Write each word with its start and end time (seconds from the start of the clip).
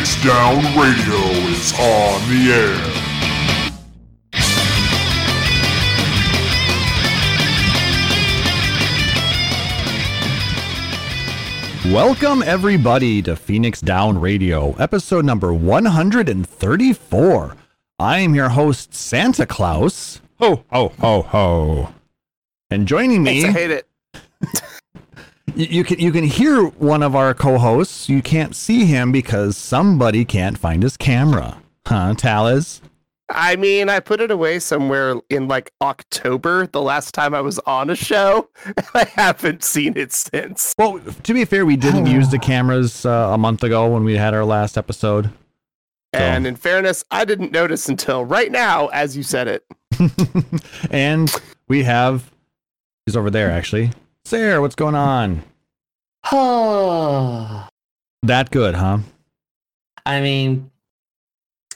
Phoenix 0.00 0.24
Down 0.24 0.64
Radio 0.80 1.20
is 1.50 1.74
on 1.78 2.16
the 2.30 2.40
air. 11.84 11.92
Welcome, 11.92 12.42
everybody, 12.44 13.20
to 13.20 13.36
Phoenix 13.36 13.82
Down 13.82 14.18
Radio, 14.18 14.72
episode 14.78 15.26
number 15.26 15.52
134. 15.52 17.56
I 17.98 18.20
am 18.20 18.34
your 18.34 18.48
host, 18.48 18.94
Santa 18.94 19.44
Claus. 19.44 20.22
Ho, 20.38 20.64
ho, 20.72 20.94
ho, 20.98 21.20
ho. 21.20 21.92
And 22.70 22.88
joining 22.88 23.22
me, 23.22 23.44
I 23.44 23.52
hate 23.52 23.70
it. 23.70 23.86
you, 25.56 25.66
you 25.66 25.84
can 25.84 25.98
you 25.98 26.12
can 26.12 26.24
hear 26.24 26.64
one 26.64 27.02
of 27.02 27.14
our 27.14 27.34
co-hosts. 27.34 28.08
You 28.08 28.22
can't 28.22 28.54
see 28.54 28.84
him 28.84 29.12
because 29.12 29.56
somebody 29.56 30.24
can't 30.24 30.58
find 30.58 30.82
his 30.82 30.96
camera. 30.96 31.62
Huh, 31.86 32.14
Talez? 32.14 32.80
I 33.32 33.56
mean, 33.56 33.88
I 33.88 34.00
put 34.00 34.20
it 34.20 34.30
away 34.30 34.58
somewhere 34.58 35.14
in 35.30 35.46
like 35.46 35.72
October, 35.80 36.66
the 36.66 36.82
last 36.82 37.14
time 37.14 37.32
I 37.32 37.40
was 37.40 37.58
on 37.60 37.88
a 37.90 37.94
show, 37.94 38.48
I 38.94 39.04
haven't 39.14 39.62
seen 39.62 39.96
it 39.96 40.12
since. 40.12 40.74
Well, 40.76 40.98
to 40.98 41.34
be 41.34 41.44
fair, 41.44 41.64
we 41.64 41.76
didn't 41.76 42.06
use 42.06 42.30
the 42.30 42.38
cameras 42.38 43.06
uh, 43.06 43.30
a 43.32 43.38
month 43.38 43.62
ago 43.62 43.88
when 43.88 44.04
we 44.04 44.16
had 44.16 44.34
our 44.34 44.44
last 44.44 44.76
episode. 44.76 45.30
And 46.12 46.44
in 46.44 46.56
fairness, 46.56 47.04
I 47.12 47.24
didn't 47.24 47.52
notice 47.52 47.88
until 47.88 48.24
right 48.24 48.50
now, 48.50 48.88
as 48.88 49.16
you 49.16 49.22
said 49.22 49.46
it. 49.46 49.64
and 50.90 51.32
we 51.68 51.84
have 51.84 52.32
he's 53.06 53.16
over 53.16 53.30
there 53.30 53.50
actually. 53.50 53.92
Sarah, 54.24 54.60
what's 54.60 54.74
going 54.74 54.94
on? 54.94 55.42
That 58.22 58.50
good, 58.50 58.74
huh? 58.74 58.98
I 60.04 60.20
mean, 60.20 60.70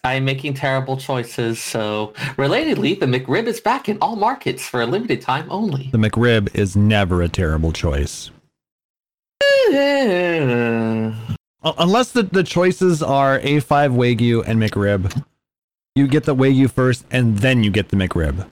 I'm 0.05 0.25
making 0.25 0.55
terrible 0.55 0.97
choices. 0.97 1.59
So, 1.59 2.13
relatedly, 2.37 2.99
the 3.01 3.07
McRib 3.07 3.47
is 3.47 3.61
back 3.61 3.89
in 3.89 3.97
all 4.01 4.17
markets 4.17 4.67
for 4.67 4.83
a 4.83 4.87
limited 4.87 5.23
time 5.23 5.51
only. 5.51 5.89
The 5.93 5.99
McRib 5.99 6.55
is 6.55 6.77
never 6.77 7.23
a 7.23 7.29
terrible 7.29 7.73
choice. 7.73 8.31
Unless 11.79 12.13
the, 12.13 12.25
the 12.25 12.43
choices 12.45 13.03
are 13.03 13.41
A5 13.41 13.97
Wagyu 13.97 14.45
and 14.47 14.61
McRib. 14.61 15.25
You 15.95 16.07
get 16.07 16.25
the 16.25 16.35
Wagyu 16.35 16.71
first 16.71 17.07
and 17.11 17.39
then 17.39 17.65
you 17.65 17.71
get 17.71 17.89
the 17.89 17.97
McRib. 17.97 18.47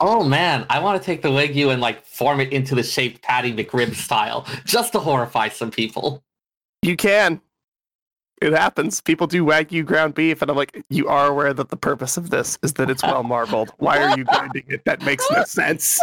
Oh 0.00 0.24
man, 0.24 0.66
I 0.70 0.80
want 0.80 1.00
to 1.00 1.04
take 1.04 1.22
the 1.22 1.28
Wagyu 1.28 1.72
and 1.72 1.80
like 1.80 2.04
form 2.04 2.40
it 2.40 2.52
into 2.52 2.74
the 2.74 2.82
shape 2.82 3.22
Patty 3.22 3.52
McRib 3.52 3.94
style, 3.94 4.46
just 4.64 4.92
to 4.92 4.98
horrify 4.98 5.48
some 5.48 5.70
people. 5.70 6.22
You 6.82 6.96
can. 6.96 7.40
It 8.40 8.52
happens. 8.54 9.02
People 9.02 9.26
do 9.26 9.44
wagyu 9.44 9.84
ground 9.84 10.14
beef, 10.14 10.40
and 10.40 10.50
I'm 10.50 10.56
like, 10.56 10.82
you 10.88 11.08
are 11.08 11.26
aware 11.26 11.52
that 11.52 11.68
the 11.68 11.76
purpose 11.76 12.16
of 12.16 12.30
this 12.30 12.58
is 12.62 12.72
that 12.74 12.88
it's 12.88 13.02
well 13.02 13.22
marbled. 13.22 13.70
Why 13.76 13.98
are 13.98 14.16
you 14.16 14.24
grinding 14.24 14.64
it? 14.68 14.82
That 14.86 15.04
makes 15.04 15.30
no 15.30 15.44
sense. 15.44 16.00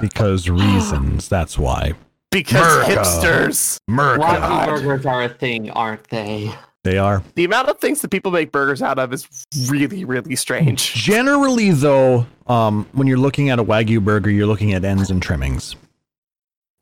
Because 0.00 0.48
reasons, 0.48 1.28
that's 1.28 1.58
why. 1.58 1.92
Because 2.30 2.86
America. 2.86 3.02
hipsters. 3.02 3.78
Wagyu 3.90 4.66
burgers 4.66 5.04
are 5.04 5.24
a 5.24 5.28
thing, 5.28 5.70
aren't 5.70 6.08
they? 6.08 6.50
They 6.82 6.96
are. 6.96 7.22
The 7.34 7.44
amount 7.44 7.68
of 7.68 7.78
things 7.78 8.00
that 8.00 8.10
people 8.10 8.30
make 8.30 8.52
burgers 8.52 8.80
out 8.80 8.98
of 8.98 9.12
is 9.12 9.28
really, 9.68 10.04
really 10.04 10.34
strange. 10.34 10.94
Generally, 10.94 11.72
though, 11.72 12.26
um, 12.46 12.86
when 12.92 13.06
you're 13.06 13.18
looking 13.18 13.50
at 13.50 13.58
a 13.58 13.64
Wagyu 13.64 14.02
burger, 14.02 14.30
you're 14.30 14.46
looking 14.46 14.72
at 14.72 14.84
ends 14.84 15.10
and 15.10 15.22
trimmings. 15.22 15.76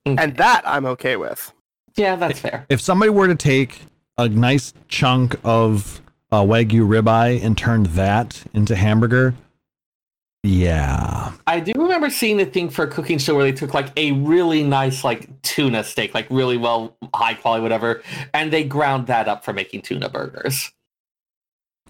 And 0.06 0.36
that 0.36 0.62
I'm 0.64 0.86
okay 0.86 1.16
with. 1.16 1.52
Yeah, 1.96 2.16
that's 2.16 2.38
fair. 2.38 2.64
if 2.68 2.80
somebody 2.80 3.10
were 3.10 3.26
to 3.26 3.34
take 3.34 3.80
a 4.16 4.28
nice 4.28 4.72
chunk 4.86 5.34
of 5.44 6.00
uh, 6.30 6.42
wagyu 6.42 6.86
ribeye 6.86 7.42
and 7.42 7.58
turn 7.58 7.82
that 7.94 8.44
into 8.54 8.76
hamburger, 8.76 9.34
yeah, 10.44 11.32
I 11.46 11.60
do 11.60 11.72
remember 11.76 12.10
seeing 12.10 12.40
a 12.40 12.46
thing 12.46 12.70
for 12.70 12.84
a 12.84 12.88
cooking 12.88 13.18
show 13.18 13.34
where 13.34 13.44
they 13.44 13.52
took 13.52 13.74
like 13.74 13.88
a 13.96 14.12
really 14.12 14.62
nice 14.62 15.02
like 15.04 15.28
tuna 15.42 15.82
steak, 15.84 16.14
like 16.14 16.26
really 16.30 16.56
well 16.56 16.96
high 17.14 17.34
quality, 17.34 17.62
whatever, 17.62 18.02
and 18.34 18.52
they 18.52 18.64
ground 18.64 19.06
that 19.08 19.28
up 19.28 19.44
for 19.44 19.52
making 19.52 19.82
tuna 19.82 20.08
burgers. 20.08 20.70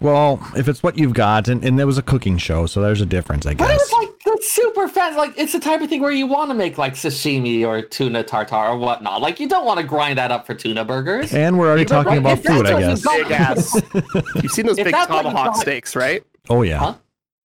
well, 0.01 0.39
if 0.57 0.67
it's 0.67 0.81
what 0.81 0.97
you've 0.97 1.13
got, 1.13 1.47
and, 1.47 1.63
and 1.63 1.77
there 1.77 1.85
was 1.85 1.97
a 1.97 2.01
cooking 2.01 2.37
show, 2.37 2.65
so 2.65 2.81
there's 2.81 3.01
a 3.01 3.05
difference, 3.05 3.45
I 3.45 3.53
guess. 3.53 3.67
But 3.67 3.73
it 3.73 3.79
was 3.79 3.91
like 3.91 4.19
the 4.25 4.37
super 4.43 4.87
fast, 4.87 5.15
like 5.17 5.37
it's 5.37 5.51
the 5.53 5.59
type 5.59 5.81
of 5.81 5.89
thing 5.89 6.01
where 6.01 6.11
you 6.11 6.25
want 6.25 6.49
to 6.49 6.53
make 6.55 6.77
like 6.77 6.93
sashimi 6.95 7.65
or 7.67 7.81
tuna 7.83 8.23
tartare 8.23 8.69
or 8.69 8.77
whatnot. 8.77 9.21
Like 9.21 9.39
you 9.39 9.47
don't 9.47 9.65
want 9.65 9.79
to 9.79 9.85
grind 9.85 10.17
that 10.17 10.31
up 10.31 10.47
for 10.47 10.55
tuna 10.55 10.83
burgers. 10.85 11.33
And 11.33 11.59
we're 11.59 11.67
already 11.67 11.81
Right, 11.83 12.03
talking 12.03 12.17
about 12.17 12.39
if 12.39 12.45
food, 12.45 12.65
I 12.65 12.73
what 12.73 12.81
you 12.81 12.87
guess. 12.87 13.03
got- 13.03 13.17
Big 13.17 13.31
ass. 13.31 13.81
You've 14.43 14.51
seen 14.51 14.65
those 14.65 14.77
If 14.79 14.85
big 14.85 14.93
that's 14.93 15.09
what 15.09 15.17
you 15.17 15.23
tomahawk 15.31 15.53
got- 15.53 15.57
steaks, 15.61 15.95
right? 15.95 16.23
Oh 16.49 16.63
yeah, 16.63 16.79
Huh? 16.79 16.93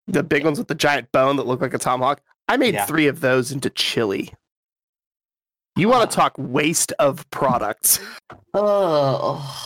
The 0.06 0.22
big 0.22 0.44
ones 0.44 0.58
with 0.58 0.68
the 0.68 0.74
giant 0.74 1.10
bone 1.12 1.36
that 1.36 1.46
look 1.46 1.60
like 1.60 1.74
a 1.74 1.78
tomahawk. 1.78 2.20
I 2.48 2.56
made 2.56 2.74
Yeah. 2.74 2.84
three 2.86 3.06
of 3.06 3.20
those 3.20 3.52
into 3.52 3.70
chili. 3.70 4.32
You 5.76 5.88
want 5.88 6.08
to 6.10 6.14
talk 6.14 6.34
waste 6.36 6.92
of 6.98 7.28
products? 7.30 7.98
Oh, 8.52 9.64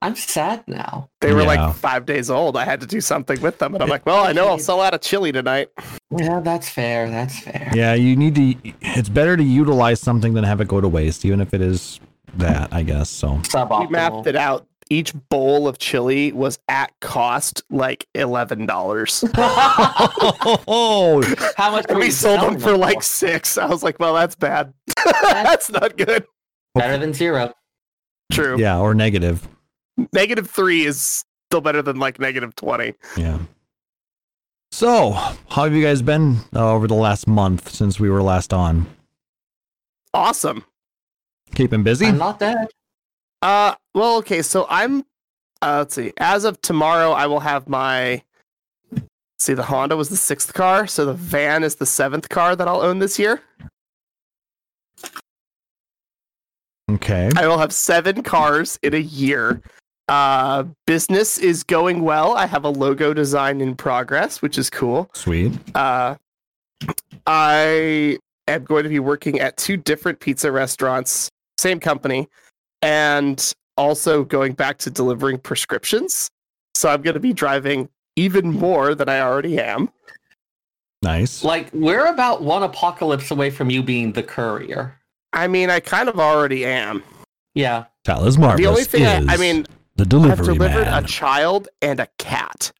I'm 0.00 0.14
sad 0.14 0.62
now. 0.68 1.10
They 1.20 1.34
were 1.34 1.40
Yeah. 1.42 1.46
like 1.66 1.74
five 1.76 2.06
days 2.06 2.30
old. 2.30 2.56
I 2.56 2.64
had 2.64 2.80
to 2.80 2.86
do 2.86 3.00
something 3.00 3.40
with 3.40 3.58
them, 3.58 3.74
and 3.74 3.82
I'm 3.82 3.88
like, 3.90 4.06
well, 4.06 4.24
I 4.24 4.32
know 4.32 4.46
I'll 4.48 4.58
sell 4.58 4.80
out 4.80 4.94
of 4.94 5.00
chili 5.00 5.32
tonight. 5.32 5.68
Yeah, 6.16 6.40
that's 6.40 6.68
fair. 6.68 7.10
That's 7.10 7.38
fair. 7.40 7.70
yeah. 7.74 7.94
You 7.94 8.16
need 8.16 8.34
to. 8.36 8.54
It's 8.80 9.08
better 9.08 9.36
to 9.36 9.42
utilize 9.42 10.00
something 10.00 10.34
than 10.34 10.44
have 10.44 10.60
it 10.60 10.68
go 10.68 10.80
to 10.80 10.88
waste, 10.88 11.24
even 11.24 11.40
if 11.40 11.52
it 11.52 11.60
is 11.60 11.98
that, 12.36 12.72
I 12.72 12.82
guess. 12.84 13.10
So 13.10 13.32
We 13.34 13.38
Suboptimal. 13.42 13.90
mapped 13.90 14.26
it 14.28 14.36
out. 14.36 14.66
Each 14.90 15.12
bowl 15.28 15.68
of 15.68 15.78
chili 15.78 16.32
was 16.32 16.58
at 16.68 16.92
cost 17.00 17.62
like 17.70 18.06
eleven 18.14 18.64
dollars. 18.66 19.22
oh, 19.36 21.22
How 21.56 21.72
much? 21.72 21.86
We 21.94 22.10
sold 22.10 22.40
them 22.40 22.58
for 22.58 22.76
like 22.76 23.02
six. 23.02 23.58
I 23.58 23.66
was 23.66 23.82
like, 23.82 23.98
well, 23.98 24.14
that's 24.14 24.34
bad. 24.34 24.72
that's 25.22 25.70
not 25.70 25.96
good. 25.96 26.24
better 26.74 26.96
than 26.96 27.12
zero. 27.12 27.52
True. 28.32 28.58
yeah, 28.58 28.78
or 28.78 28.94
negative. 28.94 29.46
Negative 30.12 30.48
three 30.48 30.84
is 30.84 31.24
still 31.48 31.60
better 31.60 31.82
than 31.82 31.98
like 31.98 32.18
negative 32.18 32.54
twenty. 32.56 32.94
Yeah. 33.16 33.38
So, 34.70 35.12
how 35.12 35.64
have 35.64 35.72
you 35.74 35.82
guys 35.82 36.02
been 36.02 36.38
uh, 36.54 36.72
over 36.72 36.86
the 36.86 36.94
last 36.94 37.26
month 37.26 37.70
since 37.70 37.98
we 37.98 38.10
were 38.10 38.22
last 38.22 38.52
on? 38.52 38.86
Awesome. 40.12 40.64
Keeping 41.54 41.82
busy? 41.82 42.06
I'm 42.06 42.18
not 42.18 42.38
dead. 42.38 42.68
Uh, 43.42 43.74
well, 43.94 44.16
okay. 44.18 44.42
So 44.42 44.66
I'm. 44.68 45.04
Uh, 45.60 45.78
let's 45.78 45.94
see. 45.94 46.12
As 46.18 46.44
of 46.44 46.60
tomorrow, 46.60 47.12
I 47.12 47.26
will 47.26 47.40
have 47.40 47.68
my. 47.68 48.22
See, 49.38 49.54
the 49.54 49.62
Honda 49.62 49.96
was 49.96 50.08
the 50.08 50.16
sixth 50.16 50.52
car, 50.52 50.86
so 50.86 51.04
the 51.04 51.14
van 51.14 51.62
is 51.62 51.76
the 51.76 51.86
seventh 51.86 52.28
car 52.28 52.56
that 52.56 52.66
I'll 52.66 52.80
own 52.80 52.98
this 52.98 53.18
year. 53.18 53.40
Okay. 56.90 57.30
I 57.36 57.46
will 57.46 57.58
have 57.58 57.72
seven 57.72 58.22
cars 58.22 58.78
in 58.82 58.94
a 58.94 58.98
year. 58.98 59.60
Uh, 60.08 60.64
business 60.86 61.38
is 61.38 61.62
going 61.62 62.00
well. 62.00 62.34
I 62.34 62.46
have 62.46 62.64
a 62.64 62.70
logo 62.70 63.12
design 63.12 63.60
in 63.60 63.76
progress, 63.76 64.40
which 64.40 64.56
is 64.56 64.70
cool. 64.70 65.10
Sweet. 65.12 65.52
Uh, 65.74 66.16
I 67.26 68.18
am 68.46 68.64
going 68.64 68.84
to 68.84 68.88
be 68.88 68.98
working 69.00 69.38
at 69.38 69.56
two 69.58 69.76
different 69.76 70.18
pizza 70.18 70.50
restaurants, 70.50 71.28
same 71.58 71.78
company, 71.78 72.26
and 72.82 73.52
also 73.76 74.24
going 74.24 74.52
back 74.52 74.78
to 74.78 74.90
delivering 74.90 75.38
prescriptions. 75.38 76.30
So 76.74 76.88
I'm 76.88 77.02
going 77.02 77.14
to 77.14 77.20
be 77.20 77.32
driving 77.32 77.88
even 78.16 78.50
more 78.50 78.94
than 78.94 79.08
I 79.08 79.20
already 79.20 79.58
am. 79.58 79.90
Nice. 81.02 81.44
Like 81.44 81.70
we're 81.72 82.06
about 82.06 82.42
one 82.42 82.62
apocalypse 82.62 83.30
away 83.30 83.50
from 83.50 83.70
you 83.70 83.82
being 83.82 84.12
the 84.12 84.22
courier. 84.22 84.98
I 85.32 85.46
mean, 85.46 85.70
I 85.70 85.80
kind 85.80 86.08
of 86.08 86.18
already 86.18 86.64
am. 86.64 87.02
Yeah. 87.54 87.84
That 88.04 88.20
is 88.22 88.38
marvelous. 88.38 88.60
the 88.60 88.66
only 88.66 88.84
thing 88.84 89.28
I, 89.28 89.34
I 89.34 89.36
mean, 89.36 89.66
the 89.96 90.02
I've 90.02 90.08
delivered 90.08 90.58
man. 90.58 91.04
a 91.04 91.06
child 91.06 91.68
and 91.82 92.00
a 92.00 92.08
cat. 92.18 92.72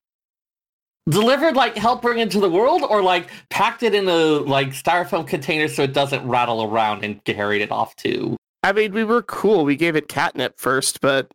Delivered 1.09 1.56
like 1.56 1.77
help 1.77 2.03
bring 2.03 2.19
into 2.19 2.39
the 2.41 2.50
world 2.50 2.83
or 2.83 3.03
like 3.03 3.29
packed 3.50 3.83
it 3.83 3.95
in 3.95 4.09
a 4.09 4.12
like 4.12 4.69
styrofoam 4.69 5.27
container 5.27 5.69
so 5.69 5.83
it 5.83 5.93
doesn't 5.93 6.27
rattle 6.27 6.62
around 6.62 7.05
and 7.05 7.23
carried 7.25 7.62
it 7.62 7.71
off 7.71 7.97
too. 7.97 8.37
I 8.62 8.72
mean, 8.72 8.93
we 8.93 9.05
were 9.05 9.22
cool. 9.22 9.64
We 9.64 9.76
gave 9.76 9.96
it 9.96 10.08
catnip 10.08 10.58
first, 10.58 11.00
but 11.00 11.31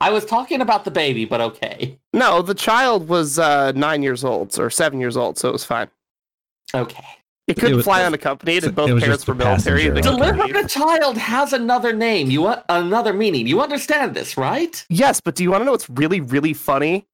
I 0.00 0.10
was 0.10 0.24
talking 0.24 0.60
about 0.60 0.84
the 0.84 0.90
baby, 0.90 1.24
but 1.24 1.40
okay. 1.40 1.98
no, 2.12 2.42
the 2.42 2.54
child 2.54 3.08
was 3.08 3.38
uh, 3.38 3.72
nine 3.72 4.02
years 4.02 4.24
old 4.24 4.58
or 4.58 4.68
seven 4.68 5.00
years 5.00 5.16
old, 5.16 5.38
so 5.38 5.48
it 5.48 5.52
was 5.52 5.64
fine. 5.64 5.88
Okay. 6.74 7.04
It 7.48 7.54
couldn't 7.54 7.76
was- 7.76 7.84
fly 7.84 8.04
unaccompanied, 8.04 8.64
and 8.64 8.72
it 8.72 8.74
both 8.74 9.00
parents 9.00 9.26
were 9.26 9.34
military. 9.34 9.86
and 9.86 9.96
they 9.96 10.02
passenger. 10.02 10.24
couldn't 10.24 10.36
Delivered 10.38 10.64
a 10.64 10.68
child 10.68 11.16
has 11.18 11.52
another 11.52 11.92
name. 11.92 12.30
You 12.30 12.42
want 12.42 12.62
another 12.68 13.12
meaning. 13.12 13.46
You 13.46 13.60
understand 13.60 14.14
this, 14.14 14.36
right? 14.36 14.84
Yes, 14.88 15.20
but 15.20 15.34
do 15.34 15.42
you 15.42 15.50
want 15.50 15.62
to 15.62 15.64
know 15.64 15.72
what's 15.72 15.90
really, 15.90 16.20
really 16.20 16.54
funny? 16.54 17.06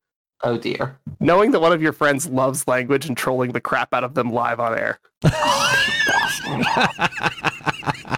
Oh 0.45 0.57
dear. 0.57 0.97
Knowing 1.19 1.51
that 1.51 1.61
one 1.61 1.73
of 1.73 1.83
your 1.83 1.93
friends 1.93 2.29
loves 2.29 2.69
language 2.69 3.07
and 3.07 3.17
trolling 3.17 3.51
the 3.53 3.61
crap 3.61 3.93
out 3.93 4.05
of 4.05 4.15
them 4.15 4.33
live 4.33 4.61
on 4.61 4.79
air. 4.79 5.01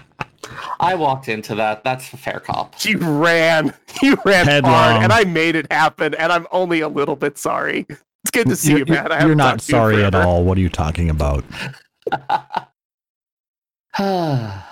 I 0.81 0.91
I 0.91 0.95
walked 0.95 1.29
into 1.29 1.55
that. 1.55 1.83
That's 1.83 2.11
a 2.13 2.17
fair 2.17 2.39
cop. 2.39 2.75
You 2.83 2.97
ran, 2.97 3.73
you 4.01 4.17
ran 4.25 4.45
Headlong. 4.47 4.73
hard, 4.73 5.03
and 5.03 5.13
I 5.13 5.23
made 5.23 5.55
it 5.55 5.71
happen. 5.71 6.13
And 6.15 6.31
I'm 6.31 6.47
only 6.51 6.81
a 6.81 6.87
little 6.89 7.15
bit 7.15 7.37
sorry. 7.37 7.85
It's 7.89 8.31
good 8.31 8.47
to 8.49 8.55
see 8.55 8.71
you, 8.71 8.77
You're, 8.79 8.85
man. 8.87 9.11
I 9.11 9.15
you're 9.15 9.19
haven't 9.21 9.37
not 9.37 9.49
talked 9.51 9.65
to 9.67 9.71
you 9.71 9.77
sorry 9.77 10.03
at 10.03 10.15
all. 10.15 10.43
What 10.43 10.57
are 10.57 10.61
you 10.61 10.69
talking 10.69 11.09
about? 11.09 11.45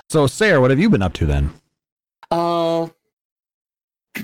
So, 0.10 0.28
Sarah, 0.28 0.62
what 0.62 0.70
have 0.72 0.80
you 0.80 0.90
been 0.90 1.02
up 1.02 1.14
to 1.14 1.26
then? 1.26 1.54
uh, 2.32 2.88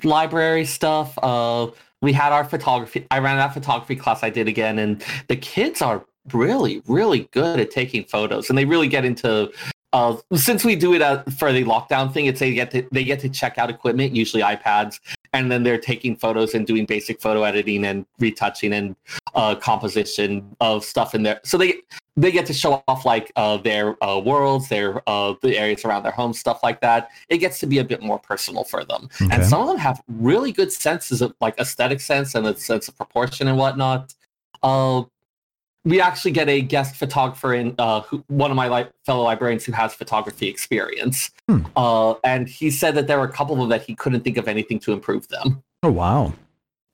library 0.03 0.65
stuff. 0.65 1.17
Uh, 1.21 1.67
we 2.01 2.13
had 2.13 2.31
our 2.31 2.43
photography. 2.45 3.05
I 3.11 3.19
ran 3.19 3.37
that 3.37 3.53
photography 3.53 3.95
class 3.95 4.23
I 4.23 4.29
did 4.29 4.47
again, 4.47 4.79
and 4.79 5.03
the 5.27 5.35
kids 5.35 5.81
are 5.81 6.05
really, 6.33 6.81
really 6.87 7.27
good 7.31 7.59
at 7.59 7.71
taking 7.71 8.03
photos, 8.05 8.49
and 8.49 8.57
they 8.57 8.65
really 8.65 8.87
get 8.87 9.05
into. 9.05 9.51
Uh, 9.95 10.17
since 10.33 10.65
we 10.65 10.75
do 10.75 10.93
it 10.93 11.01
uh, 11.01 11.23
for 11.37 11.53
the 11.53 11.63
lockdown 11.63 12.11
thing, 12.13 12.25
it's 12.25 12.41
they 12.41 12.53
get 12.53 12.69
to 12.69 12.85
they 12.91 13.05
get 13.05 13.17
to 13.17 13.29
check 13.29 13.57
out 13.57 13.69
equipment, 13.69 14.13
usually 14.13 14.43
iPads, 14.43 14.99
and 15.31 15.49
then 15.49 15.63
they're 15.63 15.77
taking 15.77 16.17
photos 16.17 16.53
and 16.53 16.67
doing 16.67 16.85
basic 16.85 17.21
photo 17.21 17.43
editing 17.43 17.85
and 17.85 18.05
retouching 18.19 18.73
and 18.73 18.97
uh, 19.35 19.55
composition 19.55 20.53
of 20.59 20.83
stuff 20.83 21.15
in 21.15 21.23
there. 21.23 21.39
So 21.45 21.57
they 21.57 21.75
they 22.17 22.29
get 22.29 22.45
to 22.47 22.53
show 22.53 22.83
off 22.89 23.05
like 23.05 23.31
uh, 23.37 23.55
their 23.55 23.95
uh, 24.03 24.19
worlds, 24.19 24.67
their 24.67 25.01
uh, 25.07 25.35
the 25.41 25.57
areas 25.57 25.85
around 25.85 26.03
their 26.03 26.11
home, 26.11 26.33
stuff 26.33 26.59
like 26.61 26.81
that. 26.81 27.09
It 27.29 27.37
gets 27.37 27.61
to 27.61 27.65
be 27.65 27.77
a 27.77 27.85
bit 27.85 28.01
more 28.01 28.19
personal 28.19 28.65
for 28.65 28.83
them, 28.83 29.07
Okay. 29.21 29.33
and 29.33 29.45
some 29.45 29.61
of 29.61 29.67
them 29.69 29.77
have 29.77 30.01
really 30.09 30.51
good 30.51 30.73
senses 30.73 31.21
of 31.21 31.33
like 31.39 31.57
aesthetic 31.57 32.01
sense 32.01 32.35
and 32.35 32.45
a 32.45 32.57
sense 32.57 32.89
of 32.89 32.97
proportion 32.97 33.47
and 33.47 33.57
whatnot. 33.57 34.13
Uh, 34.61 35.03
we 35.85 36.01
actually 36.01 36.31
get 36.31 36.49
a 36.49 36.61
guest 36.61 36.95
photographer 36.95 37.53
in 37.53 37.75
uh, 37.79 38.01
who, 38.01 38.23
one 38.27 38.51
of 38.51 38.57
my 38.57 38.67
li- 38.67 38.89
fellow 39.05 39.23
librarians 39.23 39.63
who 39.63 39.71
has 39.71 39.93
photography 39.93 40.47
experience, 40.47 41.31
Hmm. 41.47 41.65
uh, 41.77 42.15
and 42.23 42.47
he 42.49 42.69
said 42.71 42.95
that 42.95 43.07
there 43.07 43.17
were 43.19 43.25
a 43.25 43.31
couple 43.31 43.53
of 43.53 43.59
them 43.61 43.69
that 43.69 43.83
he 43.83 43.95
couldn't 43.95 44.21
think 44.21 44.37
of 44.37 44.47
anything 44.47 44.79
to 44.79 44.91
improve 44.93 45.27
them. 45.29 45.63
Oh, 45.83 45.91
wow. 45.91 46.33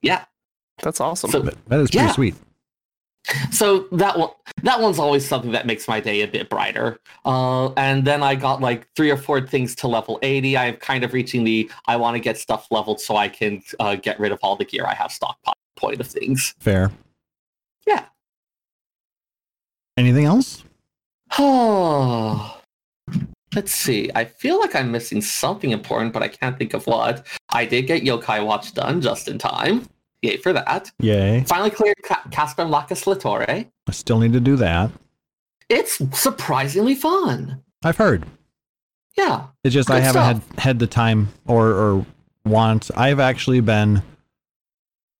Yeah, 0.01 0.25
That's 0.83 0.99
awesome. 0.99 1.29
So- 1.31 1.39
That- 1.41 1.65
that 1.69 1.79
is 1.79 1.91
pretty 1.91 2.05
Yeah. 2.07 2.11
sweet. 2.11 2.35
so 3.51 3.85
that 3.91 4.17
one 4.17 4.29
that 4.63 4.81
one's 4.81 4.97
always 4.97 5.25
something 5.27 5.51
that 5.51 5.67
makes 5.67 5.87
my 5.87 5.99
day 5.99 6.21
a 6.23 6.27
bit 6.27 6.49
brighter 6.49 6.99
uh, 7.23 7.67
and 7.73 8.03
then 8.03 8.23
i 8.23 8.33
got 8.33 8.61
like 8.61 8.87
three 8.95 9.11
or 9.11 9.15
four 9.15 9.39
things 9.39 9.75
to 9.75 9.87
level 9.87 10.17
80 10.23 10.57
i'm 10.57 10.75
kind 10.77 11.03
of 11.03 11.13
reaching 11.13 11.43
the 11.43 11.69
i 11.85 11.95
want 11.95 12.15
to 12.15 12.19
get 12.19 12.35
stuff 12.35 12.65
leveled 12.71 12.99
so 12.99 13.15
i 13.17 13.27
can 13.29 13.61
uh, 13.79 13.93
get 13.95 14.19
rid 14.19 14.31
of 14.31 14.39
all 14.41 14.55
the 14.55 14.65
gear 14.65 14.85
i 14.87 14.95
have 14.95 15.11
stockpiled 15.11 15.53
point 15.75 16.01
of 16.01 16.07
things 16.07 16.55
Fair. 16.59 16.91
Anything 19.97 20.25
else? 20.25 20.63
oh 21.39 22.59
let's 23.55 23.71
see 23.73 24.09
i 24.15 24.25
feel 24.25 24.59
like 24.59 24.75
i'm 24.75 24.91
missing 24.91 25.21
something 25.21 25.71
important 25.71 26.11
but 26.11 26.21
i 26.21 26.27
can't 26.27 26.57
think 26.57 26.73
of 26.73 26.85
what 26.87 27.25
i 27.51 27.63
did 27.65 27.83
get 27.87 28.03
yokai 28.03 28.45
watch 28.45 28.73
done 28.73 28.99
just 29.01 29.29
in 29.29 29.37
time 29.37 29.85
yay 30.21 30.35
for 30.35 30.51
that 30.51 30.91
Yay. 30.99 31.43
finally 31.47 31.69
cleared 31.69 31.95
Ca- 32.03 32.23
Castrum 32.31 32.69
Lacus 32.69 33.05
Litore 33.05 33.47
I 33.87 33.91
still 33.91 34.19
need 34.19 34.33
to 34.33 34.41
do 34.41 34.57
that. 34.57 34.91
it's 35.69 36.01
surprisingly 36.19 36.95
fun 36.95 37.61
I've 37.83 37.97
heard. 37.97 38.25
yeah 39.17 39.47
It's 39.63 39.73
just 39.73 39.89
I 39.89 40.01
haven't 40.01 40.21
had 40.23 40.41
had 40.59 40.79
the 40.79 40.87
time 40.87 41.29
or 41.47 41.69
or 41.69 42.05
want. 42.45 42.91
I've 42.95 43.19
actually 43.21 43.61
been 43.61 44.03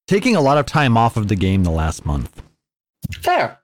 taking 0.08 0.36
a 0.36 0.42
lot 0.42 0.58
of 0.58 0.66
time 0.66 0.98
off 0.98 1.16
of 1.18 1.28
the 1.30 1.36
game 1.36 1.64
the 1.64 1.72
last 1.72 2.06
month 2.06 2.44
fair 3.22 3.58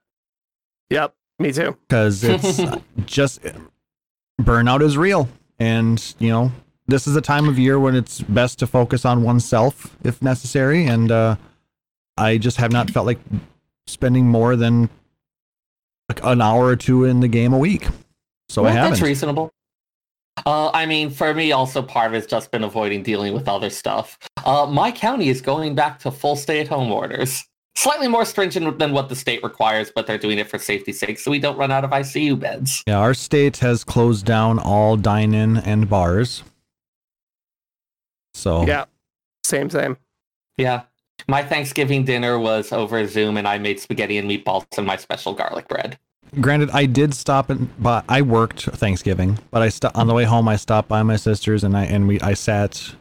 Yep, 0.90 1.14
me 1.40 1.52
too. 1.52 1.78
because 1.88 2.24
it's 2.24 2.62
just 3.06 3.42
burnout 4.42 4.82
is 4.82 4.98
real, 4.98 5.28
and 5.60 6.16
you 6.20 6.30
know 6.30 6.52
this 6.88 7.08
is 7.08 7.16
a 7.16 7.22
time 7.22 7.50
of 7.50 7.60
year 7.60 7.80
when 7.80 7.96
it's 7.96 8.22
best 8.22 8.60
to 8.60 8.68
focus 8.68 9.06
on 9.06 9.24
oneself 9.24 9.96
if 10.04 10.22
necessary, 10.22 10.86
and 10.86 11.12
uh, 11.12 11.36
I 12.18 12.38
just 12.38 12.58
have 12.58 12.72
not 12.72 12.90
felt 12.90 13.06
like 13.06 13.20
spending 13.86 14.28
more 14.28 14.56
than 14.56 14.90
like 16.10 16.24
an 16.24 16.42
hour 16.42 16.66
or 16.66 16.76
two 16.76 17.04
in 17.04 17.20
the 17.20 17.28
game 17.28 17.54
a 17.54 17.58
week. 17.58 17.88
So 18.50 18.66
I 18.66 18.72
haven't. 18.72 18.92
That's 18.92 19.02
reasonable. 19.02 19.52
Uh, 20.46 20.70
I 20.74 20.86
mean, 20.86 21.10
for 21.10 21.34
me, 21.34 21.52
also 21.52 21.82
part 21.82 22.08
of 22.08 22.14
it's 22.14 22.28
just 22.28 22.52
been 22.52 22.64
avoiding 22.64 23.04
dealing 23.04 23.34
with 23.34 23.48
other 23.48 23.70
stuff. 23.70 24.18
Uh, 24.46 24.68
my 24.70 24.92
county 24.92 25.30
is 25.30 25.42
going 25.42 25.76
back 25.76 26.00
to 26.00 26.12
full 26.12 26.36
stay-at-home 26.36 26.92
orders. 26.92 27.44
Slightly 27.78 28.08
more 28.08 28.26
stringent 28.26 28.80
than 28.80 28.92
what 28.92 29.08
the 29.08 29.16
state 29.16 29.44
requires, 29.44 29.92
but 29.94 30.08
they're 30.08 30.18
doing 30.18 30.40
it 30.40 30.50
for 30.50 30.58
safety's 30.58 31.00
sake, 31.00 31.20
so 31.20 31.30
we 31.30 31.38
don't 31.38 31.60
run 31.60 31.70
out 31.70 31.84
of 31.84 31.92
ICU 31.92 32.40
beds. 32.40 32.84
Yeah, 32.88 32.98
our 32.98 33.14
state 33.14 33.58
has 33.58 33.84
closed 33.84 34.26
down 34.26 34.58
all 34.58 34.98
dine-in 34.98 35.58
and 35.58 35.88
bars. 35.88 36.42
So 38.34 38.66
Yeah, 38.66 38.86
same, 39.44 39.70
same. 39.70 39.96
Yeah. 40.58 40.82
My 41.28 41.44
Thanksgiving 41.44 42.04
dinner 42.04 42.40
was 42.40 42.72
over 42.72 43.06
Zoom, 43.06 43.38
and 43.38 43.48
I 43.48 43.60
made 43.60 43.80
spaghetti 43.80 44.18
and 44.18 44.28
meatballs 44.28 44.66
and 44.76 44.88
my 44.88 44.96
special 44.96 45.36
garlic 45.36 45.68
bread. 45.68 46.00
granted, 46.42 46.72
I 46.72 46.88
did 46.88 47.14
stop 47.14 47.52
and 47.52 47.70
but 47.78 48.06
I 48.10 48.24
worked 48.24 48.64
Thanksgiving, 48.64 49.38
but 49.52 49.62
I 49.62 49.70
st- 49.70 49.96
on 49.96 50.08
the 50.08 50.16
way 50.16 50.24
home 50.24 50.48
I 50.48 50.56
stopped 50.56 50.90
by 50.90 51.04
my 51.04 51.16
sisters 51.16 51.64
and 51.64 51.78
I 51.78 51.86
and 51.86 52.08
we 52.08 52.20
I 52.22 52.34
sat 52.34 52.96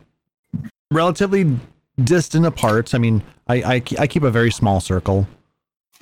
relatively 0.90 1.58
distant 2.04 2.44
apart. 2.44 2.94
I 2.94 2.98
mean, 2.98 3.22
I 3.46 3.54
I, 3.76 3.82
I 3.98 4.06
keep 4.06 4.22
a 4.22 4.30
very 4.30 4.50
small 4.50 4.80
circle. 4.80 5.26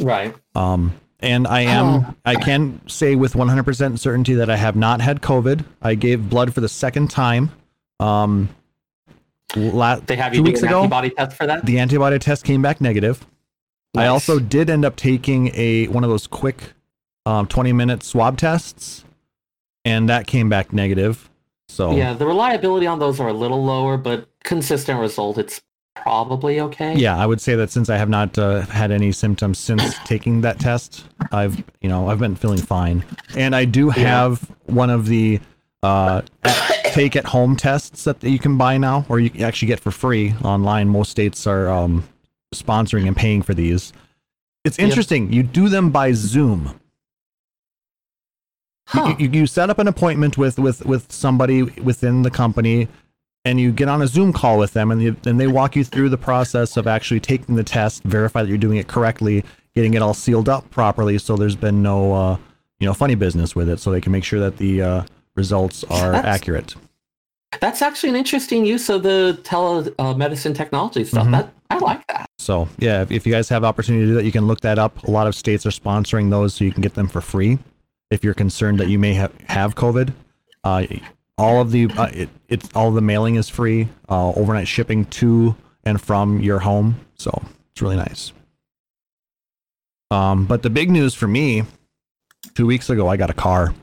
Right. 0.00 0.34
Um, 0.54 0.94
and 1.20 1.46
I 1.46 1.60
am, 1.62 1.86
Oh. 1.86 2.14
I 2.24 2.34
can 2.34 2.80
say 2.88 3.14
with 3.14 3.34
100% 3.34 3.98
certainty 3.98 4.34
that 4.34 4.50
I 4.50 4.56
have 4.56 4.76
not 4.76 5.00
had 5.00 5.22
COVID. 5.22 5.64
I 5.80 5.94
gave 5.94 6.28
blood 6.28 6.52
for 6.52 6.60
the 6.60 6.68
second 6.68 7.10
time. 7.10 7.50
Um, 8.00 8.48
la- 9.56 9.96
They 9.96 10.16
have 10.16 10.32
two 10.32 10.38
you 10.38 10.44
do 10.44 10.50
weeks 10.50 10.62
an 10.62 10.68
ago, 10.68 10.80
antibody 10.80 11.10
test 11.10 11.36
for 11.36 11.46
that? 11.46 11.64
the 11.64 11.78
antibody 11.78 12.18
test 12.18 12.44
came 12.44 12.60
back 12.62 12.80
negative. 12.80 13.24
I 13.96 14.06
also 14.08 14.40
did 14.40 14.68
end 14.68 14.84
up 14.84 14.96
taking 14.96 15.52
a 15.54 15.86
one 15.86 16.02
of 16.02 16.10
those 16.10 16.26
quick, 16.26 16.72
um, 17.26 17.46
20 17.46 17.72
minute 17.72 18.02
swab 18.02 18.36
tests, 18.36 19.04
and 19.84 20.08
that 20.08 20.26
came 20.26 20.48
back 20.48 20.72
negative. 20.72 21.30
So 21.68 21.92
Yeah, 21.92 22.12
the 22.14 22.26
reliability 22.26 22.86
on 22.88 22.98
those 22.98 23.20
are 23.20 23.28
a 23.28 23.32
little 23.32 23.64
lower, 23.64 23.96
but 23.96 24.28
consistent 24.42 24.98
result, 24.98 25.38
it's 25.38 25.62
probably 25.96 26.60
okay. 26.60 26.94
yeah, 26.96 27.16
I 27.16 27.26
would 27.26 27.40
say 27.40 27.54
that 27.56 27.70
since 27.70 27.88
I 27.88 27.96
have 27.96 28.08
not 28.08 28.36
uh, 28.38 28.62
had 28.62 28.90
any 28.90 29.12
symptoms 29.12 29.58
since 29.58 29.96
taking 30.04 30.40
that 30.42 30.58
test, 30.58 31.04
I've 31.32 31.62
you 31.80 31.88
know 31.88 32.08
I've 32.08 32.18
been 32.18 32.36
feeling 32.36 32.58
fine, 32.60 33.04
and 33.36 33.54
I 33.54 33.64
do 33.64 33.86
Yeah. 33.86 34.02
have 34.02 34.50
one 34.66 34.90
of 34.90 35.06
the 35.06 35.40
uh, 35.82 36.22
at- 36.44 36.84
take 36.92 37.16
at 37.16 37.24
home 37.26 37.56
tests 37.56 38.04
that 38.04 38.22
you 38.22 38.38
can 38.38 38.56
buy 38.56 38.78
now, 38.78 39.04
or 39.08 39.20
you 39.20 39.30
can 39.30 39.42
actually 39.42 39.68
get 39.68 39.80
for 39.80 39.90
free 39.90 40.34
online. 40.44 40.88
Most 40.88 41.10
states 41.10 41.46
are 41.46 41.68
um, 41.68 42.04
sponsoring 42.54 43.06
and 43.06 43.16
paying 43.16 43.42
for 43.42 43.54
these. 43.54 43.92
It's 44.64 44.78
Yep. 44.78 44.88
interesting. 44.88 45.32
You 45.32 45.42
do 45.42 45.68
them 45.68 45.90
by 45.90 46.12
Zoom. 46.12 46.78
Huh. 48.86 49.14
You, 49.18 49.28
you 49.30 49.46
set 49.46 49.70
up 49.70 49.78
an 49.78 49.88
appointment 49.88 50.36
with 50.38 50.58
with 50.58 50.84
with 50.84 51.10
somebody 51.10 51.62
within 51.62 52.22
the 52.22 52.30
company 52.30 52.88
and 53.44 53.60
you 53.60 53.70
get 53.72 53.88
on 53.88 54.00
a 54.02 54.06
zoom 54.06 54.32
call 54.32 54.58
with 54.58 54.72
them 54.72 54.90
and, 54.90 55.02
you, 55.02 55.16
and 55.26 55.38
they 55.38 55.46
walk 55.46 55.76
you 55.76 55.84
through 55.84 56.08
the 56.08 56.16
process 56.18 56.76
of 56.76 56.86
actually 56.86 57.20
taking 57.20 57.54
the 57.56 57.64
test 57.64 58.02
verify 58.04 58.42
that 58.42 58.48
you're 58.48 58.58
doing 58.58 58.78
it 58.78 58.86
correctly 58.88 59.44
getting 59.74 59.94
it 59.94 60.02
all 60.02 60.14
sealed 60.14 60.48
up 60.48 60.68
properly 60.70 61.18
so 61.18 61.36
there's 61.36 61.56
been 61.56 61.82
no 61.82 62.12
uh, 62.12 62.36
you 62.80 62.86
know 62.86 62.94
funny 62.94 63.14
business 63.14 63.54
with 63.54 63.68
it 63.68 63.78
so 63.78 63.90
they 63.90 64.00
can 64.00 64.12
make 64.12 64.24
sure 64.24 64.40
that 64.40 64.56
the 64.58 64.80
uh, 64.82 65.02
results 65.34 65.84
are 65.84 66.12
That's- 66.12 66.24
accurate 66.40 66.74
That's 67.60 67.82
actually 67.82 68.10
an 68.10 68.16
interesting 68.16 68.64
use 68.66 68.88
of 68.88 69.02
the 69.02 69.38
telemedicine 69.44 70.54
technology 70.56 71.04
stuff. 71.04 71.26
Mhm. 71.26 71.32
That 71.32 71.52
I 71.70 71.78
like 71.78 72.06
that. 72.08 72.28
so 72.38 72.68
yeah 72.78 73.02
if, 73.02 73.10
if 73.10 73.26
you 73.26 73.32
guys 73.32 73.48
have 73.48 73.64
opportunity 73.64 74.04
to 74.04 74.10
do 74.10 74.14
that 74.14 74.24
you 74.24 74.32
can 74.32 74.46
look 74.46 74.60
that 74.60 74.78
up 74.78 75.02
a 75.04 75.10
lot 75.10 75.26
of 75.26 75.34
states 75.34 75.64
are 75.66 75.70
sponsoring 75.70 76.30
those 76.30 76.54
so 76.54 76.64
you 76.64 76.72
can 76.72 76.82
get 76.82 76.94
them 76.94 77.08
for 77.08 77.20
free 77.20 77.58
if 78.10 78.22
you're 78.22 78.34
concerned 78.34 78.78
that 78.78 78.88
you 78.88 78.98
may 78.98 79.14
have 79.14 79.32
have 79.48 79.74
covid 79.74 80.12
uh, 80.62 80.84
all 81.36 81.60
of 81.60 81.70
the 81.70 81.90
uh, 81.96 82.10
it, 82.12 82.28
it's 82.48 82.68
all 82.74 82.90
the 82.90 83.00
mailing 83.00 83.36
is 83.36 83.48
free 83.48 83.88
uh, 84.08 84.30
overnight 84.30 84.68
shipping 84.68 85.04
to 85.06 85.56
and 85.84 86.00
from 86.00 86.40
your 86.40 86.60
home. 86.60 87.00
So 87.16 87.42
it's 87.72 87.82
really 87.82 87.96
nice. 87.96 88.32
Um, 90.10 90.46
but 90.46 90.62
the 90.62 90.70
big 90.70 90.90
news 90.90 91.14
for 91.14 91.26
me 91.26 91.64
two 92.54 92.66
weeks 92.66 92.90
ago 92.90 93.08
i 93.08 93.16
got 93.16 93.30
a 93.30 93.34
car. 93.34 93.74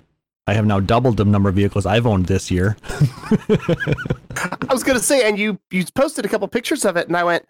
I 0.47 0.53
have 0.53 0.65
now 0.65 0.79
doubled 0.79 1.17
the 1.17 1.25
number 1.25 1.49
of 1.49 1.55
vehicles 1.55 1.85
i've 1.85 2.07
owned 2.07 2.25
this 2.25 2.49
year. 2.49 2.77
I 2.89 4.67
was 4.69 4.83
gonna 4.83 4.99
say, 4.99 5.27
and 5.27 5.37
you 5.37 5.59
you 5.71 5.85
posted 5.93 6.25
a 6.25 6.29
couple 6.29 6.47
pictures 6.47 6.85
of 6.85 6.97
it, 6.97 7.07
and 7.07 7.15
I 7.15 7.23
went, 7.23 7.45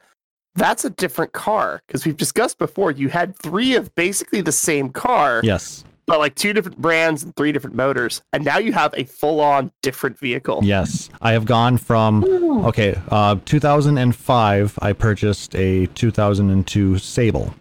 "That's 0.56 0.84
a 0.84 0.90
different 0.90 1.32
car." 1.32 1.82
Because 1.88 2.06
we've 2.06 2.18
discussed 2.18 2.58
before, 2.58 2.92
you 2.92 3.10
had 3.10 3.38
three 3.38 3.76
of 3.76 3.94
basically 3.96 4.42
the 4.42 4.52
same 4.52 4.90
car, 4.90 5.42
yes 5.44 5.84
but 6.06 6.20
like 6.20 6.36
two 6.36 6.54
different 6.54 6.78
brands 6.78 7.24
and 7.24 7.36
three 7.36 7.52
different 7.52 7.76
motors, 7.76 8.22
and 8.34 8.44
now 8.44 8.58
you 8.58 8.74
have 8.74 8.94
a 8.98 9.04
full-on 9.04 9.72
different 9.82 10.18
vehicle. 10.20 10.60
yes 10.64 11.10
i 11.22 11.32
have 11.32 11.46
gone 11.46 11.78
from 11.78 12.24
Okay, 12.66 12.96
uh, 13.10 13.38
2005, 13.46 14.80
I 14.82 14.94
purchased 14.94 15.56
a 15.56 15.88
2002 15.88 16.98
Sable, 17.00 17.54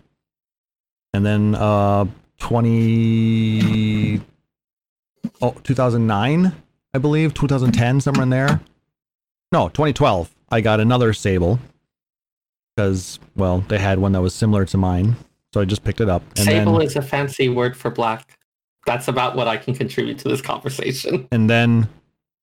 and 1.15 1.25
then 1.25 1.55
uh, 1.55 2.07
20, 2.39 4.21
oh, 5.41 5.55
2009, 5.63 6.53
I 6.93 6.99
believe 6.99 7.35
2010 7.35 8.01
somewhere 8.01 8.25
in 8.25 8.31
there. 8.31 8.61
No, 9.53 9.69
2012. 9.69 10.35
I 10.51 10.61
got 10.61 10.81
another 10.81 11.13
Sable 11.13 11.59
because 12.75 13.19
well, 13.37 13.61
they 13.69 13.79
had 13.79 13.99
one 13.99 14.13
that 14.13 14.21
was 14.23 14.35
similar 14.35 14.65
to 14.67 14.77
mine, 14.77 15.17
so 15.53 15.61
I 15.61 15.65
just 15.65 15.85
picked 15.85 16.01
it 16.01 16.09
up. 16.09 16.23
And 16.37 16.47
Sable 16.47 16.79
then, 16.79 16.83
is 16.83 16.97
a 16.97 17.03
fancy 17.03 17.49
word 17.49 17.77
for 17.77 17.91
black. 17.91 18.39
That's 18.87 19.09
about 19.09 19.37
what 19.37 19.49
I 19.49 19.57
can 19.57 19.75
contribute 19.75 20.19
to 20.19 20.29
this 20.29 20.41
conversation. 20.41 21.29
and 21.33 21.51
then 21.51 21.85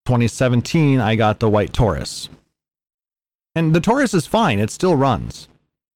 2017 0.06 1.00
I 1.00 1.16
got 1.16 1.40
the 1.40 1.50
white 1.50 1.74
Taurus. 1.74 2.30
And 3.56 3.74
the 3.74 3.80
Taurus 3.80 4.14
is 4.14 4.28
fine, 4.28 4.60
it 4.60 4.70
still 4.70 4.96
runs. 4.96 5.48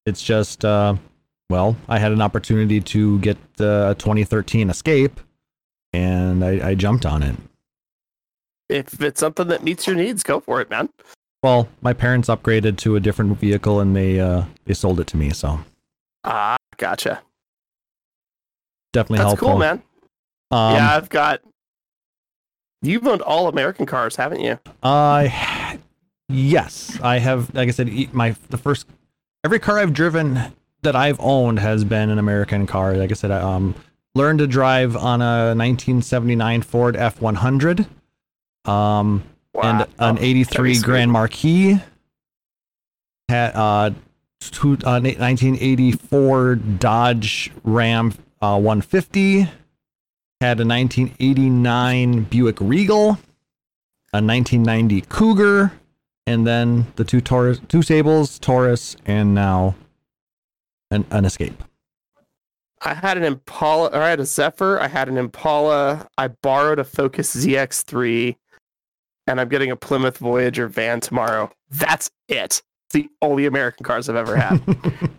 It's 0.06 0.24
just 0.24 0.66
uh 0.66 0.96
well, 1.50 1.76
I 1.90 2.00
had 2.00 2.14
an 2.14 2.22
opportunity 2.22 2.80
to 2.80 3.20
get 3.20 3.38
uh, 3.60 3.92
a 3.92 3.96
2013 4.00 4.70
Escape 4.70 5.20
and 5.92 6.46
I, 6.46 6.70
I 6.70 6.76
jumped 6.76 7.06
on 7.06 7.22
it. 7.24 7.36
If 8.70 9.02
it's 9.02 9.20
something 9.20 9.50
that 9.50 9.64
meets 9.64 9.86
your 9.86 9.98
needs, 9.98 10.24
go 10.24 10.40
for 10.40 10.62
it, 10.62 10.70
man. 10.70 10.88
Well, 11.44 11.68
my 11.82 11.92
parents 11.92 12.30
upgraded 12.30 12.78
to 12.78 12.96
a 12.96 13.02
different 13.02 13.38
vehicle 13.38 13.82
and 13.82 13.96
they 13.96 14.20
uh 14.20 14.46
they 14.66 14.74
sold 14.74 15.00
it 15.00 15.08
to 15.08 15.18
me, 15.18 15.32
so 15.32 15.60
Ah, 16.24 16.56
gotcha. 16.82 17.22
definitely 18.92 19.20
helpful. 19.20 19.48
That's 19.48 19.48
helpful. 19.48 19.48
cool, 19.50 19.58
man. 19.60 19.84
Um, 20.52 20.76
yeah, 20.76 20.96
I've 20.98 21.08
got. 21.10 21.40
You've 22.82 23.08
owned 23.08 23.22
all 23.22 23.48
American 23.48 23.86
cars, 23.86 24.16
haven't 24.16 24.42
you? 24.42 24.60
I 24.84 25.78
yes, 26.28 27.00
I 27.02 27.20
have. 27.20 27.54
Like 27.54 27.68
I 27.70 27.72
said, 27.72 28.14
my 28.14 28.36
the 28.50 28.58
first 28.58 28.88
every 29.46 29.60
car 29.60 29.80
I've 29.80 29.94
driven 29.94 30.54
that 30.82 30.96
I've 30.96 31.20
owned 31.20 31.60
has 31.60 31.84
been 31.86 32.10
an 32.10 32.18
American 32.18 32.66
car. 32.68 32.96
Like 32.96 33.12
I 33.12 33.14
said, 33.14 33.30
I 33.32 33.40
um 33.40 33.76
learned 34.16 34.40
to 34.40 34.48
drive 34.48 34.96
on 34.98 35.22
a 35.22 35.54
1979 35.56 36.64
Ford 36.64 36.96
F100, 36.96 37.88
um, 38.66 39.24
and 39.62 39.82
an 40.00 40.16
Wow. 40.16 40.18
'83 40.20 40.80
Grand 40.80 41.12
Marquis. 41.12 41.80
Had 43.30 43.56
uh, 43.56 43.60
uh 43.60 43.90
1984 44.42 46.56
Dodge 46.56 47.52
Ram 47.64 48.14
uh 48.42 48.60
150. 48.60 49.50
Had 50.42 50.60
a 50.60 50.66
1989 50.66 52.24
Buick 52.24 52.60
Regal 52.60 53.18
a 54.14 54.18
1990 54.18 55.02
Cougar, 55.08 55.72
and 56.28 56.46
then 56.46 56.88
the 56.98 57.06
two 57.06 57.22
Taurus, 57.22 57.62
two 57.70 57.82
Sables, 57.82 58.40
Taurus, 58.40 58.98
and 59.06 59.34
now 59.34 59.76
an, 60.90 61.06
an 61.12 61.24
Escape. 61.24 61.64
I 62.82 62.94
had 62.94 63.18
an 63.18 63.24
Impala, 63.24 63.88
or 63.88 64.02
I 64.02 64.10
had 64.10 64.20
a 64.20 64.26
Zephyr. 64.26 64.80
I 64.80 64.88
had 64.88 65.08
an 65.08 65.18
Impala. 65.18 66.10
I 66.18 66.28
borrowed 66.28 66.80
a 66.80 66.84
Focus 66.84 67.34
ZX3, 67.36 68.36
and 69.28 69.40
I'm 69.40 69.48
getting 69.48 69.72
a 69.72 69.78
Plymouth 69.78 70.18
Voyager 70.18 70.68
van 70.68 71.00
tomorrow. 71.00 71.50
That's 71.70 72.10
it. 72.28 72.62
It's 72.94 73.08
the 73.08 73.10
only 73.22 73.46
American 73.46 73.86
cars 73.86 74.10
I've 74.10 74.18
ever 74.18 74.36
had. 74.36 74.62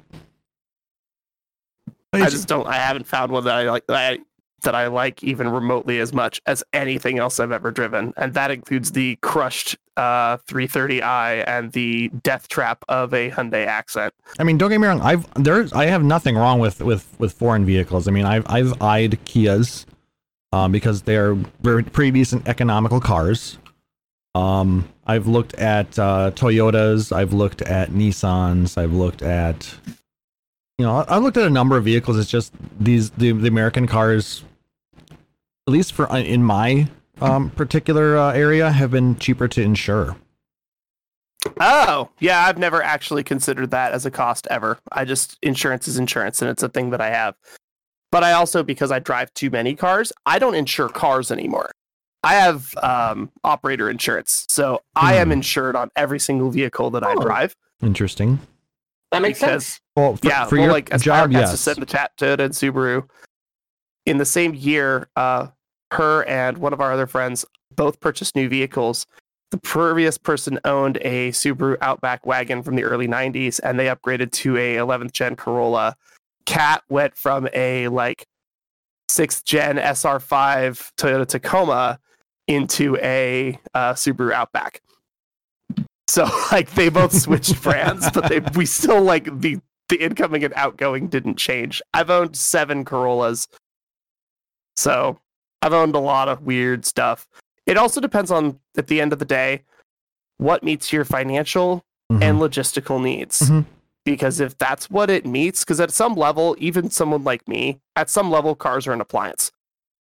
I 2.13 2.29
just 2.29 2.47
don't. 2.47 2.67
I 2.67 2.75
haven't 2.75 3.07
found 3.07 3.33
one 3.33 3.45
that 3.45 3.55
I 3.55 3.71
like. 3.71 3.87
That 3.87 3.97
I, 3.97 4.19
that 4.61 4.75
I 4.75 4.89
like 4.89 5.25
even 5.25 5.49
remotely 5.49 5.99
as 5.99 6.13
much 6.13 6.41
as 6.45 6.63
anything 6.75 7.19
else 7.19 7.41
I've 7.41 7.51
ever 7.51 7.71
driven, 7.71 8.13
and 8.19 8.35
that 8.35 8.51
includes 8.51 8.93
the 8.93 9.17
crushed 9.23 9.79
uh, 9.97 10.37
330i 10.37 11.45
and 11.49 11.73
the 11.73 12.11
death 12.23 12.49
trap 12.49 12.85
of 12.89 13.15
a 13.15 13.31
Hyundai 13.31 13.67
Accent. 13.67 14.13
I 14.39 14.45
mean, 14.45 14.59
don't 14.59 14.69
get 14.69 14.79
me 14.79 14.87
wrong. 14.87 15.01
I've 15.01 15.27
there's 15.43 15.73
I 15.73 15.87
have 15.87 16.05
nothing 16.05 16.37
wrong 16.37 16.59
with 16.59 16.83
with 16.83 17.09
with 17.19 17.33
foreign 17.33 17.65
vehicles. 17.65 18.07
I 18.07 18.11
mean, 18.11 18.27
I've 18.27 18.45
I've 18.51 18.83
eyed 18.83 19.19
Kias, 19.25 19.87
um, 20.53 20.73
because 20.73 21.01
they're 21.03 21.35
very 21.63 21.83
pretty 21.83 22.11
decent 22.11 22.47
economical 22.47 23.01
cars. 23.01 23.57
Um, 24.35 24.89
I've 25.07 25.27
looked 25.27 25.55
at 25.55 25.99
uh, 25.99 26.31
Toyotas. 26.35 27.15
I've 27.15 27.33
looked 27.33 27.63
at 27.63 27.91
Nissans. 27.91 28.79
I've 28.79 28.93
looked 28.93 29.23
at, 29.23 29.75
you 30.79 30.87
know, 30.87 30.97
I- 30.99 31.17
I've 31.17 31.23
looked 31.23 31.37
at 31.37 31.47
a 31.47 31.51
number 31.51 31.77
of 31.77 31.85
vehicles. 31.85 32.19
It's 32.19 32.31
just 32.31 32.53
these 32.81 33.11
the, 33.11 33.33
the 33.33 33.49
American 33.49 33.87
cars, 33.87 34.43
at 35.11 35.73
least 35.73 35.93
for 35.93 36.11
uh, 36.11 36.19
in 36.19 36.43
my 36.43 36.89
um, 37.21 37.51
particular 37.51 38.17
uh, 38.17 38.33
area, 38.33 38.71
have 38.71 38.91
been 38.91 39.17
cheaper 39.19 39.49
to 39.49 39.63
insure. 39.63 40.17
Oh, 41.61 42.09
yeah, 42.21 42.47
I've 42.47 42.59
never 42.59 42.83
actually 42.83 43.25
considered 43.25 43.73
that 43.73 43.93
as 43.93 44.07
a 44.07 44.11
cost 44.11 44.47
ever. 44.49 44.79
I 44.93 45.05
just 45.05 45.39
insurance 45.43 45.89
is 45.89 45.99
insurance 45.99 46.41
and 46.41 46.49
it's 46.51 46.63
a 46.63 46.69
thing 46.69 46.91
that 46.91 47.01
I 47.01 47.11
have. 47.11 47.35
But 48.13 48.23
I 48.23 48.33
also 48.33 48.63
because 48.63 48.93
I 48.93 48.99
drive 49.01 49.33
too 49.35 49.51
many 49.51 49.75
cars, 49.75 50.13
I 50.25 50.39
don't 50.39 50.55
insure 50.55 50.89
cars 50.89 51.33
anymore. 51.33 51.71
I 52.25 52.35
have 52.35 52.75
um, 52.83 53.31
operator 53.45 53.91
insurance. 53.91 54.47
So 54.49 54.83
I 54.95 55.15
am 55.15 55.29
Hmm. 55.29 55.33
insured 55.33 55.77
on 55.77 55.91
every 55.97 56.21
single 56.21 56.51
vehicle 56.51 56.91
that 56.93 57.03
I 57.05 57.15
Oh. 57.15 57.21
drive. 57.21 57.57
Interesting. 57.83 58.39
That 59.11 59.23
makes 59.23 59.41
because 59.41 59.67
sense. 59.67 59.81
Well, 59.97 60.17
for, 60.17 60.27
yeah, 60.27 60.45
for 60.47 60.55
well, 60.57 60.65
your 60.65 60.73
like 60.73 60.91
as 60.93 61.03
job, 61.03 61.31
Power 61.31 61.41
yes. 61.41 61.51
just 61.51 61.65
said 61.65 61.77
in 61.77 61.81
the 61.81 61.87
chat, 61.87 62.13
Toyota 62.17 62.41
and 62.41 62.55
Subaru, 62.55 63.09
in 64.07 64.19
the 64.19 64.25
same 64.25 64.55
year, 64.55 65.09
uh, 65.17 65.49
her 65.93 66.25
and 66.25 66.59
one 66.59 66.73
of 66.73 66.81
our 66.81 66.93
other 66.93 67.07
friends 67.07 67.45
both 67.75 68.01
purchased 68.01 68.35
new 68.37 68.49
vehicles. 68.49 69.07
The 69.51 69.59
previous 69.59 70.17
person 70.17 70.59
owned 70.65 70.97
a 71.03 71.31
Subaru 71.33 71.77
Outback 71.83 72.25
wagon 72.25 72.63
from 72.63 72.75
the 72.77 72.85
early 72.85 73.07
'90s, 73.07 73.59
and 73.63 73.79
they 73.79 73.87
upgraded 73.87 74.31
to 74.33 74.57
a 74.57 74.77
11th 74.77 75.13
gen 75.13 75.37
Corolla. 75.37 75.95
Cat 76.47 76.83
went 76.89 77.15
from 77.17 77.49
a 77.53 77.89
like 77.89 78.25
sixth 79.11 79.45
gen 79.45 79.77
SR5 79.77 80.93
Toyota 80.97 81.27
Tacoma 81.27 81.99
into 82.49 82.97
a 82.99 83.59
uh, 83.75 83.93
Subaru 83.95 84.33
Outback. 84.33 84.81
So 86.09 86.29
like 86.53 86.71
they 86.75 86.89
both 86.89 87.13
switched 87.13 87.63
brands, 87.63 88.11
but 88.11 88.29
they 88.29 88.41
we 88.55 88.67
still 88.67 89.03
like 89.03 89.41
the 89.41 89.59
the 89.89 89.97
incoming 90.03 90.45
and 90.45 90.55
outgoing 90.55 91.09
didn't 91.09 91.37
change. 91.37 91.83
I've 91.93 92.11
owned 92.11 92.37
seven 92.37 92.85
Corollas. 92.85 93.47
So 94.77 95.19
I've 95.61 95.73
owned 95.73 95.95
a 95.95 95.99
lot 96.01 96.29
of 96.29 96.43
weird 96.43 96.85
stuff. 96.85 97.29
It 97.67 97.77
also 97.77 98.01
depends 98.01 98.31
on 98.31 98.59
at 98.77 98.87
the 98.87 99.01
end 99.01 99.13
of 99.13 99.19
the 99.19 99.25
day 99.25 99.63
what 100.39 100.63
meets 100.65 100.93
your 100.93 101.05
financial 101.05 101.85
Mhm. 102.11 102.23
and 102.23 102.39
logistical 102.41 103.01
needs. 103.01 103.43
Mhm. 103.43 103.65
Because 104.05 104.41
if 104.41 104.59
that's 104.59 104.91
what 104.91 105.09
it 105.11 105.25
meets, 105.25 105.61
because 105.63 105.79
at 105.79 105.93
some 105.93 106.15
level, 106.15 106.57
even 106.59 106.91
someone 106.91 107.23
like 107.23 107.47
me, 107.47 107.81
at 107.95 108.11
some 108.11 108.31
level, 108.31 108.57
cars 108.57 108.87
are 108.89 108.93
an 108.93 109.01
appliance. 109.01 109.53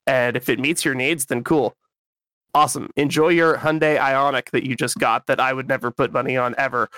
And 0.08 0.36
if 0.36 0.48
it 0.48 0.58
meets 0.58 0.84
your 0.84 0.94
needs, 0.94 1.26
then 1.26 1.44
cool. 1.44 1.76
Awesome. 2.54 2.90
Enjoy 2.96 3.28
your 3.28 3.56
Hyundai 3.56 3.98
Ioniq 3.98 4.50
that 4.50 4.66
you 4.66 4.76
just 4.76 4.98
got 4.98 5.26
that 5.26 5.40
I 5.40 5.52
would 5.52 5.68
never 5.68 5.90
put 5.90 6.12
money 6.12 6.36
on 6.36 6.54
ever. 6.58 6.88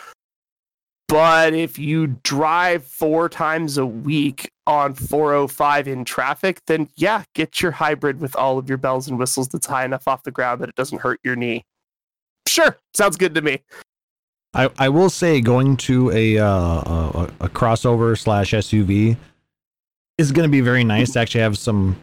But 1.06 1.54
if 1.54 1.78
you 1.78 2.18
drive 2.24 2.84
four 2.84 3.28
times 3.28 3.78
a 3.78 3.86
week 3.86 4.50
on 4.66 4.94
405 4.94 5.86
in 5.86 6.04
traffic, 6.04 6.60
then 6.66 6.88
yeah, 6.96 7.24
get 7.34 7.60
your 7.62 7.70
hybrid 7.70 8.20
with 8.20 8.34
all 8.34 8.58
of 8.58 8.68
your 8.68 8.78
bells 8.78 9.06
and 9.06 9.18
whistles 9.18 9.48
that's 9.48 9.66
high 9.66 9.84
enough 9.84 10.08
off 10.08 10.24
the 10.24 10.32
ground 10.32 10.60
that 10.62 10.68
it 10.68 10.74
doesn't 10.74 11.02
hurt 11.02 11.20
your 11.22 11.36
knee. 11.36 11.64
Sure, 12.48 12.76
sounds 12.94 13.16
good 13.16 13.34
to 13.34 13.42
me. 13.42 13.60
I, 14.54 14.70
I 14.78 14.88
will 14.88 15.10
say 15.10 15.40
going 15.40 15.76
to 15.78 16.10
a 16.12 16.38
uh, 16.38 16.46
a, 16.46 17.30
a 17.40 17.48
crossover 17.48 18.18
slash 18.18 18.52
SUV 18.52 19.16
is 20.16 20.32
going 20.32 20.48
to 20.48 20.52
be 20.52 20.60
very 20.60 20.84
nice 20.84 21.12
to 21.12 21.20
actually 21.20 21.42
have 21.42 21.58
some 21.58 21.96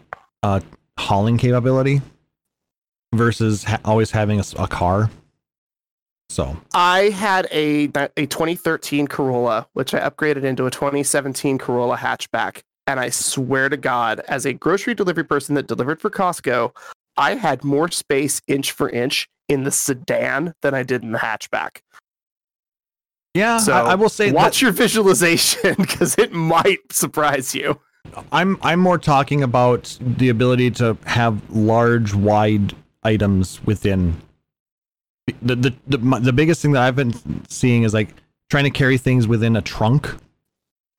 uh, 0.44 0.60
hauling 0.98 1.38
capability 1.38 2.02
versus 3.14 3.64
ha- 3.64 3.80
always 3.86 4.12
having 4.12 4.40
a 4.40 4.68
car. 4.68 5.10
So 6.30 6.56
I 6.74 7.10
had 7.10 7.48
a 7.52 7.86
a 8.16 8.26
2013 8.26 9.08
Corolla, 9.08 9.68
which 9.74 9.94
I 9.94 10.00
upgraded 10.00 10.44
into 10.44 10.66
a 10.66 10.72
2017 10.72 11.58
Corolla 11.58 11.98
hatchback, 11.98 12.62
and 12.88 13.00
I 13.00 13.10
swear 13.10 13.68
to 13.68 13.76
God, 13.76 14.22
as 14.30 14.46
a 14.46 14.54
grocery 14.54 14.94
delivery 14.94 15.26
person 15.26 15.56
that 15.56 15.68
delivered 15.68 16.00
for 16.00 16.10
Costco, 16.10 16.74
I 17.18 17.36
had 17.36 17.66
more 17.66 17.92
space 17.92 18.42
inch 18.48 18.72
for 18.72 18.90
inch 18.90 19.28
in 19.50 19.64
the 19.64 19.72
sedan 19.72 20.54
than 20.62 20.74
I 20.74 20.84
did 20.84 21.04
in 21.04 21.12
the 21.12 21.20
hatchback. 21.20 21.80
yeah, 23.34 23.58
So 23.58 23.74
I, 23.74 23.92
I 23.92 23.96
will 23.96 24.08
say 24.08 24.32
watch 24.32 24.54
that 24.54 24.62
your 24.62 24.72
visualization 24.72 25.76
because 25.78 26.18
it 26.18 26.32
might 26.32 26.80
surprise 26.94 27.54
you. 27.54 27.78
I'm 28.32 28.58
I'm 28.62 28.80
more 28.80 28.98
talking 28.98 29.44
about 29.44 29.98
the 30.00 30.30
ability 30.30 30.72
to 30.72 30.98
have 31.06 31.42
large, 31.50 32.14
wide 32.16 32.74
items 33.04 33.64
within. 33.66 34.22
The 35.42 35.56
the 35.56 35.74
the, 35.88 35.98
my- 36.00 36.20
the 36.20 36.34
biggest 36.34 36.62
thing 36.62 36.72
that 36.74 36.84
I've 36.84 36.96
been 36.96 37.14
seeing 37.48 37.84
is 37.84 37.94
like 37.94 38.14
trying 38.50 38.64
to 38.66 38.70
carry 38.70 38.98
things 38.98 39.28
within 39.28 39.56
a 39.56 39.62
trunk. 39.62 40.14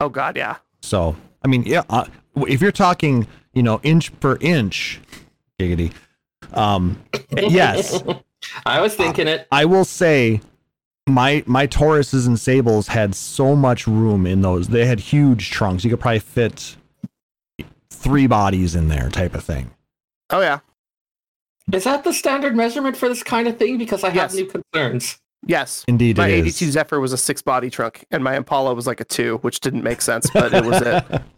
Oh 0.00 0.08
God, 0.08 0.36
yeah. 0.36 0.56
So, 0.80 1.16
I 1.44 1.48
mean, 1.48 1.62
yeah, 1.64 1.82
uh, 1.90 2.06
if 2.48 2.60
you're 2.62 2.72
talking, 2.72 3.26
you 3.52 3.62
know, 3.62 3.80
inch 3.82 4.18
per 4.20 4.36
inch, 4.40 5.00
giggity. 5.60 5.92
Um, 6.52 7.02
yes, 7.36 8.02
I 8.66 8.80
was 8.80 8.94
thinking 8.94 9.28
it. 9.28 9.46
I 9.52 9.64
will 9.64 9.84
say, 9.84 10.40
my 11.06 11.42
my 11.46 11.66
Tauruses 11.66 12.26
and 12.26 12.38
Sables 12.38 12.88
had 12.88 13.14
so 13.14 13.54
much 13.54 13.86
room 13.86 14.26
in 14.26 14.40
those. 14.42 14.68
They 14.68 14.86
had 14.86 14.98
huge 15.00 15.50
trunks. 15.50 15.84
You 15.84 15.90
could 15.90 16.00
probably 16.00 16.18
fit 16.20 16.76
three 17.90 18.26
bodies 18.26 18.74
in 18.74 18.88
there, 18.88 19.08
type 19.10 19.34
of 19.34 19.44
thing. 19.44 19.70
Oh 20.30 20.40
yeah. 20.40 20.60
Is 21.72 21.84
that 21.84 22.04
the 22.04 22.12
standard 22.12 22.56
measurement 22.56 22.96
for 22.96 23.08
this 23.08 23.22
kind 23.22 23.46
of 23.46 23.58
thing? 23.58 23.78
Because 23.78 24.02
I 24.04 24.08
have 24.08 24.32
Yes. 24.32 24.34
new 24.34 24.46
concerns. 24.46 25.18
Yes. 25.46 25.84
Indeed, 25.88 26.16
My 26.18 26.28
82 26.28 26.66
is. 26.66 26.72
Zephyr 26.72 27.00
was 27.00 27.12
a 27.12 27.18
six 27.18 27.42
body 27.42 27.68
trunk, 27.70 28.04
and 28.10 28.22
my 28.22 28.36
Impala 28.36 28.74
was 28.74 28.86
like 28.86 29.00
a 29.00 29.04
two, 29.04 29.38
which 29.38 29.60
didn't 29.60 29.82
make 29.82 30.00
sense, 30.02 30.30
but 30.30 30.52
it 30.54 30.64
was 30.64 30.80
it. 30.82 31.04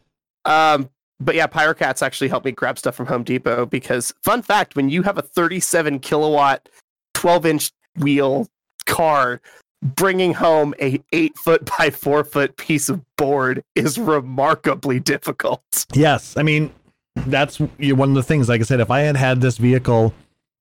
Um, 0.46 0.90
but 1.20 1.34
yeah, 1.34 1.46
Pyrocats 1.46 2.02
actually 2.02 2.28
helped 2.28 2.44
me 2.44 2.52
grab 2.52 2.78
stuff 2.78 2.94
from 2.94 3.06
Home 3.06 3.22
Depot 3.24 3.64
because, 3.64 4.12
fun 4.22 4.42
fact, 4.42 4.76
when 4.76 4.90
you 4.90 5.02
have 5.02 5.16
a 5.16 5.22
37 5.22 6.00
kilowatt, 6.00 6.68
12 7.14 7.46
inch 7.46 7.70
wheel 7.96 8.46
car, 8.84 9.40
bringing 9.82 10.34
home 10.34 10.74
a 10.82 11.00
eight 11.12 11.34
foot 11.38 11.64
by 11.78 11.88
four 11.88 12.24
foot 12.24 12.58
piece 12.58 12.90
of 12.90 13.00
board 13.16 13.62
is 13.74 13.98
remarkably 13.98 15.00
difficult. 15.00 15.62
Yes, 15.94 16.36
I 16.36 16.42
mean 16.42 16.70
that's 17.16 17.58
one 17.58 18.08
of 18.10 18.14
the 18.14 18.22
things. 18.22 18.48
Like 18.48 18.60
I 18.60 18.64
said, 18.64 18.80
if 18.80 18.90
I 18.90 19.00
had 19.00 19.16
had 19.16 19.40
this 19.40 19.58
vehicle 19.58 20.14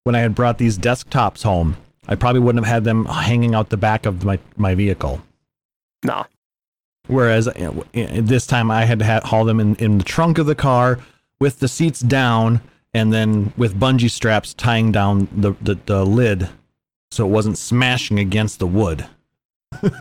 when 0.04 0.16
I 0.16 0.20
had 0.20 0.36
brought 0.36 0.58
these 0.58 0.78
desktops 0.78 1.44
home, 1.44 1.78
I 2.08 2.16
probably 2.16 2.42
wouldn't 2.42 2.66
have 2.66 2.74
had 2.74 2.84
them 2.84 3.06
hanging 3.06 3.56
out 3.56 3.70
the 3.70 3.78
back 3.78 4.06
of 4.06 4.24
my 4.24 4.40
my 4.58 4.76
vehicle. 4.76 5.22
Nah. 6.04 6.26
Whereas 7.08 7.48
uh, 7.48 7.54
w- 7.54 7.84
uh, 7.96 8.22
this 8.22 8.48
time 8.48 8.72
I 8.72 8.86
had 8.86 9.00
to 9.00 9.06
ha- 9.06 9.22
haul 9.24 9.46
them 9.46 9.60
in, 9.60 9.76
in 9.76 9.98
the 9.98 10.04
trunk 10.04 10.38
of 10.38 10.46
the 10.46 10.56
car 10.56 11.00
with 11.40 11.60
the 11.60 11.68
seats 11.68 12.00
down 12.00 12.62
and 12.94 13.12
then 13.12 13.52
with 13.58 13.78
bungee 13.78 14.10
straps 14.10 14.54
tying 14.54 14.92
down 14.92 15.28
the, 15.36 15.54
the, 15.62 15.78
the 15.86 16.06
lid 16.06 16.50
so 17.12 17.26
it 17.26 17.30
wasn't 17.30 17.58
smashing 17.58 18.20
against 18.20 18.60
the 18.60 18.68
wood. 18.68 19.06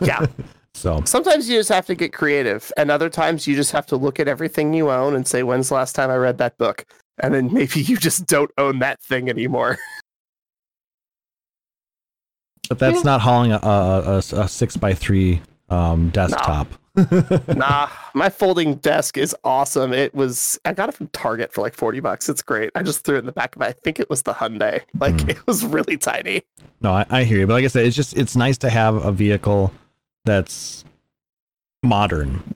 Yeah. 0.01 0.25
So 0.75 1.01
Sometimes 1.05 1.47
you 1.49 1.57
just 1.59 1.69
have 1.69 1.85
to 1.85 1.95
get 1.95 2.13
creative, 2.13 2.71
and 2.77 2.89
other 2.91 3.09
times 3.09 3.47
you 3.47 3.55
just 3.55 3.71
have 3.71 3.85
to 3.87 3.95
look 3.95 4.19
at 4.19 4.27
everything 4.27 4.73
you 4.73 4.89
own 4.89 5.15
and 5.15 5.27
say, 5.27 5.43
when's 5.43 5.69
the 5.69 5.75
last 5.75 5.93
time 5.95 6.09
I 6.09 6.15
read 6.15 6.37
that 6.39 6.57
book? 6.57 6.85
And 7.19 7.33
then 7.33 7.53
maybe 7.53 7.81
you 7.81 7.95
just 7.97 8.25
don't 8.25 8.51
own 8.57 8.79
that 8.79 9.01
thing 9.01 9.29
anymore. 9.29 9.77
but 12.69 12.79
that's 12.79 12.97
Yeah. 12.97 13.03
not 13.03 13.21
hauling 13.21 13.51
a, 13.51 13.57
a, 13.57 14.17
a, 14.17 14.47
six 14.47 14.75
by 14.77 14.93
three 14.93 15.41
um, 15.69 16.09
desktop. 16.09 16.67
nah, 17.55 17.89
my 18.13 18.29
folding 18.29 18.75
desk 18.75 19.17
is 19.17 19.35
awesome. 19.43 19.93
It 19.93 20.13
was 20.13 20.59
I 20.63 20.73
got 20.73 20.89
it 20.89 20.95
from 20.95 21.07
Target 21.07 21.51
for 21.51 21.61
like 21.61 21.73
40 21.73 21.99
bucks. 22.01 22.29
It's 22.29 22.43
great. 22.43 22.69
I 22.75 22.83
just 22.83 23.03
threw 23.03 23.15
it 23.15 23.19
in 23.19 23.25
the 23.25 23.31
back 23.31 23.55
of 23.55 23.63
it. 23.63 23.65
I 23.65 23.71
think 23.71 23.99
it 23.99 24.09
was 24.11 24.21
the 24.23 24.33
Hyundai. 24.33 24.81
Like 24.99 25.15
Mm. 25.15 25.29
it 25.37 25.47
was 25.47 25.65
really 25.65 25.97
tiny. 25.97 26.43
No, 26.81 26.91
I, 26.93 27.05
I 27.09 27.23
hear 27.23 27.39
you, 27.39 27.47
but 27.47 27.53
like 27.53 27.65
I 27.65 27.67
said, 27.67 27.85
it's 27.87 27.95
just 27.95 28.15
it's 28.15 28.35
nice 28.35 28.57
to 28.59 28.69
have 28.69 28.95
a 29.03 29.11
vehicle 29.11 29.73
that's 30.25 30.83
modern. 31.83 32.55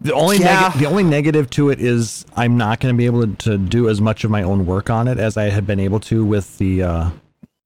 The 0.00 0.12
only 0.14 0.38
neg- 0.38 0.72
the 0.78 0.86
only 0.86 1.04
negative 1.04 1.48
to 1.50 1.70
it 1.70 1.80
is 1.80 2.24
I'm 2.34 2.56
not 2.56 2.80
going 2.80 2.94
to 2.94 2.98
be 2.98 3.06
able 3.06 3.26
to, 3.26 3.34
to 3.50 3.58
do 3.58 3.88
as 3.88 4.00
much 4.00 4.24
of 4.24 4.30
my 4.30 4.42
own 4.42 4.66
work 4.66 4.90
on 4.90 5.06
it 5.06 5.18
as 5.18 5.36
I 5.36 5.44
had 5.44 5.66
been 5.66 5.78
able 5.78 6.00
to 6.00 6.24
with 6.24 6.58
the 6.58 6.82
uh, 6.82 7.10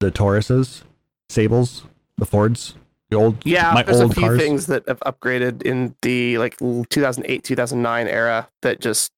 the 0.00 0.11
Tauruses, 0.11 0.82
Sables, 1.30 1.85
the 2.18 2.26
Fords, 2.26 2.75
the 3.08 3.16
old 3.16 3.38
Yeah, 3.46 3.73
my 3.73 3.82
there's 3.85 4.00
a 4.00 4.04
old 4.04 4.14
few 4.14 4.25
cars. 4.25 4.38
things 4.38 4.66
that 4.66 4.87
have 4.87 5.00
upgraded 5.00 5.62
in 5.62 5.94
the 6.02 6.37
like 6.37 6.58
2008, 6.58 7.42
2009 7.42 8.08
era 8.08 8.49
that 8.61 8.80
just 8.80 9.12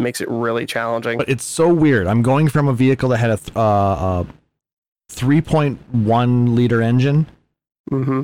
makes 0.00 0.20
it 0.20 0.28
really 0.28 0.66
challenging. 0.66 1.18
But 1.18 1.28
it's 1.28 1.44
so 1.44 1.72
weird. 1.72 2.08
I'm 2.08 2.22
going 2.22 2.48
from 2.48 2.66
a 2.66 2.72
vehicle 2.72 3.10
that 3.10 3.18
had 3.18 3.30
a 3.30 3.36
th- 3.36 3.56
uh, 3.56 4.24
a 4.24 4.26
3.1 5.12 6.54
liter 6.56 6.82
engine 6.82 7.26
hmm 7.88 8.22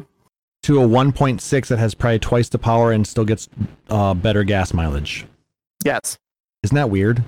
to 0.62 0.80
a 0.82 0.86
1.6 0.86 1.66
that 1.68 1.78
has 1.78 1.94
probably 1.94 2.18
twice 2.18 2.48
the 2.48 2.58
power 2.58 2.92
and 2.92 3.06
still 3.06 3.24
gets 3.24 3.48
uh, 3.88 4.14
better 4.14 4.44
gas 4.44 4.72
mileage. 4.74 5.26
Yes. 5.84 6.18
Isn't 6.62 6.74
that 6.76 6.90
weird? 6.90 7.22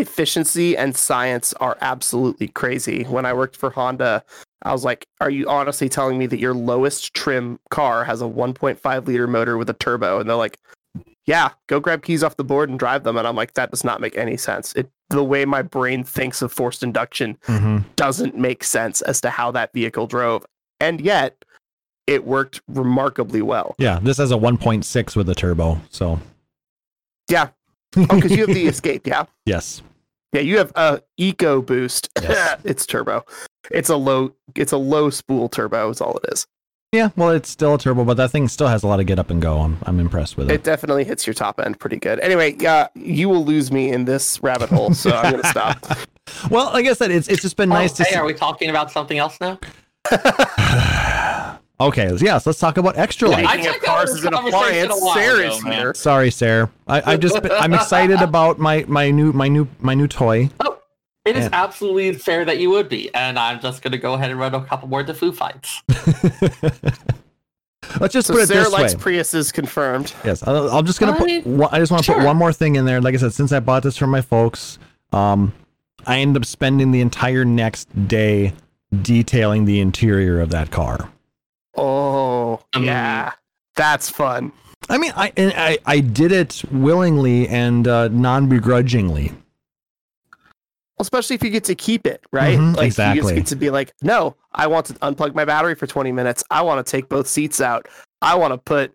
efficiency 0.00 0.76
and 0.76 0.96
science 0.96 1.52
are 1.54 1.76
absolutely 1.80 2.46
crazy. 2.46 3.02
When 3.02 3.26
I 3.26 3.32
worked 3.32 3.56
for 3.56 3.70
Honda, 3.70 4.22
I 4.62 4.70
was 4.72 4.84
like, 4.84 5.08
"Are 5.20 5.28
you 5.28 5.48
honestly 5.48 5.88
telling 5.88 6.18
me 6.18 6.26
that 6.26 6.38
your 6.38 6.54
lowest 6.54 7.14
trim 7.14 7.58
car 7.70 8.04
has 8.04 8.22
a 8.22 8.24
1.5 8.26 9.06
liter 9.08 9.26
motor 9.26 9.58
with 9.58 9.68
a 9.68 9.72
turbo?" 9.72 10.20
And 10.20 10.30
they're 10.30 10.36
like, 10.36 10.60
"Yeah, 11.26 11.50
go 11.66 11.80
grab 11.80 12.04
keys 12.04 12.22
off 12.22 12.36
the 12.36 12.44
board 12.44 12.70
and 12.70 12.78
drive 12.78 13.02
them." 13.02 13.16
And 13.16 13.26
I'm 13.26 13.34
like, 13.34 13.54
"That 13.54 13.70
does 13.72 13.82
not 13.82 14.00
make 14.00 14.16
any 14.16 14.36
sense. 14.36 14.72
It 14.74 14.88
the 15.10 15.24
way 15.24 15.44
my 15.44 15.62
brain 15.62 16.04
thinks 16.04 16.42
of 16.42 16.52
forced 16.52 16.84
induction 16.84 17.36
Mm-hmm. 17.48 17.78
doesn't 17.96 18.36
make 18.36 18.62
sense 18.62 19.02
as 19.02 19.20
to 19.22 19.30
how 19.30 19.50
that 19.50 19.72
vehicle 19.72 20.06
drove." 20.06 20.46
And 20.78 21.00
yet, 21.00 21.44
it 22.08 22.24
worked 22.24 22.60
remarkably 22.68 23.42
well. 23.42 23.74
Yeah, 23.78 24.00
this 24.02 24.16
has 24.16 24.32
a 24.32 24.36
1.6 24.36 25.14
with 25.16 25.28
a 25.28 25.34
turbo. 25.34 25.80
So 25.90 26.18
Yeah. 27.30 27.48
Oh, 27.96 28.06
because 28.06 28.32
you 28.32 28.46
have 28.46 28.54
the 28.54 28.66
Escape, 28.66 29.06
yeah. 29.06 29.24
yes, 29.46 29.82
Yeah, 30.32 30.40
you 30.40 30.58
have 30.58 30.72
a 30.74 31.02
Eco 31.18 31.62
Boost. 31.62 32.08
Yes. 32.22 32.60
it's 32.64 32.84
turbo. 32.86 33.24
It's 33.70 33.88
a 33.90 33.96
low. 33.96 34.32
It's 34.54 34.72
a 34.72 34.76
low 34.78 35.10
spool 35.10 35.48
turbo. 35.48 35.90
Is 35.90 36.00
all 36.00 36.16
it 36.18 36.32
is. 36.32 36.46
yeah. 36.92 37.10
Well, 37.16 37.30
it's 37.30 37.50
still 37.50 37.74
a 37.74 37.78
turbo, 37.78 38.04
but 38.04 38.16
that 38.16 38.30
thing 38.30 38.48
still 38.48 38.68
has 38.68 38.82
a 38.82 38.86
lot 38.86 39.00
of 39.00 39.06
get 39.06 39.18
up 39.18 39.28
and 39.30 39.40
go. 39.42 39.58
I'm 39.58 39.76
I'm 39.84 40.00
impressed 40.00 40.36
with 40.38 40.50
It 40.50 40.54
it. 40.54 40.64
definitely 40.64 41.04
hits 41.04 41.26
your 41.26 41.34
top 41.34 41.60
end 41.60 41.78
pretty 41.78 41.96
good. 41.98 42.18
Anyway, 42.20 42.56
yeah, 42.58 42.88
you 42.94 43.28
will 43.28 43.44
lose 43.44 43.70
me 43.70 43.90
in 43.92 44.04
this 44.06 44.42
rabbit 44.42 44.70
hole, 44.70 44.94
so 44.94 45.10
I'm 45.10 45.32
gonna 45.32 45.44
stop. 45.48 45.84
Well, 46.50 46.66
like 46.74 46.84
I 46.86 46.92
said, 46.92 47.10
it's 47.10 47.26
it's 47.28 47.40
just 47.40 47.56
been 47.56 47.70
nice 47.70 47.92
oh, 47.94 47.96
to 47.96 48.04
hey, 48.04 48.10
see. 48.12 48.16
are 48.18 48.24
we 48.26 48.34
talking 48.34 48.68
about 48.68 48.90
something 48.90 49.16
else 49.16 49.40
now? 49.40 49.58
Okay, 51.80 52.10
yes, 52.20 52.46
let's 52.46 52.58
talk 52.58 52.76
about 52.76 52.96
extra 52.98 53.28
Yeah, 53.30 53.36
life. 53.36 53.46
I 53.46 53.52
Speaking 53.54 53.68
of 53.68 53.74
took 53.74 53.82
cars 53.84 54.10
over 54.10 54.18
as 54.18 54.24
an 54.24 54.30
this 54.30 54.40
conversation 54.40 54.90
appliance, 54.90 55.00
a 55.00 55.04
while 55.04 55.14
Sarah 55.14 55.38
ago, 55.46 55.56
is 55.56 55.64
man. 55.64 55.72
here. 55.72 55.94
Sorry, 55.94 56.30
Sarah. 56.30 56.70
I, 56.86 57.12
I 57.12 57.16
just 57.16 57.38
I'm 57.44 57.74
excited 57.74 58.20
about 58.28 58.58
my 58.58 58.84
my 58.88 59.10
new 59.10 59.32
my 59.32 59.48
new 59.48 59.68
my 59.80 59.94
new 59.94 60.08
toy. 60.08 60.50
Oh, 60.60 60.78
It 61.24 61.36
is 61.36 61.44
Yeah. 61.44 61.50
absolutely 61.52 62.12
fair 62.14 62.44
that 62.44 62.58
you 62.58 62.70
would 62.70 62.88
be, 62.88 63.12
and 63.14 63.38
I'm 63.38 63.60
just 63.60 63.82
going 63.82 63.92
to 63.92 63.98
go 63.98 64.14
ahead 64.14 64.30
and 64.30 64.38
run 64.40 64.54
a 64.54 64.64
couple 64.64 64.88
more 64.88 65.04
Defoo 65.04 65.34
fights. 65.34 65.82
let's 68.00 68.12
just 68.12 68.26
So 68.28 68.34
put 68.34 68.42
it 68.42 68.46
Sarah 68.48 68.64
this 68.64 68.72
likes 68.72 68.94
way. 68.94 69.00
Priuses 69.18 69.52
confirmed. 69.52 70.12
Yes, 70.24 70.42
I'll, 70.46 70.70
I'm 70.70 70.86
just 70.86 71.00
gonna 71.00 71.12
I 71.12 71.18
put. 71.40 71.46
one, 71.46 71.68
I 71.72 71.78
just 71.78 71.92
want 71.92 72.04
to 72.04 72.14
put 72.14 72.24
one 72.24 72.36
more 72.36 72.52
thing 72.52 72.76
in 72.76 72.84
there. 72.84 73.00
Like 73.00 73.14
I 73.14 73.18
said, 73.18 73.32
since 73.32 73.52
I 73.52 73.60
bought 73.60 73.82
this 73.82 73.96
from 73.96 74.10
my 74.10 74.20
folks, 74.20 74.78
um, 75.12 75.52
I 76.06 76.20
end 76.20 76.36
up 76.36 76.44
spending 76.44 76.92
the 76.92 77.00
entire 77.00 77.44
next 77.44 77.88
day 78.08 78.52
detailing 79.02 79.64
the 79.64 79.80
interior 79.80 80.40
of 80.40 80.50
that 80.50 80.70
car. 80.70 81.10
Oh, 81.78 82.60
Um, 82.74 82.84
yeah, 82.84 83.32
that's 83.76 84.10
fun. 84.10 84.52
I 84.90 84.98
mean, 84.98 85.12
I 85.16 85.32
and 85.36 85.52
I, 85.56 85.78
I 85.86 86.00
did 86.00 86.32
it 86.32 86.62
willingly 86.70 87.46
and 87.48 87.86
uh, 87.86 88.08
non 88.08 88.48
begrudgingly. 88.48 89.32
Especially 91.00 91.34
if 91.36 91.42
you 91.44 91.50
get 91.50 91.64
to 91.64 91.74
keep 91.76 92.06
it, 92.06 92.24
right? 92.32 92.58
Mhm, 92.58 92.72
like 92.74 92.82
you 92.82 92.86
exactly. 92.86 93.20
just 93.22 93.34
get 93.36 93.46
to 93.46 93.56
be 93.56 93.70
like, 93.70 93.92
no, 94.02 94.34
I 94.52 94.66
want 94.66 94.86
to 94.86 94.94
unplug 94.94 95.32
my 95.34 95.44
battery 95.44 95.76
for 95.76 95.86
20 95.86 96.10
minutes. 96.10 96.42
I 96.50 96.62
want 96.62 96.84
to 96.84 96.90
take 96.90 97.08
both 97.08 97.28
seats 97.28 97.60
out. 97.60 97.86
I 98.20 98.34
want 98.34 98.52
to 98.52 98.58
put 98.58 98.92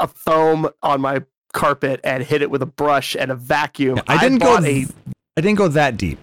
a 0.00 0.08
foam 0.08 0.70
on 0.82 1.02
my 1.02 1.22
carpet 1.52 2.00
and 2.02 2.22
hit 2.22 2.40
it 2.40 2.50
with 2.50 2.62
a 2.62 2.66
brush 2.66 3.14
and 3.14 3.30
a 3.30 3.34
vacuum. 3.34 4.00
I 4.08 4.18
didn't 4.18 4.38
go. 4.38 4.54
bought 4.54 4.62
th- 4.62 4.88
I 5.36 5.40
didn't 5.42 5.58
go 5.58 5.68
that 5.68 5.98
deep. 5.98 6.18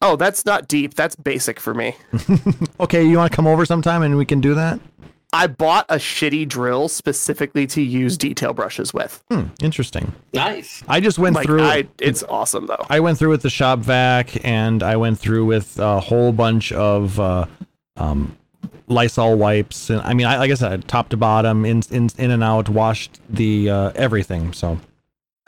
Oh, 0.00 0.14
that's 0.16 0.44
not 0.46 0.68
deep. 0.68 0.94
That's 0.94 1.16
basic 1.16 1.58
for 1.58 1.72
me. 1.74 1.96
Okay, 2.80 3.04
you 3.04 3.16
want 3.16 3.30
to 3.32 3.34
come 3.36 3.46
over 3.46 3.64
sometime 3.64 4.02
and 4.02 4.16
we 4.16 4.24
can 4.26 4.40
do 4.40 4.54
that? 4.54 4.78
I 5.34 5.48
bought 5.48 5.84
a 5.88 5.96
shitty 5.96 6.48
drill 6.48 6.88
specifically 6.88 7.66
to 7.66 7.82
use 7.82 8.16
detail 8.16 8.54
brushes 8.54 8.94
with. 8.94 9.22
Hmm, 9.30 9.46
interesting. 9.60 10.12
Nice. 10.32 10.82
I 10.86 11.00
just 11.00 11.18
went 11.18 11.34
Like, 11.34 11.46
through. 11.46 11.62
I, 11.64 11.88
it's 11.98 12.22
awesome 12.22 12.66
though. 12.66 12.86
I 12.88 13.00
went 13.00 13.18
through 13.18 13.30
with 13.30 13.42
the 13.42 13.50
shop 13.50 13.80
vac 13.80 14.44
and 14.46 14.82
I 14.82 14.96
went 14.96 15.18
through 15.18 15.44
with 15.46 15.78
a 15.78 15.98
whole 15.98 16.32
bunch 16.32 16.70
of 16.72 17.18
uh, 17.18 17.46
um, 17.96 18.36
Lysol 18.86 19.36
wipes. 19.36 19.90
And 19.90 20.00
I 20.02 20.14
mean, 20.14 20.26
I, 20.26 20.38
like 20.38 20.52
I 20.52 20.54
said, 20.54 20.86
top 20.86 21.08
to 21.08 21.16
bottom, 21.16 21.64
in 21.64 21.82
in, 21.90 22.10
in 22.16 22.30
and 22.30 22.44
out, 22.44 22.68
washed 22.68 23.20
the 23.28 23.70
uh, 23.70 23.92
everything. 23.96 24.52
So 24.52 24.78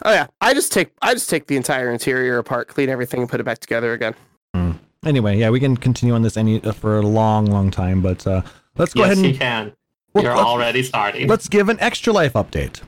Oh 0.05 0.13
yeah, 0.13 0.27
I 0.41 0.53
just 0.53 0.73
take 0.73 0.91
I 1.01 1.15
just 1.15 1.31
take 1.31 1.47
the 1.47 1.57
entire 1.57 1.91
interior 1.91 2.39
apart, 2.39 2.69
clean 2.69 2.89
everything, 2.89 3.21
and 3.21 3.31
put 3.31 3.41
it 3.41 3.45
back 3.45 3.59
together 3.61 3.93
again. 3.93 4.15
anyway, 5.05 5.39
yeah, 5.39 5.51
we 5.51 5.61
can 5.61 5.77
continue 5.77 6.15
on 6.15 6.23
this 6.23 6.37
any 6.37 6.63
uh, 6.65 6.73
for 6.73 6.99
a 6.99 7.03
long, 7.07 7.47
long 7.47 7.71
time. 7.71 8.03
But 8.03 8.27
uh, 8.27 8.43
let's 8.79 8.95
go 8.95 9.05
yes, 9.05 9.13
ahead 9.13 9.25
you 9.25 9.31
and 9.31 9.39
can. 9.39 9.73
Well, 10.13 10.25
You're 10.25 10.33
already 10.33 10.83
starting. 10.83 11.29
let's 11.29 11.49
give 11.49 11.69
an 11.69 11.79
extra 11.81 12.13
life 12.13 12.33
update. 12.33 12.81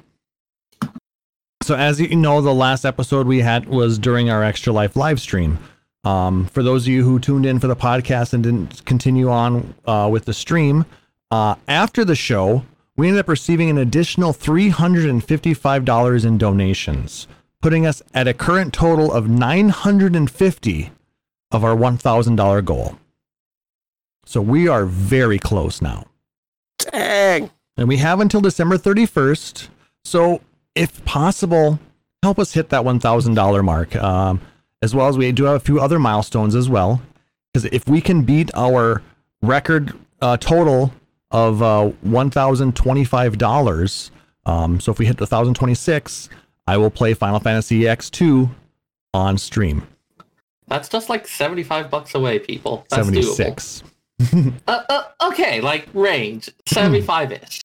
So, 1.62 1.74
as 1.74 2.00
you 2.00 2.16
know, 2.16 2.40
the 2.40 2.54
last 2.54 2.84
episode 2.86 3.26
we 3.26 3.40
had 3.40 3.68
was 3.68 3.98
during 3.98 4.30
our 4.30 4.42
extra 4.42 4.72
life 4.72 4.96
live 4.96 5.20
stream. 5.20 5.58
Um, 6.04 6.46
for 6.46 6.62
those 6.62 6.84
of 6.84 6.88
you 6.88 7.04
who 7.04 7.18
tuned 7.18 7.44
in 7.44 7.58
for 7.58 7.66
the 7.66 7.76
podcast 7.76 8.32
and 8.32 8.42
didn't 8.42 8.84
continue 8.86 9.28
on 9.28 9.74
uh, 9.84 10.08
with 10.10 10.24
the 10.24 10.32
stream, 10.32 10.86
uh, 11.30 11.56
after 11.66 12.04
the 12.04 12.14
show, 12.16 12.64
we 12.96 13.08
ended 13.08 13.20
up 13.20 13.28
receiving 13.28 13.68
an 13.68 13.76
additional 13.76 14.32
$355 14.32 16.24
in 16.24 16.38
donations, 16.38 17.28
putting 17.60 17.84
us 17.84 18.02
at 18.14 18.26
a 18.26 18.32
current 18.32 18.72
total 18.72 19.12
of 19.12 19.28
950 19.28 20.90
of 21.50 21.64
our 21.64 21.76
$1,000 21.76 22.64
goal. 22.64 22.98
So 24.28 24.42
we 24.42 24.68
are 24.68 24.84
very 24.84 25.38
close 25.38 25.80
now. 25.80 26.04
Dang. 26.78 27.50
And 27.78 27.88
we 27.88 27.96
have 27.96 28.20
until 28.20 28.42
December 28.42 28.76
31st. 28.76 29.68
So, 30.04 30.42
if 30.74 31.02
possible, 31.06 31.78
help 32.22 32.38
us 32.38 32.52
hit 32.52 32.68
that 32.68 32.82
$1,000 32.84 33.64
mark. 33.64 33.96
Um, 33.96 34.42
as 34.82 34.94
well 34.94 35.08
as 35.08 35.16
we 35.16 35.32
do 35.32 35.44
have 35.44 35.56
a 35.56 35.60
few 35.60 35.80
other 35.80 35.98
milestones 35.98 36.54
as 36.54 36.68
well. 36.68 37.00
because 37.52 37.64
if 37.72 37.88
we 37.88 38.02
can 38.02 38.22
beat 38.22 38.50
our 38.54 39.02
record 39.40 39.94
uh, 40.20 40.36
total 40.36 40.92
of 41.30 41.62
uh, 41.62 41.86
one 42.02 42.28
thousand 42.30 42.76
twenty-five 42.76 43.38
dollars, 43.38 44.10
um, 44.46 44.78
so 44.78 44.92
if 44.92 44.98
we 44.98 45.06
hit 45.06 45.16
the 45.16 45.26
thousand 45.26 45.54
twenty-six, 45.54 46.28
I 46.66 46.76
will 46.76 46.90
play 46.90 47.14
Final 47.14 47.40
Fantasy 47.40 47.88
X 47.88 48.10
two 48.10 48.50
on 49.14 49.38
stream. 49.38 49.86
That's 50.68 50.90
just 50.90 51.08
like 51.08 51.26
75 51.26 51.90
bucks 51.90 52.14
away, 52.14 52.38
people. 52.40 52.84
That's 52.90 53.08
doable. 53.08 53.82
Seventy-six. 54.20 54.62
Uh, 54.68 54.82
uh, 54.88 55.02
okay, 55.28 55.60
like 55.60 55.88
range 55.94 56.50
75 56.66 57.32
ish. 57.32 57.60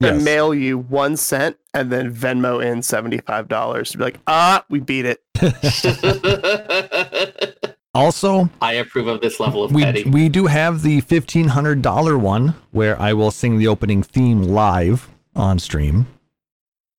And 0.00 0.24
mail 0.24 0.54
you 0.54 0.78
one 0.78 1.16
cent 1.16 1.56
and 1.72 1.90
then 1.90 2.14
Venmo 2.14 2.62
in 2.64 2.82
seventy-five 2.82 3.48
dollars. 3.48 3.94
Be 3.94 4.04
like, 4.04 4.20
ah, 4.26 4.62
we 4.68 4.78
beat 4.78 5.06
it. 5.06 5.22
Also, 7.96 8.50
I 8.60 8.74
approve 8.74 9.06
of 9.06 9.22
this 9.22 9.40
level 9.40 9.64
of 9.64 9.72
we 9.72 9.82
petty. 9.82 10.04
we 10.04 10.28
do 10.28 10.48
have 10.48 10.82
the 10.82 11.00
fifteen 11.00 11.48
hundred 11.48 11.80
dollar 11.80 12.18
one 12.18 12.48
where 12.70 13.00
I 13.00 13.14
will 13.14 13.30
sing 13.30 13.56
the 13.56 13.68
opening 13.68 14.02
theme 14.02 14.42
live 14.42 15.08
on 15.34 15.58
stream. 15.58 16.06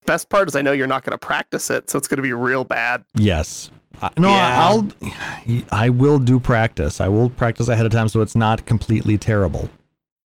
Best 0.07 0.27
part 0.29 0.47
is 0.47 0.55
I 0.55 0.63
know 0.63 0.71
you're 0.71 0.87
not 0.87 1.03
going 1.03 1.11
to 1.11 1.19
practice 1.19 1.69
it, 1.69 1.91
so 1.91 1.99
it's 1.99 2.07
going 2.07 2.17
to 2.17 2.23
be 2.23 2.33
real 2.33 2.63
bad. 2.63 3.05
Yes. 3.13 3.69
Uh, 4.01 4.09
no, 4.17 4.29
Yeah. 4.29 4.65
I'll. 4.67 4.87
I 5.71 5.89
will 5.89 6.19
do 6.19 6.39
practice. 6.39 7.01
I 7.01 7.07
will 7.07 7.29
practice 7.29 7.67
ahead 7.67 7.85
of 7.85 7.91
time 7.91 8.07
so 8.09 8.21
it's 8.21 8.35
not 8.35 8.65
completely 8.65 9.17
terrible. 9.17 9.69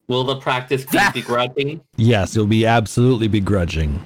Will 0.08 0.24
the 0.24 0.36
practice 0.36 0.84
be 0.84 0.98
begrudging? 1.14 1.80
Yes, 1.96 2.34
it'll 2.36 2.46
be 2.46 2.66
absolutely 2.66 3.28
begrudging. 3.28 4.02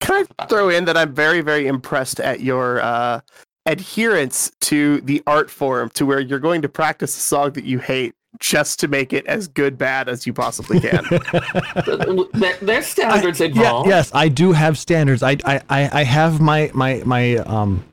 Can 0.00 0.24
I 0.38 0.46
throw 0.46 0.68
in 0.68 0.84
that 0.86 0.96
I'm 0.96 1.12
very, 1.14 1.40
very 1.40 1.66
impressed 1.66 2.20
at 2.20 2.40
your 2.40 2.80
uh, 2.80 3.20
adherence 3.66 4.52
to 4.62 5.00
the 5.02 5.22
art 5.26 5.50
form, 5.50 5.90
to 5.90 6.06
where 6.06 6.20
you're 6.20 6.38
going 6.38 6.62
to 6.62 6.68
practice 6.68 7.16
a 7.16 7.20
song 7.20 7.50
that 7.52 7.64
you 7.64 7.80
hate 7.80 8.14
just 8.38 8.78
to 8.80 8.88
make 8.88 9.12
it 9.12 9.26
as 9.26 9.48
good 9.48 9.76
bad 9.76 10.08
as 10.08 10.26
you 10.26 10.32
possibly 10.32 10.78
can. 10.80 11.04
there, 12.34 12.56
there's 12.62 12.86
standards 12.86 13.40
Yeah, 13.40 13.46
involved. 13.46 13.88
yes, 13.88 14.10
I 14.14 14.28
do 14.28 14.52
have 14.52 14.78
standards. 14.78 15.22
I 15.22 15.36
I 15.44 15.60
I 15.68 16.00
I 16.00 16.04
have 16.04 16.40
my 16.40 16.70
my 16.72 17.02
my 17.04 17.36
um. 17.38 17.84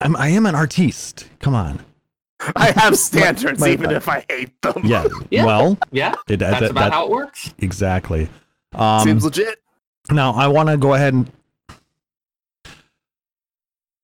I'm, 0.00 0.14
I 0.16 0.28
am 0.28 0.46
an 0.46 0.54
artiste. 0.54 1.28
Come 1.40 1.54
on. 1.54 1.80
I 2.54 2.70
have 2.72 2.96
standards, 2.98 3.60
my- 3.60 3.70
even 3.70 3.86
my- 3.90 3.96
if 3.96 4.08
I 4.08 4.24
hate 4.28 4.60
them. 4.62 4.82
Yeah. 4.84 5.06
Yeah. 5.30 5.44
Well, 5.44 5.78
Yeah, 5.90 6.14
it, 6.28 6.36
that's 6.38 6.60
that, 6.60 6.70
about 6.70 6.80
that- 6.84 6.92
how 6.92 7.04
it 7.06 7.10
works. 7.10 7.52
exactly. 7.58 8.28
Um, 8.74 9.00
Seems 9.04 9.24
legit. 9.24 9.60
Now 10.10 10.32
I 10.32 10.46
want 10.48 10.68
to 10.68 10.76
go 10.76 10.94
ahead 10.94 11.14
and. 11.14 11.30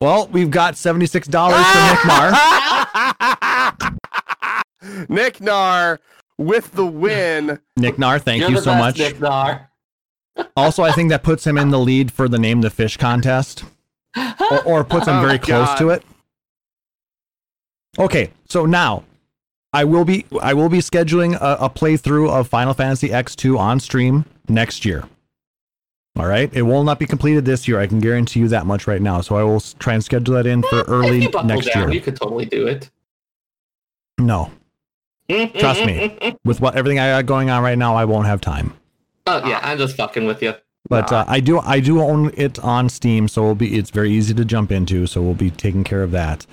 Well, 0.00 0.28
we've 0.28 0.50
got 0.50 0.76
seventy-six 0.76 1.28
dollars 1.28 1.64
from 1.64 1.87
Nick 1.88 2.04
Mar. 2.04 3.87
Nick 5.09 5.40
Nar 5.40 6.00
with 6.37 6.72
the 6.72 6.85
win. 6.85 7.59
Nick 7.76 7.98
Nar, 7.98 8.18
thank 8.18 8.40
You're 8.40 8.50
you 8.50 8.57
the 8.57 8.62
so 8.62 8.72
best, 8.72 8.80
much. 8.80 8.98
Nick 8.98 9.20
Nar. 9.20 9.70
Also, 10.57 10.83
I 10.83 10.92
think 10.92 11.11
that 11.11 11.22
puts 11.22 11.46
him 11.46 11.57
in 11.57 11.70
the 11.70 11.78
lead 11.78 12.12
for 12.12 12.28
the 12.28 12.38
name 12.38 12.61
the 12.61 12.68
fish 12.70 12.96
contest, 12.96 13.64
or, 14.50 14.62
or 14.64 14.85
puts 14.85 15.07
him 15.09 15.16
Oh, 15.16 15.27
very 15.27 15.38
close 15.38 15.66
God. 15.68 15.79
to 15.79 15.90
it. 15.90 16.05
Okay, 17.98 18.31
so 18.48 18.66
now 18.66 19.05
I 19.72 19.85
will 19.85 20.05
be 20.05 20.27
I 20.42 20.55
will 20.55 20.68
be 20.68 20.79
scheduling 20.79 21.35
a, 21.40 21.64
a 21.64 21.70
playthrough 21.70 22.31
of 22.31 22.48
Final 22.48 22.74
Fantasy 22.74 23.09
X2 23.11 23.59
on 23.59 23.81
stream 23.81 24.24
next 24.48 24.85
year. 24.85 25.05
All 26.16 26.27
right, 26.27 26.48
it 26.55 26.62
will 26.62 26.85
not 26.85 26.98
be 27.00 27.07
completed 27.07 27.44
this 27.44 27.66
year. 27.66 27.81
I 27.81 27.87
can 27.88 27.98
guarantee 27.98 28.38
you 28.40 28.48
that 28.48 28.66
much 28.66 28.87
right 28.87 29.03
now. 29.03 29.20
So 29.20 29.37
I 29.37 29.42
will 29.42 29.61
try 29.81 29.94
and 29.94 30.05
schedule 30.05 30.35
that 30.37 30.46
in 30.46 30.62
for 30.62 30.83
early 30.83 31.27
next 31.44 31.66
down, 31.72 31.88
year. 31.88 31.92
you 31.92 32.00
could 32.00 32.14
totally 32.16 32.44
do 32.46 32.66
it. 32.68 32.88
No, 34.18 34.53
Trust 35.29 35.85
me. 35.85 36.37
with 36.44 36.61
what 36.61 36.77
everything 36.77 37.00
I 37.00 37.09
got 37.11 37.27
going 37.27 37.50
on 37.50 37.62
right 37.64 37.77
now, 37.79 37.96
I 37.96 38.05
won't 38.05 38.27
have 38.27 38.40
time. 38.40 38.74
Oh 39.27 39.44
yeah, 39.48 39.59
I'm 39.62 39.77
just 39.79 39.96
fucking 39.96 40.24
with 40.27 40.40
you. 40.42 40.55
But 40.88 41.11
Nah. 41.11 41.20
uh, 41.20 41.25
I 41.29 41.40
do 41.40 41.61
I 41.61 41.81
do 41.81 42.01
own 42.01 42.31
it 42.37 42.59
on 42.59 42.88
Steam, 42.88 43.27
so 43.29 43.42
it'll 43.42 43.55
be 43.55 43.77
it's 43.79 43.90
very 43.90 44.11
easy 44.11 44.35
to 44.35 44.44
jump 44.44 44.70
into. 44.70 45.07
So 45.07 45.23
we'll 45.23 45.35
be 45.35 45.51
taking 45.51 45.83
care 45.85 46.03
of 46.03 46.11
that. 46.11 46.47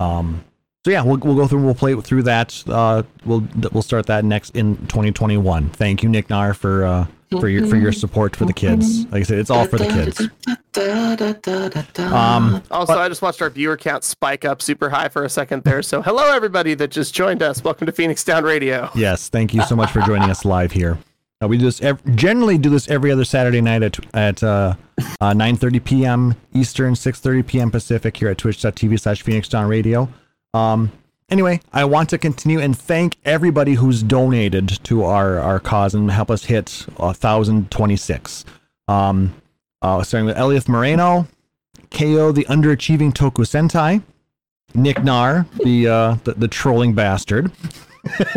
Um, 0.00 0.44
so 0.84 0.90
yeah, 0.92 1.02
we'll 1.02 1.18
we'll 1.18 1.34
go 1.36 1.46
through 1.46 1.62
we'll 1.64 1.74
play 1.74 1.94
through 2.00 2.22
that. 2.24 2.62
Uh, 2.66 3.02
we'll 3.24 3.46
we'll 3.72 3.82
start 3.82 4.06
that 4.06 4.24
next 4.24 4.56
in 4.56 4.76
2021. 4.86 5.68
Thank 5.70 6.02
you, 6.02 6.08
Nick 6.08 6.30
Nar, 6.30 6.54
for 6.54 6.84
uh 6.84 7.06
for 7.40 7.48
your 7.48 7.66
for 7.66 7.76
your 7.76 7.92
support 7.92 8.34
for 8.36 8.44
the 8.46 8.52
kids. 8.52 9.04
Like 9.06 9.20
I 9.20 9.22
said, 9.24 9.38
it's 9.40 9.50
all 9.50 9.66
for 9.66 9.78
the 9.78 9.86
kids. 9.86 10.20
Um, 11.98 12.62
Also, 12.70 12.98
I 12.98 13.08
just 13.08 13.20
watched 13.20 13.42
our 13.42 13.50
viewer 13.50 13.76
count 13.76 14.04
spike 14.04 14.44
up 14.44 14.62
super 14.62 14.88
high 14.90 15.08
for 15.08 15.24
a 15.24 15.28
second 15.28 15.64
there. 15.64 15.82
So, 15.82 16.02
hello 16.02 16.34
everybody 16.34 16.74
that 16.74 16.90
just 16.90 17.14
joined 17.14 17.42
us. 17.42 17.64
Welcome 17.64 17.86
to 17.86 17.92
Phoenix 17.92 18.22
Down 18.24 18.44
Radio. 18.44 18.90
Yes, 18.94 19.28
thank 19.28 19.52
you 19.54 19.62
so 19.62 19.74
much 19.76 19.90
for 19.90 20.00
joining 20.02 20.30
us 20.30 20.44
live 20.44 20.72
here. 20.72 20.98
Uh, 21.42 21.48
we 21.48 21.58
do 21.58 21.70
this 21.70 21.82
generally 22.14 22.56
do 22.56 22.70
this 22.70 22.88
every 22.88 23.12
other 23.12 23.24
Saturday 23.24 23.60
night 23.60 23.82
at 23.82 23.98
at 24.14 24.42
uh, 24.42 24.74
uh, 25.20 25.32
9:30 25.32 25.84
p.m. 25.84 26.34
Eastern, 26.54 26.94
6:30 26.94 27.46
p.m. 27.46 27.70
Pacific 27.70 28.16
here 28.16 28.28
at 28.28 28.38
twitch.tv 28.38 28.98
slash 28.98 29.20
Phoenix 29.22 29.46
Down 29.48 29.68
Radio. 29.68 30.08
Um, 30.54 30.92
anyway, 31.28 31.60
I 31.74 31.84
want 31.84 32.08
to 32.10 32.18
continue 32.18 32.58
and 32.58 32.76
thank 32.76 33.16
everybody 33.26 33.74
who's 33.74 34.02
donated 34.02 34.82
to 34.84 35.04
our 35.04 35.38
our 35.38 35.60
cause 35.60 35.94
and 35.94 36.10
help 36.10 36.30
us 36.30 36.46
hit 36.46 36.86
1,026. 36.96 38.46
Um, 38.88 39.34
uh, 39.82 40.02
starting 40.04 40.26
with 40.26 40.38
Elias 40.38 40.68
Moreno, 40.68 41.28
KO 41.90 42.32
the 42.32 42.46
underachieving 42.46 43.12
Toku 43.12 43.44
Sentai, 43.44 44.02
Nick 44.74 45.04
Nar, 45.04 45.46
the 45.62 45.86
uh, 45.86 46.16
the, 46.24 46.32
the 46.32 46.48
trolling 46.48 46.94
bastard. 46.94 47.52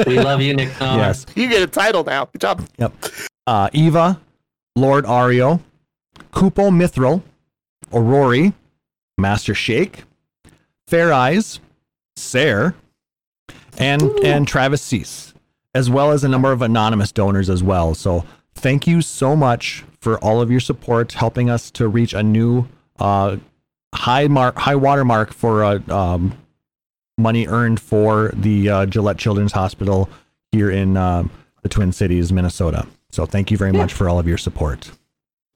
We 0.06 0.20
love 0.20 0.42
you, 0.42 0.54
Nick 0.54 0.80
Nar. 0.80 0.98
Yes. 0.98 1.26
You 1.36 1.48
get 1.50 1.62
a 1.62 1.68
title 1.68 2.04
now. 2.04 2.26
Good 2.26 2.42
job. 2.42 2.68
Yep. 2.78 2.94
Uh, 3.48 3.70
Eva, 3.74 4.20
Lord 4.76 5.06
Ario, 5.06 5.60
Kupo 6.32 6.70
Mithril, 6.70 7.22
Aurori, 7.92 8.54
Master 9.18 9.54
Shake, 9.54 10.04
Fair 10.88 11.12
Eyes, 11.12 11.60
Sair, 12.16 12.76
and 13.78 14.02
and 14.24 14.48
Travis 14.48 14.82
Cease, 14.82 15.34
as 15.74 15.90
well 15.90 16.12
as 16.12 16.24
a 16.24 16.30
number 16.30 16.52
of 16.52 16.62
anonymous 16.62 17.12
donors 17.12 17.50
as 17.50 17.64
well. 17.64 17.96
So 17.96 18.26
thank 18.54 18.88
you 18.88 19.02
so 19.02 19.36
much 19.36 19.84
for 20.00 20.18
all 20.20 20.42
of 20.42 20.52
your 20.52 20.60
support, 20.60 21.14
helping 21.14 21.50
us 21.50 21.72
to 21.72 21.88
reach 21.88 22.14
a 22.14 22.24
new 22.24 22.68
uh, 23.00 23.38
high 23.94 24.28
mark, 24.28 24.58
high 24.58 24.76
watermark 24.76 25.34
for 25.34 25.64
uh, 25.64 25.80
um, 25.90 26.38
money 27.20 27.46
earned 27.48 27.80
for 27.80 28.32
the 28.34 28.70
uh, 28.70 28.86
Gillette 28.86 29.18
Children's 29.18 29.52
Hospital 29.52 30.10
here 30.52 30.72
in 30.72 30.98
uh, 30.98 31.24
the 31.62 31.70
Twin 31.70 31.92
Cities, 31.92 32.32
Minnesota. 32.32 32.88
So 33.12 33.26
thank 33.26 33.52
you 33.52 33.58
very 33.58 33.72
much 33.72 33.94
for 33.94 34.10
all 34.10 34.18
of 34.18 34.28
your 34.28 34.38
support. 34.38 34.92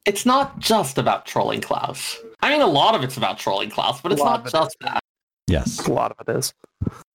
It's 0.05 0.25
not 0.25 0.59
just 0.59 0.97
about 0.97 1.25
trolling 1.25 1.61
Klaus. 1.61 2.17
I 2.41 2.49
mean, 2.49 2.61
a 2.61 2.67
lot 2.67 2.93
of 2.93 3.03
it's 3.03 3.15
about 3.15 3.39
trolling 3.39 3.69
Klaus, 3.69 4.01
but 4.01 4.11
it's 4.11 4.19
A 4.19 4.23
lot 4.23 4.31
not 4.31 4.39
of 4.41 4.47
it 4.47 4.51
just 4.51 4.77
that. 4.81 4.99
Yes. 5.47 5.87
A 5.87 5.93
lot 5.93 6.11
of 6.17 6.27
it 6.27 6.37
is. 6.37 6.53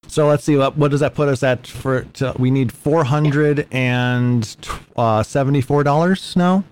So 0.07 0.27
let's 0.27 0.43
see 0.43 0.57
what 0.57 0.75
what 0.75 0.89
does 0.89 1.01
that 1.01 1.13
put 1.13 1.29
us 1.29 1.43
at 1.43 1.67
for 1.67 2.01
to, 2.01 2.33
we 2.39 2.49
need 2.49 2.71
four 2.71 3.03
hundred 3.03 3.67
and 3.71 4.57
uh, 4.95 5.21
seventy 5.21 5.61
four 5.61 5.83
dollars 5.83 6.35
now. 6.35 6.63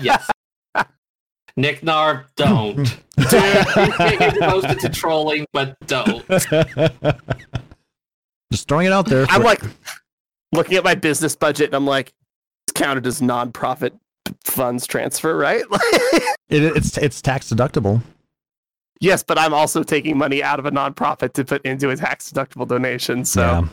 Yes. 0.00 0.30
Nick 1.58 1.82
Nar, 1.82 2.26
don't. 2.36 2.76
Dude, 2.76 3.32
you're 3.32 4.48
posted 4.48 4.78
to 4.78 4.88
trolling, 4.88 5.44
but 5.52 5.76
don't. 5.88 6.24
Just 8.52 8.68
throwing 8.68 8.86
it 8.86 8.92
out 8.92 9.06
there. 9.06 9.26
I'm 9.28 9.42
like 9.42 9.60
looking 10.52 10.76
at 10.76 10.84
my 10.84 10.94
business 10.94 11.34
budget 11.34 11.66
and 11.66 11.74
I'm 11.74 11.84
like, 11.86 12.12
it's 12.66 12.80
counted 12.80 13.06
as 13.08 13.20
nonprofit 13.20 13.90
funds 14.44 14.86
transfer, 14.86 15.36
right? 15.36 15.64
it, 16.48 16.62
it's 16.62 16.96
it's 16.96 17.20
tax 17.20 17.52
deductible. 17.52 18.00
yes, 19.00 19.24
but 19.24 19.36
I'm 19.36 19.52
also 19.52 19.82
taking 19.82 20.16
money 20.16 20.42
out 20.42 20.60
of 20.60 20.66
a 20.66 20.70
nonprofit 20.70 21.32
to 21.34 21.44
put 21.44 21.66
into 21.66 21.90
a 21.90 21.96
tax 21.96 22.30
deductible 22.32 22.68
donation. 22.68 23.24
So 23.24 23.40
Yeah. 23.42 23.66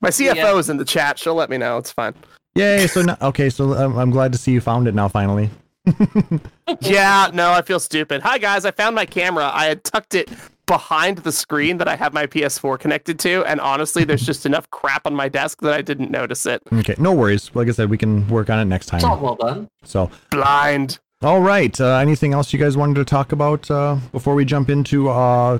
my 0.00 0.08
CFO 0.08 0.34
Yeah. 0.34 0.56
is 0.56 0.70
in 0.70 0.78
the 0.78 0.84
chat. 0.86 1.18
She'll 1.18 1.34
let 1.34 1.50
me 1.50 1.58
know. 1.58 1.76
It's 1.76 1.92
fine. 1.92 2.14
Yay! 2.54 2.86
So 2.86 3.02
no, 3.02 3.16
okay, 3.20 3.50
so 3.50 3.74
I'm, 3.74 3.98
I'm 3.98 4.10
glad 4.10 4.32
to 4.32 4.38
see 4.38 4.52
you 4.52 4.62
found 4.62 4.88
it 4.88 4.94
now 4.94 5.08
finally. 5.08 5.50
yeah, 6.80 7.30
no, 7.32 7.52
I 7.52 7.62
feel 7.62 7.80
stupid. 7.80 8.22
Hi 8.22 8.38
guys, 8.38 8.64
I 8.64 8.70
found 8.70 8.94
my 8.94 9.06
camera. 9.06 9.50
I 9.52 9.66
had 9.66 9.84
tucked 9.84 10.14
it 10.14 10.30
behind 10.66 11.18
the 11.18 11.32
screen 11.32 11.78
that 11.78 11.88
I 11.88 11.96
have 11.96 12.12
my 12.12 12.26
PS4 12.26 12.78
connected 12.78 13.18
to, 13.20 13.44
and 13.44 13.60
honestly, 13.60 14.04
there's 14.04 14.24
just 14.24 14.46
enough 14.46 14.70
crap 14.70 15.06
on 15.06 15.14
my 15.14 15.28
desk 15.28 15.60
that 15.62 15.72
I 15.72 15.82
didn't 15.82 16.10
notice 16.10 16.46
it. 16.46 16.62
Okay, 16.72 16.94
no 16.98 17.12
worries. 17.12 17.50
Like 17.54 17.68
I 17.68 17.72
said, 17.72 17.90
we 17.90 17.98
can 17.98 18.28
work 18.28 18.48
on 18.48 18.60
it 18.60 18.66
next 18.66 18.86
time. 18.86 18.98
It's 18.98 19.04
all 19.04 19.18
well 19.18 19.34
done. 19.34 19.68
So, 19.82 20.10
Blind. 20.30 21.00
all 21.22 21.40
right. 21.40 21.78
Uh, 21.80 21.96
anything 21.96 22.32
else 22.32 22.52
you 22.52 22.58
guys 22.58 22.76
wanted 22.76 22.94
to 22.94 23.04
talk 23.04 23.32
about 23.32 23.70
uh, 23.70 23.96
before 24.12 24.34
we 24.34 24.44
jump 24.44 24.70
into 24.70 25.08
uh, 25.08 25.58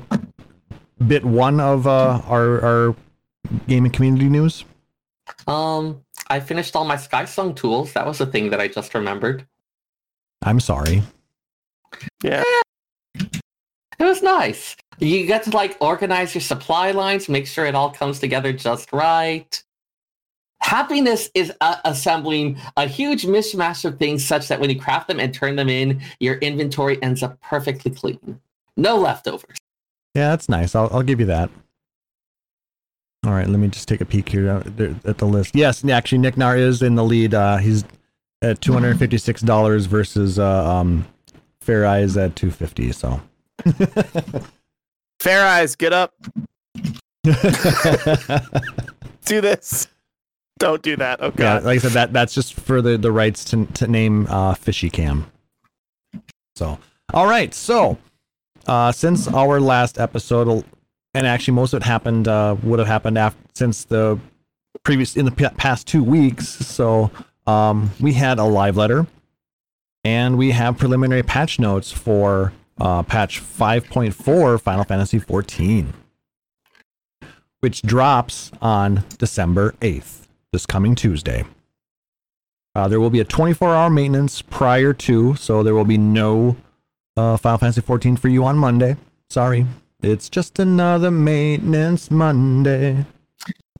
bit 1.06 1.24
one 1.24 1.58
of 1.58 1.86
uh, 1.86 2.22
our 2.28 2.64
our 2.64 2.96
gaming 3.66 3.90
community 3.90 4.28
news? 4.28 4.64
Um, 5.48 6.04
I 6.28 6.40
finished 6.40 6.76
all 6.76 6.84
my 6.84 6.96
Skysong 6.96 7.56
tools. 7.56 7.92
That 7.94 8.06
was 8.06 8.20
a 8.20 8.26
thing 8.26 8.50
that 8.50 8.60
I 8.60 8.68
just 8.68 8.94
remembered. 8.94 9.46
I'm 10.42 10.60
sorry. 10.60 11.02
Yeah. 12.22 12.42
It 13.14 14.04
was 14.04 14.22
nice. 14.22 14.76
You 14.98 15.26
get 15.26 15.44
to 15.44 15.50
like 15.50 15.76
organize 15.80 16.34
your 16.34 16.42
supply 16.42 16.90
lines, 16.90 17.28
make 17.28 17.46
sure 17.46 17.66
it 17.66 17.74
all 17.74 17.90
comes 17.90 18.18
together 18.18 18.52
just 18.52 18.92
right. 18.92 19.62
Happiness 20.60 21.28
is 21.34 21.52
uh, 21.60 21.76
assembling 21.84 22.58
a 22.76 22.86
huge 22.86 23.24
mishmash 23.24 23.84
of 23.84 23.98
things 23.98 24.24
such 24.24 24.48
that 24.48 24.60
when 24.60 24.70
you 24.70 24.78
craft 24.78 25.08
them 25.08 25.18
and 25.18 25.34
turn 25.34 25.56
them 25.56 25.68
in, 25.68 26.00
your 26.20 26.36
inventory 26.36 27.02
ends 27.02 27.22
up 27.22 27.40
perfectly 27.40 27.90
clean. 27.90 28.40
No 28.76 28.96
leftovers. 28.96 29.56
Yeah, 30.14 30.30
that's 30.30 30.48
nice. 30.48 30.74
I'll, 30.74 30.88
I'll 30.92 31.02
give 31.02 31.20
you 31.20 31.26
that. 31.26 31.50
All 33.24 33.32
right, 33.32 33.48
let 33.48 33.58
me 33.60 33.68
just 33.68 33.86
take 33.86 34.00
a 34.00 34.04
peek 34.04 34.28
here 34.28 34.48
at 34.48 34.76
the, 34.76 34.96
at 35.04 35.18
the 35.18 35.26
list. 35.26 35.54
Yes, 35.54 35.84
actually, 35.84 36.18
Nick 36.18 36.36
Nar 36.36 36.56
is 36.56 36.82
in 36.82 36.96
the 36.96 37.04
lead. 37.04 37.34
Uh, 37.34 37.58
he's 37.58 37.84
at 38.42 38.60
two 38.60 38.72
hundred 38.72 38.98
fifty-six 38.98 39.40
dollars 39.40 39.86
versus 39.86 40.38
uh, 40.38 40.68
um, 40.70 41.06
Fair 41.60 41.86
Eyes 41.86 42.16
at 42.16 42.36
two 42.36 42.50
fifty. 42.50 42.92
So, 42.92 43.20
Fair 45.20 45.46
eyes, 45.46 45.76
get 45.76 45.92
up. 45.92 46.12
Do 49.24 49.40
this. 49.40 49.86
Don't 50.58 50.82
do 50.82 50.96
that. 50.96 51.20
Oh 51.22 51.32
yeah, 51.38 51.54
like 51.60 51.76
I 51.76 51.78
said, 51.78 51.92
that 51.92 52.12
that's 52.12 52.34
just 52.34 52.54
for 52.54 52.82
the 52.82 52.96
the 52.96 53.10
rights 53.10 53.44
to 53.46 53.66
to 53.66 53.86
name 53.88 54.26
uh, 54.28 54.54
Fishy 54.54 54.90
Cam. 54.90 55.26
So, 56.56 56.78
all 57.14 57.26
right, 57.26 57.52
so 57.54 57.98
uh, 58.66 58.92
since 58.92 59.26
our 59.28 59.60
last 59.60 59.98
episode, 59.98 60.64
and 61.14 61.26
actually 61.26 61.54
most 61.54 61.72
of 61.72 61.82
it 61.82 61.86
happened 61.86 62.28
uh, 62.28 62.54
would 62.62 62.78
have 62.78 62.86
happened 62.88 63.18
after 63.18 63.40
since 63.54 63.84
the 63.84 64.18
previous 64.84 65.16
in 65.16 65.24
the 65.24 65.30
p- 65.32 65.48
past 65.56 65.86
two 65.86 66.04
weeks. 66.04 66.48
So 66.48 67.10
um, 67.46 67.90
we 68.00 68.12
had 68.12 68.38
a 68.38 68.44
live 68.44 68.76
letter, 68.76 69.06
and 70.04 70.38
we 70.38 70.50
have 70.52 70.78
preliminary 70.78 71.22
patch 71.22 71.58
notes 71.58 71.92
for 71.92 72.52
uh, 72.80 73.02
patch 73.02 73.40
5.4 73.40 74.60
Final 74.60 74.84
Fantasy 74.84 75.18
14, 75.18 75.92
which 77.60 77.82
drops 77.82 78.50
on 78.60 79.04
December 79.18 79.72
8th, 79.80 80.26
this 80.52 80.66
coming 80.66 80.94
Tuesday. 80.94 81.44
Uh, 82.74 82.88
there 82.88 83.00
will 83.00 83.10
be 83.10 83.20
a 83.20 83.24
24-hour 83.24 83.90
maintenance 83.90 84.40
prior 84.40 84.92
to, 84.94 85.34
so 85.34 85.62
there 85.62 85.74
will 85.74 85.84
be 85.84 85.98
no 85.98 86.56
uh, 87.16 87.36
Final 87.36 87.58
Fantasy 87.58 87.82
14 87.82 88.16
for 88.16 88.28
you 88.28 88.44
on 88.44 88.56
Monday. 88.56 88.96
Sorry, 89.28 89.66
it's 90.02 90.28
just 90.28 90.58
another 90.58 91.10
maintenance 91.10 92.10
Monday. 92.10 93.04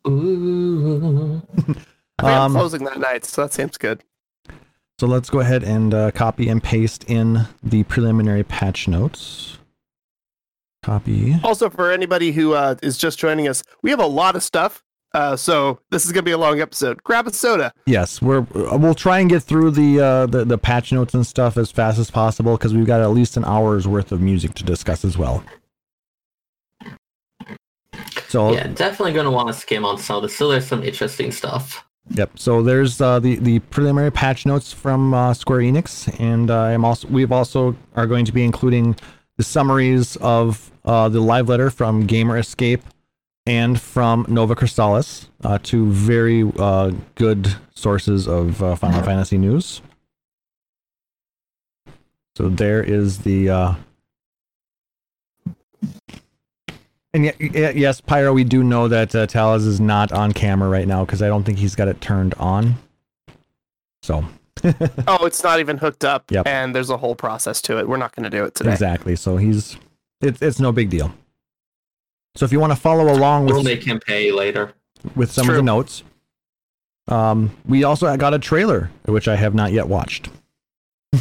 Ooh. 0.07 1.42
I 2.23 2.27
think 2.27 2.39
I'm 2.39 2.43
Um, 2.43 2.53
closing 2.53 2.85
that 2.85 2.99
night, 3.01 3.25
so 3.25 3.43
that 3.43 3.53
seems 3.53 3.77
good. 3.77 4.03
So 5.01 5.07
let's 5.09 5.29
go 5.31 5.41
ahead 5.41 5.65
and 5.65 5.93
uh, 5.93 6.11
copy 6.13 6.49
and 6.49 6.63
paste 6.63 7.05
in 7.09 7.47
the 7.63 7.83
preliminary 7.85 8.45
patch 8.45 8.87
notes. 8.87 9.59
Copy. 10.85 11.37
Also, 11.43 11.69
for 11.71 11.91
anybody 11.91 12.33
who 12.33 12.55
uh, 12.55 12.77
is 12.83 12.99
just 12.99 13.19
joining 13.19 13.49
us, 13.49 13.63
we 13.83 13.91
have 13.91 14.01
a 14.01 14.07
lot 14.07 14.37
of 14.37 14.43
stuff. 14.43 14.83
Uh, 15.15 15.37
so 15.37 15.79
this 15.91 16.07
is 16.07 16.13
gonna 16.13 16.23
be 16.23 16.31
a 16.31 16.39
long 16.39 16.61
episode. 16.61 17.03
Grab 17.03 17.27
a 17.27 17.33
soda. 17.33 17.73
Yes, 17.87 18.23
we're 18.23 18.41
we'll 18.53 18.95
try 18.95 19.19
and 19.19 19.29
get 19.29 19.43
through 19.43 19.73
the 19.73 20.01
uh, 20.01 20.27
the, 20.27 20.45
the 20.45 20.57
patch 20.57 20.91
notes 20.93 21.13
and 21.15 21.27
stuff 21.27 21.57
as 21.57 21.71
fast 21.71 21.99
as 21.99 22.11
possible 22.11 22.57
because 22.57 22.73
we've 22.73 22.87
got 22.87 23.01
at 23.03 23.11
least 23.11 23.37
an 23.37 23.45
hour's 23.45 23.87
worth 23.87 24.11
of 24.11 24.21
music 24.23 24.55
to 24.55 24.65
discuss 24.65 25.05
as 25.05 25.19
well. 25.19 25.45
So 28.29 28.53
Yeah, 28.55 28.69
definitely 28.69 29.13
going 29.13 29.27
to 29.27 29.31
want 29.31 29.49
to 29.49 29.55
skim 29.55 29.85
on 29.85 29.99
some 29.99 30.17
of 30.17 30.23
this. 30.23 30.37
So 30.37 30.49
there's 30.49 30.67
some 30.67 30.83
interesting 30.83 31.31
stuff. 31.33 31.85
Yep. 32.11 32.38
So 32.38 32.62
there's 32.62 33.01
uh, 33.01 33.21
the 33.21 33.37
the 33.37 33.61
preliminary 33.61 34.11
patch 34.11 34.45
notes 34.45 34.73
from 34.73 35.15
uh, 35.15 35.35
Square 35.35 35.61
Enix, 35.61 36.15
and 36.21 36.51
uh, 36.51 36.59
I'm 36.59 36.85
also 36.85 37.09
we've 37.09 37.33
also 37.33 37.77
are 37.95 38.07
going 38.07 38.25
to 38.25 38.33
be 38.33 38.45
including 38.45 38.97
the 39.37 39.45
summaries 39.45 40.17
of 40.17 40.71
uh, 40.85 41.09
the 41.09 41.21
live 41.21 41.49
letter 41.49 41.71
from 41.71 42.07
Gamer 42.07 42.38
Escape 42.38 42.83
and 43.47 43.81
from 43.81 44.27
Nova 44.29 44.55
Crystallis, 44.55 45.29
uh, 45.43 45.59
two 45.62 45.91
very 45.91 46.51
uh, 46.59 46.93
good 47.15 47.57
sources 47.75 48.29
of 48.29 48.62
uh, 48.62 48.75
Final 48.75 49.03
Fantasy 49.03 49.38
news. 49.38 49.81
So 52.37 52.49
there 52.49 52.83
is 52.83 53.21
the. 53.21 53.77
And 57.14 57.25
yet, 57.27 57.77
yes, 57.77 58.01
Pyro, 58.01 58.33
we 58.33 58.42
do 58.44 58.64
know 58.64 58.88
that 58.88 59.14
uh, 59.14 59.27
Talaz 59.27 59.66
is 59.66 59.81
not 59.81 60.12
on 60.12 60.33
camera 60.33 60.68
right 60.68 60.88
now 60.88 61.05
because 61.05 61.20
I 61.20 61.29
don't 61.29 61.44
think 61.44 61.59
he's 61.59 61.75
got 61.75 61.88
it 61.88 62.01
turned 62.01 62.33
on. 62.35 62.77
So 64.03 64.25
Oh, 65.07 65.27
it's 65.27 65.42
not 65.44 65.61
even 65.61 65.77
hooked 65.79 66.05
up, 66.05 66.31
Yep. 66.31 66.46
and 66.46 66.75
there's 66.75 66.88
a 66.90 66.96
whole 66.96 67.14
process 67.14 67.61
to 67.62 67.79
it. 67.79 67.87
We're 67.88 67.96
not 67.98 68.14
gonna 68.16 68.31
do 68.31 68.44
it 68.44 68.55
today. 68.55 68.72
exactly, 68.72 69.14
so 69.16 69.37
he's 69.37 69.77
it's 70.20 70.40
it's 70.40 70.59
no 70.61 70.72
big 70.72 70.88
deal. 70.88 71.12
So 72.35 72.44
if 72.46 72.53
you 72.53 72.61
want 72.61 72.72
to 72.72 72.77
follow 72.77 73.12
along 73.12 73.44
with, 73.44 73.51
We'll 73.55 73.59
with 73.64 73.66
make 73.66 73.85
him 73.85 74.01
pay 74.01 74.33
later. 74.33 74.72
with 75.14 75.31
some 75.31 75.51
of 75.51 75.57
the 75.57 75.62
notes, 75.62 76.03
um, 77.09 77.51
we 77.66 77.85
also 77.85 78.16
got 78.16 78.33
a 78.33 78.38
trailer 78.38 78.90
which 79.05 79.29
I 79.29 79.37
have 79.37 79.55
not 79.55 79.72
yet 79.72 79.87
watched. 79.88 80.31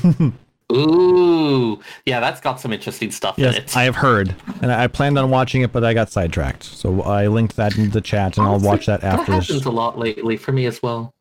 Ooh, 0.72 1.80
yeah, 2.06 2.20
that's 2.20 2.40
got 2.40 2.60
some 2.60 2.72
interesting 2.72 3.12
stuff 3.12 3.38
in 3.38 3.46
Yes, 3.46 3.58
it. 3.58 3.78
I 3.78 3.84
have 3.84 3.96
heard, 3.96 4.36
and 4.62 4.72
I 4.72 4.88
planned 4.88 5.18
on 5.18 5.30
watching 5.30 5.62
it, 5.62 5.72
but 5.72 5.84
I 5.84 5.94
got 5.94 6.10
sidetracked. 6.10 6.64
So 6.64 7.02
I 7.02 7.28
linked 7.28 7.56
that 7.58 7.78
in 7.78 7.90
the 7.90 8.02
chat, 8.02 8.38
and 8.38 8.48
I'll 8.48 8.60
watch 8.60 8.86
that 8.86 9.04
after. 9.04 9.32
That 9.32 9.44
happens 9.44 9.66
a 9.66 9.72
lot 9.72 10.00
lately 10.00 10.38
for 10.38 10.52
me 10.52 10.66
as 10.66 10.82
well. 10.82 11.14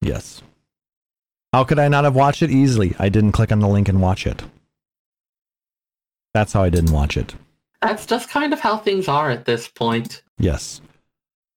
Yes. 0.00 0.42
How 1.52 1.64
could 1.64 1.78
I 1.78 1.88
not 1.88 2.04
have 2.04 2.14
watched 2.14 2.42
it 2.42 2.50
easily? 2.50 2.94
I 2.98 3.08
didn't 3.08 3.32
click 3.32 3.52
on 3.52 3.60
the 3.60 3.68
link 3.68 3.88
and 3.88 4.02
watch 4.02 4.26
it. 4.26 4.42
That's 6.34 6.52
how 6.52 6.62
I 6.62 6.70
didn't 6.70 6.92
watch 6.92 7.16
it. 7.16 7.34
That's 7.80 8.04
just 8.04 8.28
kind 8.28 8.52
of 8.52 8.60
how 8.60 8.76
things 8.76 9.08
are 9.08 9.30
at 9.30 9.44
this 9.44 9.68
point. 9.68 10.22
Yes. 10.38 10.80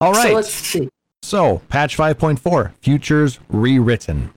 All 0.00 0.12
right. 0.12 0.28
So 0.28 0.34
let's 0.34 0.50
see. 0.52 0.88
So, 1.22 1.60
patch 1.68 1.96
5.4, 1.96 2.72
futures 2.80 3.38
rewritten. 3.50 4.32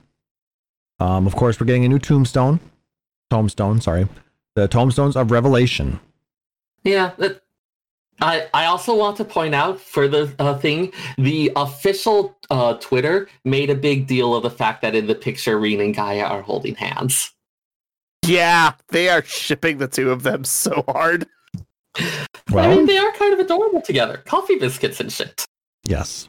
Um, 1.00 1.26
of 1.26 1.34
course, 1.34 1.58
we're 1.58 1.66
getting 1.66 1.84
a 1.84 1.88
new 1.88 1.98
tombstone. 1.98 2.60
Tomestone, 3.34 3.82
sorry. 3.82 4.06
The 4.54 4.68
tomestones 4.68 5.16
of 5.16 5.32
Revelation. 5.32 5.98
Yeah, 6.84 7.12
that, 7.18 7.42
I 8.20 8.46
I 8.54 8.66
also 8.66 8.94
want 8.94 9.16
to 9.16 9.24
point 9.24 9.54
out 9.54 9.80
for 9.80 10.06
the 10.06 10.32
uh, 10.38 10.56
thing, 10.58 10.92
the 11.18 11.50
official 11.56 12.36
uh, 12.50 12.74
Twitter 12.74 13.28
made 13.44 13.70
a 13.70 13.74
big 13.74 14.06
deal 14.06 14.36
of 14.36 14.44
the 14.44 14.50
fact 14.50 14.82
that 14.82 14.94
in 14.94 15.08
the 15.08 15.14
picture, 15.16 15.58
Ryne 15.58 15.80
and 15.80 15.94
Gaia 15.94 16.22
are 16.22 16.42
holding 16.42 16.76
hands. 16.76 17.32
Yeah, 18.24 18.74
they 18.88 19.08
are 19.08 19.24
shipping 19.24 19.78
the 19.78 19.88
two 19.88 20.12
of 20.12 20.22
them 20.22 20.44
so 20.44 20.84
hard. 20.88 21.26
I 21.96 22.76
mean, 22.76 22.86
they 22.86 22.98
are 22.98 23.12
kind 23.12 23.32
of 23.34 23.40
adorable 23.40 23.80
together. 23.80 24.18
Coffee 24.26 24.58
biscuits 24.58 25.00
and 25.00 25.10
shit. 25.10 25.44
yes. 25.84 26.28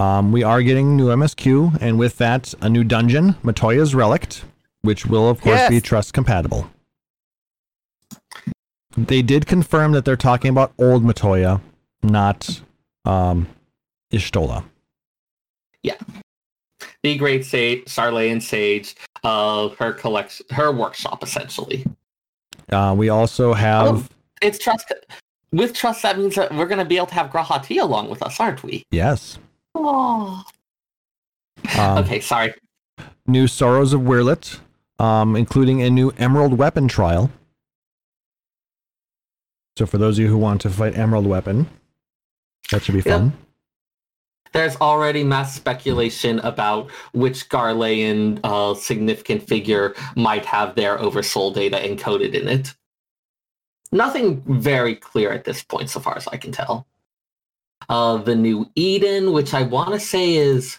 Um, 0.00 0.30
we 0.30 0.44
are 0.44 0.62
getting 0.62 0.96
new 0.96 1.08
MSQ, 1.08 1.78
and 1.80 1.98
with 1.98 2.18
that, 2.18 2.54
a 2.60 2.68
new 2.68 2.84
dungeon, 2.84 3.34
Matoya's 3.42 3.96
Relict, 3.96 4.44
which 4.82 5.06
will, 5.06 5.28
of 5.28 5.40
course, 5.40 5.68
be 5.68 5.80
trust 5.80 6.12
compatible. 6.12 6.70
They 8.96 9.22
did 9.22 9.46
confirm 9.46 9.92
that 9.92 10.04
they're 10.04 10.16
talking 10.16 10.50
about 10.50 10.72
old 10.78 11.04
Matoya, 11.04 11.60
not 12.02 12.60
um, 13.04 13.46
Y'shtola. 14.12 14.64
Yeah. 15.82 15.96
The 17.02 17.16
Great 17.16 17.44
Sage, 17.44 17.84
Sharlayan 17.84 18.42
Sage, 18.42 18.96
uh, 19.22 19.68
her 19.78 19.92
collection, 19.92 20.46
her 20.50 20.72
workshop, 20.72 21.22
essentially. 21.22 21.84
Uh, 22.70 22.94
we 22.96 23.08
also 23.08 23.52
have. 23.54 23.86
Oh. 23.86 24.04
It's 24.42 24.58
trust. 24.58 24.92
With 25.52 25.74
trust, 25.74 26.02
that 26.02 26.18
means 26.18 26.34
that 26.34 26.54
we're 26.54 26.66
going 26.66 26.78
to 26.78 26.84
be 26.84 26.96
able 26.96 27.06
to 27.06 27.14
have 27.14 27.30
G'raha 27.30 27.64
Tia 27.64 27.84
along 27.84 28.10
with 28.10 28.22
us, 28.22 28.38
aren't 28.38 28.62
we? 28.62 28.82
Yes. 28.90 29.38
Oh. 29.74 30.42
Um, 31.78 31.98
okay, 31.98 32.20
sorry. 32.20 32.54
New 33.26 33.46
Sorrows 33.46 33.92
of 33.92 34.02
Werlyt, 34.02 34.60
um, 34.98 35.36
including 35.36 35.82
a 35.82 35.90
new 35.90 36.10
Emerald 36.18 36.58
Weapon 36.58 36.88
trial. 36.88 37.30
So, 39.76 39.86
for 39.86 39.98
those 39.98 40.18
of 40.18 40.24
you 40.24 40.28
who 40.30 40.38
want 40.38 40.60
to 40.62 40.70
fight 40.70 40.96
Emerald 40.98 41.26
Weapon, 41.26 41.68
that 42.70 42.82
should 42.82 42.94
be 42.94 42.98
Yep. 42.98 43.06
fun. 43.06 43.32
There's 44.52 44.76
already 44.76 45.24
mass 45.24 45.54
speculation 45.54 46.38
about 46.40 46.90
which 47.12 47.48
Garlean 47.48 48.40
uh, 48.42 48.74
significant 48.74 49.46
figure 49.46 49.94
might 50.16 50.46
have 50.46 50.74
their 50.74 50.98
oversoul 50.98 51.50
data 51.52 51.76
encoded 51.76 52.34
in 52.34 52.48
it. 52.48 52.74
Nothing 53.92 54.42
very 54.46 54.94
clear 54.96 55.32
at 55.32 55.44
this 55.44 55.62
point, 55.62 55.90
so 55.90 56.00
far 56.00 56.16
as 56.16 56.26
I 56.28 56.36
can 56.38 56.52
tell. 56.52 56.86
Uh, 57.88 58.16
the 58.16 58.34
new 58.34 58.70
Eden, 58.74 59.32
which 59.32 59.54
I 59.54 59.62
want 59.62 59.92
to 59.92 60.00
say 60.00 60.34
is 60.34 60.78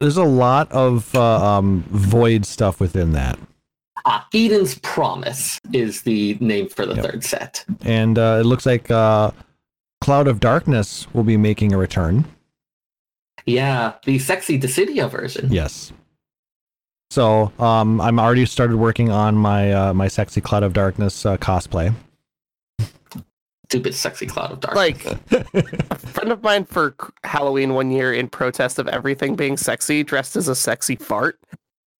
There's 0.00 0.16
a 0.16 0.24
lot 0.24 0.70
of 0.70 1.12
uh, 1.14 1.58
um, 1.58 1.84
void 1.90 2.46
stuff 2.46 2.78
within 2.80 3.12
that. 3.12 3.38
ah, 4.04 4.26
Eden's 4.32 4.78
Promise 4.78 5.58
is 5.72 6.02
the 6.02 6.36
name 6.40 6.68
for 6.68 6.86
the 6.86 6.94
Yep. 6.94 7.04
third 7.04 7.24
set. 7.24 7.64
And 7.84 8.18
uh, 8.18 8.38
it 8.40 8.46
looks 8.46 8.64
like 8.64 8.90
uh, 8.90 9.32
Cloud 10.00 10.28
of 10.28 10.38
Darkness 10.40 11.06
will 11.12 11.24
be 11.24 11.36
making 11.36 11.72
a 11.72 11.78
return. 11.78 12.24
Yeah, 13.44 13.94
the 14.04 14.18
sexy 14.18 14.58
Dissidia 14.58 15.10
version. 15.10 15.50
Yes. 15.52 15.92
So 17.10 17.50
um, 17.58 18.00
I'm 18.00 18.20
already 18.20 18.44
started 18.46 18.76
working 18.76 19.10
on 19.10 19.34
my 19.34 19.72
uh, 19.72 19.94
my 19.94 20.08
sexy 20.08 20.40
cloud 20.42 20.62
of 20.62 20.74
darkness 20.74 21.24
uh, 21.24 21.38
cosplay. 21.38 21.94
Stupid 23.70 23.94
sexy 23.94 24.24
cloud 24.24 24.50
of 24.50 24.60
darkness. 24.60 25.04
Like 25.04 25.52
a 25.90 25.98
friend 25.98 26.32
of 26.32 26.42
mine 26.42 26.64
for 26.64 26.94
Halloween 27.24 27.74
one 27.74 27.90
year 27.90 28.14
in 28.14 28.28
protest 28.28 28.78
of 28.78 28.88
everything 28.88 29.36
being 29.36 29.58
sexy, 29.58 30.02
dressed 30.02 30.36
as 30.36 30.48
a 30.48 30.54
sexy 30.54 30.96
fart. 30.96 31.38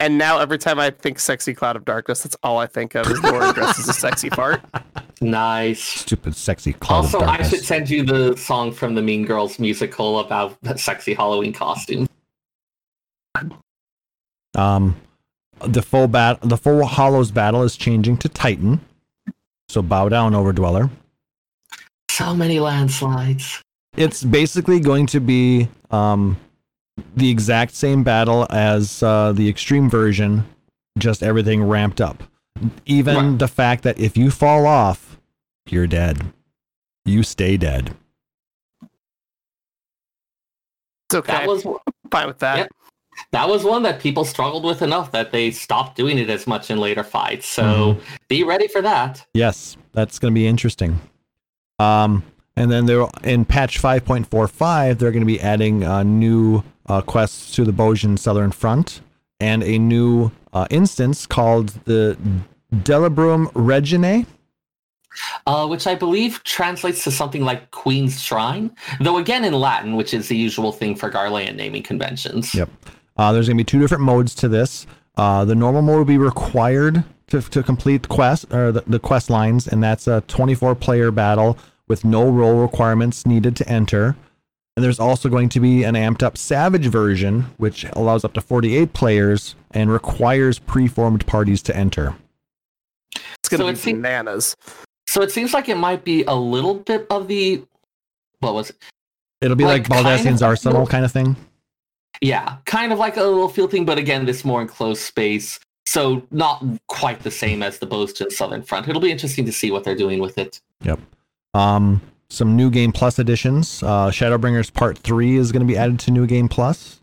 And 0.01 0.17
now 0.17 0.39
every 0.39 0.57
time 0.57 0.79
I 0.79 0.91
think 0.91 1.19
sexy 1.19 1.53
cloud 1.53 1.77
of 1.77 1.85
darkness, 1.85 2.23
that's 2.23 2.37
all 2.43 2.57
I 2.57 2.67
think 2.67 2.95
of 2.95 3.11
is 3.11 3.23
Lauren 3.23 3.53
dressed 3.53 3.81
as 3.81 3.89
a 3.89 3.93
sexy 3.93 4.31
fart. 4.31 4.63
nice. 5.21 5.83
Stupid 5.83 6.37
sexy 6.37 6.73
cloud 6.73 7.05
Also, 7.05 7.21
of 7.21 7.29
I 7.29 7.43
should 7.43 7.65
send 7.65 7.91
you 7.91 8.03
the 8.03 8.35
song 8.37 8.73
from 8.73 8.95
the 8.95 9.03
Mean 9.03 9.27
Girls 9.27 9.59
musical 9.59 10.21
about 10.21 10.59
that 10.63 10.81
sexy 10.81 11.13
Halloween 11.13 11.53
costume. 11.53 12.09
Um, 14.55 14.97
the 15.67 15.83
full 15.83 16.09
bat, 16.09 16.39
the 16.43 16.57
full 16.57 16.87
Hollows 16.87 17.31
battle 17.31 17.63
is 17.63 17.77
changing 17.77 18.17
to 18.19 18.29
Titan. 18.31 18.81
So 19.69 19.83
bow 19.83 20.09
down, 20.09 20.33
Overdweller. 20.33 20.91
So 22.19 22.35
many 22.35 22.59
landslides. 22.59 23.63
It's 23.97 24.25
basically 24.25 24.81
going 24.81 25.07
to 25.07 25.21
be 25.21 25.69
um, 25.93 26.37
the 27.15 27.31
exact 27.31 27.75
same 27.77 28.03
battle 28.03 28.45
as 28.51 29.05
uh, 29.05 29.31
the 29.33 29.49
extreme 29.49 29.89
version, 29.89 30.45
just 30.99 31.23
everything 31.23 31.63
ramped 31.63 32.01
up. 32.01 32.25
Even 32.87 33.15
Right. 33.17 33.39
the 33.39 33.47
fact 33.47 33.85
that 33.85 34.01
if 34.01 34.17
you 34.17 34.33
fall 34.33 34.67
off, 34.67 35.17
you're 35.69 35.87
dead. 35.87 36.33
You 37.05 37.23
stay 37.23 37.57
dead. 37.57 37.95
It's 41.09 41.15
okay. 41.15 41.33
That 41.35 41.47
was 41.47 41.63
fine 42.11 42.27
with 42.27 42.41
that. 42.41 42.57
Yep. 42.59 42.69
that 43.31 43.49
was 43.49 43.63
one 43.63 43.85
that 43.85 44.01
people 44.01 44.25
struggled 44.25 44.65
with 44.65 44.83
enough 44.83 45.13
that 45.13 45.31
they 45.31 45.53
stopped 45.53 45.97
doing 45.97 46.19
it 46.19 46.29
as 46.29 46.49
much 46.49 46.69
in 46.69 46.79
later 46.79 47.05
fights. 47.05 47.47
So 47.47 47.63
Mm-hmm. 47.63 48.01
be 48.29 48.43
ready 48.43 48.67
for 48.67 48.83
that. 48.83 49.25
Yes, 49.35 49.77
that's 49.93 50.19
going 50.19 50.35
to 50.35 50.35
be 50.35 50.49
interesting. 50.49 51.01
Um, 51.79 52.25
and 52.57 52.71
then 52.71 52.87
they're 52.87 53.07
in 53.23 53.45
patch 53.45 53.81
5.45, 53.81 54.99
they're 54.99 55.13
going 55.13 55.21
to 55.21 55.27
be 55.27 55.41
adding 55.41 55.85
uh, 55.85 56.03
new 56.03 56.65
uh, 56.87 57.01
quests 57.03 57.55
to 57.55 57.65
the 57.65 57.73
Bozjan 57.73 58.19
Southern 58.19 58.51
Front 58.51 59.01
and 59.41 59.63
a 59.63 59.79
new 59.79 60.33
uh, 60.53 60.67
instance 60.71 61.27
called 61.27 61.69
the 61.85 62.17
Delubrum 62.75 63.53
Reginae. 63.53 64.27
Uh, 65.47 65.67
which 65.67 65.87
I 65.87 65.95
believe 65.95 66.45
translates 66.45 67.03
to 67.05 67.11
something 67.11 67.43
like 67.43 67.71
Queen's 67.73 68.23
Shrine, 68.23 68.71
though 69.01 69.19
again 69.19 69.45
in 69.45 69.53
Latin, 69.53 69.97
which 69.97 70.15
is 70.15 70.29
the 70.29 70.37
usual 70.37 70.71
thing 70.71 70.95
for 70.95 71.11
Garlean 71.11 71.57
naming 71.57 71.83
conventions. 71.83 72.55
Yep. 72.55 72.71
Uh, 73.17 73.33
there's 73.33 73.49
going 73.49 73.57
to 73.57 73.61
be 73.61 73.65
two 73.65 73.81
different 73.81 74.05
modes 74.05 74.35
to 74.37 74.49
this. 74.49 74.87
Uh, 75.17 75.45
the 75.45 75.57
normal 75.57 75.83
mode 75.83 75.99
will 75.99 76.05
be 76.05 76.19
required 76.19 77.03
to, 77.29 77.41
to 77.43 77.63
complete 77.65 78.03
the 78.03 78.09
quest 78.09 78.53
or 78.53 78.71
the, 78.71 78.85
the 78.87 79.01
quest 79.01 79.29
lines, 79.29 79.67
and 79.67 79.83
that's 79.83 80.07
a 80.07 80.21
24 80.29 80.77
player 80.77 81.11
battle 81.11 81.59
with 81.89 82.05
no 82.05 82.29
role 82.29 82.61
requirements 82.61 83.27
needed 83.27 83.57
to 83.57 83.69
enter. 83.69 84.17
And 84.77 84.85
there's 84.85 85.01
also 85.01 85.29
going 85.29 85.49
to 85.51 85.61
be 85.61 85.83
an 85.83 85.95
amped 85.97 86.23
up 86.23 86.39
Savage 86.39 86.87
version, 86.87 87.47
which 87.57 87.85
allows 87.95 88.25
up 88.25 88.33
to 88.35 88.41
48 88.41 88.93
players 88.93 89.57
and 89.73 89.91
requires 89.91 90.61
preformed 90.61 91.27
parties 91.27 91.63
to 91.63 91.77
enter. 91.77 92.15
It's 93.41 93.49
gonna 93.49 93.75
So 93.77 93.85
be 93.85 93.91
it 93.91 93.95
bananas. 93.97 94.55
So 95.09 95.23
it 95.23 95.33
seems 95.33 95.53
like 95.53 95.69
it 95.69 95.77
might 95.77 96.05
be 96.05 96.23
a 96.25 96.35
little 96.35 96.75
bit 96.75 97.07
of 97.11 97.27
the 97.27 97.65
what 98.41 98.55
was 98.55 98.71
it? 98.71 98.77
It'll 99.41 99.57
be 99.57 99.65
like, 99.65 99.89
Like, 99.89 100.05
Baldesion's 100.05 100.43
Arsenal 100.43 100.85
the- 100.85 100.91
kind 100.91 101.05
of 101.05 101.11
thing. 101.11 101.35
Yeah, 102.21 102.57
kind 102.67 102.93
of 102.93 102.99
like 102.99 103.17
a 103.17 103.23
little 103.23 103.49
field 103.49 103.71
thing, 103.71 103.85
but 103.85 103.97
again, 103.99 104.27
this 104.27 104.45
more 104.45 104.61
enclosed 104.61 105.01
space. 105.03 105.59
So 105.87 106.23
not 106.31 106.63
quite 106.89 107.21
the 107.23 107.31
same 107.31 107.63
as 107.63 107.79
the 107.79 107.87
Bozjan 107.87 108.31
Southern 108.33 108.63
Front. 108.63 108.89
It'll 108.89 109.01
be 109.01 109.11
interesting 109.11 109.45
to 109.47 109.53
see 109.53 109.71
what 109.71 109.85
they're 109.85 109.95
doing 109.97 110.19
with 110.19 110.37
it. 110.39 110.61
Um, 111.55 112.01
some 112.31 112.57
new 112.57 112.71
game 112.71 112.93
plus 112.93 113.19
additions. 113.19 113.83
Uh, 113.83 114.11
Shadowbringers 114.11 114.73
Part 114.73 114.99
Three 114.99 115.37
is 115.37 115.51
going 115.53 115.67
to 115.67 115.73
be 115.73 115.79
added 115.79 115.99
to 116.01 116.11
New 116.11 116.27
Game 116.27 116.49
Plus. 116.49 117.01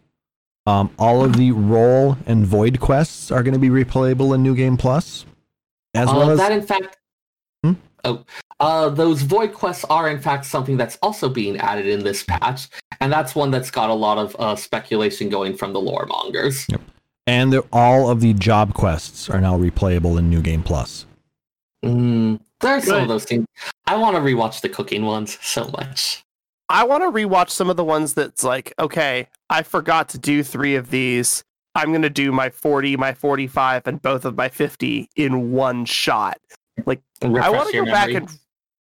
Um, 0.67 0.91
all 0.97 1.23
of 1.23 1.35
the 1.35 1.51
role 1.51 2.17
and 2.25 2.45
void 2.45 2.79
quests 2.79 3.31
are 3.31 3.43
going 3.43 3.53
to 3.53 3.59
be 3.59 3.69
replayable 3.69 4.33
in 4.35 4.41
New 4.43 4.55
Game 4.55 4.77
Plus, 4.77 5.25
as 5.93 6.09
Uh, 6.09 6.13
well 6.15 6.29
as 6.31 6.39
that, 6.39 6.51
in 6.51 6.61
fact, 6.65 6.97
Hmm? 7.63 7.73
oh, 8.03 8.23
uh, 8.59 8.89
those 8.89 9.21
void 9.23 9.53
quests 9.53 9.85
are 9.89 10.09
in 10.09 10.19
fact 10.19 10.45
something 10.45 10.77
that's 10.77 10.97
also 11.01 11.27
being 11.29 11.57
added 11.57 11.87
in 11.87 12.03
this 12.03 12.23
patch, 12.23 12.67
and 12.99 13.11
that's 13.11 13.35
one 13.35 13.51
that's 13.51 13.69
got 13.71 13.89
a 13.89 13.93
lot 13.93 14.17
of 14.17 14.35
uh, 14.39 14.55
speculation 14.55 15.29
going 15.29 15.55
from 15.55 15.73
the 15.73 15.81
lore 15.81 16.05
mongers. 16.07 16.65
Yep. 16.69 16.81
and 17.27 17.59
all 17.73 18.09
of 18.11 18.21
the 18.21 18.33
job 18.33 18.73
quests 18.75 19.27
are 19.29 19.41
now 19.41 19.57
replayable 19.57 20.17
in 20.19 20.29
New 20.29 20.41
Game 20.41 20.61
Plus. 20.63 21.05
Mm, 21.83 22.39
there 22.61 22.75
are 22.77 22.81
some 22.81 23.01
of 23.03 23.07
those 23.07 23.25
things. 23.25 23.45
I 23.85 23.95
want 23.97 24.15
to 24.15 24.21
rewatch 24.21 24.61
the 24.61 24.69
cooking 24.69 25.05
ones 25.05 25.37
so 25.41 25.65
much. 25.69 26.23
I 26.69 26.83
want 26.83 27.03
to 27.03 27.11
rewatch 27.11 27.49
some 27.51 27.69
of 27.69 27.77
the 27.77 27.83
ones 27.83 28.13
that's 28.15 28.43
like, 28.43 28.73
okay, 28.79 29.27
I 29.49 29.61
forgot 29.63 30.09
to 30.09 30.17
do 30.17 30.41
three 30.43 30.75
of 30.75 30.89
these. 30.89 31.43
I'm 31.75 31.91
gonna 31.91 32.09
do 32.09 32.31
my 32.31 32.49
40, 32.49 32.95
my 32.97 33.13
45, 33.13 33.85
and 33.85 34.01
both 34.01 34.23
of 34.25 34.35
my 34.37 34.47
50 34.49 35.09
in 35.15 35.51
one 35.51 35.85
shot. 35.85 36.37
Like 36.85 37.01
I 37.21 37.49
want 37.49 37.69
to 37.69 37.75
your 37.75 37.85
go 37.85 37.91
back 37.91 38.09
and 38.11 38.29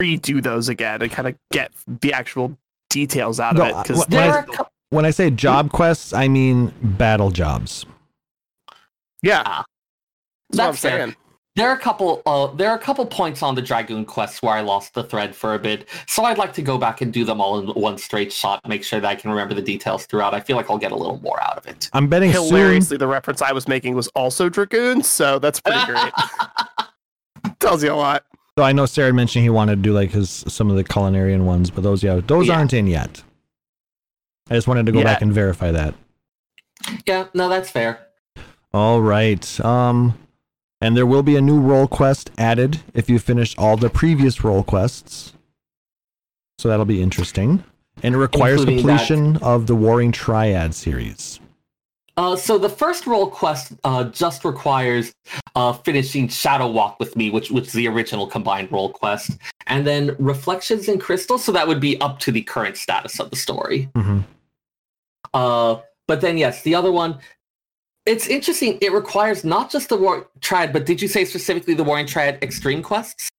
redo 0.01 0.43
those 0.43 0.69
again 0.69 1.03
and 1.03 1.11
kind 1.11 1.29
of 1.29 1.35
get 1.53 1.73
the 2.01 2.13
actual 2.13 2.57
details 2.91 3.39
out 3.41 3.57
No, 3.57 3.65
of 3.65 3.69
it 3.71 3.83
because 3.83 3.99
what- 3.99 4.11
There 4.11 4.33
I- 4.33 4.57
are 4.59 4.67
When 4.91 5.05
I 5.05 5.11
say 5.11 5.29
job 5.31 5.73
quests, 5.73 6.13
I 6.13 6.29
mean 6.29 6.73
battle 6.81 7.31
jobs. 7.33 7.85
yeah, 9.23 9.43
Ah, 9.45 9.65
that's 10.51 10.59
what 10.59 10.65
I'm 10.65 10.71
that's 10.71 10.81
fair. 10.81 10.99
saying. 11.07 11.17
There 11.57 11.69
are 11.69 11.75
a 11.75 11.79
couple. 11.79 12.21
Uh, 12.27 12.49
there 12.55 12.69
are 12.71 12.75
a 12.77 12.81
couple 12.81 13.07
points 13.07 13.41
on 13.41 13.55
the 13.55 13.63
Dragoon 13.63 14.05
quests 14.05 14.43
where 14.43 14.55
I 14.55 14.61
lost 14.61 14.95
the 14.95 15.05
thread 15.05 15.37
for 15.37 15.55
a 15.55 15.59
bit, 15.59 15.89
so 16.09 16.25
I'd 16.25 16.37
like 16.37 16.53
to 16.55 16.63
go 16.63 16.79
back 16.79 17.01
and 17.01 17.13
do 17.13 17.25
them 17.25 17.41
all 17.41 17.61
in 17.61 17.69
one 17.81 17.97
straight 17.97 18.33
shot. 18.33 18.67
Make 18.67 18.83
sure 18.83 18.99
that 18.99 19.07
I 19.09 19.15
can 19.15 19.31
remember 19.31 19.55
the 19.55 19.63
details 19.63 20.05
throughout. 20.07 20.35
I 20.35 20.41
feel 20.41 20.57
like 20.57 20.69
I'll 20.69 20.79
get 20.79 20.91
a 20.91 20.97
little 20.97 21.21
more 21.21 21.41
out 21.41 21.57
of 21.57 21.67
it. 21.69 21.89
I'm 21.93 22.09
betting 22.09 22.33
soon. 22.33 22.47
Hilariously, 22.47 22.97
the 22.97 23.07
reference 23.07 23.41
I 23.41 23.53
was 23.53 23.69
making 23.69 23.95
was 23.95 24.09
also 24.17 24.49
Dragoon, 24.49 25.05
so 25.05 25.39
that's 25.39 25.61
pretty 25.61 25.85
great. 25.87 26.13
Tells 27.61 27.85
you 27.85 27.93
a 27.93 27.95
lot. 27.95 28.25
So 28.59 28.65
I 28.65 28.73
know 28.73 28.87
Sarah 28.87 29.13
mentioned 29.13 29.45
he 29.45 29.51
wanted 29.51 29.77
to 29.77 29.83
do 29.83 29.93
like 29.93 30.11
his 30.11 30.31
some 30.49 30.71
of 30.71 30.77
the 30.77 30.83
culinarian 30.85 31.45
ones, 31.45 31.71
but 31.71 31.85
those 31.85 32.03
yeah, 32.03 32.21
those 32.27 32.49
Yeah. 32.49 32.59
aren't 32.59 32.73
in 32.73 32.89
yet. 32.89 33.23
I 34.51 34.55
just 34.55 34.67
wanted 34.67 34.87
to 34.87 34.93
go 34.93 34.99
Yeah. 34.99 35.05
back 35.05 35.23
and 35.23 35.33
verify 35.33 35.71
that. 35.71 35.95
yeah, 37.07 37.27
no, 37.33 37.49
that's 37.49 37.71
fair. 37.71 38.01
All 38.73 39.01
right. 39.01 39.61
Um, 39.65 40.19
and 40.85 40.95
there 40.95 41.07
will 41.07 41.23
be 41.23 41.35
a 41.35 41.41
new 41.41 41.59
role 41.59 41.87
quest 41.89 42.31
added 42.37 42.83
if 42.93 43.09
you 43.09 43.19
finish 43.19 43.57
all 43.57 43.75
the 43.79 43.89
previous 43.89 44.45
role 44.45 44.63
quests. 44.63 45.33
So 46.59 46.69
that'll 46.69 46.85
be 46.85 47.01
interesting. 47.01 47.65
And 48.03 48.15
it 48.15 48.19
requires 48.19 48.61
Including 48.61 48.87
that- 48.87 48.99
completion 48.99 49.37
of 49.39 49.67
the 49.67 49.75
Warring 49.75 50.13
Triad 50.13 50.75
series. 50.75 51.41
Uh, 52.19 52.37
so 52.37 52.59
the 52.59 52.69
first 52.69 53.07
role 53.07 53.29
quest 53.29 53.73
uh, 53.83 54.05
just 54.05 54.45
requires 54.45 55.15
uh, 55.57 55.73
finishing 55.73 56.29
Shadows 56.29 56.75
Walk 56.75 57.01
with 57.01 57.17
me, 57.17 57.31
which 57.31 57.51
which 57.51 57.69
is 57.69 57.73
the 57.73 57.89
original 57.89 58.27
combined 58.27 58.71
role 58.71 58.91
quest, 58.91 59.31
and 59.67 59.87
then 59.87 60.15
Reflections 60.19 60.87
in 60.89 60.99
Crystal. 61.01 61.39
So 61.39 61.51
that 61.53 61.67
would 61.67 61.81
be 61.81 61.99
up 62.03 62.19
to 62.21 62.31
the 62.31 62.43
current 62.43 62.77
status 62.77 63.19
of 63.21 63.31
the 63.31 63.37
story. 63.37 63.89
hmm 63.97 64.21
Uh, 65.33 65.81
but 66.07 66.21
then 66.21 66.37
yes, 66.39 66.63
the 66.63 66.75
other 66.75 66.93
one. 66.93 67.19
It's 68.07 68.27
interesting. 68.27 68.79
It 68.83 68.93
requires 68.93 69.45
not 69.45 69.71
just 69.71 69.89
the 69.89 69.97
War 69.97 70.29
Triad, 70.41 70.73
but 70.73 70.85
did 70.85 71.01
you 71.01 71.09
say 71.09 71.25
specifically 71.25 71.75
the 71.75 71.85
Warring 71.85 72.07
Triad 72.07 72.43
Extreme 72.43 72.83
quests? 72.83 73.31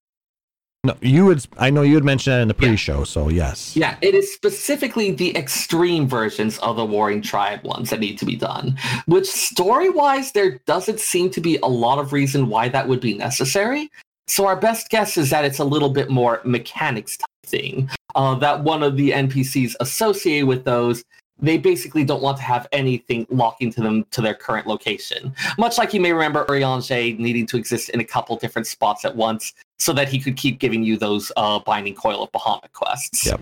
No, 0.86 0.96
you 1.02 1.26
would. 1.26 1.46
I 1.58 1.72
know 1.72 1.82
you 1.82 1.96
had 1.96 2.04
mentioned 2.04 2.34
that 2.34 2.42
in 2.42 2.48
the 2.48 2.54
pre-show. 2.54 3.04
So 3.06 3.30
yes. 3.30 3.76
Yeah, 3.76 3.98
it 4.02 4.14
is 4.14 4.32
specifically 4.32 5.12
the 5.12 5.36
extreme 5.36 6.08
versions 6.08 6.60
of 6.60 6.76
the 6.76 6.86
Warring 6.86 7.24
Triad 7.24 7.64
ones 7.64 7.90
that 7.90 8.00
need 8.00 8.20
to 8.20 8.26
be 8.26 8.36
done. 8.36 8.78
Which 9.08 9.26
story-wise, 9.28 10.32
there 10.32 10.60
doesn't 10.68 11.00
seem 11.00 11.32
to 11.32 11.42
be 11.42 11.58
a 11.58 11.68
lot 11.68 11.98
of 11.98 12.14
reason 12.14 12.50
why 12.50 12.70
that 12.70 12.88
would 12.88 13.02
be 13.02 13.16
necessary. 13.16 13.90
So 14.28 14.46
our 14.46 14.56
best 14.56 14.90
guess 14.90 15.18
is 15.18 15.32
that 15.32 15.46
it's 15.46 15.60
a 15.60 15.64
little 15.64 15.90
bit 15.90 16.10
more 16.10 16.42
mechanics 16.44 17.18
type 17.18 17.28
thing. 17.46 17.90
Uh, 18.16 18.36
that 18.36 18.64
one 18.64 18.84
of 18.84 18.96
the 18.96 19.12
NPCs 19.12 19.76
associated 19.80 20.48
with 20.48 20.66
those, 20.66 21.04
they 21.40 21.58
basically 21.58 22.04
don't 22.04 22.22
want 22.22 22.38
to 22.38 22.44
have 22.44 22.68
anything 22.72 23.28
locking 23.30 23.72
to 23.74 23.82
them 23.82 24.06
to 24.12 24.22
their 24.22 24.34
current 24.34 24.68
location. 24.68 25.34
Much 25.58 25.78
like 25.78 25.94
you 25.94 26.00
may 26.00 26.14
remember 26.14 26.46
Urianger 26.46 27.18
needing 27.20 27.46
to 27.48 27.58
exist 27.58 27.90
in 27.90 28.00
a 28.00 28.06
couple 28.06 28.36
different 28.38 28.68
spots 28.68 29.06
at 29.06 29.16
once 29.16 29.54
so 29.78 29.92
that 29.94 30.08
he 30.08 30.20
could 30.20 30.38
keep 30.38 30.60
giving 30.60 30.84
you 30.84 30.98
those 30.98 31.32
uh, 31.36 31.60
Binding 31.60 31.96
Coil 31.96 32.24
of 32.24 32.32
Bahamut 32.32 32.72
quests. 32.74 33.26
Yep. 33.26 33.42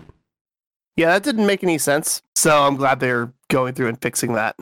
Yeah, 0.96 1.12
that 1.12 1.22
didn't 1.22 1.46
make 1.46 1.62
any 1.62 1.78
sense. 1.78 2.22
So 2.36 2.62
I'm 2.62 2.76
glad 2.76 3.00
they're 3.00 3.32
going 3.48 3.74
through 3.74 3.88
and 3.88 4.00
fixing 4.00 4.34
that. 4.34 4.56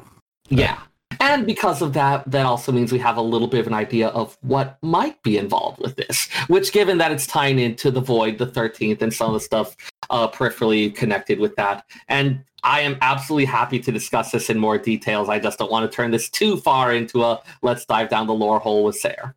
Yeah. 0.48 0.78
And 1.20 1.46
because 1.46 1.82
of 1.82 1.92
that, 1.92 2.28
that 2.30 2.46
also 2.46 2.72
means 2.72 2.90
we 2.90 2.98
have 2.98 3.16
a 3.16 3.22
little 3.22 3.46
bit 3.46 3.60
of 3.60 3.66
an 3.66 3.74
idea 3.74 4.08
of 4.08 4.36
what 4.40 4.78
might 4.82 5.22
be 5.22 5.38
involved 5.38 5.80
with 5.80 5.96
this, 5.96 6.28
which 6.48 6.72
given 6.72 6.98
that 6.98 7.12
it's 7.12 7.26
tying 7.26 7.58
into 7.58 7.90
the 7.90 8.00
Void, 8.00 8.38
the 8.38 8.46
13th, 8.46 9.02
and 9.02 9.12
some 9.12 9.28
of 9.28 9.34
the 9.34 9.40
stuff 9.40 9.76
uh, 10.10 10.28
peripherally 10.28 10.94
connected 10.94 11.38
with 11.38 11.54
that. 11.56 11.84
And 12.08 12.42
I 12.64 12.80
am 12.80 12.96
absolutely 13.00 13.46
happy 13.46 13.80
to 13.80 13.90
discuss 13.90 14.30
this 14.30 14.48
in 14.50 14.58
more 14.58 14.78
details. 14.78 15.28
I 15.28 15.38
just 15.38 15.58
don't 15.58 15.70
want 15.70 15.90
to 15.90 15.94
turn 15.94 16.10
this 16.10 16.28
too 16.28 16.56
far 16.56 16.92
into 16.92 17.22
a 17.24 17.42
let's 17.62 17.84
dive 17.84 18.08
down 18.08 18.26
the 18.26 18.34
lore 18.34 18.60
hole 18.60 18.84
with 18.84 18.96
Sarah. 18.96 19.34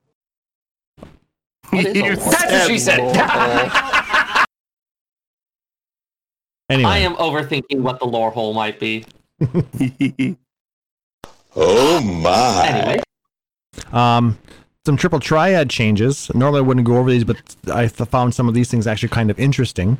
What 1.69 1.85
is 1.85 1.91
a 1.91 1.97
You 1.97 2.03
lore? 2.03 2.15
That's 2.15 2.51
what 2.51 2.67
she 2.67 2.79
said. 2.79 4.45
Anyway, 6.67 6.89
I 6.89 6.97
am 6.97 7.13
overthinking 7.17 7.81
what 7.81 7.99
the 7.99 8.05
lore 8.05 8.31
hole 8.31 8.55
might 8.55 8.79
be. 8.79 9.05
Oh 11.55 12.01
my. 12.01 12.67
Anyway, 12.67 13.01
um, 13.93 14.37
some 14.85 14.97
triple 14.97 15.19
triad 15.19 15.69
changes. 15.69 16.29
Normally, 16.33 16.59
I 16.59 16.61
wouldn't 16.63 16.85
go 16.85 16.97
over 16.97 17.09
these, 17.09 17.23
but 17.23 17.37
I 17.71 17.87
found 17.87 18.35
some 18.35 18.49
of 18.49 18.53
these 18.53 18.69
things 18.69 18.87
actually 18.87 19.09
kind 19.09 19.31
of 19.31 19.39
interesting. 19.39 19.97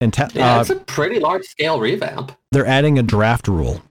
And 0.00 0.12
te- 0.12 0.24
yeah, 0.34 0.56
uh, 0.56 0.60
it's 0.60 0.70
a 0.70 0.76
pretty 0.76 1.18
large 1.18 1.44
scale 1.44 1.80
revamp. 1.80 2.32
they're 2.52 2.66
adding 2.66 2.98
a 2.98 3.02
draft 3.02 3.48
rule. 3.48 3.82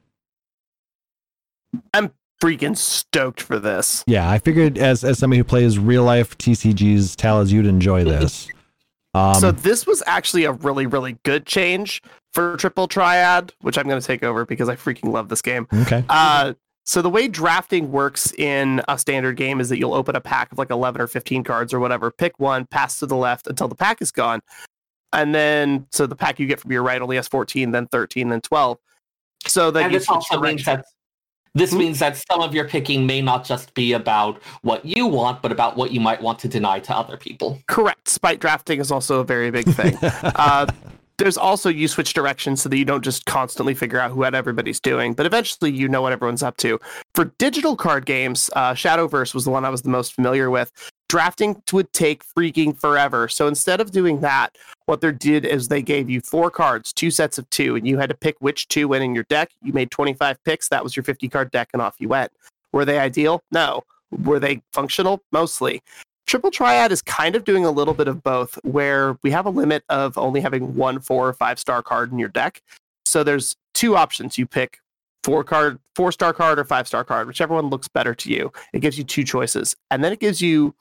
I'm 1.94 2.12
freaking 2.42 2.78
stoked 2.78 3.42
for 3.42 3.60
this. 3.60 4.04
Yeah, 4.08 4.30
I 4.30 4.40
figured 4.40 4.78
as 4.78 5.04
as 5.04 5.20
somebody 5.20 5.40
who 5.40 5.44
plays 5.44 5.78
real 5.78 6.04
life 6.04 6.38
TCGs, 6.38 7.16
Talas, 7.16 7.52
you'd 7.52 7.66
enjoy 7.66 8.04
this. 8.06 8.48
Um, 9.14 9.36
so 9.36 9.52
this 9.52 9.88
was 9.88 10.04
actually 10.06 10.44
a 10.46 10.52
really, 10.52 10.86
really 10.86 11.18
good 11.24 11.46
change 11.46 12.02
for 12.34 12.56
Triple 12.58 12.88
Triad, 12.88 13.54
which 13.62 13.78
I'm 13.78 13.88
going 13.88 14.00
to 14.00 14.06
take 14.06 14.22
over 14.24 14.46
because 14.46 14.70
I 14.70 14.76
freaking 14.76 15.12
love 15.12 15.30
this 15.30 15.42
game. 15.42 15.68
okay. 15.74 16.04
Uh, 16.08 16.54
so 16.86 17.02
the 17.02 17.10
way 17.10 17.28
drafting 17.28 17.92
works 17.92 18.32
in 18.34 18.82
a 18.88 18.98
standard 18.98 19.36
game 19.36 19.60
is 19.60 19.68
that 19.70 19.78
you'll 19.80 19.94
open 19.96 20.16
a 20.16 20.22
pack 20.22 20.52
of 20.54 20.58
like 20.58 20.70
11 20.70 21.02
or 21.02 21.08
15 21.08 21.44
cards 21.44 21.74
or 21.74 21.80
whatever, 21.80 22.12
pick 22.12 22.40
one, 22.40 22.66
pass 22.66 23.00
to 23.00 23.06
the 23.06 23.16
left 23.16 23.48
until 23.48 23.68
the 23.68 23.76
pack 23.76 24.02
is 24.02 24.12
gone. 24.12 24.42
And 25.14 25.34
then, 25.34 25.88
so 25.92 26.06
the 26.06 26.16
pack 26.16 26.40
you 26.40 26.48
get 26.48 26.60
from 26.60 26.72
your 26.72 26.84
right 26.84 27.02
only 27.02 27.16
has 27.16 27.28
14, 27.28 27.72
then 27.72 27.88
13, 27.88 28.30
then 28.30 28.42
12. 28.42 28.78
So 29.46 29.72
then 29.72 29.86
and 29.86 29.94
you 29.94 30.00
this 30.00 30.08
switch 30.08 30.16
also 30.32 30.42
means 30.42 30.66
that 30.66 30.86
this 31.54 31.72
Hmm? 31.72 31.80
means 31.80 32.00
that 32.00 32.18
some 32.30 32.42
of 32.42 32.54
your 32.54 32.66
picking 32.66 33.06
may 33.08 33.22
not 33.22 33.44
just 33.44 33.74
be 33.74 33.94
about 33.94 34.42
what 34.62 34.86
you 34.86 35.08
want, 35.08 35.42
but 35.42 35.52
about 35.52 35.76
what 35.76 35.92
you 35.92 36.00
might 36.00 36.22
want 36.22 36.40
to 36.40 36.48
deny 36.48 36.80
to 36.80 36.96
other 36.96 37.18
people. 37.18 37.60
Correct. 37.68 38.08
Spite 38.08 38.40
drafting 38.40 38.80
is 38.80 38.92
also 38.92 39.22
a 39.22 39.24
very 39.24 39.50
big 39.50 39.66
thing. 39.66 39.98
uh, 40.02 40.68
there's 41.18 41.38
also 41.38 41.70
you 41.70 41.88
switch 41.88 42.14
directions 42.14 42.62
so 42.62 42.70
that 42.70 42.78
you 42.78 42.86
don't 42.86 43.04
just 43.04 43.26
constantly 43.26 43.74
figure 43.74 44.00
out 44.00 44.16
what 44.16 44.36
everybody's 44.36 44.80
doing, 44.80 45.14
but 45.14 45.26
eventually 45.26 45.72
you 45.72 45.88
know 45.88 46.02
what 46.02 46.14
everyone's 46.14 46.44
up 46.44 46.58
to. 46.58 46.80
For 47.16 47.26
digital 47.40 47.76
card 47.76 48.06
games, 48.06 48.52
uh, 48.56 48.74
Shadowverse 48.74 49.34
was 49.34 49.44
the 49.44 49.50
one 49.50 49.66
I 49.66 49.70
was 49.70 49.82
the 49.82 49.90
most 49.90 50.14
familiar 50.14 50.52
with. 50.52 50.72
Drafting 51.10 51.62
would 51.72 51.92
take 51.94 52.26
freaking 52.26 52.78
forever. 52.78 53.30
So 53.30 53.48
instead 53.48 53.80
of 53.80 53.92
doing 53.92 54.20
that, 54.22 54.58
what 54.88 55.00
they 55.00 55.12
did 55.12 55.46
is 55.46 55.68
they 55.68 55.82
gave 55.82 56.10
you 56.10 56.20
four 56.20 56.52
cards, 56.52 56.92
two 56.92 57.12
sets 57.12 57.38
of 57.38 57.50
two, 57.50 57.76
and 57.76 57.88
you 57.88 57.98
had 57.98 58.10
to 58.10 58.16
pick 58.16 58.36
which 58.40 58.68
two 58.68 58.90
went 58.90 59.04
in 59.04 59.16
your 59.16 59.24
deck. 59.26 59.52
You 59.62 59.72
made 59.72 59.90
25 59.92 60.44
picks. 60.44 60.68
That 60.68 60.84
was 60.84 60.96
your 60.96 61.04
50 61.04 61.30
card 61.30 61.52
deck, 61.52 61.70
and 61.74 61.82
off 61.82 61.96
you 62.00 62.10
went. 62.10 62.32
Were 62.74 62.86
they 62.86 63.00
ideal? 63.00 63.42
No. 63.52 63.84
Were 64.12 64.40
they 64.40 64.62
functional? 64.74 65.22
Mostly. 65.32 65.82
Triple 66.26 66.52
Triad 66.52 66.92
is 66.92 67.02
kind 67.02 67.38
of 67.38 67.46
doing 67.46 67.64
a 67.64 67.72
little 67.72 67.94
bit 67.94 68.10
of 68.10 68.22
both, 68.22 68.60
where 68.64 69.18
we 69.24 69.32
have 69.32 69.46
a 69.46 69.50
limit 69.50 69.84
of 69.88 70.18
only 70.18 70.42
having 70.42 70.76
one 70.76 71.00
four 71.00 71.28
or 71.28 71.34
five 71.34 71.58
star 71.58 71.82
card 71.82 72.12
in 72.12 72.20
your 72.20 72.30
deck. 72.30 72.62
So 73.06 73.24
there's 73.24 73.56
two 73.74 73.96
options. 73.96 74.38
You 74.38 74.46
pick 74.46 74.80
four 75.24 75.46
card, 75.46 75.80
four 75.96 76.12
star 76.12 76.34
card 76.34 76.60
or 76.60 76.66
five 76.66 76.86
star 76.86 77.06
card, 77.06 77.28
whichever 77.28 77.54
one 77.54 77.70
looks 77.70 77.88
better 77.88 78.14
to 78.16 78.30
you. 78.30 78.52
It 78.74 78.80
gives 78.80 78.98
you 78.98 79.06
two 79.06 79.24
choices. 79.24 79.76
And 79.90 80.04
then 80.04 80.12
it 80.12 80.20
gives 80.20 80.42
you 80.42 80.76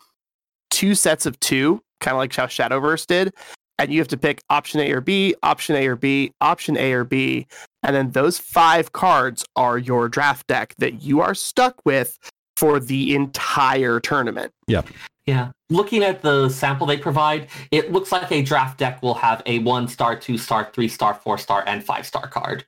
two 0.77 0.95
sets 0.95 1.25
of 1.25 1.41
two, 1.41 1.81
kind 2.01 2.15
of 2.15 2.19
like 2.19 2.35
how 2.35 2.45
Shadowverse 2.45 3.07
did. 3.07 3.33
And 3.79 3.91
you 3.91 3.99
have 3.99 4.09
to 4.09 4.19
pick 4.19 4.41
option 4.51 4.81
A 4.81 4.93
or 4.93 5.01
B, 5.01 5.35
option 5.43 5.75
A 5.75 5.87
or 5.87 5.97
B, 5.97 6.33
option 6.43 6.77
A 6.77 6.93
or 6.93 7.05
B. 7.05 7.47
And 7.83 7.97
then 7.97 8.11
those 8.11 8.39
five 8.39 8.93
cards 8.93 9.43
are 9.57 9.79
your 9.79 10.11
draft 10.11 10.47
deck 10.49 10.75
that 10.77 11.03
you 11.03 11.23
are 11.23 11.35
stuck 11.35 11.81
with 11.87 12.19
for 12.59 12.79
the 12.79 13.15
entire 13.15 14.01
tournament. 14.01 14.53
Yeah. 14.67 14.83
Yeah. 15.25 15.53
Looking 15.71 16.05
at 16.05 16.21
the 16.21 16.51
sample 16.51 16.87
they 16.87 16.99
provide, 16.99 17.49
it 17.71 17.91
looks 17.91 18.13
like 18.13 18.31
a 18.31 18.43
draft 18.43 18.79
deck 18.79 19.03
will 19.03 19.15
have 19.15 19.43
a 19.47 19.61
one 19.61 19.89
star, 19.89 20.15
two 20.15 20.37
star, 20.37 20.71
three 20.75 20.89
star, 20.89 21.15
four 21.15 21.39
star, 21.39 21.65
and 21.67 21.83
five 21.83 22.07
star 22.07 22.29
card. 22.29 22.67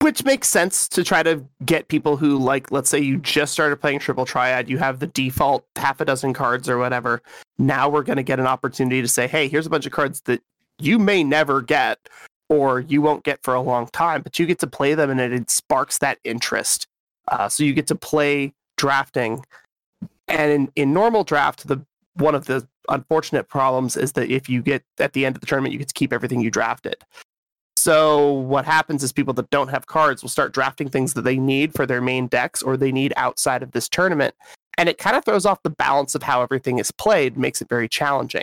Which 0.00 0.24
makes 0.24 0.48
sense 0.48 0.88
to 0.88 1.02
try 1.02 1.22
to 1.22 1.44
get 1.64 1.88
people 1.88 2.16
who 2.16 2.38
like 2.38 2.70
let's 2.70 2.88
say 2.90 2.98
you 2.98 3.16
just 3.18 3.52
started 3.52 3.76
playing 3.76 3.98
triple 3.98 4.26
triad 4.26 4.68
you 4.68 4.78
have 4.78 4.98
the 4.98 5.06
default 5.08 5.64
half 5.76 6.00
a 6.00 6.04
dozen 6.04 6.32
cards 6.32 6.68
or 6.68 6.78
whatever. 6.78 7.22
Now 7.58 7.88
we're 7.88 8.02
going 8.02 8.16
to 8.16 8.22
get 8.22 8.38
an 8.38 8.46
opportunity 8.46 9.00
to 9.02 9.08
say 9.08 9.26
hey 9.26 9.48
here's 9.48 9.66
a 9.66 9.70
bunch 9.70 9.86
of 9.86 9.92
cards 9.92 10.20
that 10.22 10.42
you 10.78 10.98
may 10.98 11.24
never 11.24 11.62
get 11.62 11.98
or 12.48 12.80
you 12.80 13.00
won't 13.02 13.24
get 13.24 13.42
for 13.42 13.54
a 13.54 13.60
long 13.60 13.88
time 13.88 14.22
but 14.22 14.38
you 14.38 14.46
get 14.46 14.58
to 14.60 14.66
play 14.66 14.94
them 14.94 15.10
and 15.10 15.20
it, 15.20 15.32
it 15.32 15.50
sparks 15.50 15.98
that 15.98 16.18
interest. 16.24 16.86
Uh, 17.28 17.48
so 17.48 17.64
you 17.64 17.72
get 17.72 17.88
to 17.88 17.96
play 17.96 18.52
drafting. 18.76 19.44
And 20.28 20.52
in, 20.52 20.72
in 20.76 20.92
normal 20.92 21.24
draft 21.24 21.66
the 21.66 21.80
one 22.14 22.34
of 22.34 22.46
the 22.46 22.66
unfortunate 22.88 23.48
problems 23.48 23.96
is 23.96 24.12
that 24.12 24.30
if 24.30 24.48
you 24.48 24.62
get 24.62 24.84
at 24.98 25.14
the 25.14 25.26
end 25.26 25.36
of 25.36 25.40
the 25.40 25.46
tournament 25.46 25.72
you 25.72 25.78
get 25.78 25.88
to 25.88 25.94
keep 25.94 26.12
everything 26.12 26.40
you 26.40 26.50
drafted 26.50 27.02
so 27.86 28.32
what 28.32 28.64
happens 28.64 29.04
is 29.04 29.12
people 29.12 29.32
that 29.34 29.48
don't 29.50 29.68
have 29.68 29.86
cards 29.86 30.20
will 30.20 30.28
start 30.28 30.52
drafting 30.52 30.88
things 30.88 31.14
that 31.14 31.22
they 31.22 31.36
need 31.36 31.72
for 31.72 31.86
their 31.86 32.00
main 32.00 32.26
decks 32.26 32.60
or 32.60 32.76
they 32.76 32.90
need 32.90 33.12
outside 33.16 33.62
of 33.62 33.70
this 33.70 33.88
tournament. 33.88 34.34
And 34.76 34.88
it 34.88 34.98
kind 34.98 35.14
of 35.14 35.24
throws 35.24 35.46
off 35.46 35.62
the 35.62 35.70
balance 35.70 36.16
of 36.16 36.24
how 36.24 36.42
everything 36.42 36.80
is 36.80 36.90
played, 36.90 37.36
makes 37.36 37.62
it 37.62 37.68
very 37.68 37.88
challenging. 37.88 38.42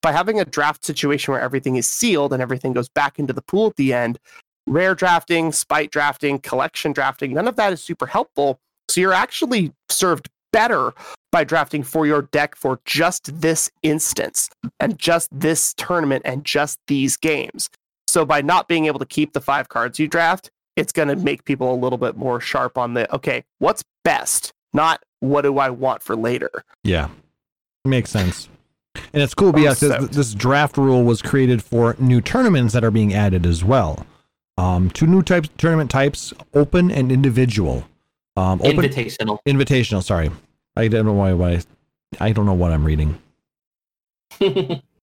By 0.00 0.12
having 0.12 0.38
a 0.38 0.44
draft 0.44 0.84
situation 0.84 1.32
where 1.32 1.40
everything 1.40 1.74
is 1.74 1.88
sealed 1.88 2.32
and 2.32 2.40
everything 2.40 2.72
goes 2.72 2.88
back 2.88 3.18
into 3.18 3.32
the 3.32 3.42
pool 3.42 3.66
at 3.66 3.74
the 3.74 3.92
end, 3.92 4.16
rare 4.68 4.94
drafting, 4.94 5.50
spite 5.50 5.90
drafting, 5.90 6.38
collection 6.38 6.92
drafting, 6.92 7.34
none 7.34 7.48
of 7.48 7.56
that 7.56 7.72
is 7.72 7.82
super 7.82 8.06
helpful. 8.06 8.60
So 8.88 9.00
you're 9.00 9.12
actually 9.12 9.72
served 9.88 10.30
better 10.52 10.94
by 11.32 11.42
drafting 11.42 11.82
for 11.82 12.06
your 12.06 12.22
deck 12.22 12.54
for 12.54 12.78
just 12.84 13.40
this 13.40 13.72
instance 13.82 14.50
and 14.78 15.00
just 15.00 15.30
this 15.32 15.74
tournament 15.74 16.22
and 16.24 16.44
just 16.44 16.78
these 16.86 17.16
games. 17.16 17.68
So 18.14 18.24
by 18.24 18.42
not 18.42 18.68
being 18.68 18.86
able 18.86 19.00
to 19.00 19.06
keep 19.06 19.32
the 19.32 19.40
five 19.40 19.68
cards 19.68 19.98
you 19.98 20.06
draft, 20.06 20.52
it's 20.76 20.92
going 20.92 21.08
to 21.08 21.16
make 21.16 21.44
people 21.44 21.74
a 21.74 21.74
little 21.74 21.98
bit 21.98 22.16
more 22.16 22.40
sharp 22.40 22.78
on 22.78 22.94
the 22.94 23.12
okay, 23.12 23.42
what's 23.58 23.82
best, 24.04 24.52
not 24.72 25.02
what 25.18 25.42
do 25.42 25.58
I 25.58 25.70
want 25.70 26.00
for 26.00 26.14
later. 26.14 26.62
Yeah, 26.84 27.08
makes 27.84 28.10
sense. 28.12 28.48
And 29.12 29.20
it's 29.20 29.34
cool 29.34 29.48
I'm 29.48 29.54
because 29.56 29.78
stoked. 29.78 30.12
this 30.12 30.32
draft 30.32 30.76
rule 30.78 31.02
was 31.02 31.22
created 31.22 31.60
for 31.60 31.96
new 31.98 32.20
tournaments 32.20 32.72
that 32.74 32.84
are 32.84 32.92
being 32.92 33.12
added 33.12 33.46
as 33.46 33.64
well. 33.64 34.06
Um, 34.56 34.90
two 34.90 35.08
new 35.08 35.22
types 35.22 35.48
tournament 35.58 35.90
types: 35.90 36.32
open 36.54 36.92
and 36.92 37.10
individual. 37.10 37.84
Um, 38.36 38.60
open 38.62 38.84
Invitational. 38.84 39.38
invitational. 39.44 40.04
Sorry, 40.04 40.30
I 40.76 40.86
don't 40.86 41.04
know 41.04 41.14
why. 41.14 41.32
why 41.32 41.62
I 42.20 42.30
don't 42.30 42.46
know 42.46 42.54
what 42.54 42.70
I'm 42.70 42.84
reading. 42.84 43.18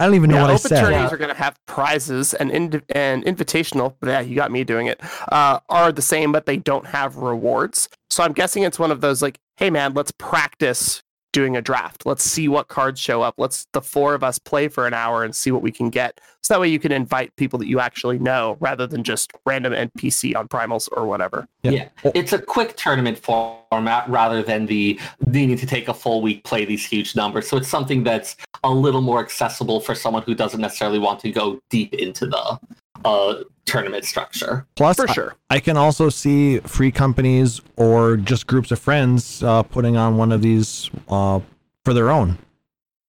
I 0.00 0.06
don't 0.06 0.14
even 0.14 0.30
know 0.30 0.36
Yeah, 0.36 0.42
what 0.42 0.50
I 0.50 0.54
open 0.54 0.68
said. 0.70 0.80
tourneys 0.80 0.96
Yeah. 0.98 1.08
are 1.14 1.16
going 1.18 1.28
to 1.30 1.36
have 1.36 1.54
prizes, 1.66 2.32
and 2.34 2.50
ind- 2.50 2.82
and 2.88 3.22
invitational. 3.24 3.94
But 4.00 4.08
yeah, 4.08 4.20
you 4.20 4.34
got 4.34 4.50
me 4.50 4.64
doing 4.64 4.86
it. 4.86 4.98
Uh, 5.30 5.60
are 5.68 5.92
the 5.92 6.02
same, 6.02 6.32
but 6.32 6.46
they 6.46 6.56
don't 6.56 6.86
have 6.86 7.16
rewards. 7.16 7.88
So 8.08 8.24
I'm 8.24 8.32
guessing 8.32 8.62
it's 8.62 8.78
one 8.78 8.90
of 8.90 9.02
those 9.02 9.20
like, 9.22 9.38
hey 9.58 9.68
man, 9.70 9.92
let's 9.94 10.10
practice 10.12 11.02
doing 11.32 11.56
a 11.56 11.62
draft. 11.62 12.06
Let's 12.06 12.24
see 12.24 12.48
what 12.48 12.68
cards 12.68 13.00
show 13.00 13.22
up. 13.22 13.34
Let's 13.38 13.66
the 13.72 13.80
four 13.80 14.14
of 14.14 14.24
us 14.24 14.38
play 14.38 14.68
for 14.68 14.86
an 14.86 14.94
hour 14.94 15.24
and 15.24 15.34
see 15.34 15.50
what 15.50 15.62
we 15.62 15.70
can 15.72 15.90
get. 15.90 16.20
So 16.42 16.54
that 16.54 16.60
way 16.60 16.68
you 16.68 16.78
can 16.78 16.92
invite 16.92 17.34
people 17.36 17.58
that 17.58 17.68
you 17.68 17.80
actually 17.80 18.18
know 18.18 18.56
rather 18.60 18.86
than 18.86 19.04
just 19.04 19.32
random 19.44 19.72
NPC 19.72 20.34
on 20.34 20.48
primals 20.48 20.88
or 20.92 21.06
whatever. 21.06 21.46
Yeah. 21.62 21.70
Yeah. 21.70 21.88
It's 22.14 22.32
a 22.32 22.40
quick 22.40 22.76
tournament 22.76 23.18
format 23.18 24.08
rather 24.08 24.42
than 24.42 24.66
the 24.66 24.98
needing 25.26 25.56
to 25.56 25.66
take 25.66 25.88
a 25.88 25.94
full 25.94 26.22
week 26.22 26.44
play 26.44 26.64
these 26.64 26.84
huge 26.84 27.14
numbers. 27.14 27.48
So 27.48 27.56
it's 27.56 27.68
something 27.68 28.02
that's 28.04 28.36
a 28.64 28.70
little 28.70 29.00
more 29.00 29.20
accessible 29.20 29.80
for 29.80 29.94
someone 29.94 30.22
who 30.22 30.34
doesn't 30.34 30.60
necessarily 30.60 30.98
want 30.98 31.20
to 31.20 31.30
go 31.30 31.60
deep 31.70 31.94
into 31.94 32.26
the 32.26 32.58
uh, 33.04 33.36
tournament 33.64 34.04
structure. 34.04 34.66
plus, 34.76 34.96
For 34.96 35.08
sure. 35.08 35.34
I 35.48 35.60
can 35.60 35.76
also 35.76 36.08
see 36.08 36.58
free 36.60 36.90
companies 36.90 37.60
or 37.76 38.16
just 38.16 38.46
groups 38.46 38.70
of 38.70 38.78
friends 38.78 39.42
uh, 39.42 39.62
putting 39.62 39.96
on 39.96 40.16
one 40.16 40.32
of 40.32 40.42
these 40.42 40.90
uh, 41.08 41.40
for 41.84 41.94
their 41.94 42.10
own. 42.10 42.38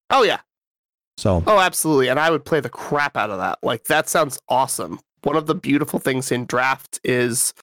Oh 0.10 0.24
yeah. 0.24 0.40
So 1.18 1.44
Oh, 1.48 1.60
absolutely. 1.60 2.10
And 2.10 2.20
I 2.20 2.30
would 2.30 2.46
play 2.46 2.60
the 2.60 2.70
crap 2.70 3.18
out 3.18 3.30
of 3.30 3.40
that. 3.40 3.60
Like, 3.64 3.86
that 3.86 4.08
sounds 4.08 4.40
awesome. 4.50 5.00
One 5.24 5.36
of 5.36 5.48
the 5.48 5.56
beautiful 5.56 6.00
things 6.00 6.32
in 6.32 6.46
draft 6.46 7.00
is 7.04 7.54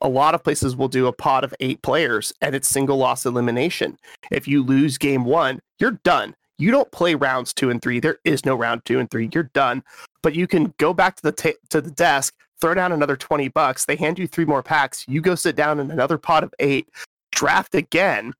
a 0.00 0.08
lot 0.08 0.34
of 0.34 0.42
places 0.42 0.76
will 0.76 0.88
do 0.88 1.06
a 1.06 1.12
pot 1.12 1.44
of 1.44 1.54
eight 1.60 1.82
players 1.82 2.32
and 2.40 2.54
it's 2.54 2.68
single 2.68 2.96
loss 2.96 3.26
elimination. 3.26 3.98
If 4.30 4.48
you 4.48 4.62
lose 4.62 4.96
game 4.96 5.24
one, 5.24 5.60
you're 5.78 5.98
done. 6.04 6.34
You 6.56 6.70
don't 6.70 6.90
play 6.92 7.14
rounds 7.14 7.52
two 7.52 7.70
and 7.70 7.80
three. 7.82 8.00
There 8.00 8.18
is 8.24 8.44
no 8.44 8.54
round 8.54 8.84
two 8.84 8.98
and 8.98 9.10
three. 9.10 9.28
You're 9.32 9.50
done. 9.54 9.82
But 10.22 10.34
you 10.34 10.46
can 10.46 10.74
go 10.78 10.92
back 10.94 11.16
to 11.16 11.22
the 11.22 11.32
ta- 11.32 11.58
to 11.70 11.80
the 11.80 11.90
desk, 11.90 12.34
throw 12.60 12.74
down 12.74 12.92
another 12.92 13.16
20 13.16 13.48
bucks, 13.48 13.84
they 13.86 13.96
hand 13.96 14.18
you 14.18 14.26
three 14.26 14.44
more 14.44 14.62
packs, 14.62 15.04
you 15.08 15.20
go 15.20 15.34
sit 15.34 15.56
down 15.56 15.80
in 15.80 15.90
another 15.90 16.18
pot 16.18 16.44
of 16.44 16.52
8, 16.58 16.88
draft 17.32 17.74
again. 17.74 18.32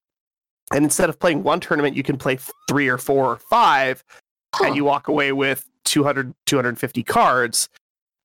And 0.72 0.84
instead 0.84 1.08
of 1.08 1.18
playing 1.18 1.42
one 1.42 1.58
tournament, 1.60 1.96
you 1.96 2.02
can 2.02 2.16
play 2.16 2.38
3 2.68 2.88
or 2.88 2.98
4 2.98 3.26
or 3.26 3.36
5 3.36 4.04
Huh. 4.54 4.64
and 4.66 4.76
you 4.76 4.84
walk 4.84 5.06
away 5.08 5.32
with 5.32 5.68
200 5.84 6.34
250 6.46 7.02
cards 7.04 7.68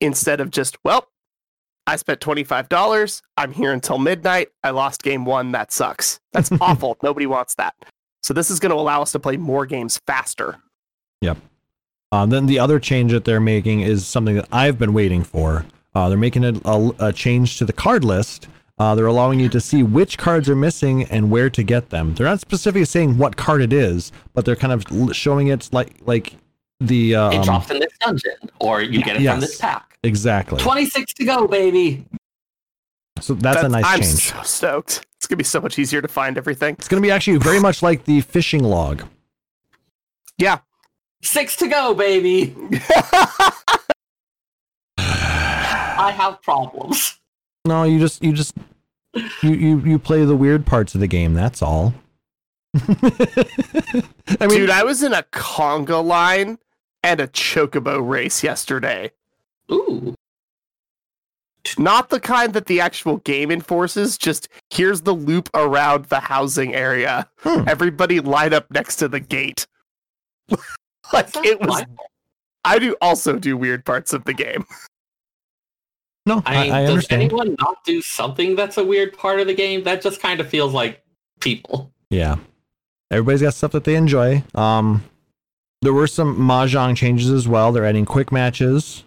instead 0.00 0.40
of 0.40 0.50
just, 0.50 0.76
well, 0.84 1.06
I 1.86 1.94
spent 1.96 2.18
$25. 2.20 3.22
I'm 3.36 3.52
here 3.52 3.72
until 3.72 3.98
midnight. 3.98 4.48
I 4.64 4.70
lost 4.70 5.02
game 5.04 5.24
1. 5.24 5.52
That 5.52 5.70
sucks. 5.72 6.18
That's 6.32 6.50
awful. 6.60 6.96
Nobody 7.02 7.26
wants 7.26 7.54
that. 7.56 7.74
So 8.24 8.34
this 8.34 8.50
is 8.50 8.58
going 8.58 8.70
to 8.70 8.76
allow 8.76 9.02
us 9.02 9.12
to 9.12 9.20
play 9.20 9.36
more 9.36 9.66
games 9.66 10.00
faster. 10.04 10.56
Uh, 12.12 12.24
then 12.26 12.46
the 12.46 12.58
other 12.58 12.78
change 12.78 13.12
that 13.12 13.24
they're 13.24 13.40
making 13.40 13.80
is 13.80 14.06
something 14.06 14.36
that 14.36 14.48
I've 14.52 14.78
been 14.78 14.92
waiting 14.94 15.24
for. 15.24 15.66
Uh, 15.94 16.08
they're 16.08 16.18
making 16.18 16.44
a, 16.44 16.52
a, 16.64 16.90
a 17.08 17.12
change 17.12 17.58
to 17.58 17.64
the 17.64 17.72
card 17.72 18.04
list. 18.04 18.48
Uh, 18.78 18.94
they're 18.94 19.06
allowing 19.06 19.40
you 19.40 19.48
to 19.48 19.60
see 19.60 19.82
which 19.82 20.18
cards 20.18 20.48
are 20.48 20.54
missing 20.56 21.04
and 21.04 21.30
where 21.30 21.48
to 21.50 21.62
get 21.62 21.88
them. 21.90 22.14
They're 22.14 22.26
not 22.26 22.40
specifically 22.40 22.84
saying 22.84 23.16
what 23.16 23.36
card 23.36 23.62
it 23.62 23.72
is, 23.72 24.12
but 24.34 24.44
they're 24.44 24.54
kind 24.56 24.72
of 24.72 25.16
showing 25.16 25.48
it 25.48 25.68
like 25.72 25.94
like 26.04 26.34
the 26.80 27.14
uh, 27.16 27.30
it 27.30 27.36
um, 27.38 27.42
drops 27.44 27.70
in 27.70 27.78
this 27.80 27.92
dungeon, 28.00 28.34
or 28.60 28.82
you 28.82 29.02
get 29.02 29.16
it 29.16 29.22
Yes. 29.22 29.32
from 29.32 29.40
this 29.40 29.58
pack. 29.58 29.98
exactly. 30.02 30.58
26 30.60 31.14
to 31.14 31.24
go, 31.24 31.48
baby. 31.48 32.04
So 33.20 33.32
that's, 33.32 33.62
a 33.62 33.68
nice 33.70 33.84
I'm 33.86 34.00
change. 34.00 34.30
so 34.30 34.42
stoked. 34.42 35.06
It's 35.16 35.26
going 35.26 35.36
to 35.38 35.42
be 35.42 35.44
so 35.44 35.58
much 35.62 35.78
easier 35.78 36.02
to 36.02 36.08
find 36.08 36.36
everything. 36.36 36.74
It's 36.78 36.86
going 36.88 37.02
to 37.02 37.06
be 37.06 37.10
actually 37.10 37.38
very 37.38 37.58
much 37.58 37.82
like 37.82 38.04
the 38.04 38.20
fishing 38.20 38.62
log. 38.62 39.04
Yeah. 40.36 40.58
Six 41.26 41.56
to 41.56 41.66
go, 41.66 41.92
baby. 41.92 42.54
I 44.96 46.14
have 46.16 46.40
problems. 46.40 47.18
No, 47.64 47.82
you 47.82 47.98
just 47.98 48.22
you 48.22 48.32
just 48.32 48.54
you 49.42 49.50
you 49.50 49.80
you 49.80 49.98
play 49.98 50.24
the 50.24 50.36
weird 50.36 50.64
parts 50.64 50.94
of 50.94 51.00
the 51.00 51.08
game. 51.08 51.34
That's 51.34 51.62
all. 51.62 51.94
I 52.76 52.86
mean, 54.40 54.50
Dude, 54.50 54.70
I 54.70 54.84
was 54.84 55.02
in 55.02 55.12
a 55.12 55.24
conga 55.24 56.02
line 56.04 56.58
and 57.02 57.20
a 57.20 57.26
chocobo 57.26 58.08
race 58.08 58.44
yesterday. 58.44 59.10
Ooh. 59.72 60.14
Not 61.76 62.10
the 62.10 62.20
kind 62.20 62.52
that 62.52 62.66
the 62.66 62.80
actual 62.80 63.16
game 63.18 63.50
enforces, 63.50 64.16
just 64.16 64.48
here's 64.70 65.00
the 65.00 65.14
loop 65.14 65.50
around 65.54 66.04
the 66.04 66.20
housing 66.20 66.72
area. 66.72 67.28
Hmm. 67.38 67.64
Everybody 67.66 68.20
line 68.20 68.54
up 68.54 68.70
next 68.70 68.96
to 68.96 69.08
the 69.08 69.18
gate. 69.18 69.66
like 71.12 71.28
it 71.36 71.60
was 71.60 71.66
delightful. 71.66 72.10
I 72.64 72.78
do 72.78 72.96
also 73.00 73.38
do 73.38 73.56
weird 73.56 73.84
parts 73.84 74.12
of 74.12 74.24
the 74.24 74.34
game. 74.34 74.64
no, 76.26 76.42
I 76.44 76.64
mean, 76.64 76.72
I, 76.72 76.78
I 76.78 76.82
does 76.82 76.90
understand. 76.90 77.22
anyone 77.22 77.56
not 77.60 77.84
do 77.84 78.02
something 78.02 78.56
that's 78.56 78.76
a 78.76 78.84
weird 78.84 79.16
part 79.16 79.40
of 79.40 79.46
the 79.46 79.54
game? 79.54 79.84
That 79.84 80.02
just 80.02 80.20
kind 80.20 80.40
of 80.40 80.48
feels 80.48 80.72
like 80.72 81.02
people. 81.40 81.92
Yeah. 82.10 82.36
Everybody's 83.10 83.42
got 83.42 83.54
stuff 83.54 83.72
that 83.72 83.84
they 83.84 83.94
enjoy. 83.94 84.42
Um 84.54 85.04
there 85.82 85.92
were 85.92 86.06
some 86.06 86.36
mahjong 86.36 86.96
changes 86.96 87.30
as 87.30 87.46
well. 87.46 87.70
They're 87.70 87.84
adding 87.84 88.06
quick 88.06 88.32
matches 88.32 89.04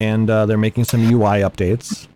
and 0.00 0.28
uh, 0.28 0.46
they're 0.46 0.58
making 0.58 0.84
some 0.84 1.00
UI 1.00 1.40
updates. 1.40 2.08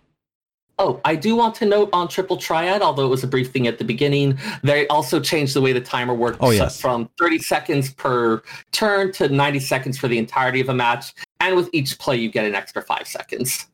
Oh, 0.79 1.01
I 1.05 1.15
do 1.15 1.35
want 1.35 1.55
to 1.55 1.65
note 1.65 1.89
on 1.91 2.07
Triple 2.07 2.37
Triad, 2.37 2.81
although 2.83 3.05
it 3.05 3.09
was 3.09 3.23
a 3.23 3.27
brief 3.27 3.51
thing 3.51 3.65
at 3.65 3.79
the 3.79 3.83
beginning, 3.83 4.37
they 4.61 4.87
also 4.89 5.19
changed 5.19 5.55
the 5.55 5.61
way 5.61 5.73
the 5.73 5.81
timer 5.81 6.13
works 6.13 6.37
Oh, 6.39 6.51
yes. 6.51 6.79
from 6.79 7.09
30 7.17 7.39
seconds 7.39 7.91
per 7.93 8.43
turn 8.71 9.11
to 9.13 9.27
90 9.27 9.59
seconds 9.59 9.97
for 9.97 10.07
the 10.07 10.19
entirety 10.19 10.61
of 10.61 10.69
a 10.69 10.75
match. 10.75 11.13
And 11.39 11.55
with 11.55 11.69
each 11.73 11.97
play, 11.97 12.17
you 12.17 12.29
get 12.29 12.45
an 12.45 12.53
extra 12.53 12.83
five 12.83 13.07
seconds. 13.07 13.67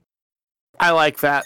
I 0.79 0.91
like 0.91 1.19
that. 1.19 1.43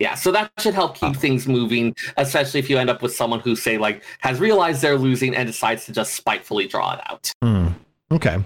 Yeah, 0.00 0.14
so 0.14 0.32
that 0.32 0.50
should 0.58 0.74
help 0.74 0.96
keep 0.96 1.14
things 1.16 1.46
moving, 1.46 1.94
especially 2.16 2.58
if 2.60 2.68
you 2.68 2.78
end 2.78 2.90
up 2.90 3.02
with 3.02 3.14
someone 3.14 3.40
who, 3.40 3.54
say, 3.54 3.78
like, 3.78 4.02
has 4.20 4.40
realized 4.40 4.82
they're 4.82 4.96
losing 4.98 5.34
and 5.36 5.46
decides 5.46 5.84
to 5.86 5.92
just 5.92 6.14
spitefully 6.14 6.66
draw 6.66 6.94
it 6.94 7.00
out. 7.10 7.30
Hmm. 7.42 7.68
Okay. 8.10 8.42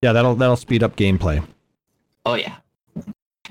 Yeah, 0.00 0.12
that'll 0.12 0.36
that'll 0.36 0.56
speed 0.56 0.82
up 0.82 0.96
gameplay. 0.96 1.44
Oh 2.24 2.34
yeah, 2.34 2.56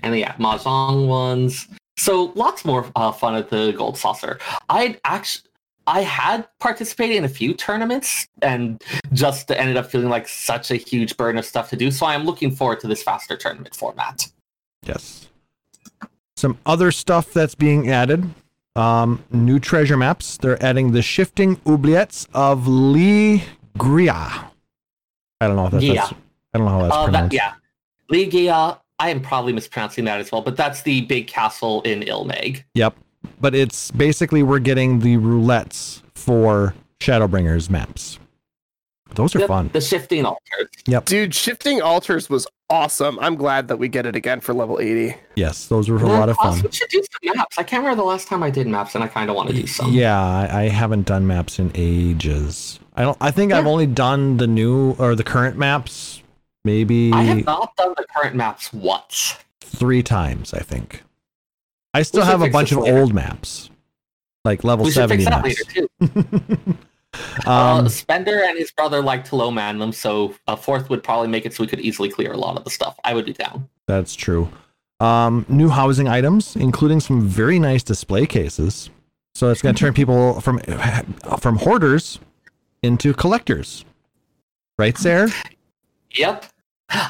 and 0.01 0.18
yeah, 0.18 0.34
mahjong 0.38 1.07
ones. 1.07 1.68
So 1.99 2.31
lots 2.35 2.63
more 2.63 2.89
uh, 2.95 3.11
fun 3.11 3.35
at 3.35 3.49
the 3.49 3.73
Gold 3.73 3.97
Saucer. 3.97 4.39
I'd 4.69 4.99
actually, 5.03 5.49
I 5.85 6.01
had 6.01 6.47
participated 6.59 7.17
in 7.17 7.25
a 7.25 7.29
few 7.29 7.53
tournaments 7.53 8.27
and 8.41 8.81
just 9.11 9.51
ended 9.51 9.75
up 9.75 9.91
feeling 9.91 10.07
like 10.09 10.27
such 10.27 10.71
a 10.71 10.75
huge 10.75 11.17
burden 11.17 11.37
of 11.37 11.45
stuff 11.45 11.69
to 11.71 11.75
do. 11.75 11.91
So 11.91 12.05
I 12.05 12.13
am 12.15 12.23
looking 12.25 12.51
forward 12.51 12.79
to 12.81 12.87
this 12.87 13.03
faster 13.03 13.35
tournament 13.35 13.75
format. 13.75 14.31
Yes. 14.83 15.27
Some 16.37 16.57
other 16.65 16.91
stuff 16.91 17.33
that's 17.33 17.55
being 17.55 17.89
added. 17.89 18.29
Um, 18.77 19.21
new 19.31 19.59
treasure 19.59 19.97
maps. 19.97 20.37
They're 20.37 20.61
adding 20.63 20.93
the 20.93 21.01
shifting 21.01 21.57
oubliettes 21.57 22.27
of 22.33 22.63
Ligria. 22.65 24.45
I 25.41 25.47
don't 25.47 25.55
know 25.57 25.65
if 25.65 25.71
that's, 25.73 25.83
Yeah. 25.83 25.93
that's 25.95 26.13
I 26.53 26.57
don't 26.59 26.65
know 26.65 26.71
how 26.71 26.81
that's 26.83 26.93
Uh, 26.93 26.97
that, 27.05 27.11
pronounced. 27.11 27.35
yeah, 27.35 27.53
Ligia. 28.11 28.79
I 28.99 29.09
am 29.09 29.21
probably 29.21 29.53
mispronouncing 29.53 30.05
that 30.05 30.19
as 30.19 30.31
well, 30.31 30.41
but 30.41 30.57
that's 30.57 30.81
the 30.81 31.01
big 31.01 31.27
castle 31.27 31.81
in 31.83 32.03
Il 32.03 32.25
Mheg. 32.25 32.63
Yep. 32.73 32.95
But 33.39 33.55
it's 33.55 33.91
basically 33.91 34.43
we're 34.43 34.59
getting 34.59 34.99
the 34.99 35.17
roulettes 35.17 36.01
for 36.15 36.75
Shadowbringers 36.99 37.69
maps. 37.69 38.19
Those 39.15 39.35
are 39.35 39.39
Yep, 39.39 39.47
fun. 39.47 39.69
The 39.73 39.81
shifting 39.81 40.25
altars. 40.25 40.69
Yep. 40.85 41.05
Dude, 41.05 41.33
shifting 41.33 41.81
altars 41.81 42.29
was 42.29 42.45
awesome. 42.69 43.17
I'm 43.19 43.35
glad 43.35 43.67
that 43.69 43.77
we 43.77 43.87
get 43.87 44.05
it 44.05 44.15
again 44.15 44.39
for 44.39 44.53
level 44.53 44.79
80. 44.79 45.15
Yes, 45.35 45.65
those 45.67 45.89
were 45.89 45.97
a 45.97 46.05
lot 46.05 46.29
of 46.29 46.37
fun. 46.37 46.61
We 46.61 46.71
should 46.71 46.89
do 46.89 47.01
some 47.01 47.35
maps. 47.35 47.57
I 47.57 47.63
can't 47.63 47.81
remember 47.81 48.01
the 48.01 48.07
last 48.07 48.27
time 48.27 48.43
I 48.43 48.51
did 48.51 48.67
maps, 48.67 48.93
and 48.95 49.03
I 49.03 49.07
kind 49.07 49.29
of 49.29 49.35
want 49.35 49.49
to 49.49 49.55
do 49.55 49.65
some. 49.65 49.91
Yeah, 49.91 50.21
I, 50.21 50.63
I 50.63 50.67
haven't 50.67 51.07
done 51.07 51.25
maps 51.25 51.57
in 51.57 51.71
ages. 51.73 52.79
I 52.95 53.01
don't. 53.01 53.17
I 53.19 53.31
think 53.31 53.51
I've 53.51 53.65
only 53.65 53.87
done 53.87 54.37
the 54.37 54.47
new 54.47 54.91
or 54.99 55.15
the 55.15 55.23
current 55.23 55.57
maps 55.57 56.18
maybe 56.70 57.11
I 57.13 57.24
have 57.24 57.45
not 57.45 57.76
done 57.76 57.93
the 57.97 58.05
current 58.15 58.36
maps 58.36 58.72
once. 58.72 59.38
three 59.61 60.03
times. 60.03 60.53
I 60.53 60.59
think. 60.59 61.03
I 61.93 62.03
still 62.03 62.24
have 62.24 62.41
a 62.41 62.49
bunch 62.49 62.72
of 62.72 62.80
later. 62.80 62.99
old 62.99 63.13
maps, 63.13 63.70
like 64.45 64.63
level 64.63 64.86
we 64.86 64.91
seventy 64.91 65.26
fix 65.26 65.36
that 65.36 65.43
maps. 65.43 65.76
later 65.76 65.88
too. 65.97 66.78
um, 67.47 67.86
uh, 67.86 67.89
Spender 67.89 68.43
and 68.43 68.57
his 68.57 68.72
brother 68.72 69.01
like 69.01 69.26
to 69.26 69.36
low 69.36 69.49
man 69.49 69.80
them, 69.80 69.91
so 69.91 70.36
a 70.47 70.55
fourth 70.55 70.89
would 70.89 71.03
probably 71.03 71.28
make 71.28 71.45
it 71.45 71.53
so 71.53 71.63
we 71.63 71.67
could 71.67 71.80
easily 71.80 72.09
clear 72.09 72.32
a 72.32 72.38
lot 72.38 72.55
of 72.55 72.63
the 72.63 72.70
stuff. 72.70 72.99
I 73.03 73.13
would 73.15 73.26
be 73.26 73.34
down. 73.34 73.67
That's 73.88 74.15
true. 74.15 74.49
Um, 74.99 75.45
new 75.49 75.70
housing 75.70 76.07
items, 76.07 76.55
including 76.55 76.99
some 76.99 77.22
very 77.22 77.57
nice 77.57 77.84
display 77.84 78.26
cases. 78.28 78.89
So 79.34 79.49
it's 79.49 79.61
going 79.61 79.74
to 79.74 79.80
turn 79.80 79.93
people 79.93 80.41
from 80.41 80.59
from 81.39 81.57
hoarders 81.57 82.20
into 82.84 83.13
collectors. 83.13 83.86
Right, 84.78 84.97
Sarah? 84.97 85.30
Yep. 86.11 86.45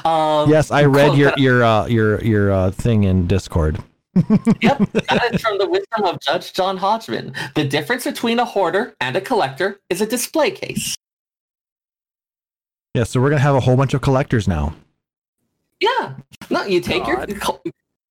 Um, 0.04 0.50
yes, 0.50 0.70
I 0.70 0.84
read 0.84 1.16
your 1.16 1.32
your 1.36 1.64
uh, 1.64 1.86
your 1.86 2.22
your 2.22 2.52
uh, 2.52 2.70
thing 2.70 3.04
in 3.04 3.26
Discord. 3.26 3.82
Yep, 4.60 4.90
that 4.92 5.30
is 5.32 5.40
from 5.40 5.58
the 5.58 5.68
wisdom 5.68 6.04
of 6.04 6.20
Judge 6.20 6.52
John 6.52 6.76
Hodgman. 6.76 7.32
The 7.54 7.64
difference 7.64 8.04
between 8.04 8.40
a 8.40 8.44
hoarder 8.44 8.96
and 9.00 9.14
a 9.16 9.20
collector 9.20 9.80
is 9.88 10.00
a 10.00 10.06
display 10.06 10.50
case. 10.50 10.96
Yeah, 12.94 13.04
so 13.04 13.20
we're 13.20 13.30
gonna 13.30 13.40
have 13.40 13.54
a 13.54 13.60
whole 13.60 13.76
bunch 13.76 13.94
of 13.94 14.02
collectors 14.02 14.48
now. 14.48 14.74
Yeah. 15.80 16.14
No, 16.50 16.64
you 16.64 16.80
take 16.80 17.06
your 17.06 17.24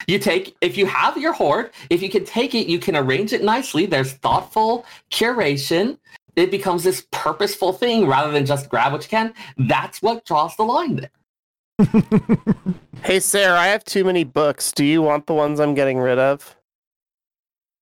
you 0.08 0.18
take 0.18 0.56
if 0.62 0.78
you 0.78 0.86
have 0.86 1.18
your 1.18 1.34
hoard, 1.34 1.72
if 1.90 2.02
you 2.02 2.10
can 2.10 2.26
take 2.26 2.56
it, 2.56 2.68
you 2.68 2.80
can 2.80 2.96
arrange 2.96 3.34
it 3.34 3.44
nicely. 3.44 3.86
There's 3.86 4.14
thoughtful 4.14 4.86
curation. 5.12 5.98
It 6.36 6.50
becomes 6.50 6.84
this 6.84 7.06
purposeful 7.12 7.74
thing 7.74 8.08
rather 8.08 8.32
than 8.32 8.46
just 8.46 8.70
grab 8.70 8.94
what 8.94 9.04
you 9.04 9.10
can. 9.10 9.34
That's 9.58 10.02
what 10.02 10.26
draws 10.26 10.56
the 10.56 10.64
line 10.64 10.96
there. 10.96 11.12
Hey, 13.04 13.20
Sarah, 13.22 13.58
I 13.58 13.68
have 13.68 13.86
too 13.86 14.04
many 14.04 14.26
books. 14.26 14.74
Do 14.74 14.84
you 14.84 15.02
want 15.02 15.26
the 15.26 15.34
ones 15.34 15.60
I'm 15.60 15.74
getting 15.74 16.00
rid 16.00 16.20
of? 16.20 16.56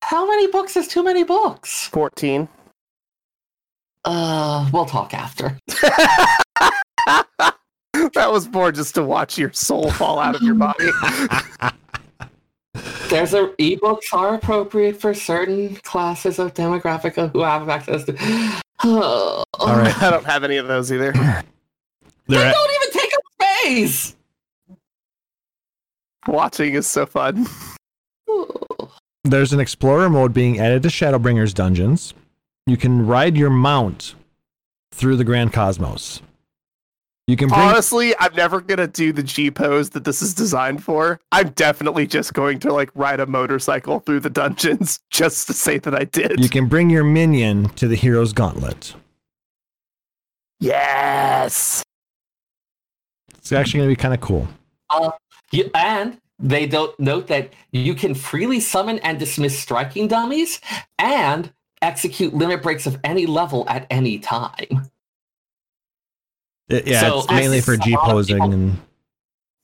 How 0.03 0.27
many 0.27 0.47
books 0.47 0.77
is 0.77 0.87
too 0.87 1.03
many 1.03 1.23
books? 1.23 1.87
14. 1.87 2.47
Uh, 4.05 4.69
we'll 4.71 4.85
talk 4.85 5.13
after. 5.15 5.57
that 7.07 8.31
was 8.31 8.47
more 8.49 8.71
just 8.71 8.93
to 8.95 9.03
watch 9.03 9.37
your 9.39 9.51
soul 9.53 9.89
fall 9.91 10.19
out 10.19 10.35
of 10.35 10.41
your 10.43 10.53
body. 10.55 10.89
There's 13.09 13.33
a 13.33 13.47
ebooks 13.59 14.13
are 14.13 14.35
appropriate 14.35 15.01
for 15.01 15.13
certain 15.15 15.77
classes 15.77 16.37
of 16.39 16.53
demographic 16.53 17.31
who 17.31 17.41
have 17.41 17.67
access 17.69 18.03
to. 18.05 18.15
Oh. 18.83 19.43
All 19.55 19.75
right. 19.75 20.01
I 20.01 20.09
don't 20.11 20.25
have 20.25 20.43
any 20.43 20.57
of 20.57 20.67
those 20.67 20.91
either. 20.91 21.11
They 21.11 22.35
They're 22.35 22.45
at- 22.47 22.53
don't 22.53 22.71
even 22.81 22.86
take. 23.67 24.15
Watching 26.27 26.73
is 26.73 26.87
so 26.87 27.05
fun. 27.05 27.47
there's 29.23 29.53
an 29.53 29.59
explorer 29.59 30.09
mode 30.09 30.33
being 30.33 30.59
added 30.59 30.83
to 30.83 30.89
Shadowbringers 30.89 31.53
dungeons. 31.53 32.13
You 32.65 32.75
can 32.77 33.05
ride 33.07 33.37
your 33.37 33.49
mount 33.49 34.15
through 34.91 35.15
the 35.15 35.23
Grand 35.23 35.53
Cosmos. 35.53 36.21
You 37.27 37.35
can 37.35 37.49
bring 37.49 37.59
Honestly, 37.59 38.13
I'm 38.19 38.33
never 38.35 38.61
gonna 38.61 38.87
do 38.87 39.11
the 39.11 39.23
G 39.23 39.51
pose 39.51 39.89
that 39.91 40.05
this 40.05 40.21
is 40.21 40.33
designed 40.33 40.81
for. 40.83 41.19
I'm 41.33 41.49
definitely 41.49 42.07
just 42.07 42.33
going 42.33 42.59
to 42.59 42.73
like 42.73 42.89
ride 42.95 43.19
a 43.19 43.25
motorcycle 43.25 43.99
through 43.99 44.21
the 44.21 44.29
dungeons 44.29 44.99
just 45.09 45.47
to 45.47 45.53
say 45.53 45.77
that 45.79 45.93
I 45.93 46.05
did. 46.05 46.41
you 46.41 46.47
can 46.49 46.67
bring 46.67 46.89
your 46.89 47.03
minion 47.03 47.67
to 47.75 47.87
the 47.89 47.95
hero's 47.95 48.31
gauntlet. 48.33 48.95
yes. 50.59 51.83
It's 53.47 53.59
actually 53.59 53.79
gonna 53.79 53.89
be 53.89 53.95
kind 53.95 54.13
of 54.13 54.21
cool. 54.21 54.47
Uh, 54.89 55.11
You, 55.51 55.69
and 55.73 56.19
they 56.39 56.65
don't 56.65 56.97
note 56.99 57.27
that 57.27 57.53
you 57.71 57.95
can 57.95 58.13
freely 58.13 58.59
summon 58.59 58.99
and 58.99 59.17
dismiss 59.17 59.57
striking 59.57 60.07
dummies 60.07 60.59
and 60.99 61.51
execute 61.81 62.33
limit 62.33 62.61
breaks 62.61 62.85
of 62.85 62.99
any 63.03 63.25
level 63.25 63.65
at 63.69 63.87
any 63.89 64.19
time. 64.19 64.89
It- 66.69 66.87
yeah, 66.87 66.99
So, 66.99 67.19
it's 67.19 67.31
mainly 67.31 67.61
for 67.61 67.77
G 67.77 67.95
posing 67.95 68.41
and 68.41 68.77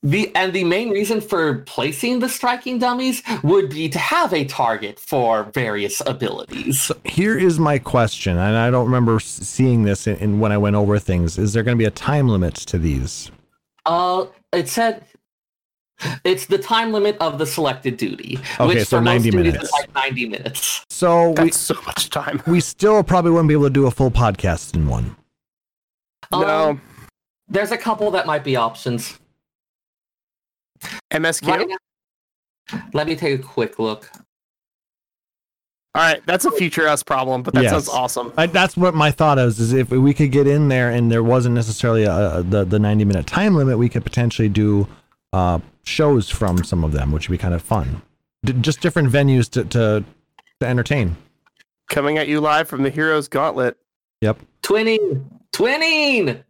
The 0.02 0.34
and 0.34 0.52
the 0.52 0.64
main 0.64 0.90
reason 0.90 1.20
for 1.20 1.58
placing 1.60 2.18
the 2.20 2.28
striking 2.28 2.78
dummies 2.78 3.22
would 3.42 3.70
be 3.70 3.88
to 3.88 3.98
have 3.98 4.32
a 4.34 4.44
target 4.44 4.98
for 4.98 5.44
various 5.54 6.02
abilities. 6.06 6.82
So 6.82 6.96
here 7.04 7.38
is 7.38 7.58
my 7.58 7.78
question, 7.78 8.36
and 8.36 8.56
I 8.56 8.70
don't 8.70 8.84
remember 8.84 9.18
seeing 9.20 9.84
this 9.84 10.06
in, 10.06 10.16
in 10.16 10.40
when 10.40 10.52
I 10.52 10.58
went 10.58 10.76
over 10.76 10.98
things. 10.98 11.38
Is 11.38 11.52
there 11.52 11.62
going 11.62 11.76
to 11.76 11.82
be 11.82 11.86
a 11.86 11.90
time 11.90 12.28
limit 12.28 12.54
to 12.54 12.78
these? 12.78 13.30
Uh, 13.86 14.26
it 14.52 14.68
said 14.68 15.04
it's 16.24 16.46
the 16.46 16.58
time 16.58 16.92
limit 16.92 17.16
of 17.20 17.38
the 17.38 17.46
selected 17.46 17.96
duty, 17.96 18.38
Okay, 18.58 18.66
which 18.66 18.86
so 18.88 18.98
for 18.98 19.02
90 19.02 19.30
duties 19.30 19.52
minutes. 19.52 19.64
is 19.64 19.72
like 19.72 19.94
ninety 19.94 20.28
minutes. 20.28 20.84
So 20.90 21.28
we 21.30 21.34
That's 21.34 21.58
so 21.58 21.74
much 21.86 22.10
time. 22.10 22.42
we 22.46 22.60
still 22.60 23.02
probably 23.04 23.30
wouldn't 23.30 23.48
be 23.48 23.54
able 23.54 23.64
to 23.64 23.70
do 23.70 23.86
a 23.86 23.90
full 23.90 24.10
podcast 24.10 24.74
in 24.74 24.88
one. 24.88 25.16
No. 26.32 26.70
Um, 26.70 26.82
there's 27.48 27.70
a 27.72 27.76
couple 27.78 28.10
that 28.12 28.26
might 28.26 28.42
be 28.42 28.56
options. 28.56 29.18
MSQ. 31.12 31.46
Right 31.48 31.68
now- 31.68 31.76
let 32.94 33.06
me 33.06 33.14
take 33.14 33.38
a 33.38 33.42
quick 33.42 33.78
look. 33.78 34.10
All 35.96 36.02
right, 36.02 36.20
that's 36.26 36.44
a 36.44 36.50
future 36.50 36.88
us 36.88 37.02
problem, 37.04 37.42
but 37.44 37.54
that 37.54 37.62
Yes. 37.62 37.70
sounds 37.72 37.88
awesome. 37.88 38.32
I, 38.36 38.46
that's 38.46 38.76
what 38.76 38.94
my 38.94 39.10
thought 39.12 39.38
is: 39.38 39.60
is 39.60 39.72
if 39.72 39.90
we 39.90 40.12
could 40.12 40.32
get 40.32 40.46
in 40.48 40.68
there 40.68 40.90
and 40.90 41.10
there 41.10 41.22
wasn't 41.22 41.54
necessarily 41.54 42.02
a, 42.04 42.38
a, 42.38 42.42
the 42.42 42.64
the 42.64 42.78
ninety 42.80 43.04
minute 43.04 43.26
time 43.28 43.54
limit, 43.54 43.78
we 43.78 43.88
could 43.88 44.02
potentially 44.04 44.48
do 44.48 44.88
uh, 45.32 45.60
shows 45.84 46.28
from 46.28 46.64
some 46.64 46.82
of 46.82 46.90
them, 46.92 47.12
which 47.12 47.28
would 47.28 47.34
be 47.34 47.38
kind 47.38 47.54
of 47.54 47.62
fun. 47.62 48.02
D- 48.44 48.54
just 48.54 48.80
different 48.80 49.08
venues 49.10 49.48
to, 49.50 49.64
to 49.66 50.04
to 50.60 50.66
entertain. 50.66 51.16
Coming 51.88 52.18
at 52.18 52.26
you 52.26 52.40
live 52.40 52.66
from 52.68 52.82
the 52.82 52.90
Heroes 52.90 53.28
Gauntlet. 53.28 53.76
Twinning, 54.62 55.24
twinning. 55.52 56.42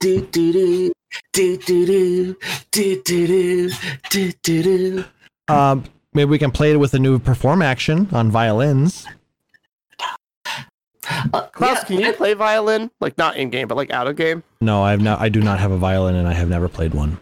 Do 0.00 0.20
do 0.26 0.52
do 0.52 0.92
do 1.32 1.56
do 1.58 1.86
do 1.86 2.36
do 2.72 3.02
do 3.02 3.70
do 4.10 4.32
do 4.42 4.62
do. 4.62 5.04
Um, 5.48 5.84
maybe 6.16 6.30
we 6.30 6.38
can 6.38 6.50
play 6.50 6.72
it 6.72 6.76
with 6.78 6.94
a 6.94 6.98
new 6.98 7.18
perform 7.20 7.62
action 7.62 8.08
on 8.12 8.30
violins. 8.30 9.06
Uh, 11.32 11.42
Klaus, 11.52 11.78
yeah, 11.78 11.84
can 11.84 12.00
you 12.00 12.12
play 12.12 12.34
violin? 12.34 12.90
Like 13.00 13.16
not 13.16 13.36
in 13.36 13.50
game, 13.50 13.68
but 13.68 13.76
like 13.76 13.92
out 13.92 14.08
of 14.08 14.16
game? 14.16 14.42
No, 14.60 14.82
I've 14.82 15.00
not. 15.00 15.20
I 15.20 15.28
do 15.28 15.40
not 15.40 15.60
have 15.60 15.70
a 15.70 15.78
violin, 15.78 16.16
and 16.16 16.26
I 16.26 16.32
have 16.32 16.48
never 16.48 16.68
played 16.68 16.94
one. 16.94 17.18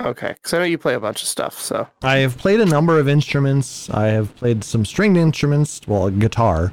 Okay, 0.00 0.32
because 0.34 0.54
I 0.54 0.58
know 0.58 0.64
you 0.64 0.78
play 0.78 0.94
a 0.94 1.00
bunch 1.00 1.22
of 1.22 1.28
stuff. 1.28 1.58
So 1.60 1.86
I 2.02 2.16
have 2.16 2.36
played 2.38 2.58
a 2.60 2.64
number 2.66 2.98
of 2.98 3.08
instruments. 3.08 3.88
I 3.90 4.06
have 4.06 4.34
played 4.36 4.64
some 4.64 4.84
stringed 4.84 5.16
instruments, 5.18 5.80
well, 5.86 6.06
a 6.06 6.10
guitar, 6.10 6.72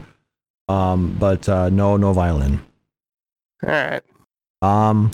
um, 0.68 1.15
but 1.20 1.47
uh, 1.47 1.70
no, 1.70 1.95
no 1.97 2.13
violin. 2.13 2.59
all 3.63 3.70
right. 3.70 4.01
Um, 4.63 5.11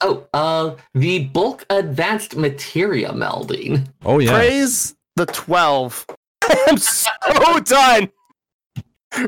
Oh, 0.00 0.26
uh, 0.34 0.74
the 0.94 1.26
bulk 1.26 1.64
advanced 1.70 2.36
materia 2.36 3.10
melding. 3.12 3.86
oh 4.04 4.18
yeah, 4.18 4.32
Praise 4.32 4.94
the 5.16 5.26
twelve. 5.26 6.06
I'm 6.66 6.76
so 6.78 7.10
done 7.64 8.10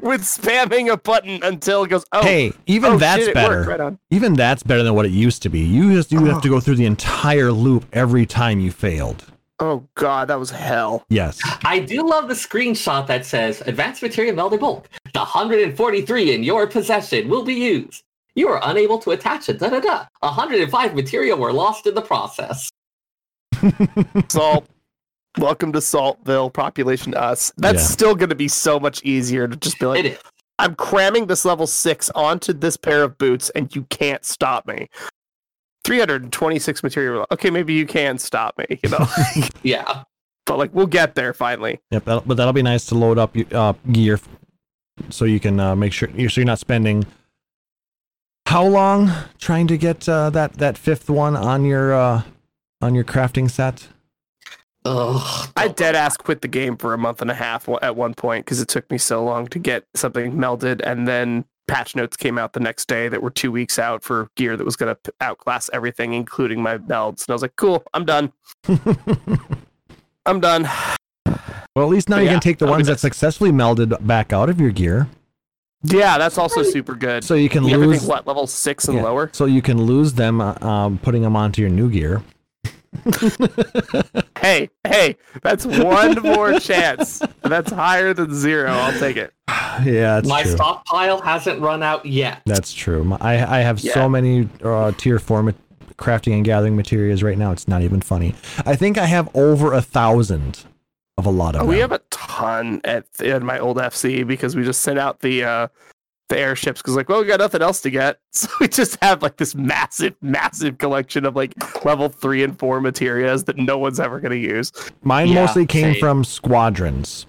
with 0.03 0.23
spamming 0.23 0.93
a 0.93 0.97
button 0.97 1.43
until 1.43 1.85
it 1.85 1.89
goes. 1.89 2.05
Oh, 2.13 2.23
hey, 2.23 2.53
even 2.67 2.95
oh, 2.95 2.99
that's 2.99 3.25
shit, 3.25 3.35
better. 3.35 3.63
Right. 3.63 3.97
Even 4.11 4.35
that's 4.35 4.63
better 4.63 4.83
than 4.83 4.95
what 4.95 5.07
it 5.07 5.13
used 5.13 5.43
to 5.43 5.49
be. 5.49 5.61
You 5.61 5.93
just 5.95 6.11
you 6.13 6.25
have 6.27 6.39
Oh. 6.39 6.41
to 6.41 6.49
go 6.49 6.61
through 6.61 6.77
the 6.77 6.87
entire 6.87 7.53
loop 7.53 7.85
every 7.93 8.27
time 8.27 8.61
you 8.61 8.71
failed. 8.71 9.25
Oh 9.59 9.89
god, 9.95 10.29
that 10.29 10.39
was 10.39 10.51
hell. 10.51 11.05
Yes. 11.09 11.41
I 11.65 11.79
do 11.79 12.07
love 12.07 12.29
the 12.29 12.35
screenshot 12.35 13.07
that 13.07 13.25
says 13.25 13.63
advanced 13.63 14.03
materia 14.03 14.33
melding 14.35 14.61
bulk. 14.61 14.89
The 15.15 15.21
143 15.21 16.35
in 16.35 16.43
your 16.45 16.67
possession 16.67 17.29
will 17.31 17.43
be 17.45 17.55
used. 17.55 18.03
You 18.35 18.49
are 18.49 18.61
unable 18.65 18.99
to 18.99 19.13
attach 19.13 19.49
it. 19.49 19.59
Da 19.59 19.71
da 19.71 19.81
da. 19.81 20.05
105 20.21 20.95
materia 20.95 21.35
were 21.35 21.55
lost 21.55 21.87
in 21.87 21.95
the 21.95 22.03
process. 22.03 22.69
Salt. 24.29 24.67
Welcome 25.39 25.73
to 25.73 25.81
Saltville, 25.81 26.51
population 26.51 27.15
us. 27.15 27.53
That's 27.59 27.83
Yeah. 27.83 27.87
still 27.89 28.15
going 28.15 28.31
to 28.31 28.35
be 28.35 28.49
so 28.49 28.81
much 28.81 29.03
easier 29.05 29.47
to 29.47 29.55
just 29.57 29.79
be 29.79 29.87
like, 29.87 30.01
It 30.01 30.07
is. 30.13 30.19
I'm 30.59 30.75
cramming 30.75 31.27
this 31.27 31.45
level 31.45 31.67
six 31.67 32.09
onto 32.15 32.55
this 32.55 32.79
pair 32.79 33.03
of 33.03 33.19
boots, 33.19 33.51
and 33.51 33.75
you 33.77 33.83
can't 33.91 34.25
stop 34.25 34.67
me. 34.67 34.89
326 35.85 36.83
materia. 36.83 37.27
Okay, 37.31 37.51
maybe 37.51 37.75
you 37.75 37.87
can 37.87 38.17
stop 38.19 38.57
me, 38.59 38.81
you 38.83 38.89
know, 38.89 39.07
Yeah. 39.63 40.05
but 40.47 40.57
like 40.57 40.71
we'll 40.75 40.87
get 40.87 41.15
there 41.15 41.35
finally. 41.35 41.81
Yep. 41.91 42.05
That'll, 42.07 42.23
but 42.23 42.37
that'll 42.39 42.55
be 42.55 42.63
nice 42.63 42.87
to 42.87 42.95
load 42.95 43.19
up 43.19 43.37
your 43.37 43.47
uh, 43.53 43.75
gear, 43.93 44.19
so 45.11 45.27
you 45.27 45.39
can 45.39 45.61
uh, 45.61 45.77
make 45.77 45.93
sure 45.93 46.09
you're, 46.15 46.31
so 46.31 46.41
you're 46.41 46.47
not 46.47 46.59
spending 46.59 47.05
how 48.47 48.65
long 48.65 49.11
trying 49.39 49.67
to 49.67 49.77
get 49.77 50.09
uh, 50.09 50.31
that 50.31 50.55
that 50.55 50.79
fifth 50.79 51.11
one 51.11 51.37
on 51.37 51.65
your 51.67 51.93
uh, 51.93 52.23
on 52.81 52.95
your 52.95 53.05
crafting 53.05 53.51
set. 53.51 53.89
Ugh. 54.87 55.49
I 55.57 55.69
dead 55.69 55.95
ass 55.97 56.17
quit 56.17 56.41
the 56.43 56.49
game 56.49 56.77
for 56.77 56.95
a 56.95 56.99
month 56.99 57.21
and 57.21 57.31
a 57.31 57.35
half 57.35 57.69
at 57.83 57.97
one 57.97 58.15
point 58.15 58.45
because 58.45 58.61
it 58.61 58.69
took 58.69 58.91
me 58.91 58.99
so 58.99 59.25
long 59.25 59.47
to 59.49 59.59
get 59.59 59.85
something 59.95 60.33
melded, 60.33 60.81
and 60.85 61.07
then 61.09 61.45
patch 61.67 61.97
notes 61.97 62.17
came 62.17 62.39
out 62.39 62.53
the 62.53 62.61
next 62.61 62.87
day 62.87 63.09
that 63.09 63.21
were 63.23 63.31
two 63.31 63.51
weeks 63.51 63.79
out 63.79 64.05
for 64.05 64.29
gear 64.37 64.57
that 64.57 64.65
was 64.65 64.77
going 64.77 64.95
to 64.95 65.13
outclass 65.21 65.69
everything, 65.73 66.13
including 66.15 66.63
my 66.63 66.79
melds. 66.79 67.27
And 67.27 67.31
I 67.31 67.33
was 67.33 67.43
like, 67.43 67.57
"Cool, 67.57 67.83
I'm 67.93 68.05
done. 68.05 68.33
I'm 70.27 70.41
done." 70.41 70.69
Well, 71.75 71.85
at 71.85 71.91
least 71.91 72.09
now 72.09 72.17
But 72.17 72.21
you 72.21 72.27
yeah, 72.27 72.33
can 72.35 72.41
take 72.41 72.59
the 72.59 72.67
ones 72.67 72.87
that 72.87 73.01
successfully 73.01 73.51
melded 73.51 74.05
back 74.07 74.33
out 74.33 74.49
of 74.49 74.59
your 74.61 74.71
gear, 74.71 75.09
Yeah, 75.83 76.17
that's 76.17 76.39
also 76.39 76.63
super 76.63 76.95
good. 76.95 77.23
so 77.23 77.35
you 77.35 77.51
can 77.51 77.65
Everything 77.65 77.91
lose. 77.91 78.07
what 78.07 78.27
level 78.27 78.47
six 78.47 78.89
and 78.89 78.97
yeah, 78.97 79.03
lower? 79.05 79.29
So 79.35 79.45
you 79.45 79.61
can 79.61 79.83
lose 79.83 80.15
them, 80.15 80.41
uh, 80.41 80.55
um, 80.63 80.99
putting 80.99 81.21
them 81.23 81.37
onto 81.37 81.61
your 81.61 81.71
new 81.71 81.91
gear. 81.91 82.23
Hey, 84.39 84.71
hey, 84.87 85.17
that's 85.43 85.67
one 85.67 86.21
more 86.23 86.61
chance. 86.61 87.21
That's 87.43 87.73
higher 87.73 88.15
than 88.15 88.33
zero. 88.35 88.71
I'll 88.71 88.97
take 88.99 89.17
it. 89.17 89.33
yeah, 89.49 89.83
that's 90.17 90.29
My 90.29 90.43
true. 90.43 90.53
stockpile 90.53 91.21
hasn't 91.21 91.61
run 91.61 91.83
out 91.83 92.07
yet. 92.07 92.43
That's 92.47 92.73
true. 92.73 93.03
My- 93.03 93.17
I 93.21 93.59
I 93.59 93.61
have 93.63 93.81
Yeah. 93.81 93.95
so 93.95 94.09
many 94.09 94.49
uh, 94.63 94.93
tier 94.99 95.19
four 95.19 95.43
ma- 95.43 95.53
crafting 95.99 96.35
and 96.35 96.45
gathering 96.45 96.77
materials 96.77 97.23
right 97.25 97.37
now. 97.39 97.51
It's 97.51 97.67
not 97.67 97.83
even 97.83 98.01
funny. 98.03 98.35
I 98.65 98.77
think 98.77 98.99
I 98.99 99.07
have 99.07 99.29
over 99.35 99.73
a 99.73 99.83
thousand 99.83 100.65
of 101.19 101.27
a 101.27 101.31
lot 101.31 101.57
of 101.57 101.63
Oh, 101.63 101.65
them. 101.65 101.69
we 101.75 101.79
have 101.81 101.93
a 101.93 102.01
ton 102.11 102.81
at 102.85 103.07
in 103.21 103.45
my 103.45 103.59
old 103.59 103.79
FC 103.79 104.25
because 104.25 104.55
we 104.55 104.63
just 104.65 104.83
sent 104.83 104.99
out 104.99 105.21
the 105.21 105.43
uh 105.45 105.69
the 106.29 106.39
airships 106.39 106.83
because 106.83 106.97
like 106.97 107.09
well 107.09 107.21
we 107.21 107.27
got 107.27 107.39
nothing 107.39 107.63
else 107.63 107.81
to 107.81 107.91
get 107.91 108.19
so 108.33 108.49
we 108.61 108.67
just 108.69 108.99
have 109.03 109.23
like 109.23 109.37
this 109.37 109.55
massive 109.55 110.15
massive 110.21 110.77
collection 110.79 111.25
of 111.25 111.37
like 111.37 111.55
level 111.85 112.09
three 112.09 112.43
and 112.43 112.59
four 112.59 112.81
materials 112.81 113.45
that 113.45 113.57
no 113.57 113.79
one's 113.79 114.01
ever 114.01 114.19
gonna 114.21 114.35
use 114.35 114.73
Mine 115.03 115.29
Yeah, 115.29 115.45
mostly 115.45 115.67
came 115.67 115.93
same. 115.95 116.01
from 116.01 116.25
squadrons. 116.25 117.27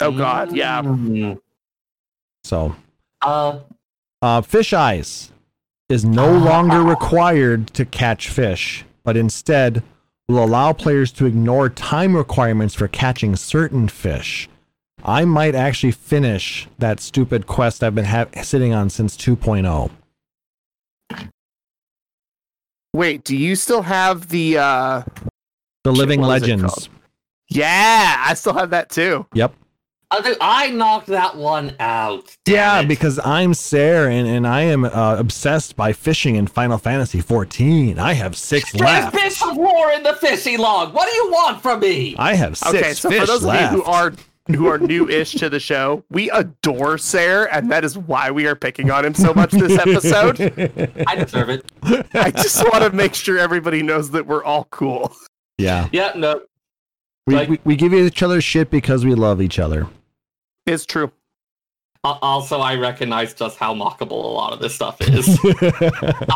oh 0.00 0.12
god 0.12 0.52
yeah 0.54 0.82
Mm. 0.82 1.40
So 2.44 2.74
Uh, 3.22 3.58
uh, 4.22 4.40
fish 4.42 4.72
eyes 4.72 5.32
is 5.88 6.04
no 6.04 6.32
longer 6.32 6.82
required 6.82 7.66
to 7.74 7.84
catch 7.84 8.28
fish, 8.28 8.84
but 9.02 9.16
instead 9.16 9.82
will 10.28 10.44
allow 10.44 10.72
players 10.72 11.10
to 11.10 11.26
ignore 11.26 11.68
time 11.68 12.14
requirements 12.16 12.74
for 12.74 12.86
catching 12.86 13.34
certain 13.34 13.88
fish. 13.88 14.48
I 15.04 15.24
might 15.24 15.54
actually 15.54 15.92
finish 15.92 16.68
that 16.78 17.00
stupid 17.00 17.46
quest 17.46 17.82
I've 17.82 17.94
been 17.94 18.04
ha- 18.06 18.26
sitting 18.42 18.72
on 18.72 18.90
since 18.90 19.16
oh. 19.28 19.36
2.0. 19.36 19.90
wait 22.92 23.24
do 23.24 23.36
you 23.36 23.54
still 23.56 23.82
have 23.82 24.28
the 24.28 24.58
uh 24.58 25.02
The 25.84 25.92
Living 25.92 26.20
what 26.20 26.42
is 26.42 26.48
it 26.48 26.56
Legends. 26.58 26.88
yeah 27.48 28.22
i 28.26 28.34
still 28.34 28.54
have 28.54 28.70
that 28.70 28.90
too 28.90 29.26
Yep. 29.34 29.54
I 30.12 30.22
think 30.22 30.38
I 30.40 30.70
knocked 30.70 31.06
that 31.06 31.36
one 31.36 31.76
out. 31.78 32.36
Damn 32.44 32.54
Yeah, 32.56 32.80
it. 32.80 32.88
because 32.88 33.20
I'm 33.24 33.54
Sarah 33.54 34.12
and, 34.12 34.26
and 34.26 34.44
I 34.44 34.62
am 34.62 34.84
uh, 34.84 35.14
obsessed 35.16 35.76
by 35.76 35.92
fishing 35.92 36.34
in 36.34 36.48
Final 36.48 36.78
Fantasy 36.78 37.20
14. 37.20 37.96
I 38.00 38.14
have 38.14 38.36
six 38.36 38.72
There's 38.72 38.82
left. 38.82 39.14
bits 39.14 39.40
of 39.40 39.56
war 39.56 39.92
in 39.92 40.02
the 40.02 40.14
fishy 40.14 40.56
log. 40.56 40.94
What 40.94 41.08
do 41.08 41.14
you 41.14 41.30
want 41.30 41.62
from 41.62 41.78
me? 41.78 42.16
I 42.18 42.34
have 42.34 42.58
six 42.58 42.74
okay 42.74 42.92
so 42.94 43.08
fish 43.08 43.20
for 43.20 43.26
those 43.28 43.44
left. 43.44 43.72
of 43.72 43.78
you 43.78 43.84
who 43.84 43.88
are 43.88 44.12
who 44.54 44.66
are 44.66 44.78
new-ish 44.78 45.32
to 45.32 45.48
the 45.48 45.60
show, 45.60 46.04
we 46.10 46.30
adore 46.30 46.98
Sayre, 46.98 47.44
and 47.54 47.70
that 47.70 47.84
is 47.84 47.96
why 47.96 48.30
we 48.30 48.46
are 48.46 48.54
picking 48.56 48.90
on 48.90 49.04
him 49.04 49.14
so 49.14 49.32
much 49.34 49.50
this 49.52 49.78
episode. 49.78 50.40
I 51.06 51.14
deserve 51.16 51.48
it. 51.50 51.64
I 52.14 52.30
just 52.30 52.62
want 52.64 52.84
to 52.84 52.90
make 52.90 53.14
sure 53.14 53.38
everybody 53.38 53.82
knows 53.82 54.10
that 54.12 54.26
we're 54.26 54.44
all 54.44 54.64
cool. 54.70 55.12
yeah. 55.58 55.88
Yeah, 55.92 56.12
no. 56.16 56.42
We, 57.26 57.34
Like- 57.34 57.48
we, 57.48 57.60
we 57.64 57.76
give 57.76 57.92
each 57.94 58.22
other 58.22 58.40
shit 58.40 58.70
because 58.70 59.04
we 59.04 59.14
love 59.14 59.40
each 59.42 59.58
other. 59.58 59.86
It's 60.66 60.84
true. 60.86 61.10
Al- 62.04 62.18
Also, 62.22 62.60
I 62.60 62.76
recognize 62.76 63.34
just 63.34 63.58
how 63.58 63.74
mockable 63.74 64.12
a 64.24 64.26
lot 64.28 64.52
of 64.52 64.60
this 64.60 64.74
stuff 64.74 64.96
is. 65.02 65.28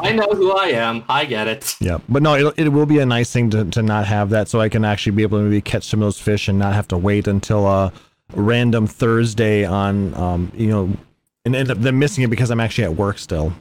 I 0.02 0.12
know 0.12 0.26
who 0.32 0.52
I 0.52 0.66
am. 0.68 1.04
I 1.08 1.24
get 1.24 1.48
it. 1.48 1.74
yeah. 1.80 1.98
But 2.08 2.22
no, 2.22 2.34
it, 2.34 2.54
it 2.58 2.68
will 2.68 2.86
be 2.86 2.98
a 2.98 3.06
nice 3.06 3.32
thing 3.32 3.50
to, 3.50 3.64
to 3.64 3.82
not 3.82 4.06
have 4.06 4.30
that 4.30 4.48
so 4.48 4.60
I 4.60 4.68
can 4.68 4.84
actually 4.84 5.12
be 5.12 5.22
able 5.22 5.38
to 5.38 5.44
maybe 5.44 5.60
catch 5.62 5.84
some 5.84 6.00
of 6.02 6.06
those 6.06 6.20
fish 6.20 6.48
and 6.48 6.58
not 6.58 6.74
have 6.74 6.88
to 6.88 6.98
wait 6.98 7.26
until 7.26 7.66
a 7.66 7.92
random 8.34 8.86
Thursday 8.86 9.64
on, 9.64 10.14
um, 10.14 10.52
you 10.54 10.66
know, 10.68 10.90
and 11.44 11.54
end 11.56 11.70
up 11.70 11.78
them 11.80 11.98
missing 11.98 12.24
it 12.24 12.30
because 12.30 12.50
I'm 12.50 12.60
actually 12.60 12.84
at 12.84 12.94
work 12.96 13.18
still. 13.18 13.52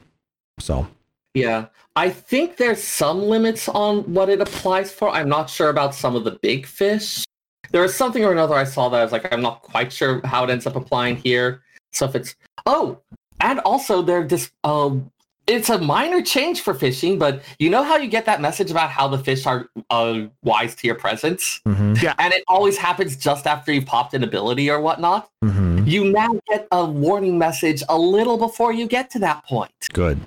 So, 0.58 0.86
Yeah. 1.34 1.66
I 1.96 2.10
think 2.10 2.56
there's 2.56 2.82
some 2.82 3.22
limits 3.22 3.68
on 3.68 3.98
what 4.12 4.28
it 4.28 4.40
applies 4.40 4.90
for. 4.90 5.10
I'm 5.10 5.28
not 5.28 5.48
sure 5.48 5.68
about 5.70 5.94
some 5.94 6.16
of 6.16 6.24
the 6.24 6.32
big 6.42 6.66
fish. 6.66 7.24
There 7.70 7.82
was 7.82 7.94
something 7.94 8.24
or 8.24 8.32
another 8.32 8.54
I 8.56 8.64
saw 8.64 8.88
that 8.88 8.98
I 9.00 9.04
was 9.04 9.12
like, 9.12 9.32
I'm 9.32 9.40
not 9.42 9.62
quite 9.62 9.92
sure 9.92 10.20
how 10.24 10.42
it 10.42 10.50
ends 10.50 10.66
up 10.66 10.74
applying 10.74 11.14
here. 11.16 11.62
So 11.94 12.06
if 12.06 12.14
it's 12.14 12.34
oh, 12.66 12.98
and 13.40 13.60
also 13.60 14.02
they're 14.02 14.26
just 14.26 14.52
um 14.64 15.10
it's 15.46 15.68
a 15.68 15.78
minor 15.78 16.22
change 16.22 16.62
for 16.62 16.72
fishing, 16.72 17.18
but 17.18 17.42
you 17.58 17.68
know 17.68 17.82
how 17.82 17.96
you 17.98 18.08
get 18.08 18.24
that 18.24 18.40
message 18.40 18.70
about 18.70 18.88
how 18.90 19.08
the 19.08 19.18
fish 19.18 19.44
are 19.46 19.68
uh, 19.90 20.22
wise 20.42 20.74
to 20.76 20.86
your 20.86 20.96
presence? 20.96 21.60
mhm, 21.66 22.14
And 22.18 22.32
it 22.32 22.44
always 22.48 22.78
happens 22.78 23.14
just 23.14 23.46
after 23.46 23.70
you've 23.70 23.84
popped 23.84 24.14
an 24.14 24.24
ability 24.24 24.70
or 24.70 24.80
whatnot. 24.80 25.28
mhm. 25.44 25.86
You 25.86 26.10
now 26.10 26.40
get 26.48 26.66
a 26.72 26.84
warning 26.86 27.36
message 27.38 27.82
a 27.90 27.98
little 27.98 28.38
before 28.38 28.72
you 28.72 28.86
get 28.86 29.10
to 29.10 29.18
that 29.18 29.44
point. 29.44 29.70
good. 29.92 30.18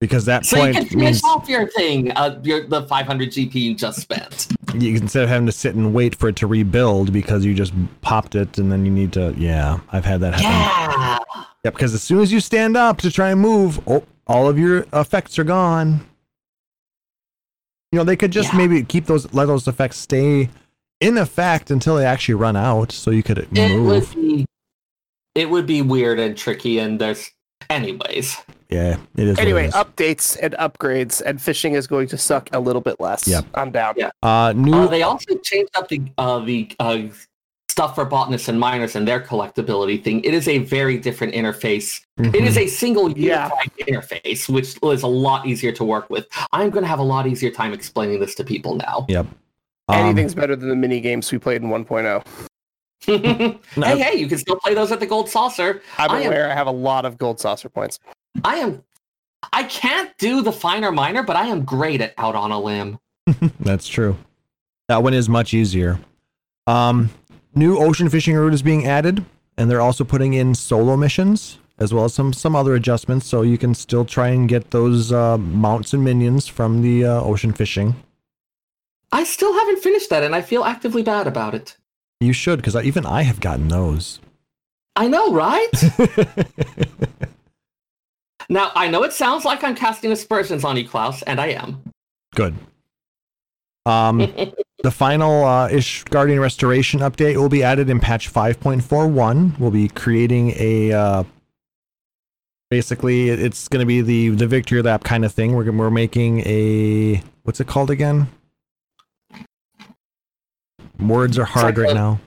Because 0.00 0.26
that 0.26 0.44
So 0.44 0.62
you 0.62 0.74
can 0.74 0.84
finish 0.84 0.94
means 0.94 1.24
off 1.24 1.48
your 1.48 1.68
thing, 1.68 2.12
uh, 2.12 2.38
your, 2.42 2.66
the 2.66 2.82
500 2.82 3.30
GP 3.30 3.54
you 3.54 3.74
just 3.74 4.00
spent. 4.00 4.48
you 4.74 4.94
instead 4.94 5.22
of 5.22 5.30
having 5.30 5.46
to 5.46 5.52
sit 5.52 5.74
and 5.74 5.94
wait 5.94 6.14
for 6.14 6.28
it 6.28 6.36
to 6.36 6.46
rebuild 6.46 7.12
because 7.14 7.46
you 7.46 7.54
just 7.54 7.72
popped 8.02 8.34
it 8.34 8.58
and 8.58 8.70
then 8.70 8.84
you 8.84 8.90
need 8.90 9.12
to, 9.14 9.34
yeah, 9.38 9.78
I've 9.92 10.04
had 10.04 10.20
that 10.20 10.34
happen. 10.34 10.50
Yeah. 10.50 11.44
Yep, 11.64 11.74
because 11.74 11.94
as 11.94 12.02
soon 12.02 12.20
as 12.20 12.30
you 12.30 12.40
stand 12.40 12.76
up 12.76 12.98
to 12.98 13.10
try 13.10 13.30
and 13.30 13.40
move, 13.40 13.80
oh, 13.88 14.04
all 14.26 14.48
of 14.48 14.58
your 14.58 14.86
effects 14.92 15.38
are 15.38 15.44
gone. 15.44 16.04
You 17.92 17.98
know, 17.98 18.04
they 18.04 18.16
could 18.16 18.32
just 18.32 18.52
Yeah. 18.52 18.58
maybe 18.58 18.82
keep 18.82 19.06
those, 19.06 19.32
let 19.32 19.46
those 19.46 19.66
effects 19.66 19.96
stay 19.96 20.50
in 21.00 21.16
effect 21.16 21.70
until 21.70 21.96
they 21.96 22.04
actually 22.04 22.34
run 22.34 22.56
out, 22.56 22.92
so 22.92 23.10
you 23.10 23.22
could 23.22 23.38
move. 23.50 23.56
It 23.58 23.78
would 23.80 24.14
be 24.14 24.46
it 25.34 25.50
would 25.50 25.66
be 25.66 25.82
weird 25.82 26.18
and 26.18 26.36
tricky 26.36 26.78
and 26.78 26.98
there's 26.98 27.30
anyways. 27.68 28.36
Yeah, 28.68 28.96
it 29.16 29.28
is. 29.28 29.38
Anyway, 29.38 29.66
is. 29.68 29.74
updates 29.74 30.36
and 30.42 30.54
upgrades, 30.54 31.22
and 31.24 31.40
fishing 31.40 31.74
is 31.74 31.86
going 31.86 32.08
to 32.08 32.18
suck 32.18 32.48
a 32.52 32.60
little 32.60 32.82
bit 32.82 32.98
less. 33.00 33.26
Yep. 33.28 33.44
I'm 33.54 33.70
down. 33.70 33.94
Yeah. 33.96 34.10
uh, 34.22 34.52
new. 34.56 34.74
Uh, 34.74 34.86
they 34.88 35.02
also 35.02 35.36
changed 35.38 35.70
up 35.76 35.88
the 35.88 36.02
uh, 36.18 36.40
the 36.40 36.70
uh, 36.80 36.98
stuff 37.68 37.94
for 37.94 38.04
botanists 38.06 38.48
and 38.48 38.58
miners 38.58 38.96
and 38.96 39.06
their 39.06 39.20
collectability 39.20 40.02
thing. 40.02 40.24
It 40.24 40.32
is 40.32 40.48
a 40.48 40.58
very 40.58 40.96
different 40.96 41.34
interface. 41.34 42.00
It 42.16 42.32
Mhm. 42.32 42.46
is 42.46 42.56
a 42.56 42.66
single 42.66 43.10
Yeah. 43.12 43.50
unified 43.50 43.70
interface, 43.86 44.48
which 44.48 44.76
is 44.82 45.02
a 45.02 45.06
lot 45.06 45.46
easier 45.46 45.72
to 45.72 45.84
work 45.84 46.08
with. 46.08 46.26
I'm 46.52 46.70
going 46.70 46.84
to 46.84 46.88
have 46.88 47.00
a 47.00 47.04
lot 47.04 47.26
easier 47.26 47.50
time 47.50 47.74
explaining 47.74 48.18
this 48.20 48.34
to 48.36 48.44
people 48.44 48.76
now. 48.76 49.04
Yep. 49.08 49.26
Um, 49.88 49.96
Anything's 49.96 50.34
better 50.34 50.56
than 50.56 50.68
the 50.70 50.74
mini 50.76 51.00
games 51.00 51.30
we 51.30 51.38
played 51.38 51.62
in 51.62 51.70
oh. 51.70 51.78
1.0. 51.78 52.24
hey, 53.06 53.58
no, 53.76 53.86
hey, 53.86 54.16
you 54.16 54.26
can 54.26 54.38
still 54.38 54.56
play 54.56 54.74
those 54.74 54.90
at 54.90 55.00
the 55.00 55.06
Gold 55.06 55.28
Saucer. 55.28 55.82
I'm 55.98 56.10
I 56.10 56.20
am- 56.20 56.26
aware 56.32 56.50
I 56.50 56.54
have 56.54 56.66
a 56.66 56.72
lot 56.72 57.04
of 57.04 57.18
gold 57.18 57.40
saucer 57.40 57.68
points. 57.68 58.00
I 58.44 58.56
am. 58.56 58.82
I 59.52 59.64
can't 59.64 60.16
do 60.18 60.42
the 60.42 60.52
finer 60.52 60.90
miner, 60.90 61.22
but 61.22 61.36
I 61.36 61.46
am 61.46 61.64
great 61.64 62.00
at 62.00 62.14
out 62.18 62.34
on 62.34 62.50
a 62.50 62.60
limb. 62.60 62.98
That's 63.60 63.86
true. 63.86 64.16
That 64.88 65.02
one 65.02 65.14
is 65.14 65.28
much 65.28 65.54
easier. 65.54 66.00
Um, 66.66 67.10
new 67.54 67.78
ocean 67.78 68.08
fishing 68.08 68.34
route 68.34 68.54
is 68.54 68.62
being 68.62 68.86
added, 68.86 69.24
and 69.56 69.70
they're 69.70 69.80
also 69.80 70.04
putting 70.04 70.34
in 70.34 70.54
solo 70.54 70.96
missions 70.96 71.58
as 71.78 71.92
well 71.92 72.04
as 72.04 72.14
some 72.14 72.32
some 72.32 72.56
other 72.56 72.74
adjustments, 72.74 73.26
so 73.26 73.42
you 73.42 73.58
can 73.58 73.74
still 73.74 74.04
try 74.04 74.28
and 74.28 74.48
get 74.48 74.70
those 74.70 75.12
uh, 75.12 75.36
mounts 75.38 75.92
and 75.92 76.02
minions 76.02 76.46
from 76.46 76.82
the 76.82 77.04
uh, 77.04 77.20
ocean 77.22 77.52
fishing. 77.52 77.94
I 79.12 79.24
still 79.24 79.52
haven't 79.52 79.80
finished 79.82 80.10
that, 80.10 80.22
and 80.22 80.34
I 80.34 80.42
feel 80.42 80.64
actively 80.64 81.02
bad 81.02 81.26
about 81.26 81.54
it. 81.54 81.76
You 82.20 82.32
should, 82.32 82.56
because 82.58 82.76
even 82.76 83.04
I 83.04 83.22
have 83.22 83.40
gotten 83.40 83.68
those. 83.68 84.20
I 84.96 85.08
know, 85.08 85.32
right? 85.32 85.70
now 88.48 88.72
I 88.74 88.88
know 88.88 89.02
it 89.02 89.12
sounds 89.12 89.44
like 89.44 89.62
I'm 89.62 89.74
casting 89.74 90.10
aspersions 90.10 90.64
on 90.64 90.76
you, 90.76 90.88
Klaus, 90.88 91.22
and 91.22 91.40
I 91.40 91.48
am. 91.48 91.82
Good. 92.34 92.54
Um, 93.84 94.18
the 94.82 94.90
final 94.90 95.44
uh, 95.44 95.68
Ishgardian 95.68 96.40
Restoration 96.40 97.00
update 97.00 97.36
will 97.36 97.50
be 97.50 97.62
added 97.62 97.90
in 97.90 98.00
patch 98.00 98.32
5.41. 98.32 99.58
We'll 99.58 99.70
be 99.70 99.88
creating 99.88 100.54
a. 100.56 100.92
Uh, 100.92 101.24
basically, 102.70 103.28
it's 103.28 103.68
going 103.68 103.80
to 103.80 103.86
be 103.86 104.00
the 104.00 104.30
the 104.30 104.46
victory 104.46 104.80
lap 104.80 105.04
kind 105.04 105.24
of 105.24 105.32
thing. 105.32 105.54
We're 105.54 105.70
we're 105.70 105.90
making 105.90 106.40
a 106.40 107.22
what's 107.42 107.60
it 107.60 107.66
called 107.66 107.90
again? 107.90 108.28
Words 111.00 111.38
are 111.38 111.44
hard 111.44 111.78
right 111.78 111.90
a- 111.90 111.94
now. 111.94 112.20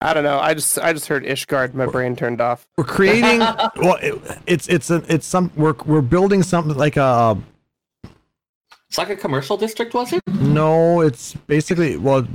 I 0.00 0.14
don't 0.14 0.24
know. 0.24 0.38
I 0.40 0.54
just 0.54 0.78
I 0.78 0.92
just 0.92 1.06
heard 1.06 1.22
Ishgard. 1.24 1.74
My 1.74 1.86
brain 1.86 2.16
turned 2.16 2.40
off. 2.40 2.66
We're 2.76 2.82
creating. 2.84 3.38
well, 3.76 3.98
it, 4.02 4.20
it's 4.46 4.68
it's 4.68 4.90
a 4.90 5.02
it's 5.08 5.26
some 5.26 5.52
we're 5.54 5.74
we're 5.86 6.00
building 6.00 6.42
something 6.42 6.76
like 6.76 6.96
a 6.96 7.38
It's 8.88 8.98
like 8.98 9.10
a 9.10 9.16
commercial 9.16 9.56
district, 9.56 9.94
was 9.94 10.12
it? 10.12 10.20
No, 10.26 11.00
it's 11.02 11.34
basically 11.46 11.96
well, 11.96 12.26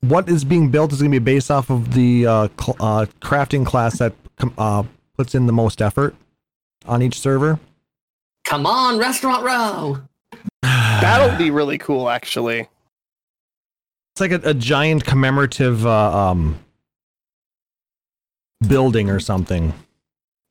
what 0.00 0.28
is 0.28 0.44
being 0.44 0.70
built 0.70 0.92
is 0.92 1.00
going 1.00 1.10
to 1.10 1.18
be 1.18 1.24
based 1.24 1.50
off 1.50 1.70
of 1.70 1.92
the 1.94 2.24
uh, 2.26 2.48
cl- 2.60 2.76
uh, 2.78 3.06
crafting 3.20 3.66
class 3.66 3.98
that 3.98 4.12
com- 4.36 4.54
uh, 4.56 4.84
puts 5.16 5.34
in 5.34 5.46
the 5.46 5.52
most 5.52 5.82
effort 5.82 6.14
on 6.86 7.02
each 7.02 7.18
server. 7.18 7.58
Come 8.44 8.64
on, 8.64 8.96
Restaurant 8.96 9.44
Row. 9.44 10.00
That'll 10.62 11.36
be 11.44 11.50
really 11.50 11.78
cool, 11.78 12.08
actually. 12.08 12.68
It's 14.18 14.32
like 14.32 14.44
a, 14.44 14.50
a 14.50 14.54
giant 14.54 15.04
commemorative 15.04 15.86
uh, 15.86 16.30
um, 16.30 16.58
building 18.66 19.10
or 19.10 19.20
something. 19.20 19.72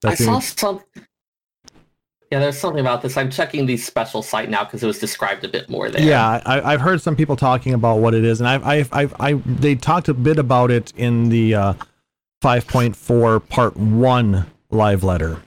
I 0.05 0.15
saw 0.15 0.39
some. 0.39 0.81
Yeah, 2.31 2.39
there's 2.39 2.57
something 2.57 2.79
about 2.79 3.01
this. 3.01 3.17
I'm 3.17 3.29
checking 3.29 3.65
the 3.65 3.75
special 3.75 4.23
site 4.23 4.49
now 4.49 4.63
because 4.63 4.83
it 4.83 4.87
was 4.87 4.99
described 4.99 5.43
a 5.43 5.49
bit 5.49 5.69
more 5.69 5.89
there. 5.89 6.01
yeah, 6.01 6.41
I, 6.45 6.61
I've 6.61 6.79
heard 6.79 7.01
some 7.01 7.17
people 7.17 7.35
talking 7.35 7.73
about 7.73 7.99
what 7.99 8.13
it 8.13 8.23
is, 8.23 8.39
and 8.39 8.47
I've, 8.47 8.65
I've, 8.65 8.93
I've, 8.93 9.13
I, 9.19 9.33
they 9.33 9.75
talked 9.75 10.07
a 10.07 10.13
bit 10.13 10.39
about 10.39 10.71
it 10.71 10.93
in 10.95 11.27
the 11.27 11.55
uh, 11.55 11.73
5.4 12.41 13.49
part 13.49 13.75
one 13.75 14.45
live 14.69 15.03
letter. 15.03 15.41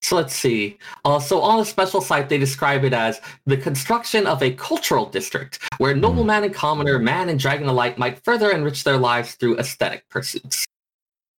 So 0.00 0.16
let's 0.16 0.34
see. 0.34 0.78
Uh, 1.04 1.18
so 1.18 1.40
on 1.40 1.58
the 1.58 1.64
special 1.64 2.00
site, 2.00 2.28
they 2.28 2.38
describe 2.38 2.84
it 2.84 2.92
as 2.92 3.20
the 3.46 3.56
construction 3.56 4.26
of 4.26 4.42
a 4.42 4.52
cultural 4.52 5.06
district 5.06 5.58
where 5.78 5.94
nobleman 5.94 6.44
and 6.44 6.54
commoner, 6.54 6.98
man 6.98 7.28
and 7.28 7.38
dragon 7.38 7.66
alike 7.68 7.98
might 7.98 8.22
further 8.24 8.50
enrich 8.50 8.84
their 8.84 8.96
lives 8.96 9.34
through 9.34 9.58
aesthetic 9.58 10.08
pursuits. 10.08 10.64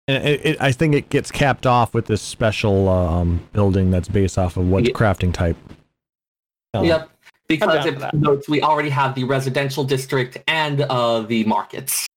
And 0.08 0.28
it, 0.28 0.46
it, 0.46 0.62
I 0.62 0.72
think 0.72 0.96
it 0.96 1.10
gets 1.10 1.32
capped 1.32 1.66
off 1.66 1.94
with 1.94 2.08
this 2.08 2.22
special 2.22 2.90
um, 2.90 3.42
building 3.54 3.92
that's 3.92 4.08
based 4.08 4.38
off 4.38 4.58
of 4.58 4.68
what 4.68 4.84
Ye- 4.84 4.92
crafting 4.92 5.34
type. 5.34 5.58
Yep. 6.74 7.10
Because 7.48 7.86
it 7.86 8.14
notes 8.14 8.48
we 8.48 8.62
already 8.62 8.90
have 8.90 9.16
the 9.16 9.24
residential 9.24 9.84
district 9.84 10.38
and 10.48 10.82
uh, 10.82 11.22
the 11.22 11.44
markets. 11.46 12.08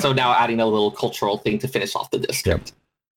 So 0.00 0.12
now 0.12 0.32
adding 0.32 0.60
a 0.60 0.66
little 0.66 0.90
cultural 0.90 1.38
thing 1.38 1.58
to 1.58 1.68
finish 1.68 1.96
off 1.96 2.10
the 2.10 2.18
district. 2.18 2.72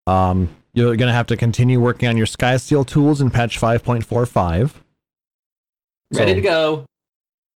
Yep. 0.07 0.13
Um, 0.13 0.49
you're 0.77 0.95
going 0.95 1.07
to 1.07 1.13
have 1.13 1.25
to 1.25 1.35
continue 1.35 1.79
working 1.79 2.07
on 2.07 2.15
your 2.17 2.27
Sky 2.27 2.55
Steel 2.57 2.85
tools 2.85 3.19
in 3.19 3.31
patch 3.31 3.59
5.45. 3.59 4.73
Ready 6.13 6.31
So- 6.31 6.35
to 6.35 6.41
go. 6.41 6.85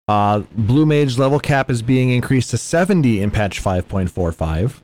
Uh, 0.07 0.39
Blue 0.55 0.86
Mage 0.86 1.18
level 1.18 1.39
cap 1.39 1.70
is 1.72 1.82
being 1.82 2.11
increased 2.11 2.51
to 2.51 2.57
70 2.57 3.20
in 3.22 3.32
patch 3.32 3.61
5.45. 3.61 4.82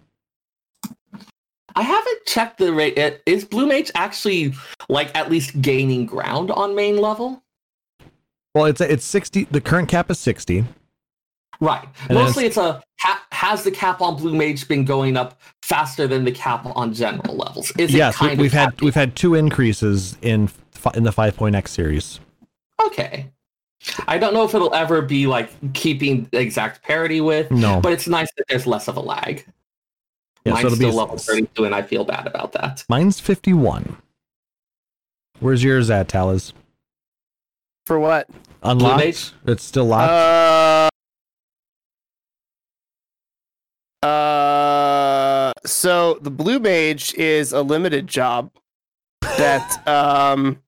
I 1.75 1.81
haven't 1.81 2.25
checked 2.25 2.57
the 2.57 2.73
rate. 2.73 2.97
Is 3.25 3.45
Blue 3.45 3.65
Mage 3.67 3.89
actually 3.95 4.53
like 4.89 5.15
at 5.15 5.29
least 5.31 5.61
gaining 5.61 6.05
ground 6.07 6.49
on 6.51 6.75
main 6.75 6.97
level? 6.97 7.41
Well, 8.53 8.65
it's 8.65 8.81
it's 8.81 9.05
60. 9.05 9.45
The 9.45 9.61
current 9.61 9.89
cap 9.89 10.11
is 10.11 10.19
60. 10.19 10.65
Right. 11.63 11.87
And 12.09 12.17
Mostly 12.17 12.45
it's 12.45 12.57
a 12.57 12.81
ha- 12.99 13.23
has 13.31 13.63
the 13.63 13.71
cap 13.71 14.01
on 14.01 14.17
Blue 14.17 14.35
Mage 14.35 14.67
been 14.67 14.83
going 14.83 15.15
up 15.15 15.39
faster 15.61 16.07
than 16.07 16.25
the 16.25 16.31
cap 16.31 16.65
on 16.65 16.93
general 16.93 17.35
levels? 17.37 17.71
Is 17.77 17.93
it 17.93 17.97
yes, 17.97 18.19
we, 18.19 18.27
kind 18.27 18.39
we've 18.41 18.47
of 18.51 18.53
had 18.53 18.59
happening? 18.65 18.85
we've 18.85 18.95
had 18.95 19.15
two 19.15 19.33
increases 19.35 20.17
in 20.21 20.49
in 20.93 21.03
the 21.03 21.11
5.x 21.11 21.71
series. 21.71 22.19
okay. 22.85 23.29
I 24.07 24.17
don't 24.17 24.33
know 24.33 24.43
if 24.45 24.53
it'll 24.55 24.73
ever 24.73 25.01
be 25.01 25.27
like 25.27 25.49
keeping 25.73 26.27
exact 26.31 26.83
parity 26.83 27.19
with, 27.21 27.51
No. 27.51 27.81
but 27.81 27.91
it's 27.91 28.07
nice 28.07 28.29
that 28.37 28.45
there's 28.47 28.65
less 28.65 28.87
of 28.87 28.95
a 28.95 29.01
lag. 29.01 29.45
Yeah, 30.45 30.53
so 30.53 30.55
Mine's 30.55 30.65
it'll 30.65 30.75
still 30.77 30.89
be 30.91 30.95
level 30.95 31.17
32, 31.17 31.65
and 31.65 31.75
I 31.75 31.81
feel 31.81 32.03
bad 32.05 32.25
about 32.27 32.51
that. 32.53 32.83
mine's 32.89 33.19
51. 33.21 33.97
Where's 35.39 35.63
yours 35.63 35.89
at, 35.89 36.07
Talas? 36.09 36.53
For 37.85 37.99
what? 37.99 38.29
Unlocked? 38.61 39.03
Mage? 39.03 39.31
It's 39.47 39.63
still 39.63 39.85
locked. 39.85 40.11
Uh, 40.11 40.89
uh, 44.03 45.53
so 45.65 46.15
the 46.21 46.31
blue 46.31 46.59
mage 46.59 47.13
is 47.15 47.53
a 47.53 47.61
limited 47.61 48.07
job 48.07 48.51
that 49.37 49.87
um 49.87 50.61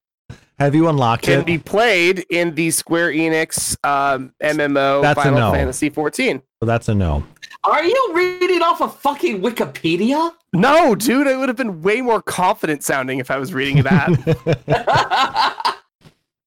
Have 0.58 0.74
you 0.74 0.88
unlocked 0.88 1.24
can 1.24 1.42
it? 1.42 1.46
be 1.46 1.58
played 1.58 2.26
in 2.30 2.56
the 2.56 2.72
Square 2.72 3.12
Enix 3.12 3.76
um, 3.84 4.34
MMO 4.42 5.02
That's 5.02 5.20
a 5.20 5.24
Final 5.24 5.40
no. 5.40 5.52
Fantasy 5.52 5.90
14. 5.90 6.42
So 6.62 6.66
that's 6.66 6.88
a 6.88 6.96
no. 6.96 7.26
Are 7.66 7.84
you 7.84 8.12
reading 8.14 8.62
off 8.62 8.82
of 8.82 8.96
fucking 9.00 9.42
Wikipedia? 9.42 10.32
No, 10.54 10.94
dude, 10.96 11.28
I 11.28 11.36
would 11.36 11.50
have 11.50 11.58
been 11.58 11.82
way 11.82 12.00
more 12.00 12.22
confident 12.22 12.84
sounding 12.84 13.20
if 13.20 13.32
I 13.32 13.38
was 13.38 13.54
reading 13.54 13.84
that. 13.84 15.76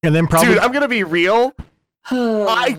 and 0.02 0.14
then 0.14 0.26
probably 0.26 0.54
dude, 0.54 0.58
I'm 0.58 0.72
gonna 0.72 0.88
be 0.88 1.02
real. 1.04 1.54
I 2.10 2.78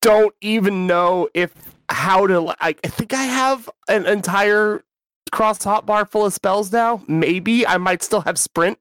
don't 0.00 0.34
even 0.40 0.86
know 0.86 1.28
if 1.34 1.52
how 1.92 2.26
to. 2.26 2.40
li- 2.40 2.54
I, 2.60 2.74
I 2.84 2.88
think 2.88 3.12
I 3.12 3.22
have 3.24 3.68
an 3.88 4.06
entire 4.06 4.82
cross 5.30 5.58
hotbar 5.60 6.10
full 6.10 6.26
of 6.26 6.32
spells 6.32 6.72
now. 6.72 7.02
Maybe 7.06 7.66
I 7.66 7.78
might 7.78 8.02
still 8.02 8.22
have 8.22 8.38
sprint 8.38 8.78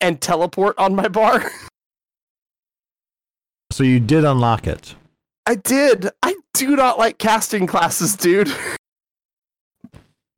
and 0.00 0.20
teleport 0.20 0.78
on 0.78 0.94
my 0.94 1.08
bar. 1.08 1.50
so 3.72 3.84
you 3.84 4.00
did 4.00 4.24
unlock 4.24 4.66
it. 4.66 4.94
I 5.46 5.56
did. 5.56 6.10
I 6.22 6.36
do 6.54 6.76
not 6.76 6.98
like 6.98 7.18
casting 7.18 7.66
classes, 7.66 8.16
dude. 8.16 8.52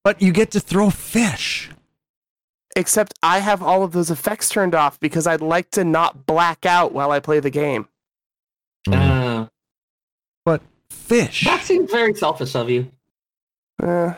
But 0.05 0.20
you 0.20 0.32
get 0.32 0.51
to 0.51 0.59
throw 0.59 0.90
fish. 0.90 1.70
Except 2.74 3.14
I 3.22 3.38
have 3.38 3.62
all 3.62 3.84
of 3.84 3.93
those 3.93 4.11
effects 4.11 4.49
turned 4.49 4.74
off 4.74 4.99
because 4.99 5.26
I'd 5.28 5.40
like 5.40 5.70
to 5.72 5.84
not 5.84 6.26
black 6.26 6.66
out 6.66 6.93
while 6.93 7.12
I 7.12 7.20
play 7.20 7.38
the 7.38 7.51
game. 7.51 7.86
Uh, 8.90 9.47
but 10.45 10.61
fish. 10.93 11.45
that 11.45 11.62
seems 11.62 11.90
very 11.90 12.14
selfish 12.14 12.55
of 12.55 12.70
you. 12.70 12.90
Eh, 13.82 14.14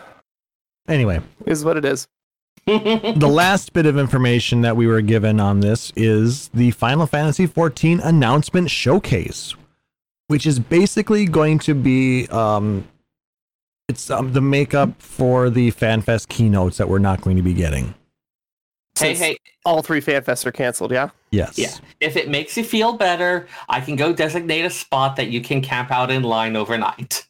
Anyway, 0.89 1.21
is 1.47 1.65
what 1.65 1.77
it 1.77 1.85
is. 1.85 2.07
the 2.67 3.31
last 3.31 3.73
bit 3.73 3.87
of 3.87 3.99
information 3.99 4.63
that 4.63 4.77
we 4.77 4.87
were 4.87 5.03
given 5.03 5.41
on 5.41 5.61
this 5.61 5.93
is 5.97 6.49
the 6.49 6.71
Final 6.73 7.07
Fantasy 7.07 7.47
XIV 7.47 8.05
announcement 8.05 8.71
showcase, 8.71 9.55
which 10.29 10.47
is 10.47 10.59
basically 10.59 11.27
going 11.27 11.59
to 11.61 11.75
be 11.75 12.27
um, 12.29 12.87
it's 13.89 14.11
um, 14.11 14.33
the 14.33 14.41
makeup 14.41 15.01
for 15.01 15.51
the 15.51 15.73
FanFest 15.73 16.29
keynotes 16.29 16.79
that 16.79 16.89
we're 16.89 16.99
not 16.99 17.21
going 17.21 17.37
to 17.37 17.43
be 17.43 17.53
getting. 17.53 17.95
Hey, 18.99 19.15
Since 19.15 19.19
hey, 19.19 19.37
All 19.65 19.83
three 19.83 20.01
fanfests 20.01 20.47
are 20.47 20.53
canceled, 20.53 20.93
yeah? 20.93 21.11
Yes. 21.31 21.59
yeah. 21.59 21.75
If 22.01 22.17
it 22.17 22.29
makes 22.29 22.57
you 22.57 22.65
feel 22.65 22.95
better, 22.95 23.49
I 23.69 23.81
can 23.81 23.97
go 23.97 24.13
designate 24.13 24.65
a 24.65 24.71
spot 24.71 25.17
that 25.17 25.29
you 25.29 25.41
can 25.41 25.61
camp 25.61 25.91
out 25.91 26.11
in 26.11 26.23
line 26.23 26.57
overnight. 26.57 27.27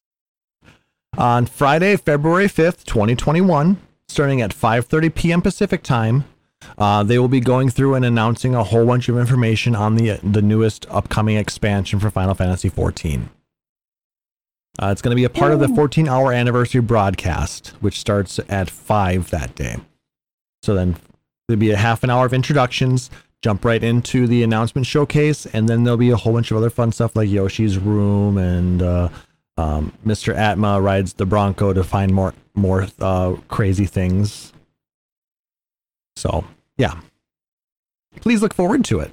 On 1.17 1.47
Friday, 1.47 1.97
February 1.97 2.47
5th, 2.47 2.85
2021, 2.85 3.79
starting 4.09 4.41
at 4.41 4.51
5:30 4.53 5.15
p.m. 5.15 5.43
Pacific 5.43 5.83
time, 5.83 6.25
uh, 6.77 7.03
they 7.03 7.19
will 7.19 7.29
be 7.29 7.41
going 7.41 7.71
through 7.71 7.95
and 7.95 8.05
announcing 8.05 8.55
a 8.55 8.65
whole 8.65 8.85
bunch 8.85 9.09
of 9.09 9.17
information 9.17 9.77
on 9.77 9.95
the 9.95 10.19
the 10.23 10.43
newest 10.43 10.87
upcoming 10.91 11.37
expansion 11.37 12.01
for 12.01 12.11
Final 12.11 12.35
Fantasy 12.35 12.69
XIV. 12.69 13.29
Uh, 14.83 14.89
it's 14.89 15.01
going 15.01 15.13
to 15.13 15.17
be 15.17 15.25
a 15.25 15.31
part 15.31 15.53
of 15.53 15.61
the 15.61 15.69
14 15.69 16.09
hour 16.09 16.33
anniversary 16.33 16.81
broadcast, 16.81 17.69
which 17.81 18.01
starts 18.01 18.41
at 18.49 18.69
5 18.69 19.31
that 19.31 19.55
day. 19.55 19.77
So 20.65 20.75
then 20.75 20.97
there'll 21.47 21.61
be 21.61 21.71
a 21.71 21.77
half 21.77 22.03
an 22.03 22.11
hour 22.11 22.27
of 22.27 22.33
introductions, 22.33 23.11
jump 23.43 23.65
right 23.65 23.83
into 23.83 24.27
the 24.27 24.43
announcement 24.43 24.87
showcase, 24.87 25.47
and 25.47 25.69
then 25.69 25.85
there'll 25.85 25.99
be 25.99 26.11
a 26.11 26.17
whole 26.17 26.33
bunch 26.33 26.51
of 26.51 26.57
other 26.57 26.71
fun 26.71 26.93
stuff 26.93 27.15
like 27.17 27.29
Yoshi's 27.29 27.79
Room 27.79 28.39
and 28.39 28.83
uh, 28.83 29.09
um, 29.57 29.93
Mr. 30.05 30.35
Atma 30.35 30.81
rides 30.81 31.15
the 31.15 31.27
Bronco 31.27 31.73
to 31.73 31.85
find 31.85 32.13
more 32.13 32.35
more 32.55 32.87
uh, 33.01 33.35
crazy 33.49 33.87
things. 33.87 34.53
So 36.17 36.45
yeah, 36.79 37.01
please 38.21 38.43
look 38.43 38.55
forward 38.55 38.85
to 38.87 39.01
it. 39.01 39.13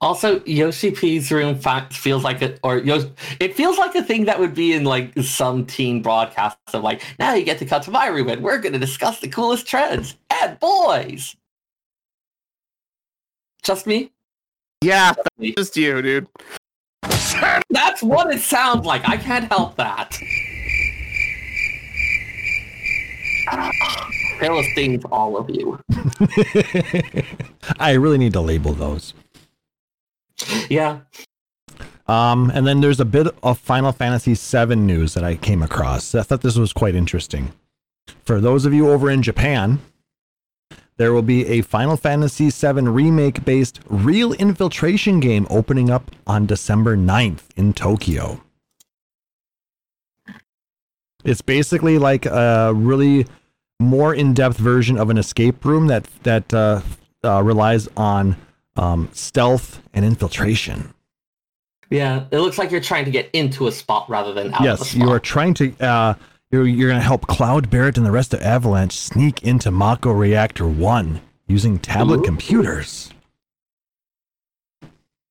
Also, 0.00 0.44
Yoshi 0.44 0.90
P's 0.90 1.32
room 1.32 1.58
feels 1.90 2.24
like 2.24 2.42
a, 2.42 2.58
or 2.62 2.76
it 3.40 3.54
feels 3.54 3.78
like 3.78 3.94
a 3.94 4.02
thing 4.02 4.26
that 4.26 4.38
would 4.38 4.52
be 4.52 4.74
in 4.74 4.84
like 4.84 5.16
some 5.20 5.64
teen 5.64 6.02
broadcast 6.02 6.58
of 6.74 6.82
like, 6.82 7.00
now 7.18 7.32
you 7.32 7.42
get 7.42 7.58
to 7.60 7.64
come 7.64 7.80
to 7.80 7.90
my 7.90 8.08
room 8.08 8.28
and 8.28 8.42
we're 8.42 8.58
going 8.58 8.74
to 8.74 8.78
discuss 8.78 9.20
the 9.20 9.28
coolest 9.28 9.66
trends 9.66 10.14
and 10.42 10.58
boys. 10.58 11.36
Just 13.62 13.86
me? 13.86 14.12
Yeah, 14.82 15.14
Me. 15.38 15.54
just 15.56 15.76
you, 15.76 16.02
dude. 16.02 16.26
That's 17.70 18.02
what 18.02 18.32
it 18.34 18.40
sounds 18.40 18.84
like. 18.84 19.08
I 19.08 19.16
can't 19.16 19.50
help 19.50 19.76
that. 19.76 20.18
Philistines, 24.38 25.04
all 25.10 25.36
of 25.38 25.48
you. 25.48 25.78
I 27.78 27.92
really 27.92 28.18
need 28.18 28.34
to 28.34 28.40
label 28.40 28.74
those. 28.74 29.14
Yeah. 30.68 31.00
Um, 32.06 32.50
and 32.54 32.66
then 32.66 32.80
there's 32.82 33.00
a 33.00 33.04
bit 33.06 33.28
of 33.42 33.58
Final 33.58 33.92
Fantasy 33.92 34.34
VII 34.34 34.76
news 34.76 35.14
that 35.14 35.24
I 35.24 35.36
came 35.36 35.62
across. 35.62 36.14
I 36.14 36.22
thought 36.22 36.42
this 36.42 36.56
was 36.58 36.72
quite 36.74 36.94
interesting. 36.94 37.52
For 38.24 38.40
those 38.40 38.66
of 38.66 38.74
you 38.74 38.90
over 38.90 39.10
in 39.10 39.22
Japan, 39.22 39.80
there 40.96 41.12
will 41.12 41.22
be 41.22 41.46
a 41.46 41.62
Final 41.62 41.96
Fantasy 41.96 42.50
VII 42.50 42.88
remake 42.88 43.44
based 43.44 43.80
real 43.88 44.32
infiltration 44.34 45.20
game 45.20 45.46
opening 45.50 45.90
up 45.90 46.10
on 46.26 46.46
December 46.46 46.96
9th 46.96 47.42
in 47.56 47.72
Tokyo. 47.72 48.40
It's 51.24 51.40
basically 51.40 51.98
like 51.98 52.26
a 52.26 52.72
really 52.74 53.26
more 53.80 54.14
in-depth 54.14 54.58
version 54.58 54.98
of 54.98 55.10
an 55.10 55.18
escape 55.18 55.64
room 55.64 55.88
that 55.88 56.06
that 56.22 56.52
uh, 56.52 56.82
uh, 57.24 57.42
relies 57.42 57.88
on 57.96 58.36
um, 58.76 59.08
stealth 59.12 59.80
and 59.92 60.04
infiltration. 60.04 60.92
Yeah. 61.90 62.24
It 62.30 62.38
looks 62.38 62.58
like 62.58 62.70
you're 62.70 62.80
trying 62.80 63.04
to 63.04 63.10
get 63.10 63.30
into 63.32 63.66
a 63.66 63.72
spot 63.72 64.08
rather 64.08 64.32
than 64.32 64.52
out 64.52 64.60
of 64.60 64.60
a 64.60 64.64
yes, 64.64 64.94
you 64.94 65.10
are 65.10 65.20
trying 65.20 65.54
to. 65.54 65.74
Uh, 65.80 66.14
you're 66.54 66.66
you're 66.68 66.88
going 66.88 67.00
to 67.00 67.04
help 67.04 67.26
Cloud 67.26 67.68
Barret 67.68 67.96
and 67.96 68.06
the 68.06 68.12
rest 68.12 68.32
of 68.32 68.40
Avalanche 68.40 68.96
sneak 68.96 69.42
into 69.42 69.72
Mako 69.72 70.12
Reactor 70.12 70.68
One 70.68 71.20
using 71.48 71.80
tablet 71.80 72.20
Ooh. 72.20 72.22
computers. 72.22 73.10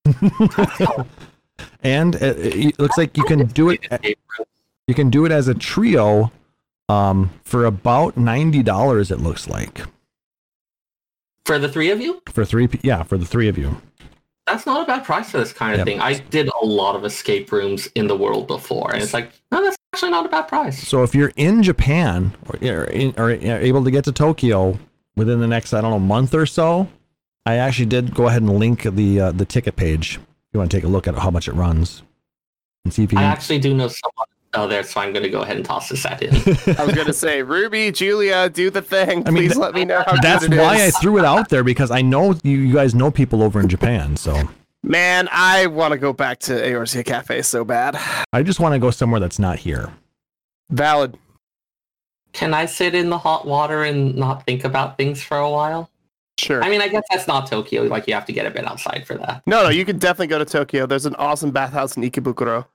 and 1.81 2.15
it, 2.15 2.55
it 2.55 2.79
looks 2.79 2.97
like 2.97 3.15
you 3.15 3.23
can 3.23 3.45
do 3.47 3.69
it. 3.69 4.17
You 4.87 4.93
can 4.93 5.09
do 5.09 5.23
it 5.23 5.31
as 5.31 5.47
a 5.47 5.53
trio, 5.53 6.29
um, 6.89 7.29
for 7.45 7.63
about 7.63 8.17
ninety 8.17 8.61
dollars. 8.61 9.09
It 9.09 9.21
looks 9.21 9.47
like 9.47 9.81
For 11.45 11.57
the 11.57 11.69
three 11.69 11.89
of 11.89 12.01
you? 12.01 12.21
for 12.33 12.43
three. 12.43 12.67
Yeah, 12.81 13.03
for 13.03 13.17
the 13.17 13.25
three 13.25 13.47
of 13.47 13.57
you. 13.57 13.81
That's 14.45 14.65
not 14.65 14.83
a 14.83 14.85
bad 14.85 15.05
price 15.05 15.31
for 15.31 15.37
this 15.37 15.53
kind 15.53 15.73
of 15.73 15.79
Yep. 15.79 15.87
thing. 15.87 15.99
I 16.01 16.15
did 16.15 16.49
a 16.61 16.65
lot 16.65 16.95
of 16.95 17.05
escape 17.05 17.51
rooms 17.51 17.87
in 17.95 18.07
the 18.07 18.15
world 18.15 18.47
before, 18.47 18.91
and 18.93 19.01
it's 19.01 19.13
like, 19.13 19.31
no, 19.51 19.63
that's 19.63 19.77
actually 19.93 20.11
not 20.11 20.25
a 20.25 20.29
bad 20.29 20.47
price. 20.49 20.85
So 20.85 21.01
if 21.03 21.15
you're 21.15 21.31
in 21.37 21.63
Japan 21.63 22.35
or, 22.49 22.57
or, 22.57 22.83
in, 22.85 23.13
or 23.17 23.29
able 23.31 23.83
to 23.85 23.91
get 23.91 24.03
to 24.05 24.11
Tokyo 24.11 24.77
within 25.15 25.39
the 25.39 25.47
next 25.47 25.73
I 25.73 25.79
don't 25.81 25.91
know 25.91 25.99
month 25.99 26.33
or 26.33 26.45
so, 26.45 26.89
I 27.45 27.55
actually 27.55 27.85
did 27.85 28.13
go 28.13 28.27
ahead 28.27 28.41
and 28.41 28.57
link 28.59 28.83
the 28.83 29.19
uh, 29.19 29.31
the 29.31 29.45
ticket 29.45 29.75
page. 29.77 30.15
If 30.17 30.21
you 30.53 30.59
want 30.59 30.71
to 30.71 30.77
take 30.77 30.83
a 30.83 30.87
look 30.89 31.07
at 31.07 31.15
how 31.15 31.31
much 31.31 31.47
it 31.47 31.53
runs 31.53 32.03
and 32.83 32.93
see 32.93 33.03
if 33.03 33.13
you 33.13 33.19
I 33.19 33.21
can. 33.21 33.31
actually 33.31 33.59
do 33.59 33.73
know 33.73 33.87
someone 33.87 34.27
out 34.55 34.69
there, 34.69 34.83
so 34.83 35.01
I'm 35.01 35.13
going 35.13 35.23
to 35.23 35.29
go 35.29 35.41
ahead 35.41 35.57
and 35.57 35.65
toss 35.65 35.89
this 35.89 36.05
at 36.05 36.21
in. 36.21 36.33
I 36.77 36.85
was 36.85 36.95
gonna 36.95 37.13
say, 37.13 37.41
Ruby, 37.41 37.91
Julia, 37.91 38.49
do 38.49 38.69
the 38.69 38.81
thing. 38.81 39.27
I 39.27 39.31
mean, 39.31 39.43
Please 39.43 39.51
th- 39.53 39.57
let 39.57 39.73
me 39.73 39.85
know 39.85 40.03
how 40.05 40.19
That's 40.21 40.47
good 40.47 40.53
it 40.53 40.61
why 40.61 40.85
I 40.85 40.91
threw 40.91 41.17
it 41.17 41.25
out 41.25 41.49
there 41.49 41.63
because 41.63 41.91
I 41.91 42.01
know 42.01 42.35
you, 42.43 42.57
you 42.57 42.73
guys 42.73 42.93
know 42.93 43.11
people 43.11 43.41
over 43.41 43.59
in 43.59 43.67
Japan. 43.67 44.15
So 44.15 44.47
Man, 44.83 45.29
I 45.31 45.67
want 45.67 45.93
to 45.93 45.97
go 45.97 46.11
back 46.11 46.39
to 46.39 46.53
Eorzea 46.53 47.05
Cafe 47.05 47.41
so 47.43 47.63
bad. 47.63 47.97
I 48.33 48.43
just 48.43 48.59
want 48.59 48.73
to 48.73 48.79
go 48.79 48.91
somewhere 48.91 49.21
that's 49.21 49.39
not 49.39 49.59
here. 49.59 49.93
Valid. 50.69 51.17
Can 52.33 52.53
I 52.53 52.65
sit 52.65 52.93
in 52.93 53.09
the 53.09 53.17
hot 53.17 53.47
water 53.47 53.83
and 53.83 54.13
not 54.15 54.45
think 54.45 54.65
about 54.65 54.97
things 54.97 55.23
for 55.23 55.37
a 55.37 55.49
while? 55.49 55.89
Sure. 56.37 56.61
I 56.61 56.69
mean, 56.69 56.81
I 56.81 56.89
guess 56.89 57.03
that's 57.09 57.27
not 57.27 57.47
Tokyo. 57.47 57.83
Like, 57.83 58.07
you 58.07 58.13
have 58.13 58.25
to 58.25 58.33
get 58.33 58.45
a 58.45 58.49
bit 58.49 58.65
outside 58.65 59.05
for 59.07 59.15
that. 59.19 59.43
no, 59.45 59.63
no, 59.63 59.69
you 59.69 59.85
can 59.85 59.99
definitely 59.99 60.27
go 60.27 60.39
to 60.39 60.45
Tokyo. 60.45 60.85
There's 60.85 61.05
an 61.05 61.15
awesome 61.15 61.51
bathhouse 61.51 61.95
in 61.95 62.03
Ikebukuro. 62.03 62.65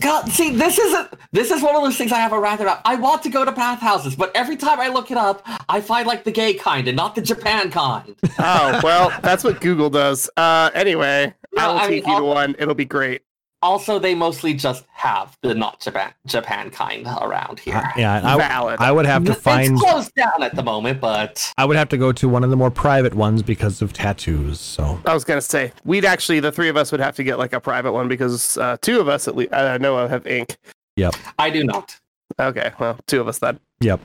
God, 0.00 0.28
see, 0.30 0.54
this 0.56 0.78
isn't. 0.78 1.08
This 1.32 1.50
is 1.50 1.62
one 1.62 1.74
of 1.76 1.82
those 1.82 1.96
things 1.96 2.12
I 2.12 2.18
have 2.18 2.32
a 2.32 2.40
rant 2.40 2.60
about. 2.60 2.80
I 2.84 2.96
want 2.96 3.22
to 3.22 3.28
go 3.30 3.44
to 3.44 3.52
bathhouses, 3.52 4.14
but 4.16 4.34
every 4.34 4.56
time 4.56 4.80
I 4.80 4.88
look 4.88 5.10
it 5.10 5.16
up, 5.16 5.42
I 5.68 5.80
find 5.80 6.06
like 6.06 6.24
the 6.24 6.32
gay 6.32 6.54
kind 6.54 6.88
and 6.88 6.96
not 6.96 7.14
the 7.14 7.22
Japan 7.22 7.70
kind. 7.70 8.14
Oh, 8.38 8.80
well, 8.82 9.12
that's 9.22 9.44
what 9.44 9.60
Google 9.60 9.90
does. 9.90 10.28
Uh, 10.36 10.70
anyway, 10.74 11.32
No, 11.54 11.62
I 11.62 11.66
will 11.68 11.78
I 11.78 11.80
take 11.88 11.90
mean, 12.04 12.12
you 12.14 12.20
to 12.20 12.24
I'll- 12.26 12.34
one. 12.34 12.56
It'll 12.58 12.74
be 12.74 12.84
great. 12.84 13.22
Also, 13.62 13.98
they 13.98 14.14
mostly 14.14 14.54
just 14.54 14.84
have 14.92 15.36
the 15.42 15.54
not 15.54 15.80
Japan 15.80 16.12
Japan 16.26 16.70
kind 16.70 17.06
around 17.20 17.60
here. 17.60 17.76
Uh, 17.76 17.90
yeah, 17.96 18.16
and 18.16 18.26
I, 18.26 18.36
Valid. 18.38 18.80
I 18.80 18.90
would 18.90 19.04
have 19.04 19.24
to 19.24 19.34
find. 19.34 19.72
It's 19.72 19.82
closed 19.82 20.14
down 20.14 20.42
at 20.42 20.54
the 20.54 20.62
moment, 20.62 21.00
but 21.00 21.52
I 21.58 21.66
would 21.66 21.76
have 21.76 21.90
to 21.90 21.98
go 21.98 22.10
to 22.12 22.28
one 22.28 22.42
of 22.42 22.50
the 22.50 22.56
more 22.56 22.70
private 22.70 23.14
ones 23.14 23.42
because 23.42 23.82
of 23.82 23.92
tattoos. 23.92 24.58
So 24.58 25.00
I 25.04 25.12
was 25.12 25.24
gonna 25.24 25.42
say 25.42 25.72
we'd 25.84 26.06
actually 26.06 26.40
the 26.40 26.52
three 26.52 26.70
of 26.70 26.76
us 26.76 26.90
would 26.90 27.00
have 27.00 27.16
to 27.16 27.22
get 27.22 27.38
like 27.38 27.52
a 27.52 27.60
private 27.60 27.92
one 27.92 28.08
because 28.08 28.56
uh, 28.56 28.78
two 28.80 28.98
of 28.98 29.08
us 29.08 29.28
at 29.28 29.36
least 29.36 29.52
I 29.52 29.76
know 29.76 29.98
of 29.98 30.10
have 30.10 30.26
ink. 30.26 30.56
Yep. 30.96 31.14
I 31.38 31.50
do 31.50 31.64
not. 31.64 31.98
Okay, 32.38 32.72
well, 32.78 32.98
two 33.06 33.20
of 33.20 33.28
us 33.28 33.38
then. 33.38 33.60
Yep. 33.80 34.00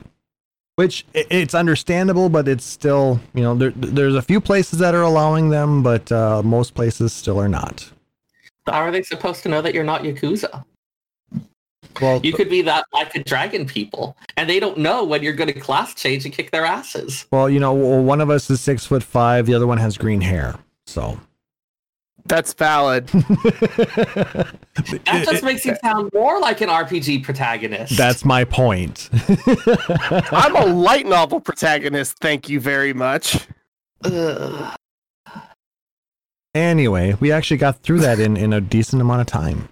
Which 0.76 1.06
it's 1.14 1.54
understandable, 1.54 2.28
but 2.28 2.46
it's 2.46 2.64
still, 2.64 3.18
you 3.32 3.42
know, 3.42 3.54
there, 3.54 3.70
there's 3.70 4.14
a 4.14 4.20
few 4.20 4.42
places 4.42 4.78
that 4.80 4.94
are 4.94 5.02
allowing 5.02 5.48
them, 5.48 5.82
but 5.82 6.12
uh, 6.12 6.42
most 6.42 6.74
places 6.74 7.14
still 7.14 7.40
are 7.40 7.48
not. 7.48 7.90
How 8.66 8.80
are 8.82 8.90
they 8.90 9.02
supposed 9.02 9.42
to 9.44 9.48
know 9.48 9.62
that 9.62 9.74
you're 9.74 9.84
not 9.84 10.02
Yakuza? 10.02 10.64
Well, 12.02 12.20
You 12.22 12.32
could 12.34 12.50
be 12.50 12.60
that 12.62 12.84
like 12.92 13.14
a 13.14 13.22
dragon 13.24 13.64
people, 13.66 14.16
and 14.36 14.50
they 14.50 14.60
don't 14.60 14.76
know 14.78 15.02
when 15.04 15.22
you're 15.22 15.32
going 15.32 15.52
to 15.52 15.58
class 15.58 15.94
change 15.94 16.24
and 16.26 16.34
kick 16.34 16.50
their 16.50 16.64
asses. 16.66 17.26
well, 17.32 17.48
you 17.48 17.58
know, 17.58 17.72
one 17.72 18.20
of 18.20 18.28
us 18.28 18.50
is 18.50 18.60
six 18.60 18.84
foot 18.84 19.02
five, 19.02 19.46
the 19.46 19.54
other 19.54 19.66
one 19.66 19.78
has 19.78 19.96
green 19.96 20.20
hair. 20.20 20.56
So 20.86 21.18
That's 22.26 22.52
valid. 22.52 23.08
That 25.06 25.24
just 25.30 25.42
makes 25.42 25.64
you 25.64 25.74
sound 25.82 26.10
more 26.12 26.38
like 26.38 26.60
an 26.60 26.68
RPG 26.68 27.24
protagonist. 27.24 27.96
that's 27.96 28.24
my 28.26 28.44
point. 28.44 29.08
I'm 30.30 30.54
a 30.54 30.66
light 30.74 31.06
novel 31.06 31.40
protagonist. 31.40 32.18
Thank 32.18 32.48
you 32.50 32.60
very 32.60 32.92
much. 32.92 33.46
Ugh. 34.04 34.75
Anyway, 36.56 37.16
we 37.20 37.30
actually 37.32 37.58
got 37.58 37.82
through 37.82 38.00
that 38.00 38.18
in, 38.18 38.36
in 38.36 38.52
a 38.52 38.60
decent 38.60 39.02
amount 39.02 39.20
of 39.20 39.26
time. 39.26 39.68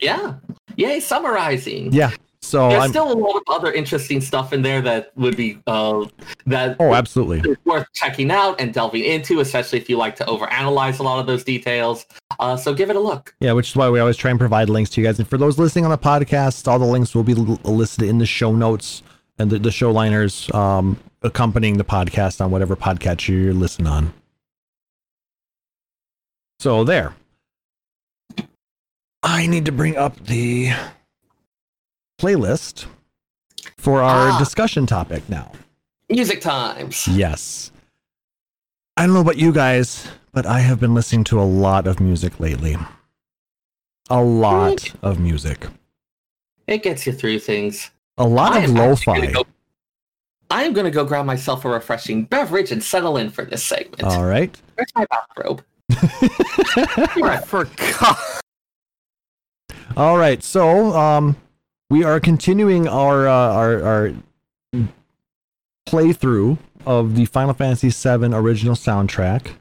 yeah. 0.00 0.34
Yay, 0.76 1.00
summarizing. 1.00 1.90
Yeah. 1.92 2.10
So 2.42 2.68
There's 2.68 2.84
I'm. 2.84 2.90
still 2.90 3.10
a 3.10 3.14
lot 3.14 3.36
of 3.36 3.42
other 3.48 3.72
interesting 3.72 4.20
stuff 4.20 4.52
in 4.52 4.60
there 4.62 4.80
that 4.82 5.10
would 5.16 5.36
be 5.36 5.58
uh, 5.66 6.04
that 6.44 6.76
oh, 6.78 6.92
absolutely. 6.94 7.56
worth 7.64 7.86
checking 7.94 8.30
out 8.30 8.60
and 8.60 8.72
delving 8.74 9.02
into, 9.04 9.40
especially 9.40 9.78
if 9.78 9.88
you 9.88 9.96
like 9.96 10.14
to 10.16 10.24
overanalyze 10.24 11.00
a 11.00 11.02
lot 11.02 11.18
of 11.18 11.26
those 11.26 11.42
details. 11.42 12.04
Uh, 12.38 12.56
so 12.56 12.74
give 12.74 12.90
it 12.90 12.94
a 12.94 13.00
look. 13.00 13.34
Yeah, 13.40 13.52
which 13.52 13.70
is 13.70 13.76
why 13.76 13.88
we 13.88 13.98
always 13.98 14.16
try 14.18 14.30
and 14.30 14.38
provide 14.38 14.68
links 14.68 14.90
to 14.90 15.00
you 15.00 15.06
guys. 15.06 15.18
And 15.18 15.26
for 15.26 15.38
those 15.38 15.58
listening 15.58 15.86
on 15.86 15.90
the 15.90 15.98
podcast, 15.98 16.68
all 16.68 16.78
the 16.78 16.84
links 16.84 17.14
will 17.14 17.24
be 17.24 17.34
listed 17.34 18.06
in 18.06 18.18
the 18.18 18.26
show 18.26 18.52
notes 18.52 19.02
and 19.38 19.50
the, 19.50 19.58
the 19.58 19.72
show 19.72 19.90
liners 19.90 20.52
um, 20.54 21.00
accompanying 21.22 21.78
the 21.78 21.84
podcast 21.84 22.44
on 22.44 22.50
whatever 22.50 22.76
podcast 22.76 23.26
you're 23.26 23.54
listening 23.54 23.88
on. 23.88 24.12
So 26.66 26.82
there. 26.82 27.14
I 29.22 29.46
need 29.46 29.66
to 29.66 29.70
bring 29.70 29.96
up 29.96 30.18
the 30.26 30.72
playlist 32.20 32.86
for 33.78 34.02
our 34.02 34.30
Ah. 34.30 34.38
discussion 34.40 34.84
topic 34.84 35.28
now. 35.28 35.52
Music 36.10 36.40
times. 36.40 37.06
Yes. 37.06 37.70
I 38.96 39.06
don't 39.06 39.14
know 39.14 39.20
about 39.20 39.36
you 39.36 39.52
guys, 39.52 40.08
but 40.32 40.44
I 40.44 40.58
have 40.58 40.80
been 40.80 40.92
listening 40.92 41.22
to 41.30 41.40
a 41.40 41.46
lot 41.46 41.86
of 41.86 42.00
music 42.00 42.40
lately. 42.40 42.76
A 44.10 44.20
lot 44.24 44.92
of 45.02 45.20
music. 45.20 45.68
It 46.66 46.82
gets 46.82 47.06
you 47.06 47.12
through 47.12 47.38
things. 47.38 47.92
A 48.18 48.26
lot 48.26 48.54
I 48.54 48.64
of 48.64 48.70
am 48.70 48.76
actually 48.78 49.20
lo-fi. 49.20 49.32
go- 49.34 49.46
I 50.50 50.64
am 50.64 50.72
going 50.72 50.84
to 50.86 50.90
go 50.90 51.04
grab 51.04 51.26
myself 51.26 51.64
a 51.64 51.68
refreshing 51.68 52.24
beverage 52.24 52.72
and 52.72 52.82
settle 52.82 53.16
in 53.16 53.30
for 53.30 53.44
this 53.44 53.62
segment. 53.64 54.02
All 54.02 54.24
right. 54.24 54.60
Where's 54.74 54.90
my 54.96 55.06
bathrobe? 55.08 55.62
I 55.90 57.42
forgot. 57.44 58.18
All 59.96 60.18
right. 60.18 60.42
So, 60.42 60.92
um, 60.94 61.36
we 61.88 62.04
are 62.04 62.20
continuing 62.20 62.88
our 62.88 63.28
uh, 63.28 63.32
our 63.32 63.82
our 63.82 64.12
playthrough 65.88 66.58
of 66.84 67.14
the 67.16 67.24
Final 67.26 67.54
Fantasy 67.54 67.88
VII 67.90 68.34
original 68.34 68.74
soundtrack, 68.74 69.52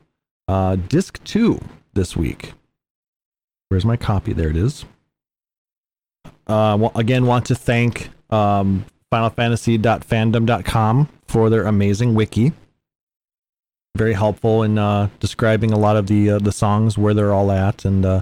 uh, 0.48 0.76
disc 0.76 1.24
two 1.24 1.60
this 1.94 2.16
week. 2.18 2.54
Where's 3.70 3.86
my 3.86 3.98
copy? 3.98 4.34
There 4.34 4.50
it 4.50 4.58
is. 4.58 4.86
Uh, 6.48 6.90
again, 6.96 7.26
want 7.26 7.46
to 7.46 7.56
thank 7.56 8.10
um, 8.30 8.86
FinalFantasy.fandom.com 9.12 11.10
for 11.28 11.50
their 11.50 11.64
amazing 11.66 12.14
wiki. 12.14 12.54
Very 13.96 14.14
helpful 14.14 14.64
in 14.64 14.78
uh, 14.78 15.10
describing 15.20 15.72
a 15.72 15.80
lot 15.80 15.96
of 15.96 16.08
the 16.08 16.32
uh, 16.32 16.40
the 16.40 16.52
songs 16.52 16.98
where 16.98 17.14
they're 17.14 17.34
all 17.34 17.52
at 17.52 17.86
and 17.86 18.06
uh, 18.06 18.22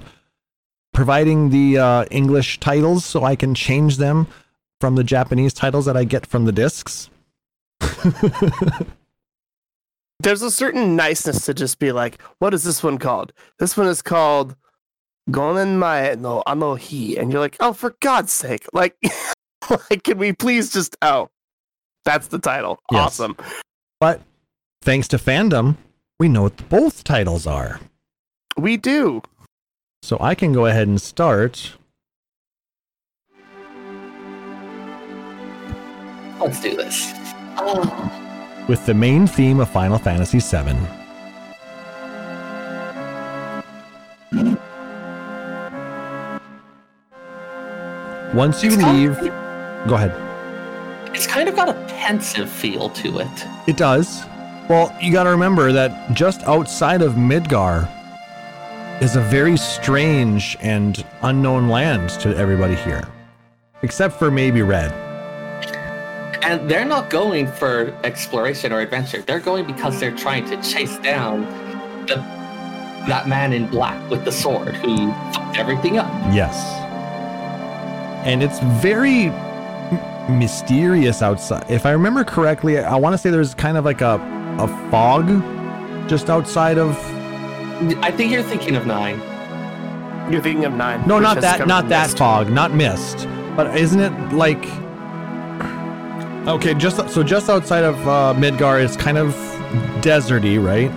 providing 0.92 1.50
the 1.50 1.78
uh, 1.78 2.04
English 2.10 2.60
titles 2.60 3.04
so 3.04 3.24
I 3.24 3.36
can 3.36 3.54
change 3.54 3.98
them 3.98 4.28
from 4.80 4.94
the 4.94 5.04
Japanese 5.04 5.52
titles 5.52 5.84
that 5.86 5.96
I 5.96 6.04
get 6.04 6.26
from 6.26 6.44
the 6.44 6.52
discs. 6.52 7.10
There's 10.20 10.42
a 10.42 10.50
certain 10.50 10.96
niceness 10.96 11.44
to 11.46 11.54
just 11.54 11.78
be 11.78 11.92
like, 11.92 12.22
what 12.38 12.54
is 12.54 12.64
this 12.64 12.82
one 12.82 12.98
called? 12.98 13.32
This 13.58 13.76
one 13.76 13.88
is 13.88 14.00
called 14.00 14.56
Gonen 15.30 15.78
Mae 15.78 16.14
no 16.16 16.42
Ano 16.46 16.76
Hi. 16.76 17.16
And 17.18 17.30
you're 17.30 17.40
like, 17.40 17.56
oh, 17.60 17.72
for 17.72 17.96
God's 18.00 18.32
sake. 18.32 18.66
Like, 18.72 18.96
like, 19.70 20.04
can 20.04 20.18
we 20.18 20.32
please 20.32 20.72
just, 20.72 20.96
oh, 21.02 21.28
that's 22.04 22.28
the 22.28 22.38
title. 22.38 22.78
Yes. 22.90 23.20
Awesome. 23.20 23.36
But 24.00 24.22
thanks 24.84 25.08
to 25.08 25.16
fandom, 25.16 25.76
we 26.18 26.28
know 26.28 26.42
what 26.42 26.68
both 26.68 27.04
titles 27.04 27.46
are. 27.46 27.80
We 28.56 28.76
do. 28.76 29.22
So 30.02 30.18
I 30.20 30.34
can 30.34 30.52
go 30.52 30.66
ahead 30.66 30.86
and 30.86 31.00
start. 31.00 31.72
Let's 36.40 36.60
do 36.60 36.76
this. 36.76 37.12
Oh. 37.56 38.10
with 38.68 38.84
the 38.84 38.94
main 38.94 39.26
theme 39.26 39.60
of 39.60 39.70
Final 39.70 39.96
Fantasy 39.98 40.38
VII. 40.40 40.76
Once 48.34 48.62
you 48.64 48.72
It's 48.72 48.82
kind 48.82 48.98
leave, 48.98 49.18
of- 49.18 49.88
go 49.88 49.94
ahead. 49.94 50.12
It's 51.14 51.26
kind 51.26 51.48
of 51.48 51.54
got 51.54 51.68
a 51.68 51.74
pensive 51.86 52.50
feel 52.50 52.90
to 52.90 53.20
it. 53.20 53.46
It 53.68 53.76
does. 53.76 54.24
Well, 54.68 54.96
you 54.98 55.12
got 55.12 55.24
to 55.24 55.30
remember 55.30 55.72
that 55.72 56.14
just 56.14 56.42
outside 56.44 57.02
of 57.02 57.14
Midgar 57.14 57.90
is 59.02 59.14
a 59.14 59.20
very 59.20 59.58
strange 59.58 60.56
and 60.60 61.04
unknown 61.20 61.68
land 61.68 62.08
to 62.20 62.34
everybody 62.34 62.74
here, 62.74 63.06
except 63.82 64.18
for 64.18 64.30
maybe 64.30 64.62
Red. 64.62 64.90
And 66.42 66.70
they're 66.70 66.86
not 66.86 67.10
going 67.10 67.46
for 67.46 67.94
exploration 68.04 68.72
or 68.72 68.80
adventure. 68.80 69.20
They're 69.20 69.38
going 69.38 69.66
because 69.66 70.00
they're 70.00 70.16
trying 70.16 70.46
to 70.46 70.62
chase 70.62 70.96
down 70.98 71.42
the 72.06 72.16
that 73.06 73.28
man 73.28 73.52
in 73.52 73.66
black 73.66 74.10
with 74.10 74.24
the 74.24 74.32
sword 74.32 74.74
who 74.76 75.12
fucked 75.34 75.58
everything 75.58 75.98
up. 75.98 76.10
Yes. 76.32 76.56
And 78.26 78.42
it's 78.42 78.60
very 78.82 79.28
mysterious 80.32 81.20
outside. 81.20 81.70
If 81.70 81.84
I 81.84 81.90
remember 81.90 82.24
correctly, 82.24 82.78
I 82.78 82.96
want 82.96 83.12
to 83.12 83.18
say 83.18 83.28
there's 83.28 83.54
kind 83.54 83.76
of 83.76 83.84
like 83.84 84.00
a 84.00 84.33
a 84.58 84.68
fog 84.90 85.28
just 86.08 86.30
outside 86.30 86.78
of 86.78 86.96
I 88.02 88.10
think 88.10 88.30
you're 88.32 88.42
thinking 88.42 88.76
of 88.76 88.86
nine. 88.86 89.18
You're 90.32 90.42
thinking 90.42 90.64
of 90.64 90.72
nine. 90.72 91.06
No, 91.06 91.18
not 91.18 91.40
that 91.40 91.66
not 91.66 91.88
that 91.88 92.06
mist. 92.06 92.18
fog, 92.18 92.50
not 92.50 92.72
mist. 92.72 93.28
But 93.56 93.76
isn't 93.76 94.00
it 94.00 94.32
like 94.32 94.64
Okay, 96.46 96.74
just 96.74 97.08
so 97.08 97.22
just 97.22 97.48
outside 97.48 97.84
of 97.84 97.96
uh, 98.06 98.34
Midgar 98.36 98.82
is 98.82 98.98
kind 98.98 99.16
of 99.16 99.34
deserty, 100.02 100.62
right? 100.62 100.90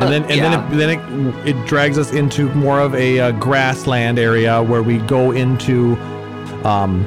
And 0.00 0.12
then 0.12 0.22
and 0.24 0.36
yeah. 0.36 0.66
then 0.68 0.72
it 0.72 0.98
then 1.00 1.44
it, 1.44 1.56
it 1.56 1.66
drags 1.66 1.96
us 1.96 2.12
into 2.12 2.52
more 2.54 2.80
of 2.80 2.94
a 2.94 3.20
uh, 3.20 3.32
grassland 3.32 4.18
area 4.18 4.62
where 4.62 4.82
we 4.82 4.98
go 4.98 5.30
into 5.30 5.96
um 6.64 7.04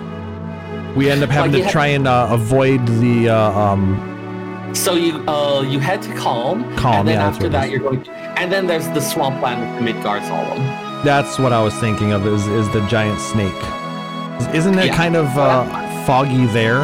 we 0.95 1.09
end 1.09 1.24
up 1.24 1.30
having 1.30 1.51
Like 1.51 1.62
to 1.62 1.66
ha- 1.66 1.72
try 1.72 1.88
and 1.88 2.07
uh, 2.07 2.28
avoid 2.32 2.86
the 2.88 3.30
uh, 3.30 3.51
um 3.51 4.11
So 4.74 4.95
you 4.95 5.17
uh 5.28 5.61
you 5.61 5.80
head 5.80 6.01
to 6.03 6.09
Kalm, 6.15 6.63
Kalm, 6.76 6.99
and 6.99 7.07
then 7.07 7.15
yeah, 7.19 7.28
after 7.28 7.49
that 7.49 7.69
you're 7.69 7.80
going, 7.80 8.03
To, 8.03 8.11
and 8.39 8.51
then 8.51 8.67
there's 8.67 8.88
the 8.89 9.01
swampland 9.01 9.59
with 9.86 9.86
the 9.86 9.91
Midgar 9.93 10.19
Zolom. 10.22 11.03
that's 11.03 11.38
what 11.38 11.51
I 11.53 11.61
was 11.61 11.74
thinking 11.76 12.13
of 12.13 12.26
is 12.26 12.47
is 12.47 12.67
the 12.72 12.82
giant 12.88 13.19
snake. 13.19 13.61
Isn't 14.55 14.78
it 14.80 14.88
Yeah. 14.88 14.95
kind 14.95 15.15
of 15.15 15.28
uh, 15.38 15.65
foggy 16.05 16.45
there 16.47 16.84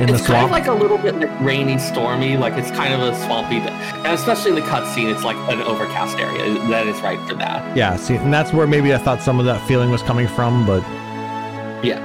in 0.00 0.08
It's 0.08 0.20
the 0.20 0.26
kind 0.26 0.26
swamp? 0.26 0.44
of 0.44 0.50
like 0.52 0.66
a 0.68 0.72
little 0.72 0.98
bit 0.98 1.16
like 1.16 1.30
rainy, 1.40 1.78
stormy, 1.78 2.36
like 2.36 2.54
it's 2.54 2.70
kind 2.70 2.92
of 2.94 3.00
a 3.00 3.14
swampy, 3.24 3.56
and 3.56 4.06
especially 4.14 4.50
in 4.50 4.56
the 4.56 4.62
cutscene, 4.62 5.10
it's 5.12 5.24
like 5.24 5.36
an 5.52 5.60
overcast 5.62 6.18
area. 6.18 6.44
That 6.68 6.86
is 6.86 7.00
right 7.00 7.18
for 7.28 7.34
that. 7.36 7.76
Yeah, 7.76 7.96
see, 7.96 8.14
and 8.16 8.32
that's 8.32 8.52
where 8.52 8.66
maybe 8.66 8.94
I 8.94 8.98
thought 8.98 9.20
some 9.22 9.40
of 9.40 9.46
that 9.46 9.60
feeling 9.66 9.90
was 9.90 10.02
coming 10.02 10.28
from, 10.28 10.64
but 10.66 10.82
Yeah. 11.82 11.98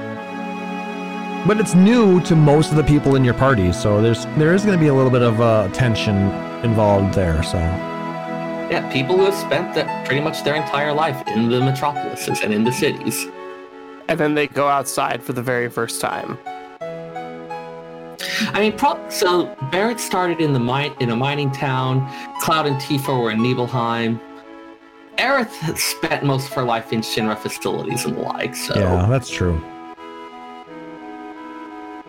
But 1.46 1.60
it's 1.60 1.74
new 1.74 2.22
to 2.22 2.34
most 2.34 2.70
of 2.70 2.78
the 2.78 2.82
people 2.82 3.16
in 3.16 3.24
your 3.24 3.34
party, 3.34 3.70
so 3.70 4.00
there's 4.00 4.24
there 4.38 4.54
is 4.54 4.64
going 4.64 4.78
to 4.78 4.80
be 4.80 4.86
a 4.86 4.94
little 4.94 5.10
bit 5.10 5.20
of 5.20 5.42
uh, 5.42 5.68
tension 5.74 6.16
involved 6.64 7.12
there. 7.12 7.42
So 7.42 7.58
Yeah, 7.58 8.88
people 8.90 9.18
who 9.18 9.26
have 9.26 9.34
spent 9.34 9.74
the, 9.74 9.84
pretty 10.06 10.22
much 10.22 10.42
their 10.42 10.54
entire 10.54 10.94
life 10.94 11.22
in 11.28 11.50
the 11.50 11.60
metropolises 11.60 12.40
and 12.40 12.54
in 12.54 12.64
the 12.64 12.72
cities. 12.72 13.26
And 14.08 14.18
then 14.18 14.34
they 14.34 14.46
go 14.46 14.68
outside 14.68 15.22
for 15.22 15.34
the 15.34 15.42
very 15.42 15.68
first 15.68 16.00
time. 16.00 16.38
I 18.54 18.60
mean, 18.60 18.72
pro- 18.72 19.06
so 19.10 19.54
Barret 19.70 20.00
started 20.00 20.40
in 20.40 20.54
the 20.54 20.60
mine 20.60 20.94
in 20.98 21.10
a 21.10 21.16
mining 21.16 21.50
town. 21.52 22.10
Cloud 22.40 22.64
and 22.64 22.76
Tifa 22.76 23.22
were 23.22 23.30
in 23.30 23.42
Nibelheim. 23.42 24.18
Aerith 25.18 25.76
spent 25.76 26.24
most 26.24 26.48
of 26.48 26.54
her 26.54 26.64
life 26.64 26.90
in 26.90 27.02
Shinra 27.02 27.36
facilities 27.36 28.06
and 28.06 28.16
the 28.16 28.22
like. 28.22 28.56
So 28.56 28.74
Yeah, 28.78 29.06
that's 29.10 29.28
true. 29.28 29.62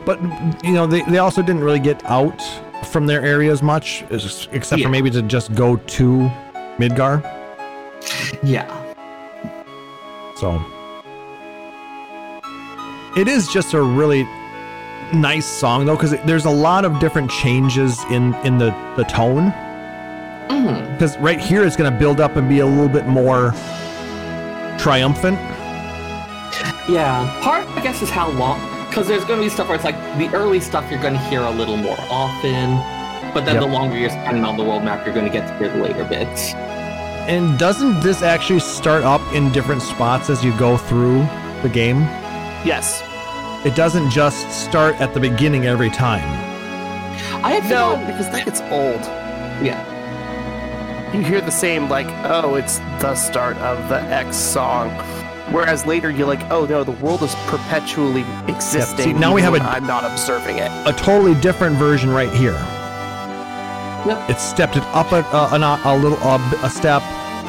But 0.06 0.22
you 0.64 0.74
know, 0.74 0.86
they, 0.88 1.02
they 1.04 1.18
also 1.18 1.42
didn't 1.42 1.64
really 1.64 1.80
get 1.80 2.04
out 2.06 2.42
from 2.86 3.08
their 3.08 3.22
areas 3.24 3.62
much, 3.64 4.04
except 4.12 4.80
Yeah. 4.80 4.86
for 4.86 4.90
maybe 4.92 5.10
to 5.12 5.22
just 5.22 5.54
go 5.56 5.76
to 5.78 6.32
Midgar. 6.78 7.22
yeah, 8.44 8.68
So 10.36 10.62
it 13.16 13.28
is 13.28 13.48
just 13.48 13.74
a 13.74 13.82
really 13.82 14.28
nice 15.14 15.46
song 15.46 15.86
though, 15.86 15.96
because 15.96 16.12
there's 16.26 16.46
a 16.46 16.50
lot 16.50 16.84
of 16.86 17.00
different 17.00 17.32
changes 17.32 18.04
in 18.12 18.34
in 18.44 18.58
the 18.58 18.72
the 18.98 19.04
tone. 19.06 19.52
Mm-hmm. 20.50 20.92
Because 20.94 21.18
right 21.18 21.40
here 21.40 21.64
it's 21.66 21.76
going 21.76 21.92
to 21.92 21.98
build 21.98 22.20
up 22.22 22.36
and 22.36 22.48
be 22.48 22.60
a 22.60 22.66
little 22.66 22.90
bit 22.90 23.08
more 23.08 23.52
triumphant. 24.78 25.40
yeah. 26.88 27.26
Part 27.42 27.66
I 27.78 27.82
guess 27.82 28.02
is 28.04 28.10
how 28.10 28.30
long, 28.32 28.60
because 28.96 29.10
there's 29.10 29.26
going 29.26 29.38
to 29.42 29.46
be 29.46 29.50
stuff 29.50 29.68
where 29.68 29.76
it's 29.76 29.84
like 29.84 29.98
the 30.18 30.30
early 30.34 30.62
stuff 30.62 30.90
you're 30.90 31.02
going 31.02 31.14
to 31.14 31.20
hear 31.20 31.42
a 31.42 31.52
little 31.52 31.76
more 31.76 31.98
often, 32.10 32.78
but 33.34 33.44
then 33.44 33.56
Yep. 33.56 33.64
the 33.64 33.68
longer 33.68 33.98
you're 33.98 34.10
spending 34.10 34.46
on 34.46 34.56
the 34.56 34.64
world 34.64 34.86
map, 34.86 35.06
you're 35.06 35.14
going 35.14 35.26
to 35.26 35.32
get 35.32 35.46
to 35.50 35.58
hear 35.58 35.68
the 35.68 35.84
later 35.84 36.06
bits. 36.06 36.54
And 37.28 37.60
doesn't 37.60 38.00
this 38.00 38.22
actually 38.22 38.62
start 38.62 39.04
up 39.04 39.20
in 39.34 39.52
different 39.52 39.82
spots 39.82 40.30
as 40.30 40.46
you 40.46 40.58
go 40.58 40.78
through 40.78 41.28
the 41.62 41.68
game? 41.68 41.98
Yes. 42.64 43.04
It 43.66 43.76
doesn't 43.76 44.12
just 44.12 44.50
start 44.64 44.96
at 45.02 45.14
the 45.14 45.20
beginning 45.20 45.66
every 45.66 45.90
time. 45.90 46.24
I 47.44 47.52
have 47.60 47.70
No, 47.70 47.98
because 48.08 48.30
that 48.30 48.46
gets 48.46 48.62
old. 48.62 49.02
Yeah. 49.62 49.84
You 51.14 51.22
hear 51.22 51.42
the 51.42 51.52
same, 51.52 51.90
like, 51.90 52.08
oh, 52.24 52.56
it's 52.56 52.78
the 53.02 53.14
start 53.16 53.58
of 53.58 53.90
the 53.90 54.00
X 54.04 54.38
song. 54.38 54.90
Whereas 55.56 55.86
later 55.86 56.12
you're 56.12 56.28
like, 56.28 56.42
oh 56.52 56.66
no, 56.66 56.84
the 56.84 56.92
world 56.92 57.24
is 57.24 57.34
perpetually 57.48 58.26
existing. 58.50 59.06
see 59.06 59.14
now 59.14 59.34
we 59.34 59.42
have 59.42 59.54
a- 59.54 59.60
when 59.60 59.66
I'm 59.66 59.88
not 59.88 60.04
observing 60.04 60.58
it. 60.58 60.70
A 60.86 60.92
totally 60.92 61.34
different 61.40 61.78
version 61.78 62.10
right 62.10 62.30
here. 62.34 62.52
Yep. 64.06 64.30
It 64.32 64.40
stepped 64.40 64.76
it 64.76 64.84
up 64.88 65.14
a, 65.14 65.22
a, 65.36 65.58
a, 65.58 65.82
a 65.86 65.96
little 65.98 66.18
a, 66.18 66.38
b- 66.52 66.58
a 66.62 66.70
step, 66.70 67.02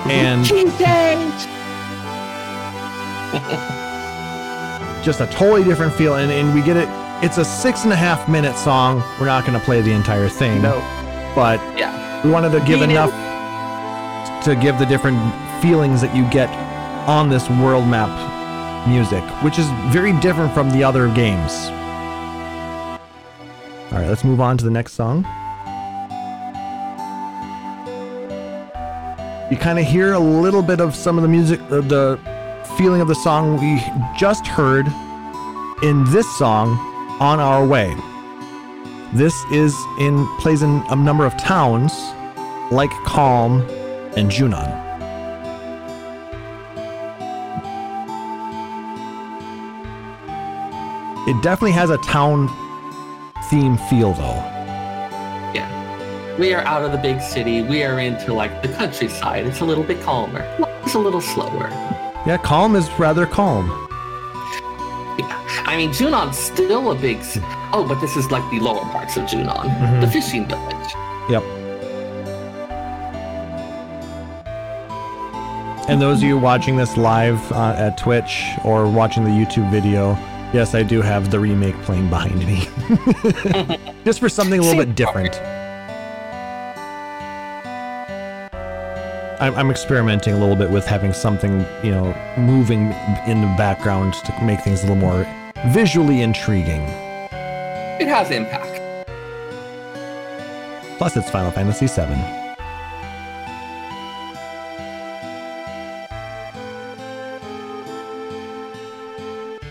and 0.06 0.44
just 5.04 5.20
a 5.20 5.26
totally 5.26 5.64
different 5.64 5.92
feel. 5.92 6.14
And, 6.14 6.30
and 6.30 6.54
we 6.54 6.62
get 6.62 6.76
it. 6.76 6.88
It's 7.24 7.38
a 7.38 7.44
six 7.44 7.82
and 7.84 7.92
a 7.92 7.96
half 7.96 8.28
minute 8.28 8.56
song. 8.56 9.02
We're 9.18 9.26
not 9.26 9.44
going 9.44 9.58
to 9.58 9.64
play 9.64 9.80
the 9.80 9.90
entire 9.92 10.28
thing. 10.28 10.62
No. 10.62 10.78
but 11.34 11.58
Yeah. 11.76 12.22
we 12.24 12.30
wanted 12.30 12.52
to 12.52 12.60
give 12.60 12.78
Being 12.78 12.92
enough 12.92 13.10
to 14.44 14.54
give 14.54 14.78
the 14.78 14.86
different 14.86 15.18
feelings 15.60 16.00
that 16.02 16.14
you 16.14 16.24
get 16.30 16.48
on 17.06 17.28
this 17.28 17.48
world 17.48 17.86
map 17.86 18.10
music, 18.88 19.22
which 19.42 19.58
is 19.58 19.66
very 19.90 20.12
different 20.20 20.52
from 20.52 20.70
the 20.70 20.82
other 20.82 21.08
games. 21.14 21.52
All 23.92 23.98
right, 23.98 24.08
let's 24.08 24.24
move 24.24 24.40
on 24.40 24.58
to 24.58 24.64
the 24.64 24.70
next 24.70 24.92
song. 24.94 25.24
You 29.50 29.56
kind 29.56 29.78
of 29.78 29.84
hear 29.84 30.14
a 30.14 30.18
little 30.18 30.62
bit 30.62 30.80
of 30.80 30.94
some 30.94 31.16
of 31.16 31.22
the 31.22 31.28
music, 31.28 31.60
uh, 31.70 31.80
the 31.80 32.18
feeling 32.76 33.00
of 33.00 33.08
the 33.08 33.14
song 33.14 33.60
we 33.60 33.80
just 34.18 34.46
heard 34.46 34.86
in 35.82 36.04
this 36.10 36.26
song, 36.36 36.76
"On 37.20 37.38
Our 37.38 37.64
Way." 37.64 37.96
This 39.12 39.34
is 39.52 39.74
in 40.00 40.26
plays 40.38 40.62
in 40.62 40.82
a 40.90 40.96
number 40.96 41.24
of 41.24 41.36
towns 41.36 41.92
like 42.70 42.90
Kalm 43.04 43.62
and 44.16 44.30
Junon. 44.30 44.85
It 51.26 51.42
definitely 51.42 51.72
has 51.72 51.90
a 51.90 51.98
town 51.98 52.48
theme 53.50 53.76
feel 53.90 54.12
though. 54.12 54.42
Yeah. 55.54 56.36
We 56.38 56.54
are 56.54 56.62
out 56.62 56.84
of 56.84 56.92
the 56.92 56.98
big 56.98 57.20
city. 57.20 57.62
We 57.62 57.82
are 57.82 57.98
into 57.98 58.32
like 58.32 58.62
the 58.62 58.68
countryside. 58.68 59.46
It's 59.46 59.60
a 59.60 59.64
little 59.64 59.84
bit 59.84 60.00
calmer. 60.02 60.42
It's 60.84 60.94
a 60.94 60.98
little 60.98 61.20
slower. 61.20 61.68
Yeah, 62.26 62.38
Kalm 62.38 62.76
is 62.76 62.88
rather 62.98 63.26
calm. 63.26 63.66
Yeah. 65.18 65.62
I 65.66 65.74
mean, 65.76 65.90
Junon's 65.90 66.36
still 66.38 66.90
a 66.92 66.94
big. 66.94 67.18
Oh, 67.72 67.84
but 67.88 68.00
this 68.00 68.16
is 68.16 68.30
like 68.30 68.48
the 68.50 68.60
lower 68.60 68.84
parts 68.92 69.16
of 69.16 69.24
Junon, 69.24 69.68
Mhm. 69.68 70.00
the 70.00 70.06
fishing 70.08 70.46
village. 70.46 70.94
Yep. 71.28 71.42
And 75.88 76.00
those 76.02 76.18
of 76.18 76.24
you 76.24 76.36
watching 76.36 76.76
this 76.76 76.96
live 76.96 77.40
uh, 77.52 77.74
at 77.78 77.96
Twitch 77.96 78.44
or 78.64 78.88
watching 78.88 79.22
the 79.24 79.30
YouTube 79.30 79.70
video, 79.70 80.14
yes, 80.52 80.74
I 80.74 80.82
do 80.82 81.02
have 81.02 81.30
the 81.30 81.38
remake 81.38 81.74
playing 81.82 82.08
behind 82.08 82.38
me. 82.46 82.68
Just 84.04 84.20
for 84.20 84.28
something 84.28 84.60
a 84.60 84.62
little 84.62 84.84
bit 84.84 84.94
different. 84.94 85.40
I'm, 89.38 89.54
I'm 89.54 89.70
experimenting 89.70 90.32
a 90.32 90.38
little 90.38 90.56
bit 90.56 90.70
with 90.70 90.86
having 90.86 91.12
something, 91.12 91.60
you 91.82 91.90
know, 91.90 92.14
moving 92.38 92.92
in 93.26 93.42
the 93.42 93.54
background 93.58 94.14
to 94.14 94.44
make 94.44 94.60
things 94.62 94.82
a 94.82 94.86
little 94.86 94.96
more 94.96 95.26
visually 95.68 96.22
intriguing. 96.22 96.82
It 98.00 98.08
has 98.08 98.30
impact. 98.30 98.82
Plus, 100.98 101.16
it's 101.16 101.30
Final 101.30 101.50
Fantasy 101.50 101.86
VII. 101.86 102.45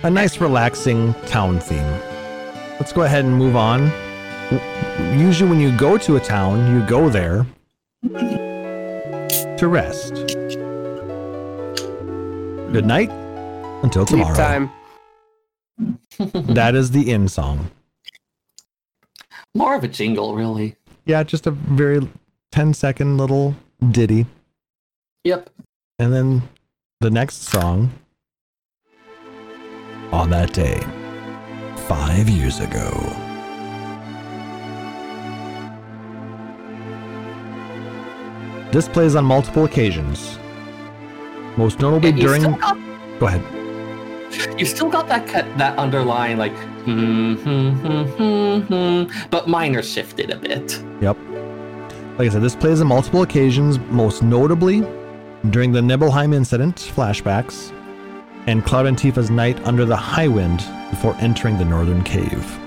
A 0.05 0.09
nice, 0.11 0.39
relaxing 0.39 1.15
town 1.25 1.59
theme. 1.59 1.83
Let's 2.79 2.93
go 2.93 3.01
ahead 3.01 3.25
and 3.25 3.35
move 3.35 3.55
on. 3.55 3.91
Usually, 5.19 5.49
when 5.49 5.59
you 5.59 5.75
go 5.75 5.97
to 5.97 6.15
a 6.15 6.19
town, 6.19 6.71
you 6.71 6.85
go 6.85 7.09
there 7.09 7.43
to 9.57 9.67
rest. 9.67 10.13
Good 12.71 12.85
night 12.85 13.09
until 13.81 14.05
Sleep 14.05 14.27
tomorrow. 14.27 14.35
time. 14.35 14.69
That 16.53 16.75
is 16.75 16.91
the 16.91 17.09
in 17.09 17.27
song. 17.27 17.71
More 19.55 19.73
of 19.73 19.83
a 19.83 19.87
jingle, 19.87 20.35
really. 20.35 20.75
Yeah, 21.05 21.23
just 21.23 21.47
a 21.47 21.51
very 21.51 22.07
10 22.51 22.75
second 22.75 23.17
little 23.17 23.55
ditty. 23.89 24.27
Yep. 25.23 25.49
And 25.97 26.13
then 26.13 26.43
the 27.01 27.09
next 27.09 27.41
song. 27.41 27.91
On 30.15 30.29
that 30.29 30.53
day, 30.53 30.79
five 31.89 32.29
years 32.29 32.61
ago. 32.61 32.89
This 38.71 38.87
plays 38.87 39.15
on 39.15 39.25
multiple 39.25 39.65
occasions. 39.65 40.39
Most 41.57 41.81
notably 41.81 42.11
you 42.11 42.15
during. 42.15 42.43
got, 42.43 42.77
Go 43.19 43.27
ahead. 43.27 44.57
you 44.57 44.65
still 44.65 44.89
got 44.89 45.09
that 45.09 45.27
cut, 45.27 45.45
that 45.57 45.77
underlying 45.77 46.37
like, 46.37 46.55
hmm, 46.85 47.33
hmm, 47.33 47.69
hmm, 47.71 48.03
hmm, 48.03 48.59
hmm, 48.61 49.27
but 49.29 49.49
minor 49.49 49.83
shifted 49.83 50.29
a 50.29 50.37
bit. 50.37 50.81
Yep. 51.01 51.17
Like 52.17 52.27
I 52.27 52.29
said, 52.29 52.41
this 52.41 52.55
plays 52.55 52.79
on 52.79 52.87
multiple 52.87 53.23
occasions, 53.23 53.79
most 53.89 54.23
notably 54.23 54.81
during 55.49 55.73
the 55.73 55.81
Nibelheim 55.81 56.31
incident 56.31 56.77
flashbacks 56.77 57.74
and 58.47 58.65
Cloud 58.65 58.85
and 58.85 58.97
Tifa's 58.97 59.29
night 59.29 59.59
under 59.65 59.85
the 59.85 59.95
Highwind 59.95 60.59
before 60.89 61.15
entering 61.19 61.57
the 61.57 61.65
northern 61.65 62.03
cave. 62.03 62.59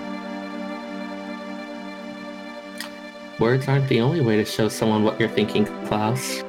Words 3.39 3.69
aren't 3.69 3.89
the 3.89 4.01
only 4.01 4.21
way 4.21 4.37
to 4.37 4.45
show 4.45 4.69
someone 4.69 5.05
what 5.05 5.21
you're 5.21 5.29
thinking, 5.29 5.67
Klaus. 5.87 6.43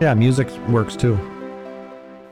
Yeah, 0.00 0.14
music 0.14 0.50
works 0.68 0.96
too. 0.96 1.18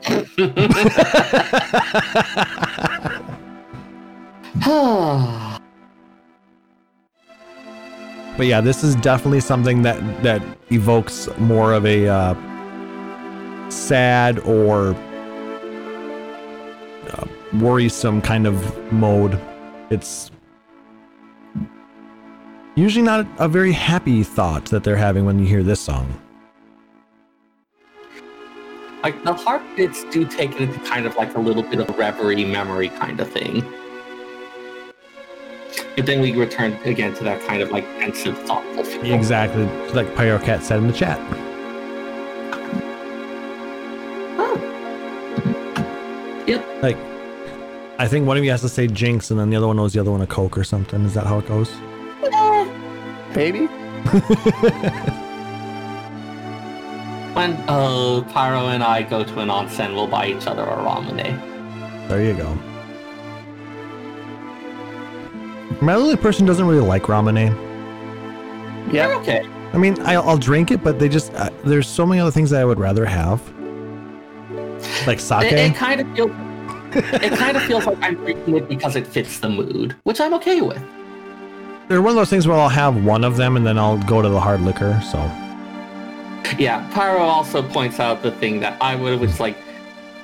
But 8.37 8.47
yeah, 8.47 8.59
this 8.59 8.83
is 8.83 8.95
definitely 8.95 9.39
something 9.39 9.81
that 9.83 10.23
that 10.23 10.41
evokes 10.69 11.29
more 11.37 11.73
of 11.73 11.85
a 11.85 12.07
uh, 12.07 13.69
sad 13.69 14.39
or 14.39 14.93
worrisome 17.53 18.21
kind 18.21 18.47
of 18.47 18.91
mode. 18.91 19.39
It's 19.89 20.31
usually 22.75 23.05
not 23.05 23.27
a 23.37 23.47
very 23.47 23.71
happy 23.71 24.23
thought 24.23 24.65
that 24.65 24.83
they're 24.83 24.95
having 24.95 25.25
when 25.25 25.39
you 25.39 25.45
hear 25.45 25.63
this 25.63 25.79
song. 25.79 26.21
Like 29.03 29.23
the 29.23 29.33
hard 29.33 29.61
bits 29.75 30.03
do 30.05 30.25
take 30.25 30.51
it 30.53 30.61
into 30.61 30.79
kind 30.79 31.05
of 31.05 31.15
like 31.15 31.35
a 31.35 31.39
little 31.39 31.63
bit 31.63 31.79
of 31.79 31.97
reverie 31.97 32.43
memory 32.43 32.89
kind 32.89 33.19
of 33.19 33.31
thing. 33.31 33.63
But 35.95 36.05
then 36.05 36.21
we 36.21 36.33
return 36.33 36.73
again 36.83 37.13
to 37.15 37.23
that 37.23 37.45
kind 37.47 37.61
of 37.61 37.71
like 37.71 37.85
pensive, 37.99 38.37
thoughtful 38.39 38.83
feel. 38.83 39.13
Exactly, 39.13 39.63
like 39.93 40.07
Pyrocat 40.15 40.61
said 40.61 40.79
in 40.79 40.87
the 40.87 40.93
chat. 40.93 41.19
Oh. 44.37 44.57
Yep. 46.47 46.83
Like, 46.83 46.97
I 47.97 48.07
think 48.07 48.27
one 48.27 48.37
of 48.37 48.43
you 48.43 48.51
has 48.51 48.61
to 48.61 48.69
say 48.69 48.87
Jinx, 48.87 49.31
and 49.31 49.39
then 49.39 49.49
the 49.49 49.55
other 49.55 49.67
one 49.67 49.77
knows 49.77 49.93
the 49.93 49.99
other 49.99 50.11
one 50.11 50.21
a 50.21 50.27
Coke 50.27 50.57
or 50.57 50.63
something. 50.63 51.05
Is 51.05 51.13
that 51.13 51.25
how 51.25 51.39
it 51.39 51.47
goes? 51.47 51.71
Maybe. 53.35 53.67
When 57.35 57.51
uh, 57.67 58.21
Pyro 58.31 58.67
and 58.69 58.81
I 58.81 59.03
go 59.03 59.21
to 59.25 59.39
an 59.41 59.49
onsen, 59.49 59.93
we'll 59.93 60.07
buy 60.07 60.27
each 60.27 60.47
other 60.47 60.63
a 60.63 60.77
ramen. 60.77 62.07
There 62.07 62.23
you 62.23 62.33
go. 62.33 62.57
My 65.81 65.95
only 65.95 66.15
person 66.15 66.45
doesn't 66.45 66.65
really 66.65 66.79
like 66.79 67.03
ramen. 67.03 67.35
Yeah. 68.89 69.07
They're 69.07 69.15
okay. 69.17 69.49
I 69.73 69.77
mean, 69.77 70.01
I, 70.03 70.13
I'll 70.13 70.37
drink 70.37 70.71
it, 70.71 70.81
but 70.81 70.97
they 70.97 71.09
just 71.09 71.33
uh, 71.33 71.49
there's 71.65 71.89
so 71.89 72.05
many 72.05 72.21
other 72.21 72.31
things 72.31 72.51
that 72.51 72.61
I 72.61 72.63
would 72.63 72.79
rather 72.79 73.05
have, 73.05 73.41
like 75.05 75.19
sake. 75.19 75.51
It, 75.51 75.59
it 75.59 75.75
kind 75.75 75.99
of 75.99 76.15
feels. 76.15 76.31
It 76.95 77.33
kind 77.37 77.57
of 77.57 77.63
feels 77.63 77.85
like 77.85 77.97
I'm 78.01 78.15
drinking 78.15 78.55
it 78.57 78.67
because 78.69 78.95
it 78.95 79.05
fits 79.05 79.39
the 79.39 79.49
mood, 79.49 79.95
which 80.03 80.19
I'm 80.21 80.33
okay 80.35 80.61
with. 80.61 80.81
They're 81.87 82.01
one 82.01 82.11
of 82.11 82.15
those 82.15 82.29
things 82.29 82.47
where 82.47 82.57
I'll 82.57 82.69
have 82.69 83.03
one 83.03 83.23
of 83.23 83.37
them 83.37 83.57
and 83.57 83.65
then 83.65 83.77
I'll 83.77 84.01
go 84.03 84.21
to 84.21 84.29
the 84.29 84.39
hard 84.39 84.61
liquor. 84.61 84.99
So 85.11 85.17
Yeah, 86.57 86.87
Pyro 86.93 87.19
also 87.19 87.61
points 87.61 87.99
out 87.99 88.23
the 88.23 88.31
thing 88.31 88.59
that 88.61 88.81
I 88.81 88.95
would 88.95 89.11
have 89.13 89.21
was 89.21 89.39
like, 89.39 89.55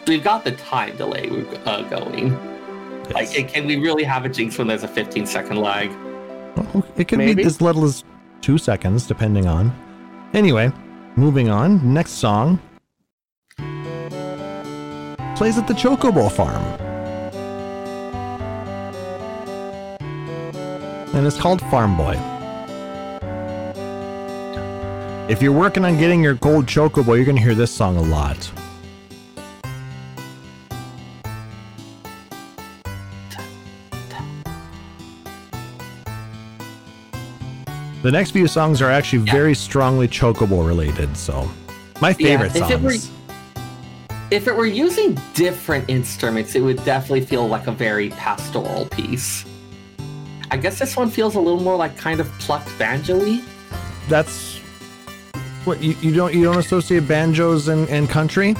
we've 0.08 0.24
got 0.24 0.44
the 0.44 0.54
time 0.54 0.98
delay 0.98 1.30
uh, 1.66 1.84
going. 1.84 2.36
Like, 3.10 3.30
can 3.50 3.68
we 3.68 3.78
really 3.78 4.04
have 4.04 4.26
a 4.26 4.30
jinx 4.30 4.58
when 4.58 4.68
there's 4.68 4.84
a 4.84 4.88
15 4.88 5.26
second 5.26 5.58
lag? 5.58 5.92
Well, 6.56 6.86
it 6.96 7.08
can 7.08 7.18
Maybe. 7.18 7.36
be 7.36 7.44
as 7.44 7.62
little 7.62 7.84
as 7.84 8.04
two 8.42 8.58
seconds, 8.58 9.06
depending 9.06 9.48
on. 9.48 9.72
Anyway, 10.34 10.72
moving 11.16 11.50
on. 11.50 11.94
Next 11.94 12.12
song 12.12 12.60
plays 15.36 15.58
at 15.58 15.68
the 15.68 15.74
Chocobo 15.74 16.32
Farm. 16.32 16.62
And 21.16 21.28
it's 21.28 21.38
called 21.40 21.62
Farm 21.70 21.98
Boy. 21.98 22.18
If 25.30 25.42
you're 25.42 25.52
working 25.54 25.86
on 25.86 25.98
getting 25.98 26.22
your 26.24 26.34
gold 26.36 26.66
Chocobo, 26.66 27.16
you're 27.16 27.26
going 27.26 27.38
to 27.38 27.42
hear 27.42 27.56
this 27.56 27.72
song 27.72 27.98
a 27.98 28.02
lot. 28.02 28.52
The 38.04 38.12
next 38.12 38.32
few 38.32 38.48
songs 38.48 38.82
are 38.82 38.90
actually 38.90 39.24
Yeah. 39.26 39.34
very 39.34 39.54
strongly 39.56 40.08
Chocobo 40.08 40.66
related, 40.66 41.16
so 41.16 41.50
my 42.02 42.14
favorite 42.14 42.54
were- 42.54 42.68
songs. 42.68 43.12
If 44.32 44.48
it 44.48 44.56
were 44.56 44.66
using 44.66 45.20
different 45.34 45.90
instruments, 45.90 46.56
it 46.56 46.62
would 46.62 46.82
definitely 46.86 47.26
feel 47.26 47.50
like 47.50 47.68
a 47.68 47.72
very 47.74 48.12
pastoral 48.12 48.86
piece. 48.86 49.44
I 50.50 50.56
guess 50.56 50.80
this 50.80 50.96
one 50.96 51.10
feels 51.10 51.36
a 51.36 51.40
little 51.42 51.60
more 51.60 51.76
like 51.76 51.98
kind 51.98 52.22
of 52.22 52.32
plucked 52.40 52.70
banjo-y. 52.80 53.44
That's 54.08 54.58
what 55.66 55.84
you, 55.84 55.98
you 56.02 56.14
don't 56.14 56.34
you 56.34 56.46
don't 56.46 56.58
associate 56.58 57.10
banjos 57.10 57.68
and, 57.68 57.90
and 57.90 58.10
country? 58.10 58.56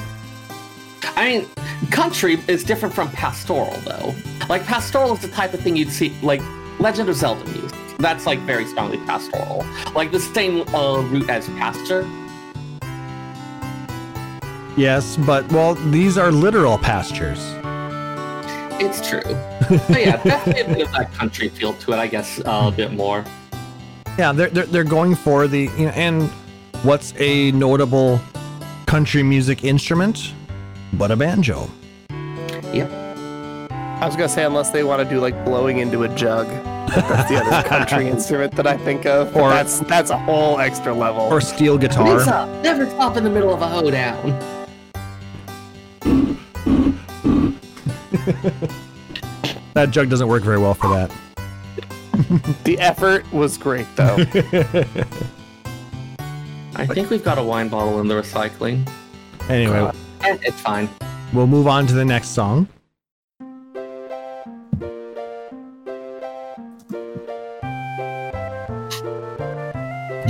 I 1.16 1.24
mean, 1.24 1.48
country 1.90 2.38
is 2.48 2.64
different 2.64 2.94
from 2.94 3.10
pastoral, 3.10 3.76
though. 3.80 4.14
Like, 4.50 4.64
pastoral 4.66 5.14
is 5.14 5.20
the 5.20 5.28
type 5.28 5.54
of 5.54 5.60
thing 5.60 5.76
you'd 5.76 5.90
see, 5.90 6.14
like, 6.22 6.42
Legend 6.80 7.08
of 7.08 7.16
Zelda 7.16 7.44
music. 7.50 7.78
That's, 7.98 8.26
like, 8.26 8.40
very 8.40 8.66
strongly 8.66 8.98
pastoral. 8.98 9.64
Like, 9.94 10.12
the 10.12 10.20
same 10.20 10.68
uh, 10.74 11.00
root 11.00 11.30
as 11.30 11.48
pasture. 11.48 12.06
Yes, 14.76 15.16
but 15.18 15.50
well, 15.52 15.74
these 15.90 16.16
are 16.16 16.32
literal 16.32 16.78
pastures. 16.78 17.38
It's 18.80 19.06
true. 19.06 19.20
but 19.88 20.00
yeah, 20.00 20.16
definitely 20.22 20.62
a 20.62 20.76
bit 20.76 20.86
of 20.86 20.92
that 20.92 21.12
country 21.12 21.48
feel 21.48 21.74
to 21.74 21.92
it, 21.92 21.96
I 21.98 22.06
guess, 22.06 22.40
uh, 22.40 22.70
a 22.72 22.72
bit 22.74 22.92
more. 22.92 23.24
Yeah, 24.18 24.32
they're 24.32 24.48
they're, 24.48 24.66
they're 24.66 24.84
going 24.84 25.14
for 25.14 25.46
the 25.46 25.70
you 25.78 25.86
know, 25.86 25.92
and 25.92 26.28
what's 26.82 27.14
a 27.18 27.52
notable 27.52 28.20
country 28.86 29.22
music 29.22 29.64
instrument 29.64 30.32
but 30.94 31.10
a 31.10 31.16
banjo? 31.16 31.68
Yep. 32.72 32.90
I 33.70 34.06
was 34.06 34.16
gonna 34.16 34.28
say 34.28 34.44
unless 34.44 34.70
they 34.70 34.84
want 34.84 35.02
to 35.02 35.08
do 35.14 35.20
like 35.20 35.44
blowing 35.44 35.78
into 35.78 36.02
a 36.02 36.08
jug. 36.16 36.48
That's 36.88 37.30
the 37.30 37.36
other 37.36 37.68
country 37.68 38.08
instrument 38.08 38.54
that 38.56 38.66
I 38.66 38.76
think 38.76 39.06
of. 39.06 39.34
Or- 39.36 39.50
that's 39.50 39.80
that's 39.80 40.10
a 40.10 40.18
whole 40.18 40.58
extra 40.58 40.92
level. 40.92 41.22
Or 41.22 41.40
steel 41.40 41.78
guitar? 41.78 42.18
Lisa, 42.18 42.60
never 42.62 42.88
stop 42.90 43.16
in 43.16 43.24
the 43.24 43.30
middle 43.30 43.54
of 43.54 43.62
a 43.62 43.68
hoedown. 43.68 44.61
That 49.74 49.90
jug 49.90 50.10
doesn't 50.10 50.28
work 50.28 50.42
very 50.42 50.58
well 50.58 50.74
for 50.74 50.88
that. 50.90 51.10
the 52.64 52.78
effort 52.78 53.24
was 53.32 53.56
great 53.56 53.86
though. 53.96 54.16
I 56.76 56.86
think 56.86 57.08
we've 57.08 57.24
got 57.24 57.38
a 57.38 57.42
wine 57.42 57.68
bottle 57.70 57.98
in 58.00 58.06
the 58.06 58.14
recycling. 58.14 58.86
Anyway, 59.48 59.90
Eh, 60.20 60.36
It's 60.42 60.60
fine. 60.60 60.90
we'll 61.32 61.46
move 61.46 61.66
on 61.66 61.86
to 61.86 61.94
the 61.94 62.04
next 62.04 62.28
song. 62.28 62.68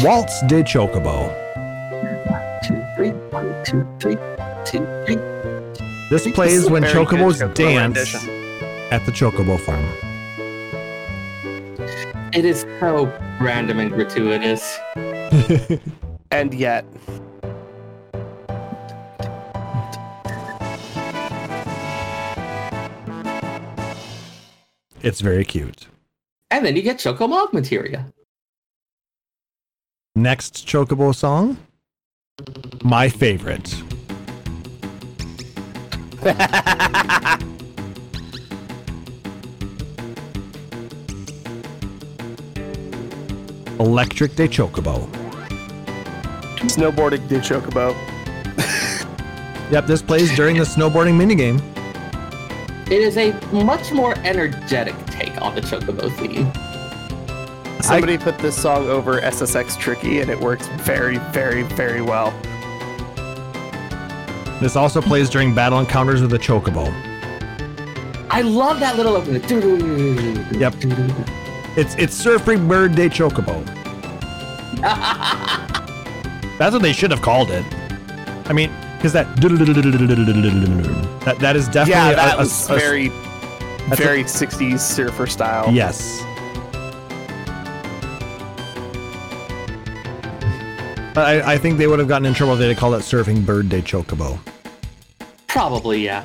Waltz 0.02 0.40
de 0.47 0.62
Chocobo. 0.62 1.28
Two, 2.66 2.82
three, 2.97 3.10
one, 3.31 3.55
two, 3.64 3.86
three, 4.01 4.16
two, 4.64 4.86
three. 5.06 5.16
This 6.12 6.30
plays 6.30 6.64
this 6.64 6.70
when 6.70 6.82
very 6.82 6.93
chocobos 6.93 7.55
dance 7.55 7.97
rendition. 7.97 8.28
at 8.93 9.06
the 9.06 9.12
Chocobo 9.12 9.59
Farm. 9.59 9.82
It 12.34 12.44
is 12.44 12.66
so 12.80 13.06
random 13.40 13.78
and 13.78 13.90
gratuitous. 13.90 14.78
and 16.30 16.52
yet, 16.52 16.84
It's 25.01 25.22
very 25.22 25.47
cute. 25.47 25.86
And 26.51 26.66
then 26.66 26.76
you 26.76 26.82
get 26.82 26.98
Chocomog 26.98 27.55
materia. 27.55 28.12
Next 30.14 30.66
Chocobo 30.66 31.14
song. 31.14 31.56
My 32.84 33.09
favorite. 33.09 33.82
Electric 43.81 44.36
de 44.36 44.47
Chocobo. 44.47 45.09
snowboarding 46.59 47.27
did 47.28 47.43
chocobo. 47.43 47.93
Yep, 49.73 49.86
this 49.86 50.03
plays 50.03 50.36
during 50.36 50.59
the 50.59 50.65
snowboarding 50.65 51.15
minigame. 51.15 51.61
It 52.86 53.01
is 53.01 53.16
a 53.16 53.32
much 53.65 53.90
more 53.90 54.16
energetic 54.19 54.94
take 55.07 55.43
on 55.43 55.57
the 55.57 55.61
Chocobo 55.61 56.15
theme. 56.19 56.53
Somebody 57.82 58.16
put 58.16 58.39
this 58.39 58.55
song 58.55 58.89
over 58.89 59.20
SSX 59.20 59.77
Tricky, 59.77 60.20
and 60.20 60.31
it 60.31 60.39
works 60.39 60.69
very, 60.82 61.16
very, 61.32 61.62
very 61.62 62.03
well. 62.03 62.32
This 64.62 64.76
also 64.76 65.02
plays 65.02 65.28
during 65.28 65.55
battle 65.55 65.80
encounters 65.80 66.20
with 66.22 66.30
the 66.30 66.39
Chocobo. 66.39 66.86
I 68.30 68.40
love 68.43 68.78
that 68.80 68.97
little 68.97 69.16
opening. 69.16 69.43
Yep. 70.59 70.74
It's 71.76 71.94
it's 71.97 72.24
Surfing 72.24 72.68
Bird 72.68 72.94
de 72.94 73.09
Chocobo. 73.10 73.64
That's 76.59 76.72
what 76.72 76.82
they 76.82 76.93
should 76.93 77.10
have 77.10 77.22
called 77.22 77.51
it. 77.51 77.64
I 78.48 78.52
mean, 78.52 78.70
because 78.97 79.12
that 79.14 79.26
that 81.24 81.36
that 81.40 81.56
is 81.56 81.66
definitely 81.66 81.90
yeah, 81.93 82.12
that 82.14 82.34
a- 82.34 82.39
was 82.39 82.70
a- 82.70 82.74
very, 82.76 83.06
a- 83.09 83.97
very 83.97 84.22
60s 84.24 84.78
surfer 84.80 85.26
style. 85.26 85.72
yes. 85.72 86.20
But 91.14 91.26
I, 91.26 91.52
I 91.55 91.59
think 91.59 91.76
they 91.76 91.86
would 91.86 91.98
have 91.98 92.09
gotten 92.09 92.24
in 92.26 92.32
trouble 92.32 92.55
if 92.55 92.59
they 92.60 92.68
had 92.68 92.78
called 92.78 92.94
it 92.94 93.01
Surfing 93.02 93.44
Bird 93.44 93.68
Day 93.68 93.82
Chocobo. 93.82 94.39
Probably, 95.53 96.03
yeah. 96.03 96.24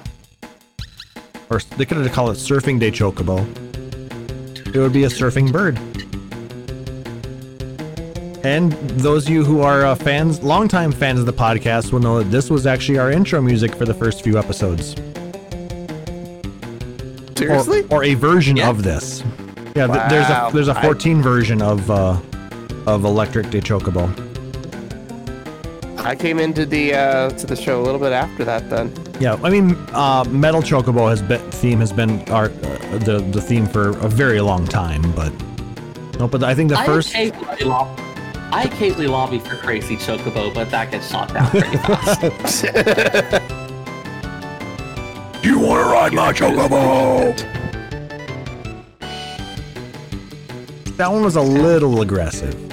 Or 1.50 1.60
they 1.78 1.86
could 1.86 1.98
have 1.98 2.12
called 2.14 2.30
it 2.32 2.40
Surfing 2.40 2.80
de 2.80 2.90
Chocobo. 2.92 3.46
It 4.74 4.80
would 4.80 4.94
be 4.94 5.04
a 5.04 5.08
surfing 5.10 5.52
bird. 5.52 5.78
And 8.46 8.72
those 9.02 9.26
of 9.26 9.30
you 9.34 9.44
who 9.44 9.60
are 9.62 9.86
uh, 9.86 9.96
fans, 9.96 10.42
longtime 10.42 10.94
fans 10.94 11.20
of 11.20 11.26
the 11.26 11.34
podcast, 11.34 11.92
will 11.92 12.00
know 12.00 12.20
that 12.20 12.32
this 12.32 12.50
was 12.50 12.66
actually 12.66 13.00
our 13.00 13.12
intro 13.12 13.42
music 13.42 13.76
for 13.76 13.84
the 13.86 13.94
first 13.94 14.24
few 14.24 14.38
episodes. 14.38 14.96
Seriously? 17.38 17.82
Or, 17.90 17.98
or 17.98 18.04
a 18.06 18.14
version 18.14 18.56
Yeah. 18.56 18.70
of 18.70 18.84
this. 18.84 19.24
Yeah, 19.76 19.88
th- 19.88 20.10
there's 20.10 20.30
a 20.30 20.50
there's 20.54 20.68
a 20.70 20.78
I- 20.78 20.82
14 20.82 21.22
version 21.22 21.62
of 21.62 21.92
uh, 21.92 22.18
of 22.88 23.04
Electric 23.04 23.50
de 23.50 23.60
Chocobo. 23.62 24.08
I 26.08 26.16
came 26.16 26.40
into 26.40 26.66
the 26.66 26.94
uh, 26.94 27.30
to 27.32 27.46
the 27.46 27.56
show 27.56 27.82
a 27.82 27.84
little 27.84 28.00
bit 28.00 28.14
after 28.14 28.46
that. 28.46 28.70
Then 28.70 28.94
Yeah, 29.20 29.38
I 29.44 29.50
mean, 29.50 29.76
uh, 29.92 30.24
Metal 30.30 30.62
Chocobo 30.62 31.10
has 31.10 31.22
been 31.22 31.42
theme 31.52 31.80
has 31.82 31.92
been 31.92 32.22
our 32.30 32.46
uh, 32.46 32.98
the 33.00 33.20
the 33.30 33.42
theme 33.42 33.66
for 33.68 33.90
a 33.90 34.08
very 34.08 34.40
long 34.40 34.66
time, 34.66 35.02
but 35.12 35.34
no, 36.18 36.30
but 36.30 36.44
I 36.46 36.56
think 36.56 36.70
the 36.70 36.80
I 36.80 36.86
first 36.86 37.10
occasionally 37.10 37.66
lob- 37.66 38.00
I 38.54 38.64
occasionally 38.64 39.08
lobby 39.08 39.40
for 39.40 39.58
Crazy 39.58 39.98
Chocobo, 39.98 40.54
but 40.54 40.72
that 40.72 40.92
gets 40.92 41.12
shot 41.12 41.34
down 41.34 41.50
pretty 41.50 41.76
fast. 41.88 42.24
You 45.44 45.60
want 45.60 45.84
to 45.84 45.92
ride 45.92 46.14
my 46.14 46.32
chocobo? 46.32 47.36
that 50.96 51.12
one 51.12 51.22
was 51.24 51.36
a 51.36 51.42
little 51.42 52.02
aggressive. 52.02 52.67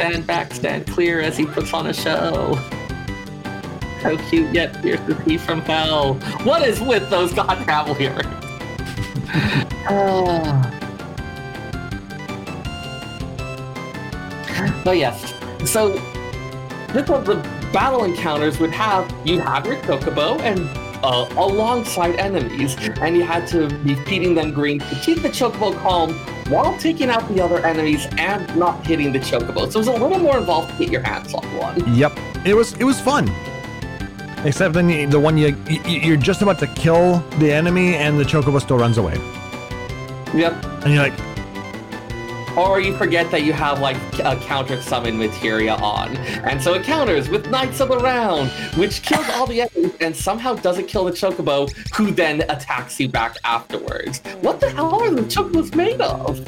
Stand 0.00 0.26
back, 0.26 0.54
stand 0.54 0.86
clear 0.86 1.20
as 1.20 1.36
he 1.36 1.44
puts 1.44 1.74
on 1.74 1.86
a 1.86 1.92
show. 1.92 2.54
How 4.00 4.16
cute 4.30 4.52
yet 4.54 4.74
fierce 4.80 5.00
is 5.00 5.20
he 5.24 5.36
from 5.36 5.60
hell? 5.60 6.14
What 6.44 6.66
is 6.66 6.80
with 6.80 7.10
those 7.10 7.34
god 7.34 7.66
lyrics? 7.98 8.26
Ah. 9.92 10.76
But 14.84 14.96
yes, 14.96 15.34
so 15.70 15.90
this 16.94 17.06
was 17.06 17.26
the 17.26 17.34
battle 17.70 18.04
encounters 18.04 18.58
would 18.58 18.72
have 18.72 19.12
you 19.26 19.38
have 19.38 19.66
your 19.66 19.76
chocobo 19.76 20.40
and 20.40 20.60
uh, 21.04 21.28
alongside 21.36 22.16
enemies, 22.16 22.74
and 23.02 23.16
you 23.16 23.22
had 23.22 23.46
to 23.48 23.68
be 23.84 23.94
feeding 24.06 24.34
them 24.34 24.52
green 24.52 24.78
to 24.78 24.94
keep 25.02 25.20
the 25.20 25.28
chocobo 25.28 25.76
calm 25.82 26.18
while 26.50 26.76
taking 26.78 27.08
out 27.10 27.26
the 27.28 27.40
other 27.42 27.64
enemies 27.64 28.06
and 28.18 28.54
not 28.56 28.84
hitting 28.86 29.12
the 29.12 29.18
chocobo. 29.20 29.70
So 29.70 29.78
it 29.80 29.86
was 29.86 29.86
a 29.88 29.92
little 29.92 30.18
more 30.18 30.38
involved 30.38 30.70
to 30.72 30.78
get 30.78 30.90
your 30.90 31.02
hands 31.02 31.32
on 31.32 31.44
one. 31.56 31.94
Yep, 31.94 32.18
it 32.44 32.54
was 32.54 32.72
it 32.74 32.84
was 32.84 33.00
fun. 33.00 33.30
Except 34.44 34.72
then 34.74 34.88
you, 34.88 35.06
the 35.06 35.20
one 35.20 35.36
you, 35.38 35.54
you 35.68 35.80
you're 36.00 36.16
just 36.16 36.42
about 36.42 36.58
to 36.60 36.66
kill 36.66 37.18
the 37.38 37.52
enemy 37.52 37.94
and 37.94 38.18
the 38.18 38.24
chocobo 38.24 38.60
still 38.60 38.78
runs 38.78 38.96
away, 38.98 39.14
Yep. 40.34 40.52
and 40.84 40.94
you're 40.94 41.02
like, 41.02 41.12
Or 42.56 42.80
you 42.80 42.96
forget 42.96 43.30
that 43.30 43.42
you 43.44 43.52
have 43.52 43.80
like 43.80 43.96
a 44.18 44.36
counter 44.36 44.80
summon 44.82 45.16
materia 45.16 45.74
on. 45.76 46.16
And 46.16 46.60
so 46.60 46.74
it 46.74 46.82
counters 46.82 47.28
with 47.28 47.48
Knights 47.50 47.80
of 47.80 47.88
the 47.88 47.98
Round, 47.98 48.50
which 48.76 49.02
kills 49.02 49.28
all 49.30 49.46
the 49.46 49.62
enemies 49.62 49.94
and 50.00 50.14
somehow 50.14 50.54
doesn't 50.54 50.86
kill 50.86 51.04
the 51.04 51.12
chocobo, 51.12 51.70
who 51.94 52.10
then 52.10 52.42
attacks 52.42 52.98
you 52.98 53.08
back 53.08 53.36
afterwards. 53.44 54.20
What 54.40 54.60
the 54.60 54.70
hell 54.70 54.94
are 54.94 55.10
the 55.10 55.22
chocobos 55.22 55.74
made 55.74 56.00
of? 56.00 56.44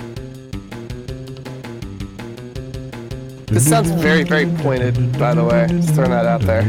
This 3.53 3.69
sounds 3.69 3.91
very 3.91 4.25
very 4.25 4.47
pointed. 4.47 5.19
By 5.19 5.35
the 5.35 5.45
way, 5.45 5.67
just 5.69 5.95
throwing 5.95 6.11
that 6.11 6.25
out 6.25 6.41
there. 6.41 6.63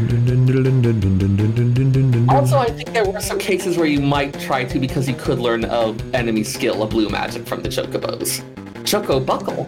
Also, 2.30 2.57
I 2.57 2.69
think 2.72 2.91
there 2.91 3.05
were 3.05 3.22
some 3.22 3.39
cases 3.39 3.77
where 3.77 3.85
you 3.85 4.01
might 4.01 4.38
try 4.41 4.65
to 4.65 4.80
because 4.80 5.07
you 5.07 5.15
could 5.15 5.39
learn 5.39 5.64
a 5.64 5.95
enemy 6.14 6.43
skill 6.43 6.84
of 6.84 6.89
blue 6.89 7.07
magic 7.07 7.47
from 7.47 7.64
the 7.64 7.69
chocobos. 7.69 8.43
Chocobuckle. 8.84 9.65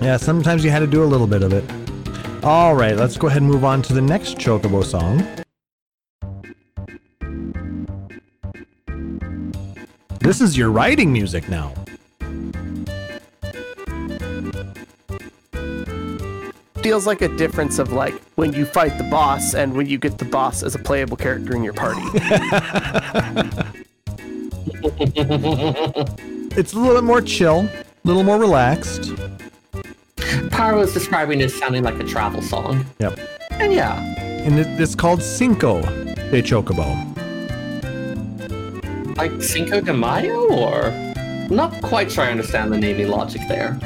Yeah, 0.00 0.16
sometimes 0.16 0.64
you 0.64 0.70
had 0.70 0.78
to 0.78 0.86
do 0.86 1.02
a 1.02 1.06
little 1.06 1.26
bit 1.26 1.42
of 1.42 1.52
it. 1.52 1.64
All 2.44 2.76
right, 2.76 2.96
let's 2.96 3.16
go 3.16 3.26
ahead 3.26 3.42
and 3.42 3.50
move 3.50 3.64
on 3.64 3.82
to 3.82 3.92
the 3.92 4.00
next 4.00 4.38
chocobo 4.38 4.84
song. 4.84 5.26
This 10.20 10.40
is 10.40 10.56
your 10.56 10.70
riding 10.70 11.12
music 11.12 11.48
now. 11.48 11.74
Feels 16.82 17.06
like 17.06 17.20
a 17.22 17.28
difference 17.36 17.78
of 17.78 17.92
like 17.92 18.14
when 18.36 18.52
you 18.52 18.64
fight 18.64 18.96
the 18.96 19.04
boss 19.04 19.54
and 19.54 19.74
when 19.76 19.86
you 19.86 19.98
get 19.98 20.18
the 20.18 20.24
boss 20.24 20.62
as 20.62 20.74
a 20.74 20.78
playable 20.78 21.16
character 21.16 21.54
in 21.54 21.62
your 21.62 21.74
party. 21.74 22.00
It's 26.56 26.72
a 26.72 26.78
little 26.78 26.94
bit 26.96 27.04
more 27.04 27.20
chill, 27.22 27.60
a 27.60 27.84
little 28.04 28.22
more 28.24 28.38
relaxed. 28.38 29.12
Power 30.50 30.76
was 30.76 30.92
describing 30.92 31.40
it 31.40 31.44
as 31.44 31.54
sounding 31.54 31.82
like 31.84 31.98
a 32.00 32.04
travel 32.04 32.42
song. 32.42 32.84
Yep. 32.98 33.18
And 33.52 33.72
yeah, 33.72 34.00
And 34.44 34.58
it, 34.58 34.66
it's 34.80 34.94
called 34.94 35.22
Cinco 35.22 35.80
de 35.82 36.42
Chocobo. 36.42 37.06
like 39.16 39.42
Cinco 39.42 39.80
de 39.80 39.92
Mayo, 39.92 40.48
or 40.52 40.86
I'm 40.86 41.54
not 41.56 41.80
quite 41.82 42.10
sure 42.10 42.24
I 42.24 42.30
understand 42.30 42.72
the 42.72 42.78
naming 42.78 43.08
logic 43.08 43.42
there. 43.48 43.78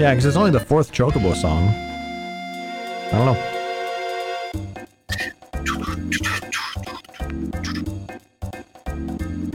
Yeah, 0.00 0.12
because 0.12 0.24
it's 0.24 0.36
only 0.38 0.50
the 0.50 0.58
fourth 0.58 0.92
Chocobo 0.92 1.36
song. 1.36 1.68
I 1.68 3.10
don't 3.12 3.26
know. 3.26 3.36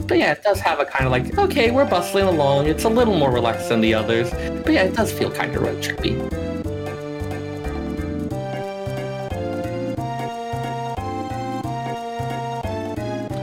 But 0.06 0.18
yeah, 0.18 0.30
it 0.30 0.44
does 0.44 0.60
have 0.60 0.78
a 0.78 0.84
kind 0.84 1.04
of 1.04 1.10
like, 1.10 1.36
okay, 1.36 1.72
we're 1.72 1.84
bustling 1.84 2.26
along. 2.26 2.68
It's 2.68 2.84
a 2.84 2.88
little 2.88 3.18
more 3.18 3.32
relaxed 3.32 3.70
than 3.70 3.80
the 3.80 3.92
others. 3.92 4.30
But 4.62 4.72
yeah, 4.72 4.84
it 4.84 4.94
does 4.94 5.10
feel 5.10 5.32
kind 5.32 5.52
of 5.56 5.62
road 5.62 5.82
trippy. 5.82 6.16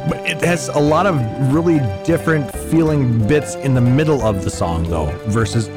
But 0.07 0.25
it 0.25 0.39
has 0.39 0.69
a 0.69 0.79
lot 0.79 1.05
of 1.05 1.19
really 1.53 1.81
different 2.05 2.49
feeling 2.71 3.27
bits 3.27 3.55
in 3.55 3.73
the 3.73 3.81
middle 3.81 4.21
of 4.21 4.45
the 4.45 4.49
song, 4.49 4.89
though, 4.89 5.11
versus 5.27 5.67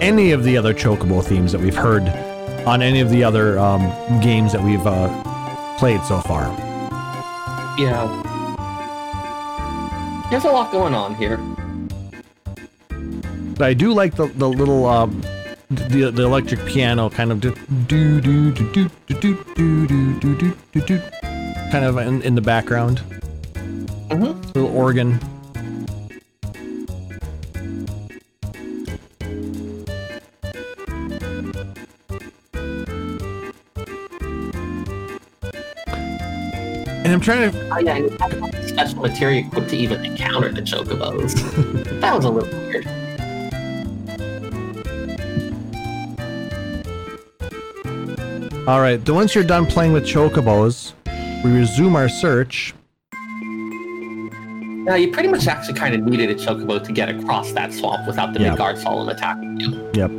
any 0.00 0.32
of 0.32 0.44
the 0.44 0.56
other 0.56 0.74
Chocobo 0.74 1.24
themes 1.24 1.52
that 1.52 1.60
we've 1.60 1.76
heard 1.76 2.02
on 2.66 2.82
any 2.82 3.00
of 3.00 3.10
the 3.10 3.22
other 3.22 3.58
um, 3.58 3.80
games 4.20 4.52
that 4.52 4.62
we've 4.62 4.86
uh, 4.86 5.08
played 5.78 6.02
so 6.02 6.20
far. 6.20 6.44
Yeah. 7.78 8.06
There's 10.30 10.44
a 10.44 10.48
lot 10.50 10.72
going 10.72 10.94
on 10.94 11.14
here. 11.14 11.38
But 13.54 13.68
I 13.68 13.74
do 13.74 13.92
like 13.92 14.16
the, 14.16 14.26
the 14.26 14.48
little 14.48 14.86
um, 14.86 15.22
the 15.70 16.10
the 16.10 16.22
electric 16.24 16.64
piano 16.66 17.08
kind 17.08 17.32
of 17.32 17.40
do 17.40 17.54
do 17.86 18.20
do 18.20 18.52
do 18.52 18.72
do 18.74 18.90
do 19.08 19.44
do 19.54 19.86
do 19.86 20.18
do 20.18 20.56
do 20.72 20.80
do 20.80 21.00
kind 21.70 21.84
of 21.84 21.96
in, 21.98 22.22
in 22.22 22.34
the 22.34 22.40
background. 22.40 23.00
Mhm. 24.08 24.54
Little 24.54 24.76
organ. 24.76 25.18
And 37.06 37.12
I'm 37.14 37.20
trying 37.20 37.52
to 37.52 37.68
Oh, 37.72 37.78
yeah, 37.78 37.98
and 37.98 38.68
special 38.68 38.98
materia 39.02 39.46
equipped 39.46 39.68
to 39.70 39.76
even 39.76 40.04
encounter 40.04 40.50
the 40.50 40.60
chocobos. 40.60 41.34
that 42.00 42.16
was 42.16 42.24
a 42.24 42.30
little 42.30 42.58
weird. 42.58 42.84
All 48.66 48.80
right, 48.80 48.96
then 49.04 49.14
once 49.14 49.36
you're 49.36 49.44
done 49.44 49.66
playing 49.66 49.92
with 49.92 50.02
chocobos, 50.04 50.94
we 51.44 51.52
resume 51.52 51.94
our 51.94 52.08
search. 52.08 52.74
Now, 54.82 54.96
you 54.96 55.12
pretty 55.12 55.28
much 55.28 55.46
actually 55.46 55.74
kind 55.74 55.94
of 55.94 56.00
needed 56.00 56.28
a 56.30 56.34
chocobo 56.34 56.82
to 56.82 56.92
get 56.92 57.08
across 57.08 57.52
that 57.52 57.72
swamp 57.72 58.08
without 58.08 58.34
the 58.34 58.40
Yeah. 58.40 58.50
Midgard 58.50 58.78
Zolom 58.78 59.12
attacking 59.12 59.60
you. 59.60 59.88
Yep. 59.94 60.10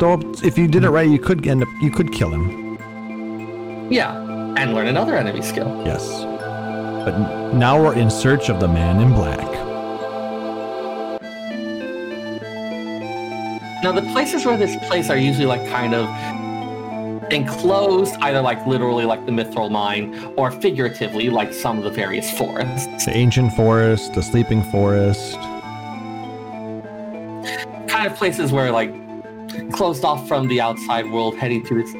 Though 0.00 0.32
if 0.42 0.56
you 0.56 0.68
did 0.68 0.84
it 0.84 0.88
right, 0.90 1.06
you 1.06 1.18
could 1.18 1.46
end 1.46 1.62
up 1.62 1.68
you 1.82 1.90
could 1.90 2.14
kill 2.14 2.30
him. 2.30 2.78
Yeah, 3.92 4.31
and 4.56 4.74
learn 4.74 4.86
another 4.86 5.16
enemy 5.16 5.42
skill. 5.42 5.82
Yes. 5.84 6.06
But 7.04 7.18
now 7.54 7.82
we're 7.82 7.94
in 7.94 8.10
search 8.10 8.48
of 8.48 8.60
the 8.60 8.68
man 8.68 9.00
in 9.00 9.12
black. 9.12 9.40
Now, 13.82 13.90
the 13.90 14.02
places 14.12 14.46
where 14.46 14.56
this 14.56 14.76
place 14.86 15.10
are 15.10 15.16
usually 15.16 15.46
like 15.46 15.68
kind 15.68 15.92
of 15.92 16.08
enclosed, 17.32 18.14
either 18.20 18.40
like 18.40 18.64
literally 18.64 19.04
like 19.04 19.26
the 19.26 19.32
Mithril 19.32 19.70
Mine, 19.70 20.14
or 20.36 20.52
figuratively 20.52 21.30
like 21.30 21.52
some 21.52 21.78
of 21.78 21.84
the 21.84 21.90
various 21.90 22.30
forests. 22.38 23.04
The 23.04 23.16
ancient 23.16 23.52
forest, 23.54 24.14
the 24.14 24.22
sleeping 24.22 24.62
forest. 24.70 25.34
Kind 27.88 28.06
of 28.06 28.14
places 28.16 28.52
where 28.52 28.70
like 28.70 28.92
closed 29.72 30.04
off 30.04 30.28
from 30.28 30.46
the 30.46 30.60
outside 30.60 31.10
world, 31.10 31.36
heading 31.36 31.64
to 31.66 31.82
this. 31.82 31.92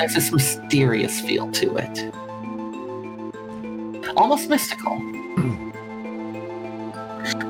There's 0.00 0.14
this 0.14 0.32
mysterious 0.32 1.20
feel 1.20 1.52
to 1.52 1.76
it. 1.76 2.14
Almost 4.16 4.48
mystical. 4.48 4.96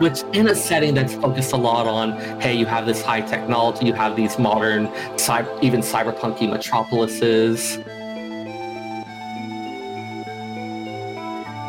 which 0.01 0.24
in 0.32 0.48
a 0.48 0.55
setting 0.56 0.94
that's 0.94 1.14
focused 1.14 1.52
a 1.52 1.56
lot 1.56 1.86
on, 1.86 2.18
hey, 2.40 2.52
you 2.52 2.66
have 2.66 2.86
this 2.86 3.02
high 3.02 3.20
technology, 3.20 3.86
you 3.86 3.93
have 3.93 4.16
these 4.16 4.36
modern, 4.36 4.89
cyber, 5.14 5.62
even 5.62 5.81
cyberpunky 5.81 6.51
metropolises. 6.51 7.74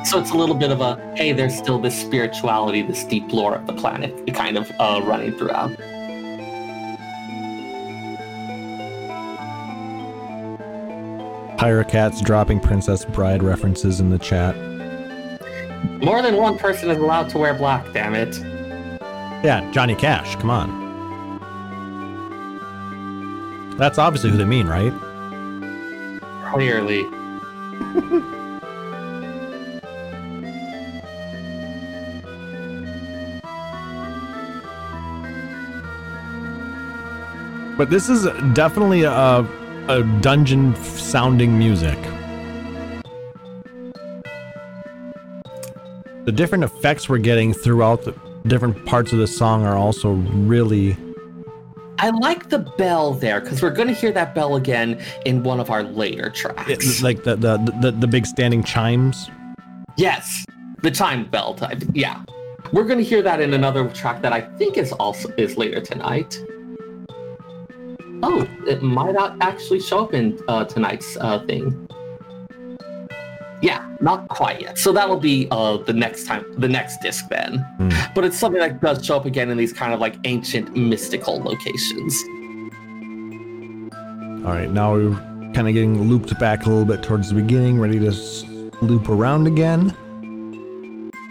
So 0.10 0.20
it's 0.20 0.32
a 0.32 0.36
little 0.36 0.56
bit 0.56 0.72
of 0.72 0.82
a, 0.82 0.95
hey, 1.16 1.32
there's 1.32 1.56
still 1.56 1.78
this 1.78 1.95
spirituality, 1.95 2.82
this 2.82 3.03
deep 3.03 3.32
lore 3.32 3.53
of 3.53 3.68
the 3.68 3.74
planet 3.74 4.34
kind 4.34 4.58
of 4.58 4.72
uh, 4.80 4.99
running 5.03 5.34
throughout. 5.34 5.80
Pyrocats 11.62 12.24
dropping 12.24 12.60
Princess 12.60 13.06
Bride 13.06 13.44
references 13.44 14.00
in 14.00 14.10
the 14.10 14.18
chat. 14.18 14.56
More 16.04 16.24
than 16.24 16.38
one 16.38 16.58
person 16.58 16.90
is 16.90 16.98
allowed 16.98 17.30
to 17.30 17.38
wear 17.38 17.54
black, 17.54 17.86
damn 17.94 18.16
it. 18.16 18.36
Yeah, 19.46 19.70
Johnny 19.72 19.94
Cash, 19.94 20.38
come 20.38 20.50
on. 20.50 20.82
That's 23.78 24.00
obviously 24.00 24.32
who 24.32 24.38
they 24.38 24.46
mean, 24.46 24.66
right? 24.66 24.92
Clearly. 26.52 27.04
But 37.78 37.92
this 37.92 38.10
is 38.10 38.24
definitely 38.54 39.04
a, 39.04 39.48
a 39.91 40.03
dungeon 40.22 40.73
sounding 40.76 41.57
music. 41.57 41.97
The 46.23 46.31
different 46.31 46.63
effects 46.63 47.09
we're 47.09 47.18
getting 47.18 47.53
throughout 47.53 48.05
the 48.05 48.15
different 48.47 48.85
parts 48.85 49.11
of 49.11 49.19
the 49.19 49.27
song 49.27 49.65
are 49.65 49.76
also 49.76 50.11
really. 50.11 50.95
I 51.99 52.09
like 52.09 52.47
the 52.47 52.59
bell 52.59 53.13
there 53.13 53.41
because 53.41 53.61
we're 53.61 53.73
going 53.73 53.89
to 53.89 53.93
hear 53.93 54.13
that 54.13 54.34
bell 54.34 54.55
again 54.55 55.03
in 55.26 55.43
one 55.43 55.59
of 55.59 55.69
our 55.69 55.84
later 55.84 56.30
tracks. 56.30 56.69
It's 56.69 57.03
like 57.03 57.23
the, 57.23 57.35
the, 57.35 57.57
the, 57.81 57.91
the 57.91 58.07
big 58.07 58.26
standing 58.26 58.63
chimes. 58.63 59.30
Yes, 59.97 60.45
the 60.84 60.91
chime 60.91 61.26
bell 61.26 61.53
type. 61.53 61.84
Yeah, 61.93 62.23
we're 62.72 62.85
going 62.85 62.99
to 62.99 63.03
hear 63.03 63.22
that 63.23 63.41
in 63.41 63.53
another 63.53 63.89
track 63.89 64.22
that 64.22 64.31
I 64.31 64.39
think 64.57 64.77
is 64.77 64.93
also 64.93 65.30
is 65.38 65.57
later 65.57 65.81
tonight. 65.81 66.41
Oh, 68.23 68.48
it 68.68 68.81
might 68.81 69.14
not 69.14 69.35
actually 69.41 69.80
show 69.80 70.03
up 70.03 70.14
in 70.14 70.39
uh, 70.48 70.65
tonight's 70.65 71.18
uh, 71.18 71.39
thing. 71.45 71.88
Yeah, 73.61 73.88
not 73.99 74.27
quite 74.27 74.61
yet. 74.61 74.77
So 74.77 74.91
that'll 74.91 75.19
be 75.19 75.48
uh, 75.52 75.77
the 75.77 75.93
next 75.93 76.26
time, 76.26 76.45
the 76.57 76.68
next 76.68 76.98
disc 77.02 77.27
then. 77.30 77.65
Mm. 77.80 78.14
But 78.15 78.26
it's 78.26 78.38
something 78.38 78.60
that 78.60 78.81
does 78.81 79.06
show 79.06 79.15
up 79.18 79.26
again 79.26 79.49
in 79.49 79.57
these 79.57 79.72
kind 79.73 79.93
of 79.93 79.99
like 79.99 80.15
ancient 80.23 80.76
mystical 80.76 81.39
locations. 81.41 82.15
All 84.43 84.52
right, 84.53 84.69
now 84.72 84.93
we're 84.93 85.14
kind 85.53 85.68
of 85.68 85.73
getting 85.76 86.10
looped 86.10 86.38
back 86.39 86.65
a 86.65 86.69
little 86.69 86.85
bit 86.85 87.03
towards 87.03 87.30
the 87.30 87.35
beginning, 87.35 87.80
ready 87.80 87.99
to 87.99 88.07
s- 88.07 88.43
loop 88.81 89.10
around 89.10 89.45
again. 89.45 89.95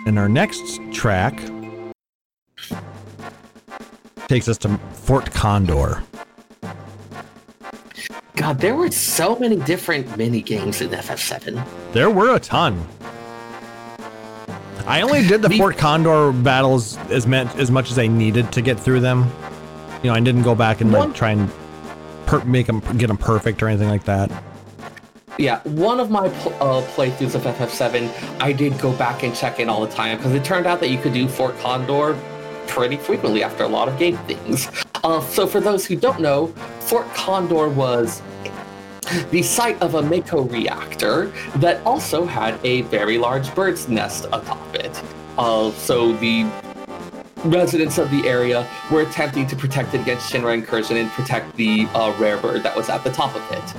And 0.06 0.16
our 0.16 0.28
next 0.28 0.80
track 0.92 1.42
takes 4.28 4.46
us 4.48 4.58
to 4.58 4.78
Fort 4.92 5.32
Condor. 5.32 6.04
God, 8.40 8.58
there 8.58 8.74
were 8.74 8.90
so 8.90 9.38
many 9.38 9.56
different 9.56 10.16
mini 10.16 10.40
games 10.40 10.80
in 10.80 10.88
FF7. 10.88 11.62
There 11.92 12.08
were 12.08 12.34
a 12.34 12.40
ton. 12.40 12.86
I 14.86 15.02
only 15.02 15.26
did 15.26 15.42
the 15.42 15.48
The- 15.50 15.58
Fort 15.58 15.76
Condor 15.76 16.32
battles 16.32 16.96
as 17.10 17.26
meant 17.26 17.54
as 17.56 17.70
much 17.70 17.90
as 17.90 17.98
I 17.98 18.06
needed 18.06 18.50
to 18.52 18.62
get 18.62 18.80
through 18.80 19.00
them. 19.00 19.30
You 20.02 20.08
know, 20.10 20.16
I 20.16 20.20
didn't 20.20 20.40
go 20.42 20.54
back 20.54 20.80
and 20.80 20.90
like 20.90 21.12
try 21.14 21.32
and 21.32 21.50
per- 22.24 22.42
make 22.44 22.66
them 22.66 22.80
get 22.96 23.08
them 23.08 23.18
perfect 23.18 23.62
or 23.62 23.68
anything 23.68 23.90
like 23.90 24.04
that. 24.04 24.30
Yeah, 25.38 25.60
one 25.64 26.00
of 26.00 26.10
my 26.10 26.30
pl- 26.30 26.54
uh, 26.60 26.80
playthroughs 26.94 27.34
of 27.34 27.42
FF7, 27.42 28.40
I 28.40 28.52
did 28.52 28.78
go 28.78 28.90
back 28.94 29.22
and 29.22 29.34
check 29.34 29.60
in 29.60 29.68
all 29.68 29.82
the 29.84 29.92
time 29.92 30.16
because 30.16 30.32
it 30.32 30.44
turned 30.44 30.64
out 30.66 30.80
that 30.80 30.88
you 30.88 30.96
could 30.96 31.12
do 31.12 31.28
Fort 31.28 31.58
Condor 31.58 32.18
pretty 32.68 32.96
frequently 32.96 33.42
after 33.42 33.64
a 33.64 33.68
lot 33.68 33.86
of 33.86 33.98
game 33.98 34.16
things. 34.26 34.66
Uh, 35.04 35.20
so, 35.28 35.46
for 35.46 35.60
those 35.60 35.84
who 35.84 35.94
don't 35.94 36.20
know, 36.20 36.46
Fort 36.80 37.06
Condor 37.14 37.68
was 37.68 38.22
the 39.30 39.42
site 39.42 39.80
of 39.82 39.94
a 39.94 40.02
Mako 40.02 40.42
reactor 40.42 41.32
that 41.56 41.84
also 41.86 42.24
had 42.24 42.58
a 42.64 42.82
very 42.82 43.18
large 43.18 43.54
bird's 43.54 43.88
nest 43.88 44.26
atop 44.32 44.74
it. 44.74 45.02
Uh, 45.38 45.70
so, 45.72 46.12
the 46.14 46.50
residents 47.44 47.98
of 47.98 48.10
the 48.10 48.26
area 48.28 48.68
were 48.90 49.02
attempting 49.02 49.46
to 49.46 49.56
protect 49.56 49.94
it 49.94 50.00
against 50.02 50.30
Shinra 50.30 50.54
incursion 50.54 50.96
and 50.96 51.10
protect 51.10 51.56
the 51.56 51.86
uh, 51.94 52.14
rare 52.18 52.36
bird 52.36 52.62
that 52.62 52.76
was 52.76 52.88
at 52.90 53.02
the 53.04 53.10
top 53.10 53.34
of 53.34 53.42
it. 53.52 53.74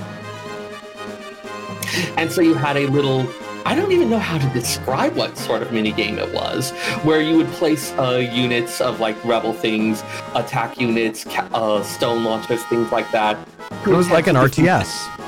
And 2.16 2.30
so 2.30 2.40
you 2.40 2.54
had 2.54 2.76
a 2.76 2.86
little 2.86 3.26
I 3.64 3.76
don't 3.76 3.92
even 3.92 4.10
know 4.10 4.18
how 4.18 4.38
to 4.38 4.48
describe 4.52 5.14
what 5.14 5.38
sort 5.38 5.62
of 5.62 5.72
mini 5.72 5.92
game 5.92 6.18
it 6.18 6.32
was, 6.34 6.72
where 7.04 7.20
you 7.20 7.36
would 7.36 7.46
place 7.48 7.92
uh, 7.92 8.16
units 8.16 8.80
of 8.80 8.98
like 8.98 9.22
rebel 9.24 9.52
things, 9.52 10.02
attack 10.34 10.80
units, 10.80 11.22
ca- 11.22 11.48
uh, 11.54 11.80
stone 11.84 12.24
launchers, 12.24 12.64
things 12.64 12.90
like 12.90 13.08
that. 13.12 13.38
It 13.86 13.90
was 13.90 14.10
like 14.10 14.26
an 14.26 14.34
RTS, 14.34 15.21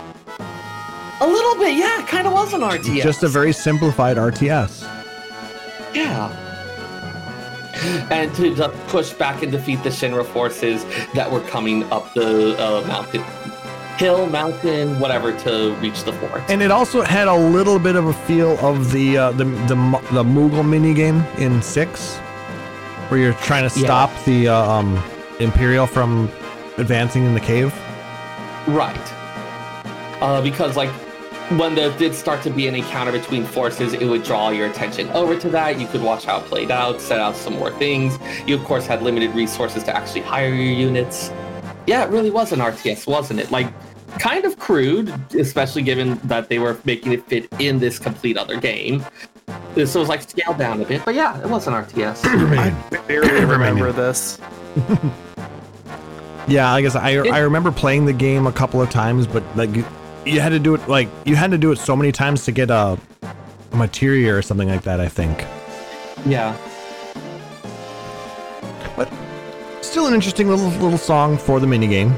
A 1.24 1.26
little 1.26 1.54
bit, 1.56 1.76
yeah. 1.76 2.00
It 2.02 2.06
kind 2.06 2.26
of 2.26 2.32
was 2.34 2.52
an 2.52 2.60
RTS. 2.60 3.02
just 3.02 3.22
a 3.22 3.28
very 3.28 3.52
simplified 3.52 4.16
RTS. 4.18 4.82
Yeah. 5.94 6.28
And 8.10 8.34
to 8.36 8.68
push 8.88 9.12
back 9.12 9.42
and 9.42 9.50
defeat 9.50 9.82
the 9.82 9.88
Shinra 9.90 10.24
forces 10.24 10.84
that 11.14 11.30
were 11.30 11.40
coming 11.40 11.84
up 11.92 12.12
the 12.14 12.56
uh, 12.62 12.86
mountain, 12.86 13.22
hill, 13.96 14.26
mountain, 14.26 14.98
whatever, 15.00 15.36
to 15.40 15.74
reach 15.80 16.04
the 16.04 16.12
fort. 16.14 16.42
And 16.48 16.62
it 16.62 16.70
also 16.70 17.02
had 17.02 17.28
a 17.28 17.34
little 17.34 17.78
bit 17.78 17.96
of 17.96 18.06
a 18.06 18.12
feel 18.12 18.58
of 18.64 18.92
the 18.92 19.16
uh, 19.18 19.32
the 19.32 19.44
the 19.44 19.76
the 20.12 20.24
Moogle 20.24 20.62
minigame 20.64 21.24
in 21.38 21.60
six, 21.62 22.16
where 23.08 23.18
you're 23.20 23.34
trying 23.34 23.68
to 23.68 23.78
Yeah. 23.80 23.86
stop 23.86 24.24
the 24.24 24.48
uh, 24.48 24.70
um, 24.70 25.02
Imperial 25.40 25.86
from 25.86 26.30
advancing 26.78 27.24
in 27.24 27.34
the 27.34 27.40
cave. 27.40 27.74
Right. 28.68 28.96
Uh, 30.22 30.40
because 30.40 30.76
like 30.76 30.90
when 31.50 31.74
there 31.74 31.96
did 31.98 32.14
start 32.14 32.42
to 32.42 32.50
be 32.50 32.66
an 32.68 32.74
encounter 32.74 33.12
between 33.12 33.44
forces, 33.44 33.92
it 33.92 34.06
would 34.06 34.22
draw 34.22 34.50
your 34.50 34.66
attention 34.66 35.08
over 35.10 35.38
to 35.38 35.48
that. 35.50 35.78
You 35.78 35.86
could 35.86 36.02
watch 36.02 36.24
how 36.24 36.38
it 36.38 36.46
played 36.46 36.70
out, 36.70 37.00
set 37.00 37.20
out 37.20 37.36
some 37.36 37.54
more 37.54 37.70
things. 37.70 38.18
You 38.46 38.54
of 38.56 38.64
course 38.64 38.86
had 38.86 39.02
limited 39.02 39.34
resources 39.34 39.82
to 39.84 39.96
actually 39.96 40.22
hire 40.22 40.48
your 40.48 40.72
units. 40.72 41.30
Yeah, 41.86 42.04
it 42.04 42.10
really 42.10 42.30
was 42.30 42.52
an 42.52 42.60
RTS, 42.60 43.06
wasn't 43.06 43.40
it? 43.40 43.50
Like 43.50 43.66
kind 44.18 44.44
of 44.44 44.58
crude, 44.58 45.12
especially 45.34 45.82
given 45.82 46.18
that 46.24 46.48
they 46.48 46.58
were 46.58 46.78
making 46.84 47.12
it 47.12 47.26
fit 47.26 47.48
in 47.58 47.78
this 47.78 47.98
complete 47.98 48.38
other 48.38 48.58
game. 48.58 49.04
This 49.74 49.94
was 49.94 50.08
like 50.08 50.22
scaled 50.22 50.56
down 50.56 50.80
a 50.80 50.84
bit, 50.84 51.04
but 51.04 51.14
yeah, 51.14 51.38
it 51.42 51.48
was 51.48 51.66
an 51.66 51.74
RTS. 51.74 52.24
I 52.24 52.70
barely 53.06 53.44
remember 53.44 53.92
this. 53.92 54.38
Yeah, 56.46 56.74
I 56.74 56.82
guess 56.82 56.94
I 56.94 57.16
I 57.28 57.38
remember 57.38 57.72
playing 57.72 58.04
the 58.04 58.12
game 58.12 58.46
a 58.46 58.52
couple 58.52 58.82
of 58.82 58.90
times, 58.90 59.26
but 59.26 59.42
like 59.56 59.70
you, 60.26 60.40
had 60.40 60.50
to 60.50 60.58
do 60.58 60.74
it 60.74 60.88
like 60.88 61.08
you 61.24 61.36
had 61.36 61.50
to 61.50 61.58
do 61.58 61.72
it 61.72 61.78
so 61.78 61.94
many 61.96 62.12
times 62.12 62.44
to 62.44 62.52
get 62.52 62.70
a, 62.70 62.98
a 63.22 63.76
materia 63.76 64.34
or 64.34 64.42
something 64.42 64.68
like 64.68 64.82
that. 64.82 65.00
I 65.00 65.08
think. 65.08 65.44
yeah. 66.26 66.56
But 68.96 69.12
still 69.82 70.06
an 70.06 70.14
interesting 70.14 70.48
little 70.48 70.68
little 70.68 70.98
song 70.98 71.36
for 71.38 71.60
the 71.60 71.66
minigame. 71.66 72.14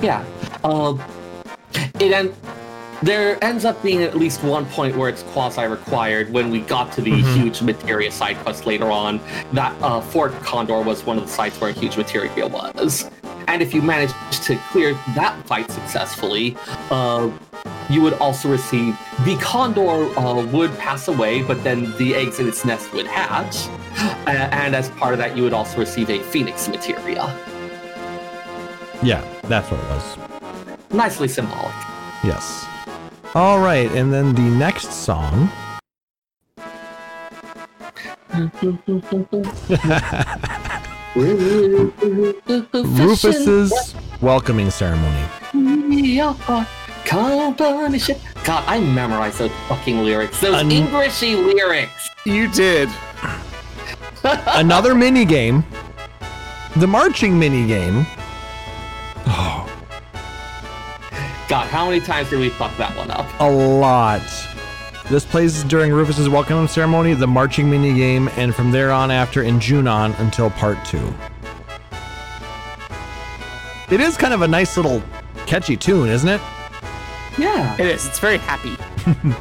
Yeah. 0.00 0.24
Uh, 0.64 0.96
it 2.00 2.12
en- 2.12 2.34
there 3.02 3.42
ends 3.44 3.64
up 3.64 3.80
being 3.82 4.02
at 4.02 4.16
least 4.16 4.42
one 4.42 4.66
point 4.66 4.96
where 4.96 5.08
it's 5.08 5.22
quasi-required 5.22 6.32
when 6.32 6.50
we 6.50 6.60
got 6.60 6.90
to 6.92 7.00
the 7.00 7.12
Mhm. 7.12 7.34
huge 7.36 7.62
materia 7.62 8.10
side 8.10 8.36
quest 8.38 8.66
later 8.66 8.90
on. 8.90 9.20
That 9.52 9.72
uh, 9.80 10.00
Fort 10.00 10.32
Condor 10.42 10.82
was 10.82 11.06
one 11.06 11.16
of 11.16 11.24
the 11.24 11.30
sites 11.30 11.60
where 11.60 11.70
a 11.70 11.72
huge 11.72 11.96
materia 11.96 12.46
was. 12.48 13.08
And 13.48 13.62
if 13.62 13.72
you 13.72 13.80
managed 13.80 14.14
to 14.44 14.56
clear 14.70 14.92
that 15.14 15.34
fight 15.46 15.70
successfully, 15.70 16.54
uh, 16.90 17.30
you 17.88 18.02
would 18.02 18.12
also 18.14 18.50
receive 18.50 18.98
the 19.24 19.36
condor 19.38 20.04
uh, 20.18 20.44
would 20.52 20.76
pass 20.76 21.08
away, 21.08 21.42
but 21.42 21.64
then 21.64 21.96
the 21.96 22.14
eggs 22.14 22.38
in 22.40 22.46
its 22.46 22.66
nest 22.66 22.92
would 22.92 23.06
hatch. 23.06 23.66
A- 24.26 24.54
and 24.54 24.76
as 24.76 24.90
part 24.90 25.14
of 25.14 25.18
that, 25.20 25.34
you 25.34 25.42
would 25.44 25.54
also 25.54 25.78
receive 25.78 26.10
a 26.10 26.22
phoenix 26.24 26.68
materia. 26.68 27.24
Yeah, 29.02 29.24
that's 29.44 29.70
what 29.70 29.80
it 29.80 29.88
was. 29.88 30.18
Nicely 30.92 31.28
symbolic. 31.28 31.74
Yes. 32.22 32.66
All 33.34 33.60
right, 33.60 33.90
and 33.92 34.12
then 34.12 34.34
the 34.34 34.42
next 34.42 34.92
song. 34.92 35.50
Rufus's 42.74 43.94
welcoming 44.20 44.70
ceremony. 44.70 45.24
Company. 47.04 48.00
God, 48.44 48.64
I 48.66 48.80
memorized 48.80 49.38
those 49.38 49.50
fucking 49.68 50.04
lyrics. 50.04 50.40
Those 50.40 50.54
Un- 50.54 50.70
Englishy 50.70 51.36
lyrics. 51.36 52.08
You 52.24 52.48
did. 52.48 52.88
Another 54.22 54.94
mini 54.94 55.24
game. 55.24 55.64
The 56.76 56.86
marching 56.86 57.38
mini 57.38 57.66
game. 57.66 58.06
Oh, 59.26 59.64
God, 61.48 61.66
how 61.68 61.86
many 61.88 62.00
times 62.00 62.28
did 62.30 62.40
we 62.40 62.50
fuck 62.50 62.76
that 62.76 62.94
one 62.96 63.10
up? 63.10 63.26
a 63.40 63.50
lot. 63.50 64.20
This 65.10 65.24
plays 65.24 65.64
during 65.64 65.90
Rufus's 65.90 66.28
welcome 66.28 66.68
ceremony, 66.68 67.14
the 67.14 67.26
marching 67.26 67.70
mini 67.70 67.94
game, 67.94 68.28
and 68.36 68.54
from 68.54 68.70
there 68.70 68.92
on 68.92 69.10
after 69.10 69.42
in 69.42 69.58
Junon 69.58 70.18
until 70.20 70.50
part 70.50 70.84
two. 70.84 71.14
It 73.90 74.00
is 74.00 74.18
kind 74.18 74.34
of 74.34 74.42
a 74.42 74.48
nice 74.48 74.76
little 74.76 75.02
catchy 75.46 75.78
tune, 75.78 76.10
isn't 76.10 76.28
it? 76.28 76.42
Yeah. 77.38 77.74
It 77.76 77.86
is. 77.86 78.06
It's 78.06 78.18
very 78.18 78.38
happy. 78.38 78.76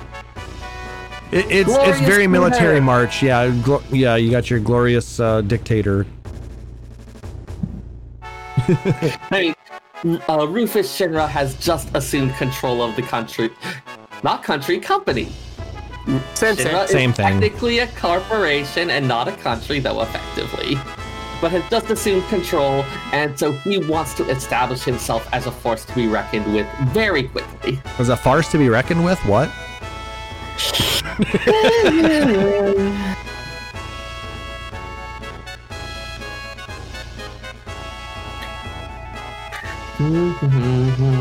It, 1.29 1.45
it's 1.51 1.69
it's 1.69 1.99
very 1.99 2.25
military 2.25 2.77
Primavera. 2.77 2.81
march. 2.81 3.21
Yeah, 3.21 3.49
glo- 3.61 3.83
yeah. 3.91 4.15
You 4.15 4.31
got 4.31 4.49
your 4.49 4.61
glorious 4.61 5.19
uh, 5.19 5.41
dictator. 5.41 6.05
I 8.23 9.53
mean, 10.05 10.21
uh, 10.29 10.47
Rufus 10.47 10.87
Shinra 10.97 11.27
has 11.27 11.55
just 11.55 11.93
assumed 11.93 12.33
control 12.35 12.81
of 12.81 12.95
the 12.95 13.01
country. 13.01 13.49
Not 14.23 14.41
country, 14.41 14.79
company. 14.79 15.27
Same, 16.07 16.55
Shinra 16.55 16.57
same. 16.87 16.87
Same 16.87 17.09
is 17.09 17.15
thing. 17.17 17.41
technically 17.41 17.79
a 17.79 17.87
corporation 17.87 18.89
and 18.89 19.07
not 19.07 19.27
a 19.27 19.33
country, 19.33 19.79
though 19.79 20.01
effectively. 20.01 20.75
But 21.41 21.51
has 21.51 21.69
just 21.69 21.91
assumed 21.91 22.23
control, 22.29 22.83
and 23.11 23.37
so 23.37 23.51
he 23.51 23.77
wants 23.77 24.13
to 24.15 24.27
establish 24.29 24.83
himself 24.83 25.27
as 25.33 25.45
a 25.45 25.51
force 25.51 25.83
to 25.85 25.93
be 25.93 26.07
reckoned 26.07 26.51
with 26.53 26.65
very 26.93 27.23
quickly. 27.23 27.79
Was 27.99 28.09
a 28.09 28.17
farce 28.17 28.49
to 28.53 28.57
be 28.57 28.69
reckoned 28.69 29.03
with? 29.03 29.19
What? 29.25 29.51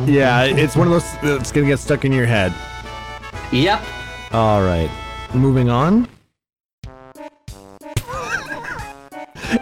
Yeah, 0.07 0.45
it's 0.45 0.77
one 0.77 0.87
of 0.87 0.93
those 0.93 1.13
that's 1.23 1.51
gonna 1.51 1.67
get 1.67 1.79
stuck 1.79 2.05
in 2.05 2.13
your 2.13 2.27
head. 2.27 2.55
Yep. 3.53 3.83
All 4.37 4.61
right, 4.61 4.91
moving 5.35 5.71
on. 5.71 6.07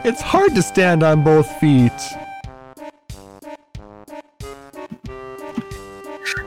it's 0.05 0.21
hard 0.21 0.53
to 0.57 0.63
stand 0.63 1.05
on 1.05 1.23
both 1.23 1.49
feet. 1.61 1.93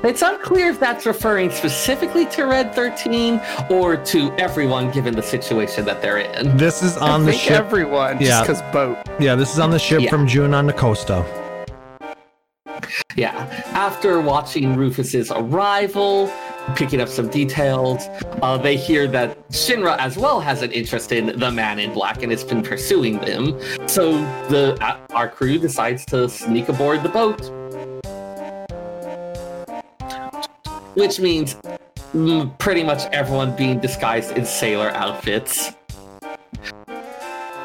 It's 0.03 0.21
unclear 0.21 0.71
if 0.71 0.79
that's 0.79 1.05
referring 1.05 1.51
specifically 1.51 2.25
to 2.27 2.43
Red 2.47 2.75
13 2.75 3.39
or 3.69 3.95
to 3.95 4.31
everyone 4.33 4.91
given 4.91 5.15
the 5.15 5.23
situation 5.23 5.85
that 5.85 6.01
they're 6.01 6.17
in. 6.17 6.57
This 6.57 6.83
is 6.83 6.97
on 6.97 7.21
I 7.21 7.25
the 7.25 7.31
think 7.31 7.41
ship. 7.43 7.51
everyone, 7.53 8.17
Yeah. 8.19 8.43
just 8.45 8.47
because 8.47 8.61
boat. 8.73 8.97
Yeah, 9.21 9.35
this 9.35 9.53
is 9.53 9.59
on 9.59 9.69
the 9.71 9.79
ship 9.79 10.01
Yeah. 10.01 10.09
from 10.09 10.27
Junon 10.27 10.67
the 10.67 10.73
Costa. 10.73 11.23
Yeah. 13.15 13.31
After 13.73 14.19
watching 14.21 14.75
Rufus's 14.75 15.31
arrival, 15.31 16.29
picking 16.75 17.01
up 17.01 17.07
some 17.07 17.27
details, 17.29 18.07
uh, 18.41 18.57
they 18.57 18.75
hear 18.75 19.07
that 19.07 19.47
Shinra 19.49 19.97
as 19.97 20.17
well 20.17 20.39
has 20.39 20.61
an 20.61 20.71
interest 20.71 21.11
in 21.11 21.39
the 21.39 21.51
Man 21.51 21.79
in 21.79 21.93
Black 21.93 22.23
and 22.23 22.31
has 22.31 22.43
been 22.43 22.61
pursuing 22.61 23.19
them. 23.19 23.59
So 23.87 24.13
the 24.49 24.77
uh, 24.81 24.99
our 25.11 25.29
crew 25.29 25.57
decides 25.57 26.05
to 26.07 26.29
sneak 26.29 26.69
aboard 26.69 27.03
the 27.03 27.09
boat, 27.09 27.41
which 30.95 31.19
means 31.19 31.55
mm, 32.13 32.57
pretty 32.57 32.83
much 32.83 33.03
everyone 33.11 33.55
being 33.55 33.79
disguised 33.79 34.31
in 34.37 34.45
sailor 34.45 34.89
outfits. 34.91 35.73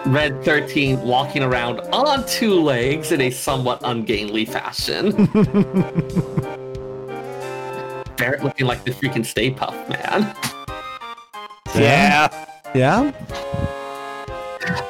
Red 0.07 0.45
13 0.45 1.01
walking 1.03 1.45
around 1.45 1.81
on 1.93 2.27
two 2.27 2.61
legs 2.61 3.13
in 3.13 3.21
a 3.21 3.31
somewhat 3.31 3.81
ungainly 3.85 4.45
fashion. 4.45 5.29
Barret 8.23 8.45
looking 8.45 8.69
like 8.69 8.85
the 8.85 8.93
freaking 8.93 9.27
Stay 9.27 9.51
Puft 9.51 9.89
Man. 9.89 10.33
Yeah. 11.75 12.29
Yeah. 12.73 13.11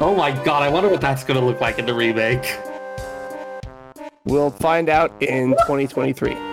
Oh 0.02 0.14
my 0.14 0.32
god, 0.44 0.62
I 0.62 0.68
wonder 0.68 0.90
what 0.90 1.00
that's 1.00 1.24
gonna 1.24 1.40
look 1.40 1.58
like 1.58 1.78
in 1.78 1.86
the 1.86 1.94
remake. 1.94 2.58
We'll 4.26 4.50
find 4.50 4.90
out 4.90 5.10
in 5.22 5.52
2023. 5.66 6.36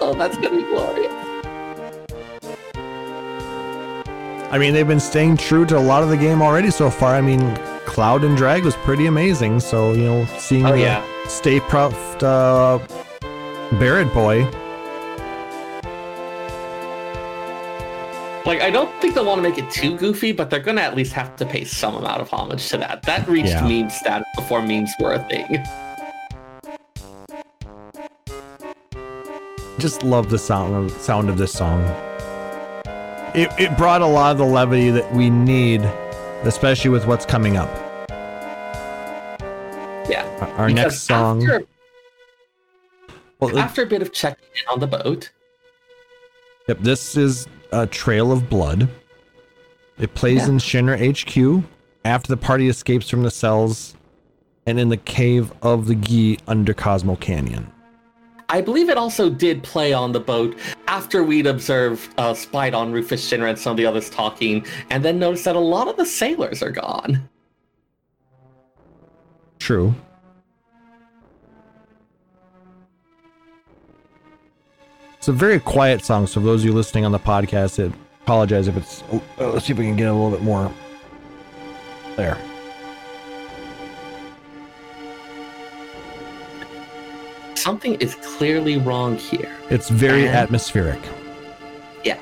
Oh, 0.00 0.14
that's 0.14 0.36
gonna 0.36 0.56
be 0.56 0.62
glorious. 0.64 1.12
I 4.50 4.58
mean, 4.58 4.72
they've 4.74 4.86
been 4.88 5.00
staying 5.00 5.36
true 5.36 5.64
to 5.66 5.78
a 5.78 5.80
lot 5.80 6.02
of 6.02 6.08
the 6.08 6.16
game 6.16 6.42
already 6.42 6.70
so 6.70 6.90
far. 6.90 7.14
I 7.14 7.20
mean, 7.20 7.40
Cloud 7.86 8.24
and 8.24 8.36
Drag 8.36 8.64
was 8.64 8.74
pretty 8.76 9.06
amazing. 9.06 9.60
So 9.60 9.92
you 9.92 10.04
know, 10.04 10.24
seeing 10.38 10.66
Oh, 10.66 10.72
the 10.72 10.80
yeah. 10.80 11.04
Stay 11.28 11.60
Puft 11.60 12.22
uh, 12.22 12.78
Barret 13.72 14.12
boy. 14.14 14.44
Like, 18.46 18.62
I 18.62 18.70
don't 18.70 18.90
think 19.00 19.14
they'll 19.14 19.26
want 19.26 19.42
to 19.42 19.48
make 19.48 19.58
it 19.58 19.70
too 19.70 19.96
goofy, 19.98 20.32
but 20.32 20.48
they're 20.48 20.58
gonna 20.60 20.80
at 20.80 20.96
least 20.96 21.12
have 21.12 21.36
to 21.36 21.44
pay 21.44 21.64
some 21.64 21.94
amount 21.96 22.22
of 22.22 22.30
homage 22.30 22.66
to 22.70 22.78
that. 22.78 23.02
That 23.02 23.28
reached 23.28 23.48
Yeah. 23.50 23.66
meme 23.68 23.90
status 23.90 24.26
before 24.36 24.62
memes 24.62 24.90
were 24.98 25.12
a 25.12 25.18
thing. 25.28 25.62
Just 29.78 30.02
love 30.02 30.30
the 30.30 30.38
sound 30.38 30.74
of 30.74 30.90
sound 30.92 31.28
of 31.28 31.36
this 31.36 31.52
song. 31.52 31.82
It 33.34 33.50
it 33.58 33.76
brought 33.76 34.00
a 34.00 34.06
lot 34.06 34.32
of 34.32 34.38
the 34.38 34.44
levity 34.46 34.90
that 34.90 35.12
we 35.14 35.28
need, 35.28 35.82
especially 36.44 36.90
with 36.90 37.06
what's 37.06 37.26
coming 37.26 37.58
up. 37.58 37.68
Yeah. 40.08 40.24
Our- 40.40 40.48
Our 40.56 40.66
Because 40.68 40.74
next 40.74 41.02
song. 41.02 41.42
After, 41.42 41.64
well, 43.40 43.58
after 43.58 43.82
a 43.82 43.86
bit 43.86 44.02
of 44.02 44.12
checking 44.12 44.48
in 44.54 44.72
on 44.72 44.80
the 44.80 44.86
boat, 44.86 45.30
Yep, 46.68 46.80
this 46.80 47.16
is 47.16 47.46
a 47.72 47.86
Trail 47.86 48.30
of 48.30 48.50
Blood. 48.50 48.88
It 49.98 50.14
plays 50.14 50.42
Yeah. 50.42 50.48
in 50.48 50.58
Shinra 50.58 50.98
HQ 50.98 51.64
after 52.04 52.28
the 52.28 52.36
party 52.36 52.68
escapes 52.68 53.08
from 53.08 53.22
the 53.22 53.30
cells 53.30 53.94
and 54.66 54.78
in 54.78 54.90
the 54.90 54.96
cave 54.98 55.50
of 55.62 55.86
the 55.86 55.94
Gi 55.94 56.38
under 56.46 56.74
Cosmo 56.74 57.16
Canyon. 57.16 57.72
I 58.50 58.60
believe 58.60 58.88
it 58.90 58.96
also 58.98 59.28
did 59.30 59.62
play 59.62 59.92
on 59.92 60.12
the 60.12 60.20
boat 60.20 60.58
after 60.88 61.22
we'd 61.22 61.46
observed, 61.46 62.10
uh, 62.18 62.32
spied 62.34 62.74
on 62.74 62.92
Rufus 62.92 63.26
Shinra 63.30 63.50
and 63.50 63.58
some 63.58 63.72
of 63.72 63.76
the 63.78 63.86
others 63.86 64.08
talking, 64.10 64.64
and 64.90 65.04
then 65.04 65.18
noticed 65.18 65.44
that 65.44 65.56
a 65.56 65.60
lot 65.60 65.88
of 65.88 65.96
the 65.96 66.06
sailors 66.06 66.62
are 66.62 66.70
gone. 66.70 67.28
True. 69.58 69.94
It's 75.18 75.28
a 75.28 75.32
very 75.32 75.58
quiet 75.58 76.04
song, 76.04 76.26
so 76.26 76.40
for 76.40 76.46
those 76.46 76.60
of 76.62 76.66
you 76.66 76.72
listening 76.72 77.04
on 77.04 77.12
the 77.12 77.18
podcast, 77.18 77.82
I 77.84 77.92
apologize 78.22 78.68
if 78.68 78.76
it's. 78.76 79.02
Oh, 79.12 79.22
oh, 79.38 79.50
let's 79.50 79.66
see 79.66 79.72
if 79.72 79.78
we 79.78 79.84
can 79.84 79.96
get 79.96 80.08
a 80.08 80.12
little 80.12 80.30
bit 80.30 80.42
more. 80.42 80.72
There. 82.16 82.38
Something 87.54 87.94
is 87.96 88.14
clearly 88.16 88.76
wrong 88.76 89.16
here. 89.16 89.50
It's 89.68 89.88
very 89.90 90.26
And- 90.26 90.36
atmospheric. 90.36 91.00
Yeah. 92.04 92.18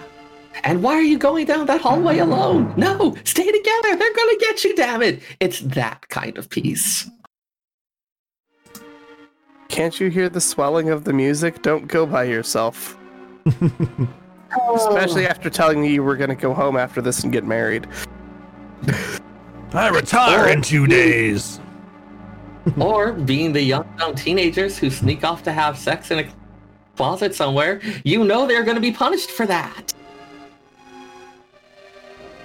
And 0.64 0.82
why 0.82 0.94
are 0.94 1.02
you 1.02 1.18
going 1.18 1.47
down 1.47 1.66
that 1.66 1.81
hallway 1.82 2.18
alone? 2.18 2.73
No, 2.77 3.14
stay 3.24 3.44
together. 3.44 3.97
They're 3.97 4.14
gonna 4.14 4.39
get 4.40 4.64
you, 4.64 4.74
damn 4.74 5.02
it. 5.02 5.20
It's 5.39 5.60
that 5.60 6.09
kind 6.09 6.39
of 6.39 6.48
piece. 6.48 7.09
Can't 9.68 9.98
you 10.01 10.09
hear 10.09 10.28
the 10.28 10.40
swelling 10.40 10.90
of 10.90 11.05
the 11.05 11.12
music? 11.12 11.62
Don't 11.62 11.86
go 11.86 12.06
by 12.06 12.24
yourself. 12.24 12.97
Especially 14.74 15.26
oh. 15.26 15.30
after 15.30 15.51
telling 15.51 15.80
me 15.80 15.93
you 15.93 16.02
were 16.02 16.16
going 16.16 16.30
to 16.30 16.36
go 16.36 16.55
home 16.55 16.76
after 16.76 17.01
this 17.02 17.24
and 17.24 17.32
get 17.32 17.44
married. 17.44 17.86
I 19.72 19.88
retire 19.88 20.48
in 20.48 20.62
two 20.62 20.86
days. 20.86 21.60
or 22.78 23.12
being 23.12 23.52
the 23.52 23.62
young, 23.62 23.86
young 23.98 24.14
teenagers 24.14 24.78
who 24.78 24.90
sneak 24.90 25.24
off 25.24 25.43
to 25.44 25.52
have 25.52 25.78
sex 25.78 26.10
in 26.10 26.20
a 26.20 26.28
closet 26.97 27.34
somewhere, 27.34 27.80
you 28.05 28.24
know 28.24 28.47
they're 28.47 28.64
gonna 28.64 28.80
be 28.80 28.93
punished 28.93 29.30
for 29.30 29.47
that. 29.47 29.93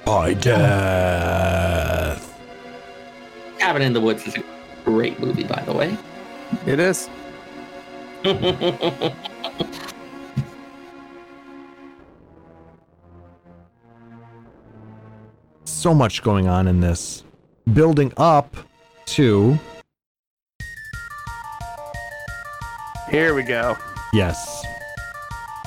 By 0.06 0.34
death. 0.34 2.28
Cabin 3.60 3.82
in 3.82 3.94
the 3.94 4.02
Woods 4.02 4.28
is 4.28 4.36
a 4.36 4.44
great 4.84 5.20
movie, 5.20 5.44
by 5.44 5.62
the 5.64 5.74
way. 5.74 5.98
It 6.66 6.80
is. 6.80 7.10
So 15.82 15.96
much 15.96 16.22
going 16.22 16.48
on 16.48 16.68
in 16.68 16.80
this. 16.80 17.24
Building 17.74 18.14
up 18.18 18.56
to. 19.08 19.58
Here 23.10 23.34
we 23.34 23.42
go. 23.42 23.76
Yes. 24.14 24.64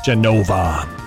Jenova. 0.06 1.03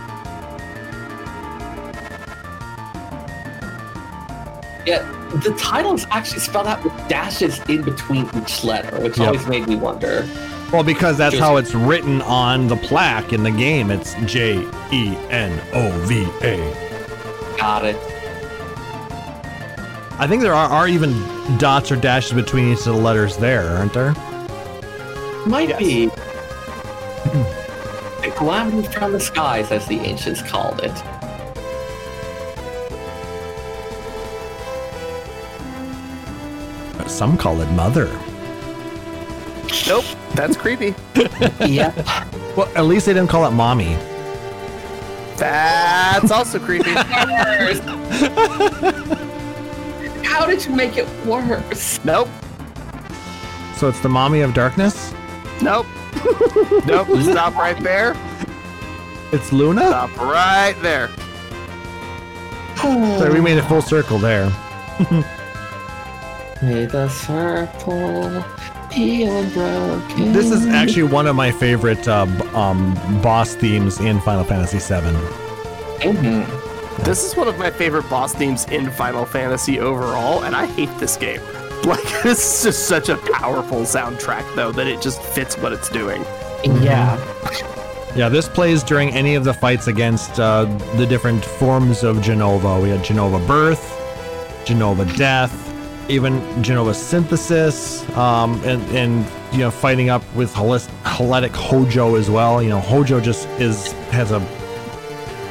Yeah, 4.87 5.03
the 5.43 5.53
title 5.59 5.93
is 5.95 6.07
actually 6.11 6.39
spelled 6.39 6.65
out 6.65 6.81
with 6.81 6.93
dashes 7.09 7.59
in 7.67 7.81
between 7.81 8.29
each 8.41 8.63
letter, 8.63 8.97
which 9.01 9.17
Yep. 9.17 9.27
always 9.27 9.45
made 9.45 9.67
me 9.67 9.75
wonder. 9.75 10.25
Well, 10.71 10.83
because 10.83 11.17
that's 11.17 11.37
how 11.37 11.57
it's 11.57 11.75
written 11.75 12.21
on 12.21 12.69
the 12.69 12.77
plaque 12.77 13.33
in 13.33 13.43
the 13.43 13.51
game. 13.51 13.91
It's 13.91 14.13
J 14.25 14.65
E 14.91 15.17
N 15.29 15.59
O 15.73 15.89
V 16.05 16.25
A. 16.41 16.73
Got 17.57 17.83
it. 17.83 17.97
I 20.19 20.25
think 20.25 20.41
there 20.41 20.53
are, 20.53 20.69
are 20.69 20.87
even 20.87 21.13
dots 21.57 21.91
or 21.91 21.97
dashes 21.97 22.31
between 22.31 22.71
each 22.71 22.79
of 22.79 22.85
the 22.85 22.93
letters 22.93 23.35
there, 23.37 23.67
aren't 23.67 23.93
there? 23.93 24.13
Might 25.45 25.67
Yes. 25.69 25.79
be. 25.79 26.05
the 28.23 28.31
calamity 28.35 28.87
from 28.87 29.11
the 29.11 29.19
skies, 29.19 29.69
as 29.71 29.85
the 29.87 29.99
ancients 29.99 30.41
called 30.41 30.79
it. 30.81 30.93
Some 37.17 37.35
call 37.35 37.61
it 37.61 37.71
Mother. 37.71 38.05
Nope, 39.87 40.05
that's 40.35 40.55
creepy. 40.55 40.93
yep. 41.65 41.95
Well, 42.55 42.69
at 42.75 42.85
least 42.85 43.07
they 43.07 43.13
didn't 43.13 43.31
call 43.31 43.47
it 43.47 43.51
Mommy. 43.51 43.95
That's 45.37 46.29
also 46.29 46.59
creepy. 46.59 46.91
How 50.23 50.45
did 50.45 50.63
you 50.63 50.75
make 50.75 50.95
it 50.97 51.07
worse? 51.25 51.99
Nope, 52.05 52.29
So 53.77 53.87
it's 53.89 53.99
the 54.01 54.09
Mommy 54.09 54.41
of 54.41 54.53
Darkness? 54.53 55.11
nope, 55.59 55.87
nope. 56.85 57.07
Stop 57.23 57.55
right 57.55 57.81
there. 57.81 58.15
It's 59.31 59.51
Luna? 59.51 59.87
Stop 59.87 60.15
right 60.19 60.75
there. 60.83 61.09
Sorry, 62.77 63.33
we 63.33 63.41
made 63.41 63.57
a 63.57 63.67
full 63.67 63.81
circle 63.81 64.19
there. 64.19 64.51
May 66.61 66.85
the 66.85 67.07
circle 67.09 68.43
be 68.89 69.23
unbroken. 69.23 70.33
This 70.33 70.51
is 70.51 70.65
actually 70.67 71.03
one 71.03 71.27
of 71.27 71.35
my 71.35 71.51
favorite 71.51 72.07
uh, 72.07 72.25
um, 72.55 72.95
boss 73.21 73.53
themes 73.55 73.99
in 73.99 74.19
Final 74.21 74.43
Fantasy 74.43 74.79
VII. 74.79 75.11
Mhm. 76.01 77.03
This 77.03 77.23
is 77.23 77.35
one 77.35 77.47
of 77.47 77.59
my 77.59 77.69
favorite 77.69 78.09
boss 78.09 78.33
themes 78.33 78.65
in 78.65 78.89
Final 78.89 79.23
Fantasy 79.25 79.79
overall, 79.79 80.43
and 80.43 80.55
I 80.55 80.65
hate 80.65 80.89
this 80.99 81.17
game. 81.17 81.41
Like, 81.83 82.03
this 82.23 82.39
is 82.59 82.63
just 82.63 82.87
such 82.89 83.07
a 83.07 83.15
powerful 83.15 83.81
soundtrack, 83.81 84.43
though, 84.55 84.73
that 84.73 84.87
it 84.87 84.99
just 85.01 85.21
fits 85.21 85.57
what 85.57 85.71
it's 85.71 85.87
doing. 85.87 86.21
Yeah. 86.65 87.15
Yeah, 88.13 88.27
this 88.27 88.49
plays 88.49 88.83
during 88.83 89.11
any 89.11 89.35
of 89.35 89.45
the 89.45 89.53
fights 89.53 89.87
against 89.87 90.37
uh, 90.37 90.65
the 90.97 91.05
different 91.05 91.45
forms 91.45 92.03
of 92.03 92.17
Jenova. 92.17 92.81
We 92.83 92.89
had 92.89 93.01
Jenova 93.05 93.45
Birth, 93.47 93.85
Jenova 94.65 95.05
Death, 95.15 95.66
even 96.09 96.39
Jenova 96.63 96.95
Synthesis, 96.95 98.07
um, 98.17 98.61
and, 98.63 98.81
and 98.95 99.25
you 99.51 99.59
know 99.59 99.71
fighting 99.71 100.09
up 100.09 100.23
with 100.35 100.53
Holis- 100.53 100.89
Heretic 101.03 101.55
Hojo 101.55 102.15
as 102.15 102.29
well. 102.29 102.61
You 102.61 102.69
know, 102.69 102.79
Hojo 102.79 103.19
just 103.19 103.47
is 103.59 103.91
has 104.11 104.31
a, 104.31 104.39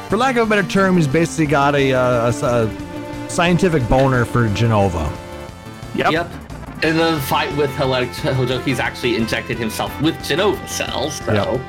for 0.09 0.17
lack 0.17 0.35
of 0.37 0.47
a 0.47 0.49
better 0.49 0.67
term, 0.67 0.97
he's 0.97 1.07
basically 1.07 1.47
got 1.47 1.75
a, 1.75 1.93
uh, 1.93 2.31
a, 2.31 2.45
a 2.45 3.29
scientific 3.29 3.87
boner 3.87 4.25
for 4.25 4.47
Jenova. 4.49 5.11
Yep. 5.95 6.11
Yep. 6.11 6.31
In 6.83 6.97
the 6.97 7.19
fight 7.27 7.55
with 7.57 7.71
Heretic 7.71 8.09
Hojo, 8.09 8.59
he's 8.59 8.79
actually 8.79 9.15
injected 9.15 9.57
himself 9.57 9.99
with 10.01 10.15
Jenova 10.17 10.67
cells. 10.67 11.15
So. 11.15 11.33
Yep. 11.33 11.59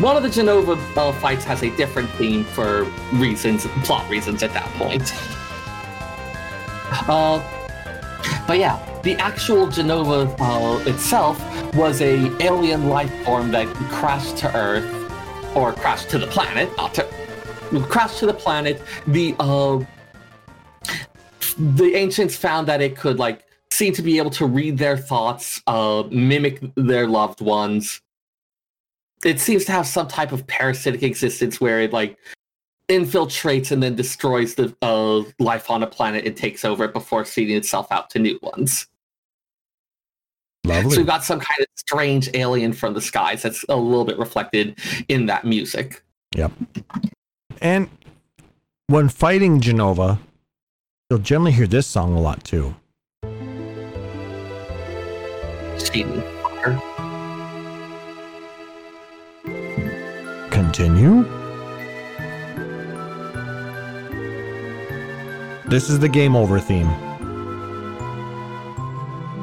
One 0.00 0.16
of 0.16 0.22
the 0.22 0.28
Jenova 0.28 0.78
uh, 0.96 1.12
fights 1.20 1.44
has 1.44 1.62
a 1.62 1.74
different 1.76 2.10
theme 2.10 2.44
for 2.44 2.84
reasons, 3.14 3.66
plot 3.84 4.08
reasons 4.10 4.42
at 4.42 4.52
that 4.52 4.68
point. 4.74 5.12
Uh, 7.08 7.42
but 8.46 8.58
yeah, 8.58 9.00
the 9.02 9.14
actual 9.14 9.66
Jenova 9.66 10.34
uh, 10.38 10.88
itself 10.88 11.40
was 11.74 12.00
a 12.00 12.30
alien 12.40 12.88
life 12.88 13.12
form 13.24 13.50
that 13.50 13.66
crashed 13.90 14.36
to 14.38 14.56
Earth, 14.56 14.86
or 15.56 15.72
crashed 15.72 16.10
to 16.10 16.18
the 16.18 16.26
planet, 16.26 16.70
not 16.76 16.94
to 16.94 17.06
crashed 17.88 18.18
to 18.20 18.26
the 18.26 18.34
planet. 18.34 18.80
The 19.06 19.34
uh, 19.40 19.84
the 21.58 21.94
ancients 21.94 22.36
found 22.36 22.68
that 22.68 22.80
it 22.80 22.96
could 22.96 23.18
like 23.18 23.44
seem 23.70 23.92
to 23.94 24.02
be 24.02 24.18
able 24.18 24.30
to 24.30 24.46
read 24.46 24.78
their 24.78 24.96
thoughts, 24.96 25.60
uh, 25.66 26.04
mimic 26.10 26.60
their 26.76 27.06
loved 27.06 27.40
ones. 27.40 28.00
It 29.24 29.40
seems 29.40 29.64
to 29.64 29.72
have 29.72 29.86
some 29.86 30.08
type 30.08 30.32
of 30.32 30.46
parasitic 30.46 31.02
existence 31.02 31.60
where 31.60 31.80
it 31.80 31.92
like 31.92 32.18
infiltrates 32.88 33.72
and 33.72 33.82
then 33.82 33.94
destroys 33.94 34.54
the 34.54 34.74
uh, 34.82 35.22
life 35.38 35.70
on 35.70 35.82
a 35.82 35.86
planet 35.86 36.24
it 36.24 36.36
takes 36.36 36.64
over 36.64 36.84
it 36.84 36.92
before 36.92 37.24
seeding 37.24 37.56
itself 37.56 37.90
out 37.90 38.10
to 38.10 38.18
new 38.18 38.38
ones. 38.42 38.86
Lovely. 40.64 40.90
So 40.90 40.96
we've 40.98 41.06
got 41.06 41.24
some 41.24 41.40
kind 41.40 41.60
of 41.60 41.66
strange 41.76 42.28
alien 42.34 42.72
from 42.72 42.94
the 42.94 43.00
skies 43.00 43.42
that's 43.42 43.64
a 43.68 43.76
little 43.76 44.04
bit 44.04 44.18
reflected 44.18 44.78
in 45.08 45.26
that 45.26 45.44
music. 45.44 46.02
Yep. 46.34 46.52
And 47.60 47.88
when 48.88 49.08
fighting 49.08 49.60
Jenova, 49.60 50.18
you'll 51.08 51.20
generally 51.20 51.52
hear 51.52 51.66
this 51.66 51.86
song 51.86 52.14
a 52.16 52.20
lot 52.20 52.44
too. 52.44 52.74
Continue. 60.50 61.45
This 65.68 65.90
is 65.90 65.98
the 65.98 66.08
game 66.08 66.36
over 66.36 66.60
theme. 66.60 66.88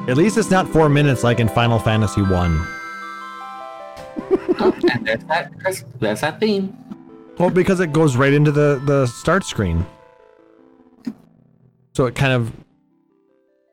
At 0.08 0.18
least 0.18 0.38
it's 0.38 0.50
not 0.50 0.68
four 0.68 0.90
minutes 0.90 1.24
like 1.24 1.40
in 1.40 1.48
Final 1.50 1.80
Fantasy 1.80 2.22
One. 2.22 2.66
Oh, 4.60 4.74
and 4.91 5.06
there's 5.06 5.24
that, 5.26 5.52
there's, 6.00 6.22
that 6.22 6.40
theme. 6.40 6.78
Well, 7.38 7.50
because 7.50 7.80
it 7.80 7.91
goes 7.91 8.16
right 8.16 8.34
into 8.34 8.52
the, 8.52 8.82
the 8.86 9.08
start 9.08 9.44
screen. 9.44 9.86
So 11.95 12.06
it 12.06 12.16
kind 12.16 12.34
of 12.34 12.54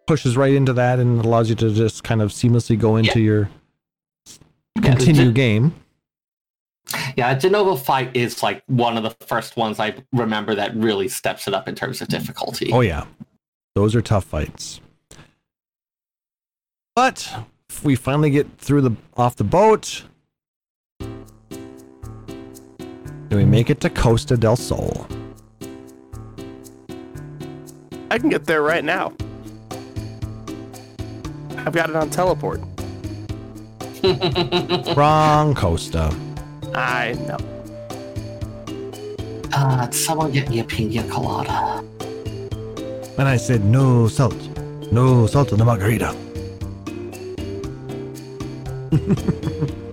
pushes 0.06 0.36
right 0.36 0.54
into 0.54 0.72
that 0.72 0.98
and 0.98 1.24
allows 1.24 1.48
you 1.48 1.54
to 1.56 1.72
just 1.72 2.02
kind 2.02 2.20
of 2.20 2.30
seamlessly 2.30 2.78
go 2.78 2.96
into 2.96 3.20
your 3.20 3.48
continue 4.82 5.26
Gen- 5.26 5.34
game. 5.34 5.74
Yeah, 7.16 7.36
Jenova 7.36 7.78
fight 7.78 8.14
is 8.16 8.42
like 8.42 8.62
one 8.66 8.96
of 8.96 9.02
the 9.02 9.10
first 9.26 9.56
ones 9.56 9.78
I 9.78 9.94
remember 10.12 10.54
that 10.54 10.74
really 10.74 11.08
steps 11.08 11.46
it 11.46 11.54
up 11.54 11.68
in 11.68 11.74
terms 11.74 12.00
of 12.00 12.08
difficulty. 12.08 12.70
Oh 12.72 12.80
yeah, 12.80 13.04
those 13.74 13.94
are 13.94 14.02
tough 14.02 14.24
fights. 14.24 14.80
But 16.96 17.32
if 17.68 17.84
we 17.84 17.94
finally 17.94 18.30
get 18.30 18.58
through 18.58 18.82
the 18.82 18.96
off 19.16 19.36
the 19.36 19.44
boat, 19.44 20.02
and 23.30 23.38
we 23.38 23.44
make 23.44 23.70
it 23.70 23.80
to 23.80 23.90
Costa 23.90 24.36
del 24.36 24.56
Sol. 24.56 25.06
I 28.10 28.18
can 28.18 28.28
get 28.28 28.44
there 28.44 28.62
right 28.62 28.84
now. 28.84 29.12
I've 31.58 31.72
got 31.72 31.90
it 31.90 31.96
on 31.96 32.10
teleport. 32.10 32.60
Wrong 34.96 35.54
Costa. 35.54 36.12
I 36.80 37.12
know. 37.28 37.36
Uh, 39.52 39.90
someone 39.90 40.30
get 40.32 40.48
me 40.48 40.60
a 40.60 40.64
pina 40.64 41.02
colada. 41.08 41.84
And 43.18 43.28
I 43.28 43.36
said 43.36 43.64
no 43.64 44.08
salt, 44.08 44.36
no 44.90 45.26
salt 45.26 45.52
in 45.52 45.58
the 45.58 45.64
margarita. 45.64 46.16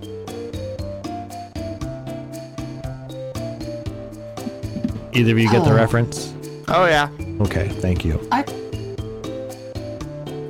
Either 5.12 5.32
of 5.32 5.38
you 5.38 5.50
get 5.50 5.64
the 5.64 5.70
Oh. 5.72 5.74
reference? 5.74 6.32
Oh 6.68 6.84
yeah. 6.86 7.08
Okay, 7.40 7.68
thank 7.80 8.04
you. 8.04 8.20
I. 8.30 8.44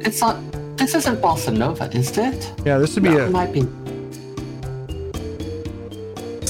It's 0.05 0.21
not. 0.21 0.37
This 0.77 0.95
isn't 0.95 1.21
Bossa 1.21 1.57
Nova, 1.57 1.85
is 1.97 2.17
it? 2.19 2.53
Yeah, 2.65 2.79
this 2.79 2.95
would 2.95 3.03
be 3.05 3.11
No, 3.11 3.19
a 3.19 3.27
it 3.27 3.31
might 3.31 3.53
be. 3.53 3.67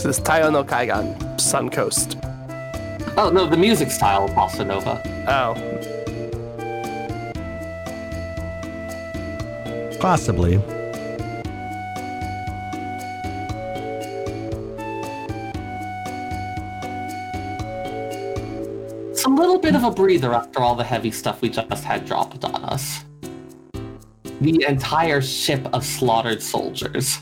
This 0.09 0.17
is 0.17 0.25
Taiyo 0.25 0.51
no 0.51 0.65
Kaigan, 0.65 1.39
Sun 1.39 1.69
Coast. 1.69 2.17
Oh 3.19 3.31
no, 3.31 3.47
the 3.47 3.59
music 3.59 3.91
style 3.91 4.25
of 4.25 4.31
Bossa 4.31 4.67
Nova. 4.67 5.03
Oh, 5.29 5.53
possibly. 10.01 10.55
It's 19.11 19.27
a 19.27 19.29
little 19.29 19.59
bit 19.59 19.75
of 19.75 19.85
a 19.85 19.91
breather 19.91 20.33
after 20.33 20.61
all 20.61 20.75
the 20.75 20.85
heavy 20.85 21.11
stuff 21.11 21.43
we 21.43 21.51
just 21.51 21.85
had 21.85 22.07
dropped 22.07 22.47
on 22.47 22.65
us. 22.65 23.05
The 24.41 24.65
entire 24.67 25.21
ship 25.21 25.69
of 25.75 25.85
slaughtered 25.85 26.41
soldiers. 26.41 27.19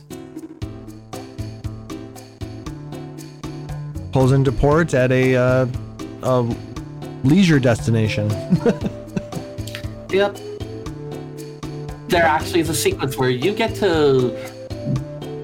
Pulls 4.17 4.33
into 4.33 4.51
port 4.51 4.95
at 4.95 5.13
a, 5.13 5.37
uh, 5.37 5.67
a 6.23 6.57
leisure 7.23 7.59
destination. 7.59 8.31
Yep. 10.09 10.39
There 12.09 12.23
actually 12.23 12.61
is 12.61 12.69
a 12.71 12.75
sequence 12.75 13.19
where 13.19 13.29
you 13.29 13.53
get 13.53 13.75
to 13.75 14.33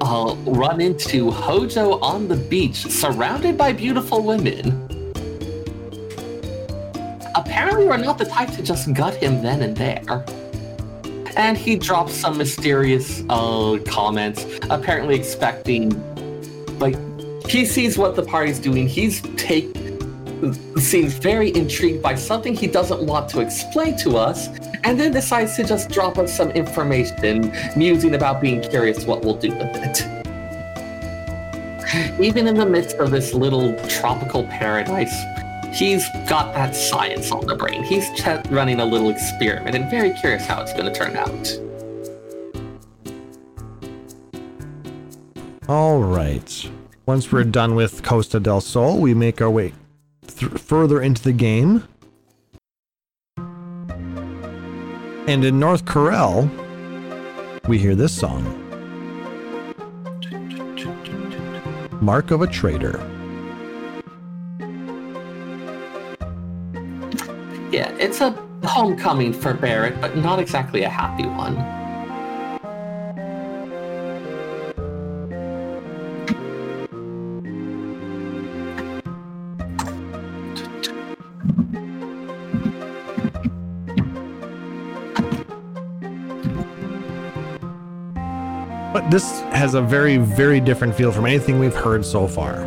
uh, 0.00 0.36
run 0.46 0.80
into 0.80 1.32
Hojo 1.32 1.98
on 1.98 2.28
the 2.28 2.36
beach, 2.36 2.76
surrounded 2.76 3.58
by 3.58 3.72
beautiful 3.72 4.22
women. 4.22 4.70
Apparently, 7.34 7.86
we're 7.86 7.96
not 7.96 8.16
the 8.18 8.24
type 8.24 8.50
to 8.52 8.62
just 8.62 8.90
gut 8.94 9.16
him 9.16 9.42
then 9.42 9.62
and 9.62 9.76
there. 9.76 10.24
And 11.36 11.58
he 11.58 11.76
drops 11.76 12.14
some 12.14 12.38
mysterious 12.38 13.24
uh, 13.28 13.78
comments, 13.84 14.46
apparently 14.70 15.16
expecting, 15.16 15.90
he 17.52 17.66
sees 17.66 17.98
what 17.98 18.16
the 18.16 18.22
party's 18.22 18.58
doing. 18.58 18.88
He's 18.88 19.20
take 19.36 19.76
seems 20.78 21.12
very 21.12 21.54
intrigued 21.54 22.02
by 22.02 22.14
something 22.14 22.54
he 22.54 22.66
doesn't 22.66 23.06
want 23.06 23.28
to 23.28 23.40
explain 23.40 23.96
to 23.98 24.16
us, 24.16 24.48
and 24.82 24.98
then 24.98 25.12
decides 25.12 25.54
to 25.56 25.62
just 25.62 25.90
drop 25.90 26.18
us 26.18 26.34
some 26.34 26.50
information, 26.52 27.52
musing 27.76 28.14
about 28.14 28.40
being 28.40 28.60
curious 28.60 29.04
what 29.04 29.22
we'll 29.22 29.36
do 29.36 29.50
with 29.50 29.70
it. 29.76 30.02
Even 32.18 32.48
in 32.48 32.56
the 32.56 32.66
midst 32.66 32.96
of 32.96 33.10
this 33.10 33.34
little 33.34 33.76
tropical 33.86 34.44
paradise, 34.44 35.14
he's 35.72 36.08
got 36.26 36.54
that 36.54 36.74
science 36.74 37.30
on 37.30 37.46
the 37.46 37.54
brain. 37.54 37.84
He's 37.84 38.08
ch- 38.18 38.44
running 38.50 38.80
a 38.80 38.84
little 38.84 39.10
experiment 39.10 39.76
and 39.76 39.90
very 39.90 40.14
curious 40.14 40.44
how 40.46 40.62
it's 40.62 40.72
going 40.72 40.86
to 40.86 40.94
turn 40.94 41.16
out. 41.16 41.58
All 45.68 46.00
right. 46.00 46.70
Once 47.04 47.32
we're 47.32 47.42
done 47.42 47.74
with 47.74 48.04
Costa 48.04 48.38
del 48.38 48.60
Sol, 48.60 49.00
we 49.00 49.12
make 49.12 49.40
our 49.42 49.50
way 49.50 49.72
th- 50.24 50.52
further 50.52 51.02
into 51.02 51.20
the 51.20 51.32
game. 51.32 51.82
And 55.26 55.44
in 55.44 55.58
North 55.58 55.84
Corel, 55.84 56.48
we 57.66 57.78
hear 57.78 57.96
this 57.96 58.16
song 58.16 58.44
Mark 62.00 62.30
of 62.30 62.40
a 62.42 62.46
Traitor. 62.46 62.98
Yeah, 67.72 67.90
it's 67.98 68.20
a 68.20 68.30
homecoming 68.62 69.32
for 69.32 69.54
Barret, 69.54 70.00
but 70.00 70.16
not 70.16 70.38
exactly 70.38 70.82
a 70.84 70.88
happy 70.88 71.26
one. 71.26 71.81
This 89.12 89.40
has 89.52 89.74
a 89.74 89.82
very, 89.82 90.16
very 90.16 90.58
different 90.58 90.94
feel 90.94 91.12
from 91.12 91.26
anything 91.26 91.58
we've 91.58 91.74
heard 91.74 92.02
so 92.02 92.26
far. 92.26 92.64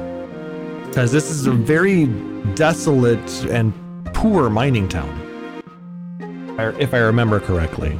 Because 0.85 1.11
this 1.11 1.31
is 1.31 1.47
a 1.47 1.51
very 1.51 2.05
desolate 2.53 3.45
and 3.45 3.73
poor 4.13 4.47
mining 4.47 4.87
town. 4.87 5.09
If 6.79 6.93
I 6.93 6.99
remember 6.99 7.39
correctly. 7.39 7.97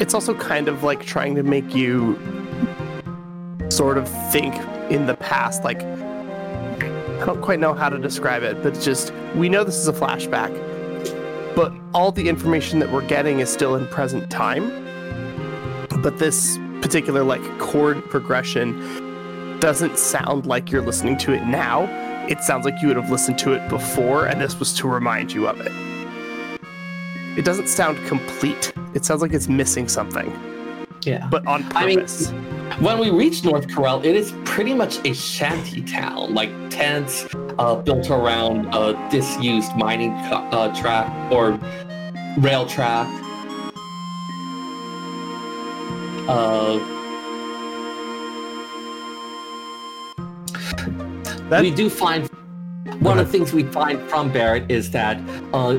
It's 0.00 0.14
also 0.14 0.34
kind 0.36 0.68
of 0.68 0.84
like 0.84 1.04
trying 1.04 1.34
to 1.34 1.42
make 1.42 1.74
you 1.74 2.16
sort 3.70 3.98
of 3.98 4.08
think 4.30 4.54
in 4.88 5.06
the 5.06 5.16
past. 5.16 5.64
Like, 5.64 5.82
I 5.82 7.24
don't 7.26 7.42
quite 7.42 7.58
know 7.58 7.74
how 7.74 7.88
to 7.88 7.98
describe 7.98 8.44
it, 8.44 8.62
but 8.62 8.78
just 8.80 9.12
we 9.34 9.48
know 9.48 9.64
this 9.64 9.78
is 9.78 9.88
a 9.88 9.92
flashback, 9.92 10.52
but 11.56 11.72
all 11.92 12.12
the 12.12 12.28
information 12.28 12.78
that 12.78 12.92
we're 12.92 13.06
getting 13.08 13.40
is 13.40 13.52
still 13.52 13.74
in 13.74 13.88
present 13.88 14.30
time. 14.30 14.70
But 16.02 16.18
this 16.18 16.56
particular 16.82 17.22
like 17.22 17.42
chord 17.58 18.04
progression 18.10 19.58
doesn't 19.60 19.96
sound 19.96 20.44
like 20.46 20.70
you're 20.70 20.82
listening 20.82 21.16
to 21.18 21.32
it 21.32 21.44
now. 21.46 21.84
It 22.28 22.40
sounds 22.42 22.64
like 22.64 22.74
you 22.82 22.88
would 22.88 22.96
have 22.96 23.10
listened 23.10 23.38
to 23.40 23.52
it 23.52 23.68
before, 23.68 24.26
and 24.26 24.40
this 24.40 24.58
was 24.58 24.72
to 24.74 24.88
remind 24.88 25.32
you 25.32 25.46
of 25.48 25.60
it. 25.60 25.72
It 27.38 27.44
doesn't 27.44 27.68
sound 27.68 27.98
complete. 28.06 28.72
It 28.94 29.04
sounds 29.04 29.22
like 29.22 29.32
it's 29.32 29.48
missing 29.48 29.88
something, 29.88 30.30
Yeah. 31.02 31.26
but 31.30 31.46
on 31.46 31.62
purpose. 31.64 31.76
I 31.76 31.86
mean, 31.86 31.98
purpose. 32.00 32.30
When 32.80 32.98
we 32.98 33.10
reach 33.10 33.44
North 33.44 33.68
Corel, 33.68 34.04
it 34.04 34.16
is 34.16 34.34
pretty 34.44 34.74
much 34.74 34.98
a 35.06 35.14
shanty 35.14 35.82
town, 35.82 36.34
like 36.34 36.50
tents 36.70 37.26
uh, 37.58 37.76
built 37.76 38.10
around 38.10 38.66
a 38.74 38.92
disused 39.10 39.76
mining 39.76 40.10
uh, 40.12 40.74
track 40.80 41.32
or 41.32 41.58
rail 42.38 42.66
track. 42.66 43.08
Uh, 46.28 46.78
That- 51.50 51.60
we 51.60 51.70
do 51.70 51.90
find 51.90 52.28
one 53.00 53.18
of 53.18 53.26
the 53.26 53.32
things 53.32 53.52
we 53.52 53.64
find 53.64 54.00
from 54.08 54.30
Barret 54.32 54.70
is 54.70 54.90
that 54.92 55.20
uh, 55.52 55.76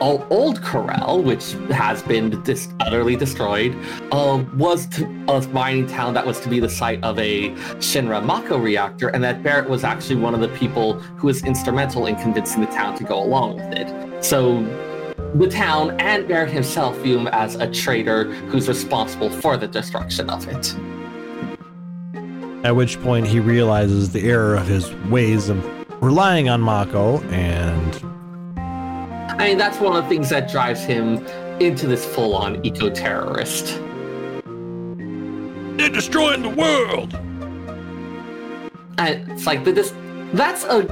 old 0.00 0.60
Corel, 0.62 1.22
which 1.22 1.52
has 1.74 2.02
been 2.02 2.40
dis- 2.42 2.68
utterly 2.80 3.16
destroyed, 3.16 3.74
uh, 4.12 4.42
was 4.56 4.86
to, 4.86 5.04
a 5.28 5.40
mining 5.48 5.86
town 5.86 6.14
that 6.14 6.24
was 6.26 6.38
to 6.40 6.48
be 6.48 6.60
the 6.60 6.68
site 6.68 7.02
of 7.02 7.18
a 7.18 7.50
Shinra 7.80 8.24
Mako 8.24 8.58
reactor, 8.58 9.08
and 9.08 9.22
that 9.24 9.42
Barret 9.42 9.68
was 9.68 9.84
actually 9.84 10.16
one 10.16 10.34
of 10.34 10.40
the 10.40 10.48
people 10.48 10.94
who 10.94 11.26
was 11.26 11.42
instrumental 11.44 12.06
in 12.06 12.16
convincing 12.16 12.60
the 12.60 12.68
town 12.68 12.96
to 12.98 13.04
go 13.04 13.20
along 13.22 13.56
with 13.56 13.72
it. 13.78 14.24
So 14.24 14.58
the 15.34 15.48
town 15.48 15.98
and 16.00 16.26
Barret 16.26 16.50
himself 16.50 16.96
view 16.98 17.18
him 17.18 17.28
as 17.28 17.54
a 17.56 17.70
traitor 17.70 18.24
who's 18.24 18.68
responsible 18.68 19.30
for 19.30 19.56
the 19.56 19.68
destruction 19.68 20.28
of 20.28 20.46
it. 20.48 20.74
At 22.64 22.76
which 22.76 23.00
point 23.00 23.26
he 23.26 23.40
realizes 23.40 24.12
the 24.12 24.28
error 24.28 24.56
of 24.56 24.66
his 24.66 24.92
ways 25.06 25.48
of 25.48 25.64
relying 26.02 26.48
on 26.48 26.60
Mako 26.60 27.20
and 27.30 28.04
I 29.40 29.48
mean, 29.48 29.58
that's 29.58 29.78
one 29.80 29.96
of 29.96 30.02
the 30.02 30.08
things 30.10 30.28
that 30.28 30.50
drives 30.50 30.84
him 30.84 31.24
into 31.60 31.86
this 31.86 32.04
full-on 32.04 32.64
eco-terrorist. 32.66 33.80
they're 35.78 35.88
destroying 35.88 36.42
the 36.42 36.50
world. 36.50 37.14
And 38.98 39.30
it's 39.30 39.46
like 39.46 39.64
the 39.64 39.72
this 39.72 39.94
that's 40.32 40.64
a 40.64 40.82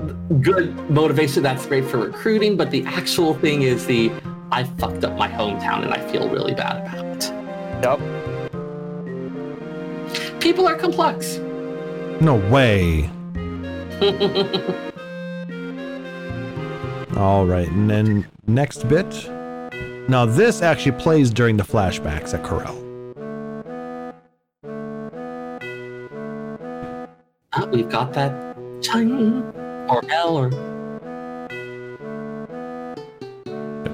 good 0.40 0.74
motivation. 0.90 1.42
That's 1.42 1.64
great 1.66 1.84
for 1.84 1.98
recruiting, 1.98 2.56
but 2.56 2.70
the 2.70 2.84
actual 2.86 3.34
thing 3.34 3.62
is 3.62 3.86
the 3.86 4.10
I 4.50 4.64
fucked 4.64 5.04
up 5.04 5.16
my 5.16 5.28
hometown 5.28 5.84
and 5.84 5.92
I 5.92 6.00
feel 6.10 6.28
really 6.28 6.54
bad 6.54 6.86
about 6.86 7.04
it. 7.16 7.30
Yup. 7.82 8.00
People 10.40 10.66
are 10.66 10.76
complex. 10.76 11.36
No 12.20 12.36
way. 12.50 13.10
All 17.16 17.46
right, 17.46 17.68
and 17.68 17.90
then 17.90 18.26
next 18.46 18.88
bit. 18.88 19.28
Now 20.08 20.24
this 20.24 20.62
actually 20.62 20.92
plays 20.92 21.30
during 21.30 21.56
the 21.56 21.64
flashbacks 21.64 22.32
at 22.32 22.42
Corel. 22.42 22.76
Uh, 27.52 27.66
we've 27.72 27.88
got 27.88 28.12
that 28.14 28.56
chime 28.80 29.42
or 29.90 30.00
bell 30.02 30.36
or 30.36 30.50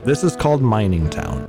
This 0.04 0.22
is 0.22 0.36
called 0.36 0.60
Mining 0.60 1.08
Town. 1.08 1.48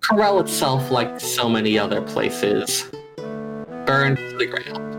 Corel 0.00 0.40
itself, 0.40 0.92
like 0.92 1.18
so 1.18 1.48
many 1.48 1.76
other 1.76 2.00
places, 2.00 2.88
burned 3.84 4.16
to 4.16 4.36
the 4.38 4.46
ground. 4.46 4.92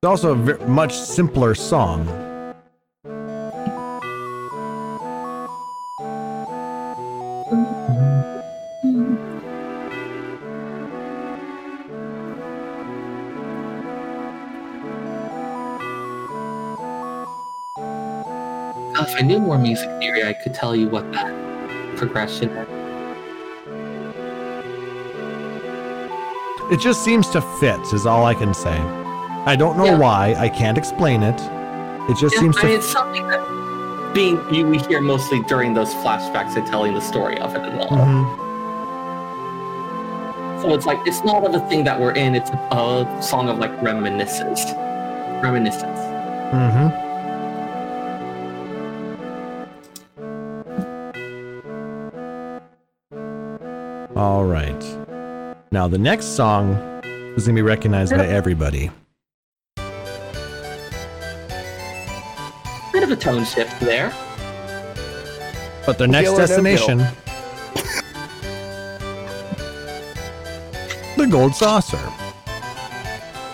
It's 0.00 0.06
also 0.06 0.30
a 0.30 0.36
ve- 0.36 0.64
much 0.66 0.96
simpler 0.96 1.56
song. 1.56 2.06
If 19.14 19.20
I 19.20 19.26
knew 19.26 19.38
more 19.38 19.58
music 19.58 19.88
theory, 20.00 20.24
I 20.24 20.32
could 20.32 20.52
tell 20.52 20.74
you 20.74 20.88
what 20.88 21.12
that 21.12 21.32
progression. 21.96 22.50
It 26.72 26.80
just 26.80 27.04
seems 27.04 27.28
to 27.30 27.40
fit, 27.60 27.78
is 27.92 28.06
all 28.06 28.24
I 28.24 28.34
can 28.34 28.52
say. 28.52 28.76
I 29.46 29.54
don't 29.54 29.76
know 29.78 29.84
Yeah. 29.84 29.98
why. 29.98 30.34
I 30.36 30.48
can't 30.48 30.76
explain 30.76 31.22
it. 31.22 31.40
It 32.10 32.16
just 32.16 32.34
Yeah, 32.34 32.40
seems 32.40 32.56
I 32.56 32.60
to. 32.62 32.66
mean, 32.66 32.76
it's 32.78 32.88
something 32.90 33.28
that 33.28 33.40
being 34.14 34.40
you 34.50 34.66
we 34.66 34.78
hear 34.78 35.00
mostly 35.00 35.38
during 35.44 35.74
those 35.74 35.94
flashbacks 35.94 36.56
and 36.56 36.66
telling 36.66 36.94
the 36.94 37.00
story 37.00 37.38
of 37.38 37.54
it 37.54 37.62
and 37.62 37.80
all. 37.82 37.90
Mhm. 37.96 38.26
So 40.60 40.74
it's 40.74 40.86
like 40.86 40.98
it's 41.06 41.22
not 41.22 41.44
of 41.44 41.54
a 41.54 41.60
thing 41.68 41.84
that 41.84 42.00
we're 42.00 42.10
in. 42.14 42.34
It's 42.34 42.50
a 42.72 43.06
song 43.20 43.48
of 43.48 43.60
like 43.60 43.70
reminiscence, 43.80 44.64
reminiscence. 45.40 46.00
Mm-hmm. 46.52 47.03
Now 55.84 55.88
the 55.88 55.98
next 55.98 56.28
song 56.34 56.76
is 57.36 57.44
gonna 57.46 57.56
be 57.56 57.60
recognized 57.60 58.12
by 58.12 58.26
everybody. 58.26 58.90
Bit 62.90 63.02
of 63.02 63.10
a 63.10 63.16
tone 63.16 63.44
shift 63.44 63.78
there. 63.80 64.10
But 65.84 65.98
their 65.98 66.08
next 66.08 66.30
no 66.30 66.38
destination, 66.38 67.04
the 71.18 71.26
Gold 71.30 71.54
Saucer. 71.54 72.00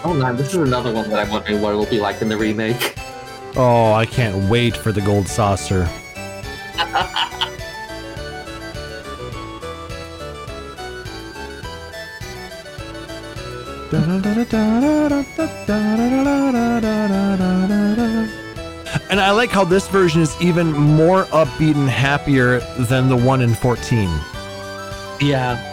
Oh 0.04 0.14
man, 0.16 0.36
this 0.36 0.50
is 0.50 0.54
another 0.54 0.94
one 0.94 1.10
that 1.10 1.18
I'm 1.18 1.30
wondering 1.30 1.60
what 1.60 1.72
it 1.72 1.78
will 1.78 1.86
be 1.86 1.98
like 1.98 2.22
in 2.22 2.28
the 2.28 2.36
remake. 2.36 2.96
Oh, 3.56 3.92
I 3.92 4.06
can't 4.06 4.48
wait 4.48 4.76
for 4.76 4.92
the 4.92 5.00
Gold 5.00 5.26
Saucer. 5.26 5.88
And 19.10 19.20
I 19.20 19.30
like 19.32 19.50
how 19.50 19.64
this 19.64 19.88
version 19.88 20.20
is 20.20 20.40
even 20.40 20.72
more 20.72 21.24
upbeat 21.26 21.74
and 21.74 21.88
happier 21.88 22.60
than 22.78 23.08
the 23.08 23.16
one 23.16 23.40
in 23.40 23.54
14. 23.54 24.08
Yeah. 25.20 25.66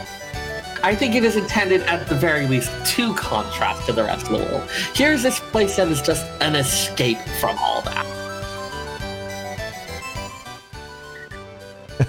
I 0.83 0.95
think 0.95 1.15
it 1.15 1.23
is 1.23 1.35
intended 1.35 1.81
at 1.83 2.07
the 2.07 2.15
very 2.15 2.47
least 2.47 2.71
to 2.95 3.13
contrast 3.15 3.85
to 3.87 3.93
the 3.93 4.03
rest 4.03 4.27
of 4.27 4.39
the 4.39 4.45
world. 4.45 4.69
Here's 4.93 5.23
this 5.23 5.39
place 5.39 5.75
that 5.75 5.87
is 5.89 6.01
just 6.01 6.25
an 6.41 6.55
escape 6.55 7.19
from 7.39 7.57
all 7.59 7.81
that. 7.81 8.05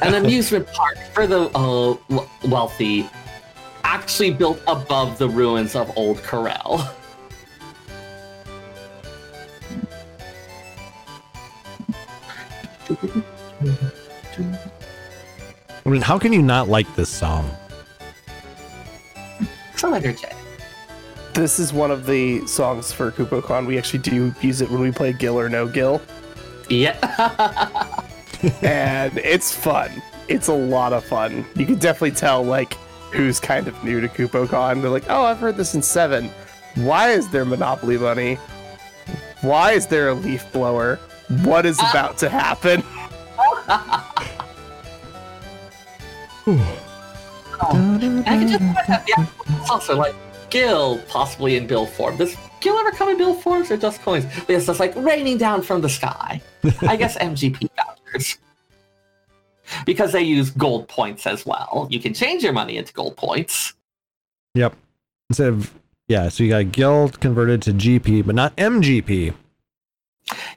An 0.03 0.15
amusement 0.25 0.67
park 0.69 0.99
for 1.13 1.27
the 1.27 1.51
uh, 1.55 1.97
w- 2.09 2.29
wealthy, 2.45 3.09
actually 4.09 4.31
built 4.31 4.59
above 4.67 5.19
the 5.19 5.29
ruins 5.29 5.77
of 5.77 5.95
Old 5.95 6.17
Corel. 6.23 6.89
I 15.85 15.91
mean, 15.91 16.01
how 16.01 16.19
can 16.19 16.33
you 16.33 16.41
not 16.41 16.71
like 16.71 16.93
this 16.97 17.11
song? 17.11 17.51
So 19.77 19.93
energetic. 19.93 20.35
This 21.35 21.59
is 21.59 21.75
one 21.75 21.91
of 21.91 22.07
the 22.07 22.47
songs 22.47 22.91
for 22.91 23.13
KupoCon. 23.13 23.67
We 23.67 23.77
actually 23.77 23.99
do 23.99 24.35
use 24.41 24.63
it 24.63 24.71
when 24.71 24.81
we 24.81 24.91
play 24.91 25.13
Gil 25.13 25.39
or 25.39 25.51
No 25.51 25.69
Gil, 25.69 26.01
Yeah. 26.71 26.97
and 28.63 29.19
it's 29.19 29.55
fun. 29.55 29.91
It's 30.29 30.49
a 30.49 30.55
lot 30.55 30.95
of 30.95 31.05
fun. 31.05 31.45
You 31.57 31.67
can 31.67 31.75
definitely 31.75 32.13
tell 32.13 32.43
like 32.43 32.75
who's 33.13 33.41
kind 33.41 33.69
of 33.69 33.83
new 33.85 34.01
to 34.01 34.09
KupoCon. 34.09 34.81
They're 34.83 34.91
like, 34.91 35.09
"Oh, 35.09 35.25
I've 35.25 35.39
heard 35.39 35.57
this 35.57 35.75
in 35.75 35.83
seven. 35.83 36.31
Why 36.75 37.11
is 37.11 37.29
there 37.29 37.45
Monopoly 37.45 37.99
Money? 37.99 38.35
Why 39.41 39.73
is 39.73 39.87
there 39.87 40.09
a 40.09 40.15
leaf 40.15 40.51
blower? 40.53 40.97
What 41.43 41.67
is 41.67 41.79
uh, 41.81 41.87
about 41.91 42.19
to 42.19 42.29
happen?" 42.29 42.83
I 47.61 48.23
can 48.25 48.49
just 48.49 48.61
put 48.61 48.87
that. 48.87 49.05
Yeah. 49.09 49.27
Also 49.71 49.97
like 49.97 50.15
Gil, 50.51 50.99
possibly 51.09 51.57
in 51.57 51.67
bill 51.67 51.87
form. 51.87 52.17
Does 52.17 52.37
Gil 52.61 52.77
ever 52.79 52.91
come 52.91 53.09
in 53.11 53.19
bill 53.19 53.35
forms 53.35 53.71
or 53.71 53.77
just 53.77 54.01
coins? 54.03 54.25
It's 54.49 54.67
just 54.67 54.81
like 54.81 54.95
raining 54.97 55.39
down 55.39 55.63
from 55.63 55.81
the 55.81 55.89
sky. 55.89 56.41
I 56.83 56.97
guess 56.97 57.17
MGP 57.19 57.69
vouchers. 57.77 58.39
Because 59.85 60.13
they 60.13 60.23
use 60.23 60.51
gold 60.51 60.89
points 60.89 61.27
as 61.27 61.45
well. 61.45 61.89
You 61.91 62.01
can 62.01 62.15
change 62.15 62.43
your 62.43 62.53
money 62.53 62.77
into 62.77 62.93
gold 62.93 63.17
points. 63.17 63.75
Yep. 64.55 64.75
Instead 65.31 65.49
of 65.49 65.75
yeah, 66.09 66.31
so 66.31 66.43
you 66.43 66.49
got 66.49 66.73
Gil 66.73 67.11
converted 67.11 67.61
to 67.63 67.73
GP, 67.73 68.25
but 68.25 68.35
not 68.35 68.57
MGP. 68.57 69.35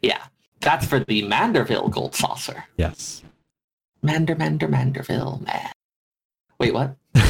Yeah. 0.01 0.23
That's 0.61 0.85
for 0.85 0.99
the 0.99 1.23
Manderville 1.23 1.91
gold 1.91 2.15
saucer. 2.15 2.65
Yes. 2.77 3.23
Mander, 4.01 4.35
Mander, 4.35 4.67
Manderville, 4.67 5.41
man. 5.45 5.71
Wait, 6.59 6.73
what? 6.73 6.95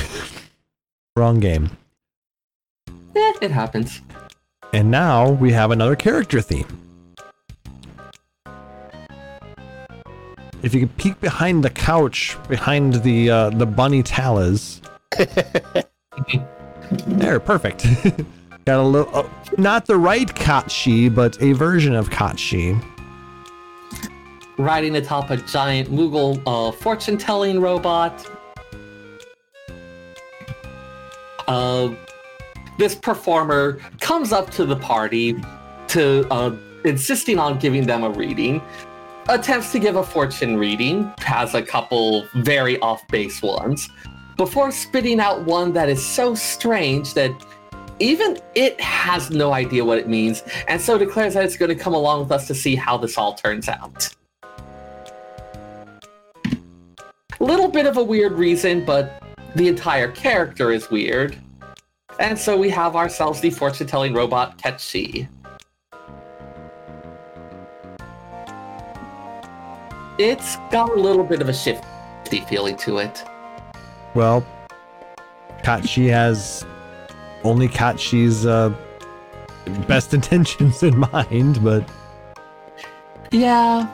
Wrong 1.16 1.40
game. 1.40 1.72
Eh, 3.16 3.34
it 3.42 3.52
happens. 3.52 4.02
And 4.74 4.92
now 4.92 5.30
we 5.30 5.52
have 5.52 5.72
another 5.72 5.96
character 5.96 6.42
theme. 6.42 6.68
If 10.64 10.76
you 10.76 10.82
could 10.82 10.96
peek 10.98 11.20
behind 11.20 11.64
the 11.64 11.72
couch, 11.72 12.38
behind 12.48 12.96
the 12.96 13.30
uh, 13.30 13.50
the 13.50 13.66
bunny 13.66 14.04
talas. 14.04 14.82
there, 17.08 17.40
perfect. 17.40 17.86
Got 18.66 18.80
a 18.80 18.84
little, 18.84 19.16
uh, 19.16 19.28
not 19.58 19.88
the 19.88 19.98
right 19.98 20.34
Cait 20.36 20.70
Sith, 20.70 21.16
but 21.16 21.42
a 21.42 21.54
version 21.54 21.96
of 21.96 22.12
Cait 22.12 22.40
Sith. 22.40 22.78
Riding 24.58 24.96
atop 24.98 25.32
a 25.32 25.38
giant 25.38 25.90
Moogle 25.90 26.40
uh, 26.46 26.72
fortune 26.72 27.18
telling 27.18 27.60
robot. 27.60 28.30
Uh, 31.48 31.90
this 32.78 32.94
performer 32.94 33.80
comes 34.00 34.32
up 34.32 34.52
to 34.52 34.66
the 34.66 34.76
party 34.76 35.36
to 35.88 36.28
uh, 36.32 36.56
insisting 36.86 37.40
on 37.40 37.58
giving 37.58 37.88
them 37.88 38.04
a 38.04 38.12
reading. 38.12 38.62
Attempts 39.30 39.72
to 39.72 39.80
give 39.80 39.96
a 39.96 40.04
fortune 40.04 40.58
reading, 40.58 41.14
has 41.20 41.54
a 41.54 41.62
couple 41.62 42.28
very 42.36 42.80
off 42.80 43.08
base 43.08 43.42
ones, 43.42 43.88
before 44.36 44.72
spitting 44.72 45.20
out 45.20 45.46
one 45.46 45.74
that 45.74 45.90
is 45.90 46.04
so 46.04 46.34
strange 46.34 47.14
that 47.14 47.32
even 48.00 48.40
it 48.56 48.82
has 48.82 49.30
no 49.30 49.54
idea 49.54 49.86
what 49.86 50.00
it 50.00 50.10
means, 50.10 50.44
and 50.68 50.82
so 50.82 50.98
declares 50.98 51.36
that 51.36 51.46
it's 51.46 51.56
going 51.56 51.70
to 51.70 51.76
come 51.76 51.94
along 51.94 52.22
with 52.22 52.32
us 52.32 52.48
to 52.48 52.56
see 52.56 52.76
how 52.76 52.98
this 52.98 53.18
all 53.18 53.36
turns 53.36 53.70
out. 53.70 54.10
Little 57.40 57.68
bit 57.68 57.86
of 57.86 57.98
a 57.98 58.04
weird 58.04 58.34
reason, 58.34 58.84
but 58.84 59.22
the 59.56 59.68
entire 59.68 60.12
character 60.12 60.72
is 60.72 60.90
weird. 60.90 61.38
And 62.20 62.38
so 62.38 62.58
we 62.58 62.70
have 62.70 62.96
ourselves 62.96 63.40
the 63.40 63.52
fortune 63.52 63.88
telling 63.88 64.14
robot 64.14 64.58
Cait 64.58 64.80
Sith. 64.80 65.28
It's 70.24 70.58
got 70.70 70.92
a 70.92 70.94
little 70.94 71.24
bit 71.24 71.42
of 71.42 71.50
a 71.50 71.54
shifty 71.54 72.42
feeling 72.42 72.78
to 72.78 73.00
it. 73.00 73.24
Well, 74.14 74.46
Cait 75.64 75.84
Sith 75.84 76.12
has 76.12 76.64
only 77.44 77.68
Cait 77.68 78.00
Sith's 78.00 78.46
uh, 78.46 78.72
best 79.88 80.14
intentions 80.20 80.84
in 80.84 80.96
mind, 81.12 81.64
but 81.64 81.90
Yeah, 83.32 83.88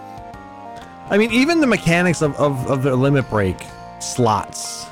I 1.09 1.17
mean, 1.17 1.31
even 1.31 1.61
the 1.61 1.67
mechanics 1.67 2.21
of, 2.21 2.35
of, 2.35 2.69
of 2.69 2.83
the 2.83 2.93
limit 2.93 3.29
break 3.29 3.55
slots 4.01 4.85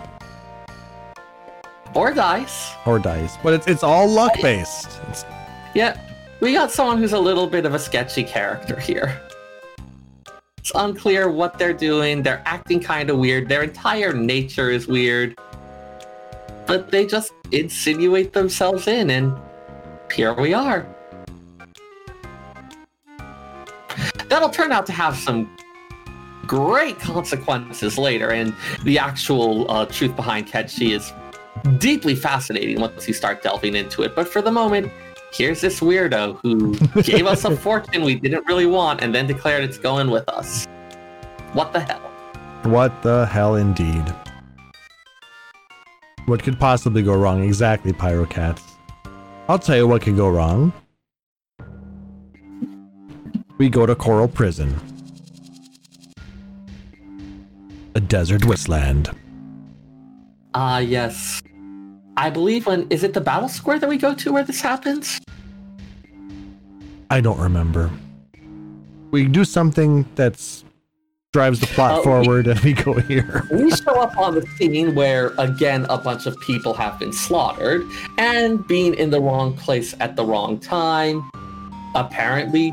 or 1.94 2.14
dice. 2.14 2.72
or 2.86 2.98
dice, 2.98 3.36
but 3.44 3.53
it's 3.53 3.68
it's 3.68 3.84
all 3.84 4.07
luck 4.07 4.32
based. 4.41 5.02
It's, 5.10 5.26
Yeah, 5.74 5.99
we 6.40 6.53
got 6.53 6.72
someone 6.72 6.98
who's 6.98 7.12
a 7.12 7.20
little 7.20 7.48
bit 7.48 7.66
of 7.66 7.74
a 7.74 7.80
sketchy 7.80 8.24
character 8.24 8.80
here. 8.80 9.20
It's 10.66 10.72
unclear 10.74 11.30
what 11.30 11.60
they're 11.60 11.74
doing. 11.74 12.24
They're 12.24 12.42
acting 12.44 12.80
kind 12.80 13.12
of 13.12 13.20
weird. 13.20 13.48
Their 13.48 13.62
entire 13.62 14.14
nature 14.14 14.72
is 14.72 14.88
weird. 14.88 15.38
But 16.66 16.90
they 16.90 17.06
just 17.06 17.34
insinuate 17.52 18.34
themselves 18.34 18.88
in, 18.88 19.12
and 19.12 19.38
here 20.12 20.34
we 20.34 20.56
are. 20.56 20.88
That'll 24.28 24.50
turn 24.50 24.72
out 24.72 24.88
to 24.88 24.92
have 24.92 25.16
some 25.16 25.56
great 26.48 26.98
consequences 26.98 28.00
later, 28.00 28.32
and 28.32 28.52
the 28.86 28.98
actual 28.98 29.70
uh, 29.70 29.86
truth 29.86 30.16
behind 30.16 30.48
Cait 30.48 30.72
Sith 30.72 30.92
is 31.04 31.14
deeply 31.78 32.16
fascinating 32.16 32.82
once 32.82 33.08
you 33.08 33.14
start 33.14 33.44
delving 33.44 33.76
into 33.76 34.02
it. 34.02 34.16
But 34.16 34.28
for 34.28 34.42
the 34.42 34.52
moment, 34.52 34.92
here's 35.38 35.60
this 35.60 35.82
weirdo 35.82 36.40
who 36.41 36.74
gave 37.02 37.26
us 37.28 37.44
a 37.44 37.56
fortune 37.66 38.03
we 38.03 38.16
didn't 38.16 38.45
really 38.48 38.66
want 38.66 39.02
and 39.02 39.14
then 39.14 39.28
declared 39.28 39.64
it's 39.64 39.78
going 39.78 40.10
with 40.10 40.28
us. 40.30 40.66
What 41.53 41.74
the 41.74 41.82
hell? 41.82 42.02
what 42.64 43.03
the 43.03 43.28
hell, 43.28 43.56
indeed. 43.56 44.03
What 46.26 46.41
could 46.41 46.60
possibly 46.60 47.03
go 47.03 47.14
wrong? 47.14 47.44
Exactly, 47.44 47.94
Pyrocats. 47.94 48.62
I'll 49.48 49.60
tell 49.60 49.76
you 49.76 49.88
what 49.88 50.02
could 50.02 50.16
go 50.16 50.28
wrong. 50.30 50.74
We 53.60 53.70
go 53.70 53.86
to 53.86 53.95
Corel 53.95 54.34
Prison, 54.34 54.76
a 57.94 57.99
desert 57.99 58.44
wasteland. 58.45 59.12
Ah, 60.56 60.80
yes. 60.80 61.41
I 62.18 62.30
believe 62.30 62.66
when 62.66 62.88
is 62.90 63.04
it 63.04 63.14
the 63.14 63.22
battle 63.22 63.50
square 63.50 63.80
that 63.80 63.90
we 63.90 63.98
go 63.98 64.14
to 64.16 64.32
where 64.32 64.44
this 64.44 64.62
happens? 64.62 65.20
I 67.10 67.22
don't 67.22 67.40
remember. 67.40 67.92
We 69.12 69.28
do 69.28 69.46
something 69.46 70.06
that's 70.16 70.64
drives 71.36 71.60
the 71.60 71.68
plot 71.68 71.92
uh, 71.92 71.98
we- 71.98 72.04
forward, 72.04 72.48
and 72.48 72.60
we 72.62 72.72
go 72.72 72.94
here. 72.94 73.46
We 73.52 73.70
show 73.72 74.00
up 74.00 74.18
on 74.18 74.36
the 74.36 74.48
scene 74.58 74.96
where 74.96 75.34
again 75.38 75.86
a 75.90 75.98
bunch 75.98 76.26
of 76.26 76.40
people 76.40 76.74
have 76.74 76.98
been 76.98 77.12
slaughtered 77.12 77.84
and 78.18 78.66
being 78.68 78.94
in 78.94 79.10
the 79.10 79.20
wrong 79.20 79.54
place 79.58 79.94
at 80.00 80.16
the 80.16 80.24
wrong 80.24 80.60
time. 80.60 81.30
Apparently, 81.94 82.72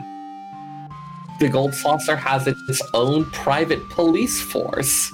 the 1.41 1.49
Gold 1.49 1.75
Saucer 1.75 2.15
has 2.15 2.47
its 2.47 2.81
own 2.95 3.25
private 3.33 3.81
police 3.91 4.41
force. 4.41 5.13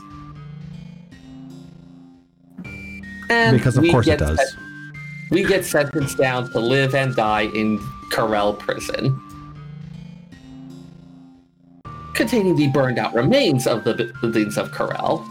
And 3.31 3.57
Because 3.57 3.77
of 3.77 3.85
course 3.91 4.07
it 4.07 4.19
does. 4.19 4.39
sen- 4.39 4.93
we 5.31 5.45
get 5.45 5.65
sentenced 5.65 6.17
down 6.17 6.51
to 6.53 6.59
live 6.59 6.95
and 6.95 7.15
die 7.15 7.43
in 7.55 7.79
Corel 8.11 8.59
prison. 8.59 9.21
Containing 12.15 12.57
the 12.57 12.69
burned 12.69 12.99
out 12.99 13.15
remains 13.15 13.67
of 13.67 13.85
the 13.85 14.13
buildings 14.21 14.57
of 14.57 14.71
Corel. 14.73 15.25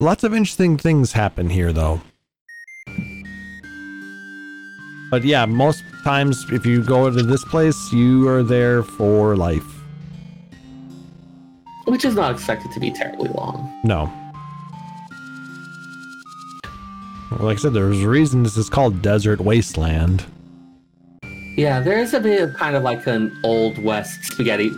Lots 0.00 0.24
of 0.24 0.34
interesting 0.34 0.76
things 0.76 1.12
happen 1.12 1.50
here, 1.50 1.72
though. 1.72 2.02
But 5.14 5.22
yeah, 5.22 5.46
most 5.46 5.84
times 6.02 6.44
if 6.50 6.66
you 6.66 6.82
go 6.82 7.08
to 7.08 7.22
this 7.22 7.44
place, 7.44 7.92
you 7.92 8.26
are 8.26 8.42
there 8.42 8.82
for 8.82 9.36
life. 9.36 9.62
which 11.84 12.04
is 12.04 12.16
not 12.16 12.32
expected 12.32 12.72
to 12.72 12.80
be 12.80 12.90
terribly 12.90 13.28
long. 13.28 13.72
No. 13.84 14.12
Like 17.38 17.58
I 17.58 17.60
said, 17.60 17.74
there's 17.74 18.02
a 18.02 18.08
reason 18.08 18.42
this 18.42 18.56
is 18.56 18.68
called 18.68 19.02
Desert 19.02 19.40
Wasteland. 19.40 20.26
Yeah, 21.56 21.78
there 21.78 22.00
is 22.00 22.12
a 22.12 22.18
bit 22.18 22.42
of 22.42 22.54
kind 22.54 22.74
of 22.74 22.82
like 22.82 23.06
an 23.06 23.38
old 23.44 23.78
west 23.78 24.24
spaghetti 24.24 24.72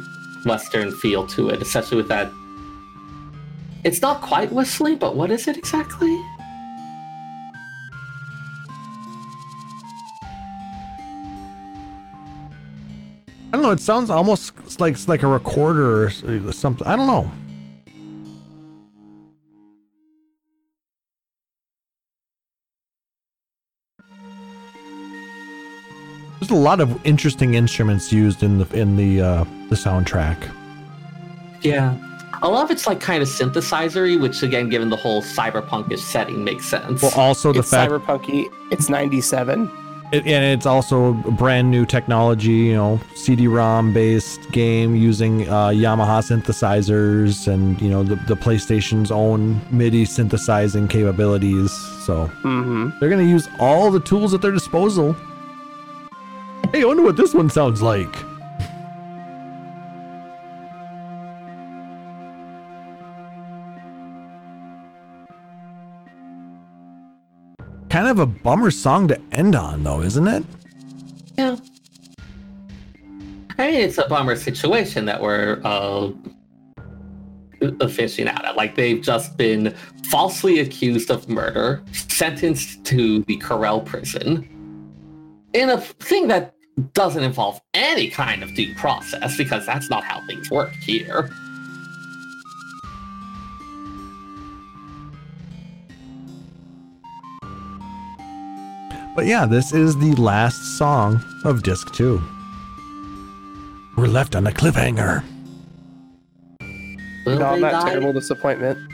western 0.45 0.93
feel 0.93 1.27
to 1.29 1.49
it, 1.49 1.63
especially 1.63 1.97
with 1.97 2.09
that. 2.09 2.31
It's 3.85 4.03
not 4.03 4.21
quite 4.21 4.53
whistling, 4.53 4.99
but 4.99 5.17
what 5.17 5.31
is 5.31 5.49
it 5.49 5.57
exactly? 5.57 6.23
I 13.49 13.57
don't 13.57 13.63
know. 13.63 13.71
It 13.71 13.81
sounds 13.81 14.11
almost 14.11 14.81
like 14.81 14.97
like 15.09 15.23
a 15.23 15.27
recorder 15.27 16.05
or 16.05 16.11
something. 16.53 16.87
I 16.87 16.97
don't 16.97 17.07
know. 17.07 17.31
There's 26.41 26.51
a 26.51 26.55
lot 26.55 26.81
of 26.81 27.05
interesting 27.07 27.55
instruments 27.55 28.13
used 28.13 28.43
in 28.43 28.59
the 28.59 28.79
in 28.79 28.97
the 28.97 29.21
uh, 29.21 29.45
the 29.69 29.77
soundtrack. 29.77 30.51
Yeah. 31.63 31.97
A 32.43 32.49
lot 32.49 32.65
of 32.65 32.71
it's 32.71 32.87
like 32.87 33.01
kind 33.01 33.23
of 33.23 33.29
synthesizery, 33.29 34.21
which 34.21 34.43
again, 34.43 34.69
given 34.69 34.91
the 34.91 34.97
whole 34.97 35.23
cyberpunkish 35.23 36.01
setting, 36.01 36.45
makes 36.45 36.67
sense. 36.67 37.01
Well, 37.01 37.13
also 37.17 37.53
the 37.53 37.61
it's 37.61 37.71
fact, 37.71 37.91
cyberpunky. 37.91 38.47
It's 38.71 38.89
97. 38.91 39.71
It, 40.13 40.27
and 40.27 40.45
it's 40.45 40.67
also 40.67 41.11
a 41.11 41.31
brand 41.31 41.71
new 41.71 41.87
technology. 41.87 42.51
You 42.51 42.75
know, 42.75 43.01
CD-ROM 43.15 43.93
based 43.93 44.51
game 44.53 44.97
using 44.97 45.49
uh, 45.49 45.69
Yamaha 45.69 46.23
synthesizers 46.23 47.53
and 47.53 47.81
you 47.81 47.89
know 47.89 48.03
the 48.03 48.17
the 48.27 48.37
PlayStation's 48.37 49.11
own 49.11 49.61
MIDI 49.71 50.05
synthesizing 50.05 50.89
capabilities. 50.89 51.73
So. 52.05 52.27
Mm-hmm. 52.43 52.99
They're 53.01 53.11
gonna 53.11 53.23
use 53.23 53.49
all 53.59 53.91
the 53.91 54.01
tools 54.01 54.33
at 54.35 54.43
their 54.43 54.53
disposal. 54.53 55.15
Hey, 56.73 56.83
I 56.83 56.85
wonder 56.85 57.03
what 57.03 57.17
this 57.17 57.35
one 57.35 57.51
sounds 57.51 57.83
like. 57.83 58.26
Kind 68.07 68.21
of 68.21 68.29
a 68.29 68.33
bummer 68.33 68.71
song 68.71 69.09
to 69.09 69.21
end 69.33 69.57
on, 69.57 69.83
though, 69.83 70.01
isn't 70.01 70.29
it? 70.29 70.45
yeah. 71.37 71.57
I 73.59 73.67
mean, 73.69 73.81
it's 73.81 73.99
a 73.99 74.07
bummer 74.07 74.37
situation 74.37 75.07
that 75.07 75.21
we're 75.21 75.61
uh, 75.65 76.13
fishing 77.89 78.29
out 78.29 78.45
at. 78.45 78.55
Like, 78.55 78.77
they've 78.77 79.03
just 79.03 79.37
been 79.37 79.75
falsely 80.09 80.61
accused 80.61 81.11
of 81.11 81.29
murder, 81.29 81.83
sentenced 81.91 82.85
to 82.85 83.25
the 83.25 83.39
Corel 83.39 83.85
prison, 83.85 84.49
in 85.53 85.69
a 85.71 85.81
thing 85.81 86.29
that 86.29 86.55
doesn't 86.93 87.25
involve 87.25 87.61
any 87.75 88.09
kind 88.09 88.45
of 88.45 88.55
due 88.55 88.73
process, 88.77 89.37
because 89.37 89.67
that's 89.67 89.91
not 89.91 90.05
how 90.05 90.25
things 90.29 90.49
work 90.49 90.73
here. 90.75 91.29
But 99.17 99.25
yeah, 99.25 99.47
this 99.47 99.73
is 99.73 99.97
the 99.97 100.15
last 100.17 100.77
song 100.77 101.25
of 101.43 101.63
disc 101.63 101.91
two. 101.95 102.21
We're 103.97 104.09
left 104.09 104.37
on 104.37 104.47
a 104.47 104.51
cliffhanger. 104.51 105.25
Will 107.25 107.43
On 107.43 107.55
they 107.55 107.61
that 107.63 107.73
die? 107.73 107.89
terrible 107.89 108.13
disappointment. 108.13 108.79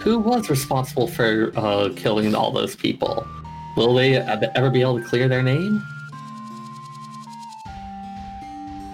Who 0.00 0.18
was 0.18 0.50
responsible 0.50 1.08
for 1.08 1.50
uh, 1.56 1.88
killing 1.96 2.34
all 2.34 2.52
those 2.52 2.76
people? 2.76 3.26
Will 3.78 3.94
they 3.94 4.18
uh, 4.18 4.38
ever 4.54 4.68
be 4.68 4.82
able 4.82 5.00
to 5.00 5.04
clear 5.06 5.28
their 5.28 5.42
name? 5.42 5.82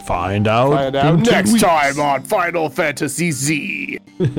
Find 0.05 0.47
out. 0.47 0.71
Find 0.71 0.95
out 0.95 1.19
next 1.19 1.51
weeks. 1.51 1.65
time 1.65 1.99
on 1.99 2.23
Final 2.23 2.69
Fantasy 2.69 3.33
Z. 3.33 3.99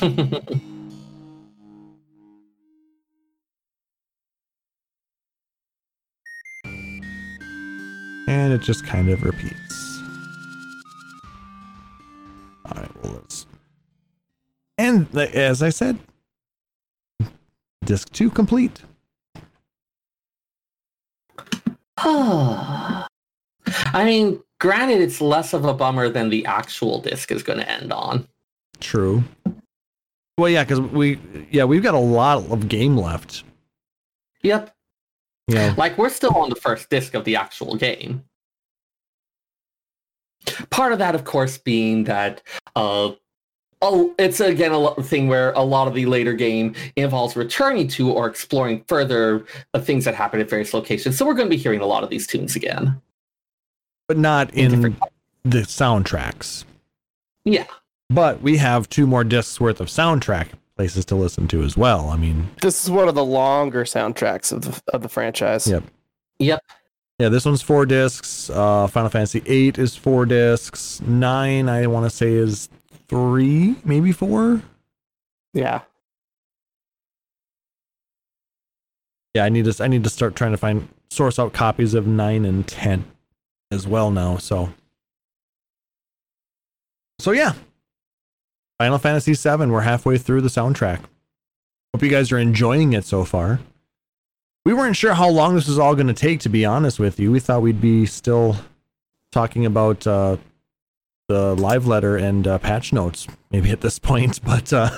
and 8.26 8.52
it 8.52 8.60
just 8.60 8.84
kind 8.86 9.08
of 9.08 9.22
repeats. 9.22 10.00
All 12.66 12.74
right, 12.74 13.02
well 13.02 13.12
let's. 13.14 13.46
And 14.78 15.14
as 15.16 15.62
I 15.62 15.70
said, 15.70 15.98
disc 17.84 18.10
two 18.12 18.30
complete. 18.30 18.82
I 21.98 23.06
mean, 24.04 24.42
granted, 24.60 25.00
it's 25.00 25.20
less 25.20 25.54
of 25.54 25.64
a 25.64 25.72
bummer 25.72 26.08
than 26.08 26.28
the 26.28 26.44
actual 26.46 27.00
disc 27.00 27.32
is 27.32 27.42
going 27.42 27.58
to 27.58 27.70
end 27.70 27.92
on. 27.92 28.28
True. 28.80 29.24
Well, 30.36 30.50
yeah, 30.50 30.64
because 30.64 30.80
we, 30.80 31.18
yeah, 31.50 31.64
we've 31.64 31.82
got 31.82 31.94
a 31.94 31.98
lot 31.98 32.50
of 32.50 32.68
game 32.68 32.96
left. 32.96 33.44
Yep. 34.42 34.75
Yeah, 35.48 35.74
Like, 35.76 35.96
we're 35.96 36.10
still 36.10 36.34
on 36.34 36.50
the 36.50 36.56
first 36.56 36.90
disc 36.90 37.14
of 37.14 37.24
the 37.24 37.36
actual 37.36 37.76
game. 37.76 38.24
Part 40.70 40.92
of 40.92 40.98
that, 40.98 41.14
of 41.14 41.24
course, 41.24 41.58
being 41.58 42.04
that, 42.04 42.42
uh, 42.74 43.12
oh, 43.82 44.14
it's 44.18 44.40
again 44.40 44.72
a 44.72 45.02
thing 45.02 45.28
where 45.28 45.52
a 45.52 45.62
lot 45.62 45.88
of 45.88 45.94
the 45.94 46.06
later 46.06 46.32
game 46.32 46.74
involves 46.96 47.36
returning 47.36 47.88
to 47.88 48.10
or 48.10 48.26
exploring 48.26 48.84
further 48.88 49.44
uh, 49.74 49.80
things 49.80 50.04
that 50.04 50.14
happen 50.14 50.40
at 50.40 50.48
various 50.50 50.72
locations. 50.74 51.16
So 51.16 51.26
we're 51.26 51.34
going 51.34 51.46
to 51.46 51.56
be 51.56 51.60
hearing 51.60 51.80
a 51.80 51.86
lot 51.86 52.02
of 52.04 52.10
these 52.10 52.26
tunes 52.26 52.56
again. 52.56 53.00
but 54.08 54.18
not 54.18 54.52
In 54.54 54.72
in 54.84 54.96
the 55.44 55.60
soundtracks. 55.62 56.64
Yeah. 57.44 57.66
But 58.08 58.40
we 58.40 58.56
have 58.56 58.88
two 58.88 59.06
more 59.06 59.24
discs 59.24 59.60
worth 59.60 59.80
of 59.80 59.88
soundtrack 59.88 60.48
places 60.76 61.04
to 61.06 61.14
listen 61.16 61.48
to 61.48 61.62
as 61.62 61.76
well. 61.76 62.10
I 62.10 62.16
mean, 62.16 62.48
This 62.60 62.84
is 62.84 62.90
one 62.90 63.08
of 63.08 63.14
the 63.14 63.24
longer 63.24 63.84
soundtracks 63.84 64.52
of 64.52 64.62
the, 64.62 64.82
of 64.92 65.02
the 65.02 65.08
franchise. 65.08 65.66
Yep. 65.66 65.84
Yep. 66.38 66.62
Yeah, 67.18 67.30
this 67.30 67.46
one's 67.46 67.62
four 67.62 67.86
discs. 67.86 68.50
Uh, 68.50 68.86
Final 68.88 69.08
Fantasy 69.08 69.42
eight 69.46 69.78
is 69.78 69.96
four 69.96 70.26
discs. 70.26 71.00
Nine, 71.00 71.68
I 71.68 71.86
want 71.86 72.04
to 72.04 72.10
say, 72.14 72.34
is 72.34 72.68
three, 73.08 73.76
maybe 73.84 74.12
four. 74.12 74.60
Yeah. 75.54 75.80
Yeah, 79.34 79.44
I 79.44 79.48
need 79.48 79.64
to. 79.64 79.82
I 79.82 79.88
need 79.88 80.04
to 80.04 80.10
start 80.10 80.36
trying 80.36 80.52
to 80.52 80.58
find 80.58 80.88
source 81.10 81.38
out 81.38 81.52
copies 81.54 81.94
of 81.94 82.06
nine 82.06 82.44
and 82.44 82.66
ten 82.66 83.04
as 83.70 83.86
well 83.86 84.10
now. 84.10 84.36
So, 84.36 84.72
so 87.18 87.32
yeah, 87.32 87.54
Final 88.78 88.98
Fantasy 88.98 89.32
VII. 89.34 89.66
We're 89.66 89.80
halfway 89.82 90.18
through 90.18 90.42
the 90.42 90.48
soundtrack. 90.48 91.00
Hope 91.94 92.02
you 92.02 92.08
guys 92.10 92.30
are 92.32 92.38
enjoying 92.38 92.92
it 92.92 93.04
so 93.04 93.24
far. 93.24 93.60
we 94.64 94.74
weren't 94.74 94.96
sure 94.96 95.14
how 95.14 95.28
long 95.28 95.54
this 95.54 95.68
was 95.68 95.78
all 95.78 95.94
going 95.94 96.08
to 96.08 96.12
take. 96.14 96.40
To 96.40 96.48
be 96.48 96.64
honest 96.64 96.98
with 96.98 97.18
you, 97.20 97.30
we 97.32 97.40
thought 97.40 97.62
we'd 97.62 97.80
be 97.80 98.04
still 98.04 98.56
talking 99.32 99.64
about 99.64 100.06
uh, 100.06 100.36
the 101.28 101.54
live 101.56 101.86
letter 101.86 102.16
and 102.16 102.46
uh, 102.46 102.58
patch 102.58 102.92
notes 102.92 103.26
maybe 103.50 103.70
at 103.70 103.80
this 103.80 103.98
point, 104.10 104.40
but 104.44 104.72
uh, 104.72 104.90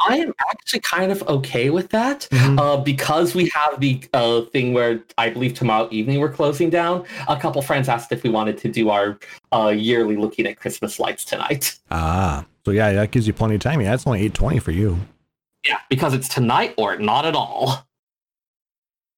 I 0.00 0.18
am 0.18 0.32
actually 0.50 0.80
kind 0.80 1.10
of 1.10 1.22
okay 1.28 1.70
with 1.70 1.88
that 1.90 2.28
Mhm. 2.30 2.58
uh, 2.60 2.76
because 2.82 3.34
we 3.34 3.50
have 3.54 3.80
the 3.80 4.02
uh, 4.12 4.42
thing 4.42 4.72
where 4.74 5.02
I 5.18 5.30
believe 5.30 5.54
tomorrow 5.54 5.88
evening 5.90 6.20
we're 6.20 6.32
closing 6.32 6.70
down. 6.70 7.04
A 7.28 7.36
couple 7.36 7.60
friends 7.62 7.88
asked 7.88 8.12
if 8.12 8.22
we 8.22 8.30
wanted 8.30 8.58
to 8.58 8.68
do 8.68 8.90
our 8.90 9.18
uh, 9.52 9.68
yearly 9.68 10.16
looking 10.16 10.46
at 10.46 10.58
Christmas 10.58 11.00
lights 11.00 11.24
tonight. 11.24 11.78
ah, 11.90 12.44
so 12.66 12.72
yeah, 12.72 12.92
that 12.94 13.12
gives 13.12 13.28
you 13.28 13.32
plenty 13.32 13.54
of 13.54 13.60
time. 13.60 13.80
Yeah, 13.80 13.94
it's 13.94 14.08
only 14.08 14.22
eight 14.22 14.34
twenty 14.34 14.58
for 14.58 14.72
you. 14.72 14.98
Yeah, 15.64 15.78
because 15.88 16.14
it's 16.14 16.26
tonight 16.28 16.74
or 16.76 16.96
not 16.96 17.24
at 17.24 17.36
all. 17.36 17.86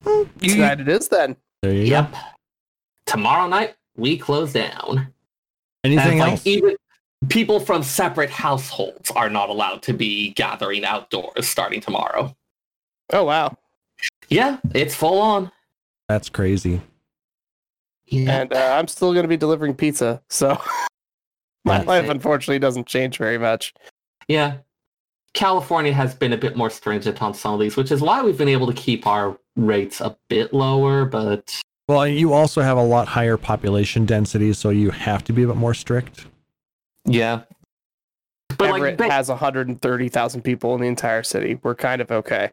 Tonight 0.05 0.81
it 0.81 0.89
is 0.89 1.09
then. 1.09 1.35
There 1.63 1.73
you 1.73 1.85
Yep. 1.85 2.13
go. 2.13 2.19
Tomorrow 3.07 3.49
night 3.49 3.75
we 3.97 4.19
close 4.19 4.53
down. 4.53 5.15
Anything 5.83 6.21
and 6.21 6.31
else? 6.31 6.41
like 6.41 6.47
even 6.47 6.77
people 7.31 7.59
from 7.59 7.83
separate 7.83 8.29
households 8.29 9.11
are 9.13 9.31
not 9.31 9.49
allowed 9.49 9.81
to 9.85 9.95
be 9.95 10.35
gathering 10.35 10.85
outdoors 10.85 11.49
starting 11.49 11.81
tomorrow. 11.81 12.37
Oh 13.15 13.25
wow. 13.25 13.57
Yeah, 14.29 14.59
it's 14.75 14.95
full 14.95 15.23
on. 15.23 15.51
That's 16.07 16.29
crazy. 16.29 16.83
Yeah. 18.09 18.43
And 18.43 18.53
uh, 18.53 18.77
I'm 18.79 18.89
still 18.89 19.15
going 19.15 19.25
to 19.25 19.29
be 19.29 19.39
delivering 19.39 19.75
pizza, 19.75 20.21
so 20.29 20.61
my 21.69 21.83
life 21.83 22.05
it. 22.05 22.11
unfortunately 22.11 22.59
doesn't 22.59 22.87
change 22.87 23.19
very 23.19 23.39
much. 23.39 23.75
Yeah. 24.29 24.59
California 25.35 25.93
has 25.93 26.15
been 26.15 26.33
a 26.33 26.37
bit 26.37 26.57
more 26.57 26.71
stringent 26.71 27.23
on 27.23 27.35
some 27.35 27.55
of 27.55 27.61
these, 27.61 27.77
which 27.77 27.93
is 27.93 28.01
why 28.01 28.23
we've 28.23 28.39
been 28.39 28.49
able 28.49 28.67
to 28.67 28.73
keep 28.73 29.07
our 29.07 29.39
rates 29.57 30.01
a 30.01 30.17
bit 30.29 30.53
lower, 30.53 31.05
but 31.05 31.61
Well, 31.87 32.07
you 32.07 32.33
also 32.33 32.63
have 32.63 32.77
a 32.79 32.83
lot 32.83 33.09
higher 33.09 33.37
population 33.37 34.07
density, 34.07 34.53
so 34.53 34.71
you 34.71 34.91
have 34.91 35.23
to 35.25 35.33
be 35.33 35.43
a 35.43 35.47
bit 35.47 35.57
more 35.57 35.75
strict. 35.75 36.27
yeah. 37.05 37.43
But 38.57 38.71
Everett 38.71 38.99
like 38.99 39.09
ba- 39.09 39.15
has 39.15 39.29
130,000 39.29 40.43
people 40.43 40.75
in 40.75 40.81
the 40.81 40.87
entire 40.89 41.23
city. 41.23 41.61
We're 41.63 41.75
kind 41.75 42.01
of 42.01 42.11
okay. 42.11 42.51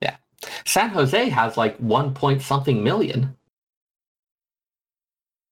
Yeah. 0.00 0.16
San 0.64 0.88
Jose 0.88 1.28
has 1.28 1.56
like 1.56 1.76
one 1.76 2.14
point 2.14 2.40
something 2.42 2.82
million. 2.82 3.36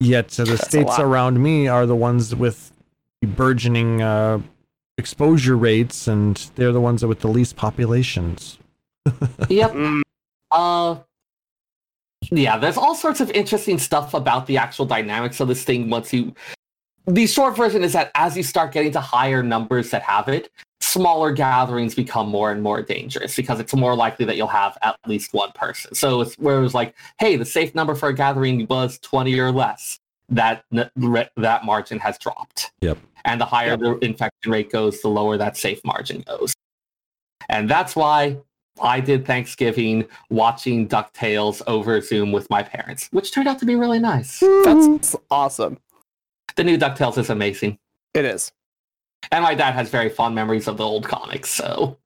Yet 0.02 0.28
the 0.28 0.44
That's 0.44 0.66
states 0.66 0.98
around 0.98 1.42
me 1.42 1.68
are 1.68 1.86
the 1.86 1.96
ones 1.96 2.34
with 2.34 2.72
the 3.20 3.28
burgeoning 3.28 4.02
uh, 4.02 4.40
exposure 4.98 5.56
rates, 5.56 6.08
and 6.08 6.36
they're 6.56 6.72
the 6.72 6.80
ones 6.80 7.04
with 7.04 7.20
the 7.20 7.28
least 7.28 7.56
populations. 7.56 8.58
Yep. 9.48 9.74
Uh 10.50 10.96
yeah, 12.30 12.56
there's 12.56 12.76
all 12.76 12.94
sorts 12.94 13.20
of 13.20 13.30
interesting 13.32 13.78
stuff 13.78 14.14
about 14.14 14.46
the 14.46 14.56
actual 14.56 14.86
dynamics 14.86 15.40
of 15.40 15.48
this 15.48 15.64
thing 15.64 15.90
once 15.90 16.12
you 16.12 16.34
the 17.06 17.26
short 17.26 17.56
version 17.56 17.82
is 17.82 17.92
that 17.94 18.12
as 18.14 18.36
you 18.36 18.44
start 18.44 18.72
getting 18.72 18.92
to 18.92 19.00
higher 19.00 19.42
numbers 19.42 19.90
that 19.90 20.02
have 20.02 20.28
it, 20.28 20.50
smaller 20.92 21.32
gatherings 21.32 21.94
become 21.94 22.28
more 22.28 22.50
and 22.52 22.62
more 22.62 22.82
dangerous 22.82 23.34
because 23.36 23.60
it's 23.60 23.74
more 23.74 23.94
likely 23.94 24.24
that 24.26 24.36
you'll 24.36 24.46
have 24.46 24.76
at 24.82 24.96
least 25.06 25.32
one 25.32 25.50
person. 25.52 25.94
So 25.94 26.20
it's 26.20 26.34
where 26.38 26.58
it 26.58 26.62
was 26.62 26.74
like, 26.74 26.94
hey, 27.18 27.36
the 27.36 27.44
safe 27.44 27.74
number 27.74 27.94
for 27.94 28.08
a 28.10 28.14
gathering 28.14 28.66
was 28.68 28.98
20 29.00 29.38
or 29.40 29.50
less. 29.52 29.98
That 30.28 30.64
that 30.70 31.64
margin 31.64 31.98
has 31.98 32.16
dropped. 32.18 32.72
Yep. 32.80 32.98
And 33.24 33.40
the 33.40 33.44
higher 33.44 33.70
Yep. 33.70 33.80
the 33.80 33.98
infection 33.98 34.50
rate 34.52 34.70
goes, 34.70 35.02
the 35.02 35.08
lower 35.08 35.36
that 35.36 35.56
safe 35.56 35.80
margin 35.84 36.22
goes. 36.26 36.54
And 37.48 37.68
that's 37.68 37.94
why 37.94 38.38
I 38.80 39.00
did 39.00 39.26
Thanksgiving 39.26 40.06
watching 40.30 40.88
DuckTales 40.88 41.60
over 41.66 42.00
Zoom 42.00 42.32
with 42.32 42.48
my 42.48 42.62
parents, 42.62 43.08
which 43.12 43.30
turned 43.32 43.46
out 43.48 43.58
to 43.58 43.66
be 43.66 43.74
really 43.74 43.98
nice. 43.98 44.40
that's 44.64 45.14
awesome. 45.30 45.78
The 46.56 46.64
new 46.64 46.78
DuckTales 46.78 47.18
is 47.18 47.28
amazing. 47.30 47.78
It 48.14 48.24
is. 48.24 48.52
And 49.30 49.42
my 49.44 49.54
dad 49.54 49.72
has 49.72 49.88
very 49.88 50.08
fond 50.08 50.34
memories 50.34 50.66
of 50.68 50.76
the 50.76 50.84
old 50.84 51.06
comics, 51.06 51.50
so. 51.50 51.96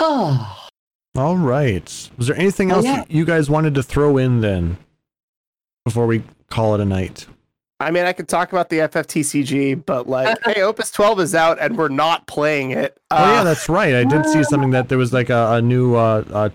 Oh, 0.00 0.64
All 1.16 1.36
right. 1.36 2.10
Was 2.16 2.26
there 2.28 2.36
anything 2.36 2.70
Oh, 2.70 2.76
else 2.76 2.84
yeah. 2.84 3.04
you 3.08 3.24
guys 3.24 3.50
wanted 3.50 3.74
to 3.74 3.82
throw 3.82 4.18
in 4.18 4.40
then 4.40 4.76
before 5.84 6.06
we 6.06 6.22
call 6.50 6.74
it 6.74 6.80
a 6.80 6.84
night? 6.84 7.26
I 7.80 7.90
mean, 7.90 8.04
I 8.04 8.12
could 8.12 8.28
talk 8.28 8.52
about 8.52 8.68
the 8.68 8.78
FFTCG, 8.78 9.84
but 9.86 10.08
like, 10.08 10.36
hey, 10.44 10.62
Opus 10.62 10.90
12 10.92 11.20
is 11.20 11.34
out 11.34 11.58
and 11.60 11.76
we're 11.76 11.88
not 11.88 12.26
playing 12.26 12.72
it. 12.72 12.98
oh 13.10 13.16
yeah, 13.32 13.40
Uh, 13.40 13.44
that's 13.44 13.68
right. 13.68 13.94
I 13.94 14.04
did 14.04 14.26
see 14.26 14.44
something 14.50 14.70
that 14.70 14.88
there 14.88 14.98
was 14.98 15.12
like 15.12 15.30
a, 15.30 15.52
a 15.54 15.62
new 15.62 15.94
uh, 15.96 16.24
uh, 16.32 16.48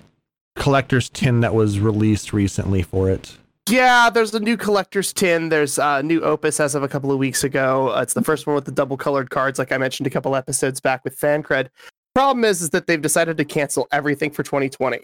collector's 0.56 1.10
tin 1.10 1.42
that 1.42 1.54
was 1.56 1.80
released 1.80 2.32
recently 2.32 2.84
for 2.84 3.10
it. 3.10 3.38
Yeah, 3.70 4.10
there's 4.10 4.34
a 4.34 4.40
new 4.40 4.58
collector's 4.58 5.14
tin. 5.14 5.50
There's 5.50 5.78
a 5.78 6.04
new 6.04 6.22
Opus 6.22 6.60
as 6.60 6.76
of 6.76 6.84
a 6.84 6.88
couple 6.90 7.12
of 7.12 7.18
weeks 7.18 7.44
ago. 7.46 7.94
Uh, 7.96 8.02
it's 8.02 8.14
the 8.14 8.24
first 8.24 8.46
one 8.46 8.56
with 8.56 8.66
the 8.66 8.72
double 8.72 8.98
colored 8.98 9.30
cards, 9.30 9.58
like 9.58 9.72
I 9.72 9.78
mentioned 9.78 10.06
a 10.06 10.10
couple 10.10 10.36
episodes 10.36 10.82
back 10.82 11.04
with 11.06 11.18
FanCred. 11.18 11.70
Problem 12.14 12.44
is, 12.44 12.62
is 12.62 12.72
that 12.72 12.88
they've 12.88 13.02
decided 13.02 13.38
to 13.38 13.46
cancel 13.46 13.88
everything 13.92 14.32
for 14.32 14.44
2020. 14.44 15.00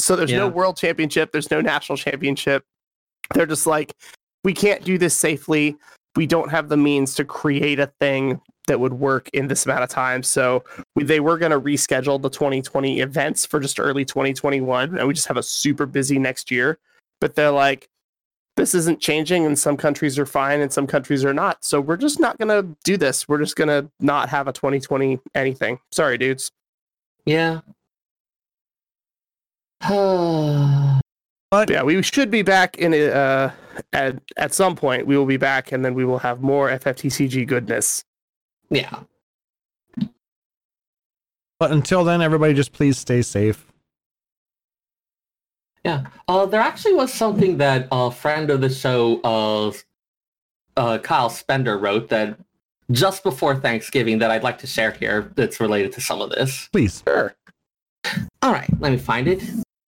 So 0.00 0.16
there's 0.16 0.32
no 0.32 0.48
world 0.48 0.76
championship. 0.76 1.32
There's 1.32 1.50
no 1.50 1.60
national 1.60 1.98
championship. 1.98 2.64
They're 3.34 3.46
just 3.46 3.66
like, 3.66 3.94
we 4.42 4.54
can't 4.54 4.82
do 4.82 4.98
this 4.98 5.16
safely. 5.16 5.76
We 6.16 6.26
don't 6.26 6.50
have 6.50 6.68
the 6.68 6.76
means 6.76 7.14
to 7.16 7.24
create 7.24 7.78
a 7.78 7.92
thing 8.00 8.40
that 8.66 8.80
would 8.80 8.94
work 8.94 9.28
in 9.32 9.48
this 9.48 9.66
amount 9.66 9.82
of 9.82 9.90
time. 9.90 10.22
So 10.22 10.64
we, 10.96 11.04
they 11.04 11.20
were 11.20 11.38
going 11.38 11.52
to 11.52 11.60
reschedule 11.60 12.20
the 12.20 12.30
2020 12.30 13.00
events 13.00 13.44
for 13.44 13.60
just 13.60 13.78
early 13.78 14.04
2021, 14.04 14.98
and 14.98 15.06
we 15.06 15.14
just 15.14 15.28
have 15.28 15.36
a 15.36 15.42
super 15.42 15.86
busy 15.86 16.18
next 16.18 16.50
year 16.50 16.78
but 17.24 17.36
they're 17.36 17.50
like 17.50 17.88
this 18.58 18.74
isn't 18.74 19.00
changing 19.00 19.46
and 19.46 19.58
some 19.58 19.78
countries 19.78 20.18
are 20.18 20.26
fine 20.26 20.60
and 20.60 20.70
some 20.70 20.86
countries 20.86 21.24
are 21.24 21.32
not 21.32 21.64
so 21.64 21.80
we're 21.80 21.96
just 21.96 22.20
not 22.20 22.36
going 22.36 22.50
to 22.50 22.76
do 22.84 22.98
this 22.98 23.26
we're 23.26 23.38
just 23.38 23.56
going 23.56 23.68
to 23.68 23.90
not 23.98 24.28
have 24.28 24.46
a 24.46 24.52
2020 24.52 25.18
anything 25.34 25.78
sorry 25.90 26.18
dudes 26.18 26.52
yeah. 27.24 27.62
But 31.50 31.70
yeah 31.70 31.82
we 31.82 32.02
should 32.02 32.30
be 32.30 32.42
back 32.42 32.76
in 32.76 32.92
a, 32.92 33.08
uh 33.08 33.50
at, 33.94 34.20
at 34.36 34.52
some 34.52 34.76
point 34.76 35.06
we 35.06 35.16
will 35.16 35.24
be 35.24 35.38
back 35.38 35.72
and 35.72 35.82
then 35.82 35.94
we 35.94 36.04
will 36.04 36.18
have 36.18 36.42
more 36.42 36.68
fftcg 36.68 37.46
goodness 37.46 38.04
yeah. 38.68 38.98
but 41.58 41.70
until 41.70 42.04
then, 42.04 42.20
everybody 42.20 42.52
just 42.52 42.72
please 42.72 42.98
stay 42.98 43.22
safe. 43.22 43.72
Yeah. 45.84 46.06
Uh, 46.28 46.46
there 46.46 46.60
actually 46.60 46.94
was 46.94 47.12
something 47.12 47.58
that 47.58 47.88
a 47.92 48.10
friend 48.10 48.50
of 48.50 48.62
the 48.62 48.70
show, 48.70 49.20
uh, 49.22 49.72
uh, 50.76 50.98
Kyle 50.98 51.28
Spender, 51.28 51.78
wrote 51.78 52.08
that 52.08 52.38
just 52.90 53.22
before 53.22 53.54
Thanksgiving 53.54 54.18
that 54.18 54.30
I'd 54.30 54.42
like 54.42 54.58
to 54.58 54.66
share 54.66 54.92
here 54.92 55.30
that's 55.36 55.60
related 55.60 55.92
to 55.92 56.00
some 56.00 56.20
of 56.20 56.30
this. 56.30 56.68
Please. 56.72 57.02
sure 57.06 57.34
All 58.42 58.52
right, 58.52 58.68
let 58.80 58.92
me 58.92 58.98
find 58.98 59.28
it. 59.28 59.42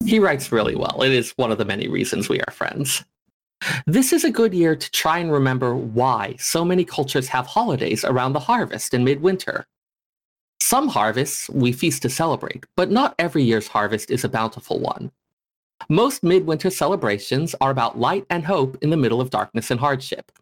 He 0.05 0.19
writes 0.19 0.53
really 0.53 0.77
well. 0.77 1.03
It 1.03 1.13
is 1.13 1.33
one 1.33 1.51
of 1.51 1.59
the 1.59 1.65
many 1.65 1.89
reasons 1.89 2.29
we 2.29 2.41
are 2.41 2.53
friends. 2.53 3.05
This 3.87 4.13
is 4.13 4.23
a 4.23 4.31
good 4.31 4.53
year 4.53 4.77
to 4.77 4.91
try 4.91 5.19
and 5.19 5.33
remember 5.33 5.75
why 5.75 6.37
so 6.39 6.65
many 6.65 6.85
cultures 6.85 7.29
have 7.29 7.47
holidays 7.47 8.05
around 8.05 8.35
the 8.35 8.41
harvest 8.41 8.93
in 8.93 9.03
midwinter. 9.03 9.67
Some 10.61 10.89
harvests 10.89 11.49
we 11.49 11.73
feast 11.73 12.03
to 12.03 12.11
celebrate, 12.11 12.65
but 12.77 12.91
not 12.91 13.15
every 13.19 13.43
year's 13.43 13.69
harvest 13.69 14.11
is 14.11 14.25
a 14.25 14.29
bountiful 14.29 14.79
one. 14.79 15.11
Most 15.89 16.23
midwinter 16.23 16.71
celebrations 16.71 17.55
are 17.61 17.71
about 17.71 17.99
light 17.99 18.27
and 18.31 18.45
hope 18.45 18.77
in 18.83 18.91
the 18.91 18.97
middle 18.97 19.21
of 19.21 19.31
darkness 19.31 19.71
and 19.71 19.79
hardship. 19.79 20.33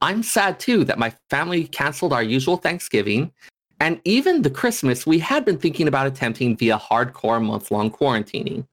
I'm 0.00 0.22
sad 0.22 0.58
too 0.58 0.84
that 0.84 0.98
my 0.98 1.14
family 1.30 1.64
canceled 1.64 2.12
our 2.12 2.22
usual 2.22 2.56
Thanksgiving 2.56 3.30
and 3.78 4.00
even 4.04 4.42
the 4.42 4.50
Christmas 4.50 5.06
we 5.06 5.18
had 5.18 5.44
been 5.44 5.58
thinking 5.58 5.88
about 5.88 6.06
attempting 6.06 6.56
via 6.56 6.78
hardcore 6.78 7.44
month-long 7.44 7.90
quarantining. 7.90 8.66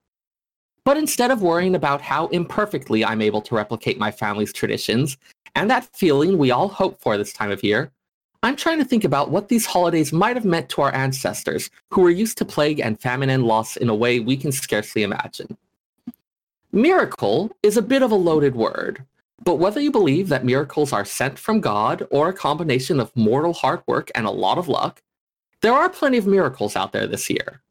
But 0.86 0.98
instead 0.98 1.30
of 1.30 1.42
worrying 1.42 1.76
about 1.76 2.02
how 2.02 2.28
imperfectly 2.28 3.04
I'm 3.04 3.22
able 3.22 3.42
to 3.42 3.56
replicate 3.56 4.00
my 4.00 4.12
family's 4.12 4.54
traditions 4.54 5.18
and 5.56 5.70
that 5.70 5.90
feeling 5.96 6.38
we 6.38 6.52
all 6.52 6.68
hope 6.68 7.02
for 7.02 7.18
this 7.18 7.34
time 7.34 7.52
of 7.52 7.64
year, 7.64 7.92
I'm 8.42 8.56
trying 8.56 8.78
to 8.80 8.86
think 8.86 9.04
about 9.04 9.32
what 9.32 9.50
these 9.50 9.66
holidays 9.66 10.14
might 10.14 10.38
have 10.38 10.46
meant 10.46 10.70
to 10.70 10.82
our 10.82 10.94
ancestors 10.96 11.70
who 11.92 12.02
were 12.02 12.10
used 12.10 12.38
to 12.38 12.46
plague 12.46 12.80
and 12.80 13.00
famine 13.00 13.30
and 13.30 13.44
loss 13.44 13.76
in 13.76 13.90
a 13.90 13.96
way 13.96 14.22
we 14.22 14.38
can 14.38 14.54
scarcely 14.54 15.04
imagine. 15.04 15.58
Miracle 16.72 17.52
is 17.64 17.76
a 17.76 17.82
bit 17.82 18.02
of 18.02 18.12
a 18.12 18.16
loaded 18.16 18.56
word, 18.56 19.04
but 19.44 19.56
whether 19.56 19.82
you 19.82 19.92
believe 19.92 20.30
that 20.30 20.46
miracles 20.46 20.94
are 20.94 21.04
sent 21.04 21.38
from 21.38 21.60
God 21.60 22.08
or 22.12 22.30
a 22.30 22.34
combination 22.34 23.02
of 23.02 23.16
mortal 23.16 23.54
hard 23.54 23.82
work 23.88 24.10
and 24.16 24.26
a 24.26 24.32
lot 24.32 24.58
of 24.58 24.70
luck, 24.70 25.02
there 25.62 25.74
are 25.74 25.90
plenty 25.90 26.18
of 26.18 26.26
miracles 26.26 26.78
out 26.78 26.94
there 26.94 27.08
this 27.08 27.30
year. 27.30 27.62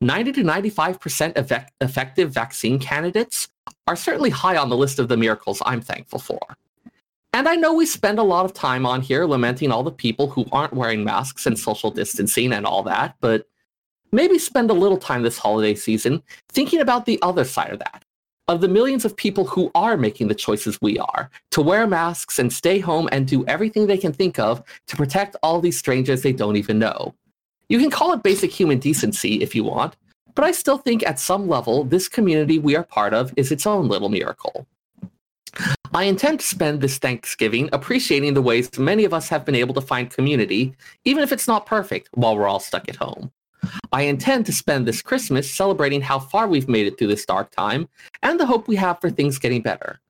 90 0.00 0.32
to 0.32 0.42
95% 0.42 1.36
effect- 1.36 1.72
effective 1.80 2.32
vaccine 2.32 2.80
candidates 2.80 3.48
are 3.86 3.94
certainly 3.94 4.30
high 4.30 4.56
on 4.56 4.68
the 4.68 4.76
list 4.76 4.98
of 4.98 5.06
the 5.06 5.16
miracles 5.16 5.62
I'm 5.64 5.80
thankful 5.80 6.18
for. 6.18 6.40
And 7.34 7.48
I 7.48 7.56
know 7.56 7.72
we 7.72 7.86
spend 7.86 8.18
a 8.18 8.22
lot 8.22 8.44
of 8.44 8.52
time 8.52 8.84
on 8.84 9.00
here 9.00 9.24
lamenting 9.24 9.72
all 9.72 9.82
the 9.82 9.90
people 9.90 10.28
who 10.28 10.44
aren't 10.52 10.74
wearing 10.74 11.02
masks 11.02 11.46
and 11.46 11.58
social 11.58 11.90
distancing 11.90 12.52
and 12.52 12.66
all 12.66 12.82
that, 12.82 13.16
but 13.20 13.46
maybe 14.12 14.38
spend 14.38 14.70
a 14.70 14.74
little 14.74 14.98
time 14.98 15.22
this 15.22 15.38
holiday 15.38 15.74
season 15.74 16.22
thinking 16.50 16.80
about 16.80 17.06
the 17.06 17.18
other 17.22 17.44
side 17.44 17.70
of 17.70 17.78
that. 17.78 18.04
Of 18.48 18.60
the 18.60 18.68
millions 18.68 19.06
of 19.06 19.16
people 19.16 19.46
who 19.46 19.70
are 19.74 19.96
making 19.96 20.28
the 20.28 20.34
choices 20.34 20.78
we 20.82 20.98
are 20.98 21.30
to 21.52 21.62
wear 21.62 21.86
masks 21.86 22.38
and 22.38 22.52
stay 22.52 22.80
home 22.80 23.08
and 23.10 23.26
do 23.26 23.46
everything 23.46 23.86
they 23.86 23.96
can 23.96 24.12
think 24.12 24.38
of 24.38 24.62
to 24.88 24.96
protect 24.96 25.36
all 25.42 25.60
these 25.60 25.78
strangers 25.78 26.20
they 26.20 26.32
don't 26.32 26.56
even 26.56 26.78
know. 26.78 27.14
You 27.70 27.78
can 27.78 27.90
call 27.90 28.12
it 28.12 28.22
basic 28.22 28.50
human 28.50 28.78
decency 28.78 29.40
if 29.42 29.54
you 29.54 29.64
want, 29.64 29.96
but 30.34 30.44
I 30.44 30.52
still 30.52 30.76
think 30.76 31.02
at 31.06 31.18
some 31.18 31.48
level, 31.48 31.84
this 31.84 32.08
community 32.08 32.58
we 32.58 32.76
are 32.76 32.84
part 32.84 33.14
of 33.14 33.32
is 33.36 33.52
its 33.52 33.66
own 33.66 33.88
little 33.88 34.10
miracle. 34.10 34.66
I 35.94 36.04
intend 36.04 36.40
to 36.40 36.46
spend 36.46 36.80
this 36.80 36.96
Thanksgiving 36.96 37.68
appreciating 37.74 38.32
the 38.32 38.40
ways 38.40 38.70
many 38.78 39.04
of 39.04 39.12
us 39.12 39.28
have 39.28 39.44
been 39.44 39.54
able 39.54 39.74
to 39.74 39.82
find 39.82 40.08
community, 40.08 40.74
even 41.04 41.22
if 41.22 41.32
it's 41.32 41.46
not 41.46 41.66
perfect, 41.66 42.08
while 42.12 42.34
we're 42.34 42.48
all 42.48 42.60
stuck 42.60 42.88
at 42.88 42.96
home. 42.96 43.30
I 43.92 44.02
intend 44.02 44.46
to 44.46 44.52
spend 44.52 44.86
this 44.86 45.02
Christmas 45.02 45.50
celebrating 45.50 46.00
how 46.00 46.18
far 46.18 46.48
we've 46.48 46.68
made 46.68 46.86
it 46.86 46.96
through 46.96 47.08
this 47.08 47.26
dark 47.26 47.50
time 47.50 47.90
and 48.22 48.40
the 48.40 48.46
hope 48.46 48.68
we 48.68 48.76
have 48.76 49.02
for 49.02 49.10
things 49.10 49.38
getting 49.38 49.60
better. 49.60 50.00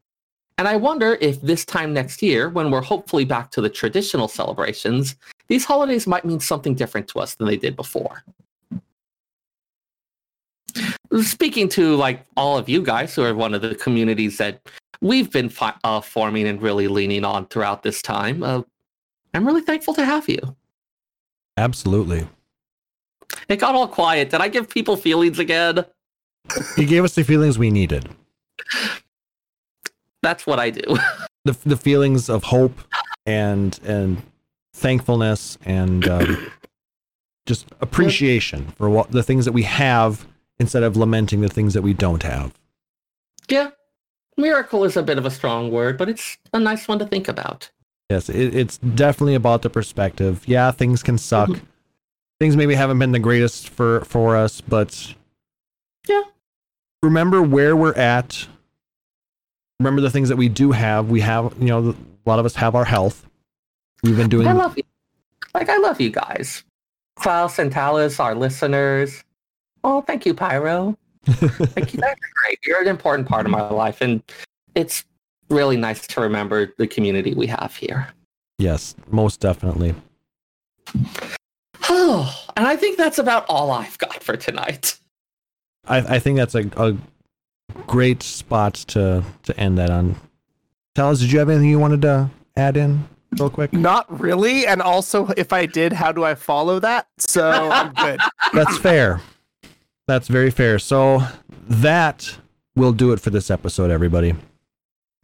And 0.57 0.69
I 0.69 0.77
wonder 0.77 1.19
if 1.21 1.41
this 1.41 1.65
time 1.65 1.93
next 1.93 2.23
year, 2.23 2.49
when 2.49 2.71
we're 2.71 2.81
hopefully 2.81 3.25
back 3.25 3.51
to 3.51 3.61
the 3.61 3.69
traditional 3.69 4.29
celebrations, 4.29 5.17
these 5.49 5.65
holidays 5.65 6.07
might 6.07 6.25
mean 6.25 6.39
something 6.39 6.77
different 6.77 7.09
to 7.09 7.19
us 7.19 7.35
than 7.35 7.49
they 7.49 7.57
did 7.57 7.75
before. 7.75 8.23
Speaking 11.23 11.69
to 11.71 11.97
like 11.97 12.25
all 12.37 12.57
of 12.57 12.69
you 12.69 12.83
guys 12.83 13.15
who 13.17 13.25
are 13.25 13.35
one 13.35 13.53
of 13.53 13.63
the 13.63 13.75
communities 13.75 14.39
that 14.39 14.61
we've 15.03 15.31
been 15.31 15.51
fi- 15.51 15.74
uh, 15.85 16.01
forming 16.01 16.47
and 16.47 16.62
really 16.62 16.89
leaning 16.89 17.24
on 17.24 17.47
throughout 17.47 17.83
this 17.83 18.01
time, 18.01 18.43
uh, 18.43 18.62
I'm 19.35 19.47
really 19.47 19.61
thankful 19.61 19.93
to 19.95 20.05
have 20.05 20.29
you. 20.29 20.57
Absolutely. 21.59 22.27
It 23.49 23.57
got 23.57 23.74
all 23.74 23.89
quiet. 23.89 24.31
Did 24.31 24.41
I 24.41 24.49
give 24.49 24.69
people 24.70 24.97
feelings 24.97 25.39
again? 25.39 25.85
He 26.77 26.87
gave 26.87 27.05
us 27.05 27.15
the 27.15 27.24
feelings 27.24 27.59
we 27.59 27.70
needed. 27.70 28.09
That's 30.23 30.47
what 30.47 30.59
I 30.59 30.70
do. 30.70 30.83
The 31.45 31.59
the 31.66 31.77
feelings 31.77 32.29
of 32.29 32.45
hope 32.45 32.79
and 33.27 33.77
and 33.83 34.23
thankfulness 34.74 35.59
and 35.65 36.07
um, 36.07 36.53
just 37.47 37.66
appreciation 37.81 38.69
for 38.79 38.89
what 38.89 39.11
the 39.11 39.24
things 39.24 39.45
that 39.47 39.51
we 39.51 39.65
have 39.65 40.24
instead 40.61 40.85
of 40.85 40.97
lamenting 40.97 41.41
the 41.41 41.49
things 41.49 41.74
that 41.74 41.83
we 41.83 41.95
don't 41.95 42.23
have. 42.23 42.53
yeah. 43.49 43.70
Miracle 44.37 44.85
is 44.85 44.97
a 44.97 45.03
bit 45.03 45.19
of 45.19 45.27
a 45.27 45.31
strong 45.31 45.71
word, 45.71 45.99
but 45.99 46.09
it's 46.09 46.39
a 46.53 46.59
nice 46.59 46.89
one 46.89 46.99
to 46.99 47.07
think 47.07 47.29
about. 47.29 47.71
Yes, 48.11 48.29
it, 48.29 48.55
it's 48.55 48.79
definitely 48.79 49.35
about 49.35 49.63
the 49.63 49.71
perspective. 49.71 50.43
Yeah, 50.47 50.71
things 50.71 51.03
can 51.03 51.19
suck. 51.19 51.49
Mm-hmm. 51.51 51.65
Things 52.41 52.57
maybe 52.57 52.75
haven't 52.75 52.99
been 52.99 53.13
the 53.13 53.19
greatest 53.19 53.69
for 53.69 54.01
for 54.05 54.37
us, 54.37 54.61
but 54.61 55.15
Yeah. 56.09 56.23
remember 57.03 57.43
where 57.43 57.77
we're 57.77 57.95
at. 57.95 58.49
Remember 59.79 60.01
the 60.01 60.11
things 60.11 60.29
that 60.29 60.37
we 60.37 60.49
do 60.49 60.73
have. 60.73 61.09
We 61.11 61.21
have, 61.21 61.55
you 61.59 61.67
know, 61.67 61.91
a 61.91 62.29
lot 62.29 62.39
of 62.39 62.47
us 62.47 62.55
have 62.57 62.75
our 62.75 62.85
health. 62.85 63.27
We've 64.03 64.17
been 64.17 64.29
doing. 64.29 64.47
I 64.47 64.53
love 64.53 64.77
you. 64.77 64.85
Like, 65.55 65.69
I 65.69 65.77
love 65.79 66.01
you 66.01 66.11
guys. 66.11 66.65
Klaus 67.17 67.59
and 67.59 67.71
Talis, 67.71 68.19
our 68.19 68.35
listeners. 68.35 69.23
Oh, 69.85 70.01
thank 70.03 70.25
you, 70.27 70.35
Pyro. 70.35 70.97
Thank 71.27 71.94
you. 71.94 72.01
That's 72.01 72.20
great. 72.43 72.59
You're 72.66 72.81
an 72.81 72.89
important 72.89 73.28
part 73.28 73.47
of 73.47 73.53
my 73.53 73.69
life. 73.70 74.01
And 74.01 74.23
it's 74.74 75.05
really 75.49 75.77
nice 75.77 76.07
to 76.07 76.20
remember 76.20 76.73
the 76.78 76.86
community 76.86 77.35
we 77.35 77.47
have 77.47 77.77
here. 77.77 78.09
yes, 78.59 78.94
most 79.11 79.40
definitely. 79.40 79.94
Oh, 81.89 82.47
and 82.57 82.66
I 82.66 82.77
think 82.77 82.97
that's 82.97 83.19
about 83.19 83.47
all 83.49 83.70
I've 83.70 83.99
got 83.99 84.23
for 84.23 84.36
tonight. 84.36 84.99
I, 85.86 85.99
I 85.99 86.19
think 86.19 86.36
that's 86.36 86.55
a, 86.55 86.70
a 86.77 86.97
great 87.86 88.23
spot 88.23 88.74
to 88.74 89.24
to 89.44 89.57
end 89.61 89.78
that 89.78 89.90
on. 89.90 90.16
Tell 90.94 91.11
us, 91.11 91.20
did 91.20 91.32
you 91.32 91.39
have 91.39 91.49
anything 91.49 91.69
you 91.69 91.78
wanted 91.78 92.03
to 92.03 92.31
add 92.57 92.77
in 92.77 93.09
real 93.39 93.51
quick? 93.51 93.73
Not 93.73 94.20
really. 94.20 94.66
And 94.66 94.82
also, 94.82 95.28
if 95.36 95.53
I 95.53 95.66
did, 95.66 95.93
how 95.93 96.12
do 96.12 96.23
I 96.23 96.35
follow 96.35 96.78
that? 96.81 97.09
So 97.19 97.51
I'm 97.51 97.93
good. 97.94 98.20
That's 98.53 98.77
fair. 98.78 99.20
That's 100.13 100.29
very 100.29 100.51
fair. 100.51 100.79
So 100.79 101.23
that 101.71 102.37
will 102.77 102.93
do 102.93 103.13
it 103.13 103.21
for 103.21 103.31
this 103.31 103.51
episode, 103.51 103.91
everybody. 103.91 104.35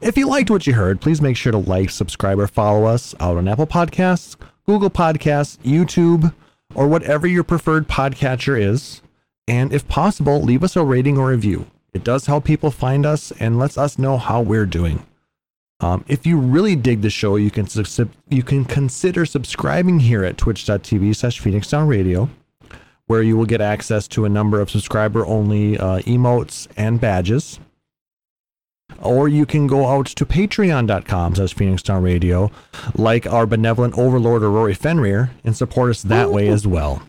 If 0.00 0.16
you 0.16 0.26
liked 0.26 0.50
what 0.50 0.66
you 0.66 0.72
heard, 0.72 1.02
please 1.02 1.20
make 1.20 1.36
sure 1.36 1.52
to 1.52 1.58
like, 1.58 1.90
subscribe, 1.90 2.38
or 2.38 2.46
follow 2.46 2.86
us 2.86 3.14
out 3.20 3.36
on 3.36 3.48
Apple 3.48 3.66
Podcasts, 3.66 4.36
Google 4.64 4.88
Podcasts, 4.88 5.58
YouTube, 5.58 6.32
or 6.74 6.88
whatever 6.88 7.26
your 7.26 7.44
preferred 7.44 7.86
podcatcher 7.86 8.58
is. 8.58 9.02
And 9.46 9.74
if 9.74 9.86
possible, 9.88 10.40
leave 10.40 10.64
us 10.64 10.74
a 10.74 10.82
rating 10.82 11.18
or 11.18 11.28
review. 11.28 11.66
It 11.92 12.02
does 12.02 12.24
help 12.24 12.44
people 12.44 12.70
find 12.70 13.04
us 13.04 13.30
and 13.32 13.58
lets 13.58 13.76
us 13.76 13.98
know 13.98 14.16
how 14.16 14.40
we're 14.40 14.64
doing. 14.64 15.04
Um, 15.80 16.02
if 16.08 16.26
you 16.26 16.38
really 16.38 16.76
dig 16.76 17.02
the 17.02 17.10
show, 17.10 17.36
you 17.36 17.50
can 17.50 17.68
you 18.30 18.42
can 18.42 18.64
consider 18.64 19.26
subscribing 19.26 20.00
here 20.00 20.24
at 20.24 20.38
twitch.tv 20.38 21.14
slash 21.14 21.40
Phoenix 21.40 21.70
Radio 21.74 22.30
where 23.08 23.22
you 23.22 23.36
will 23.36 23.46
get 23.46 23.60
access 23.60 24.06
to 24.06 24.24
a 24.24 24.28
number 24.28 24.60
of 24.60 24.70
subscriber 24.70 25.26
only 25.26 25.76
uh, 25.76 25.98
emotes 26.00 26.68
and 26.76 27.00
badges. 27.00 27.58
Or 29.00 29.28
you 29.28 29.44
can 29.44 29.66
go 29.66 29.86
out 29.86 30.06
to 30.06 30.24
patreon.com 30.24 31.34
slash 31.34 31.54
Phoenix 31.54 31.82
Down 31.82 32.02
Radio, 32.02 32.50
like 32.94 33.26
our 33.26 33.46
benevolent 33.46 33.98
overlord 33.98 34.42
Rory 34.42 34.74
Fenrir, 34.74 35.30
and 35.44 35.56
support 35.56 35.90
us 35.90 36.02
that 36.02 36.30
way 36.30 36.48
as 36.48 36.66
well. 36.66 37.02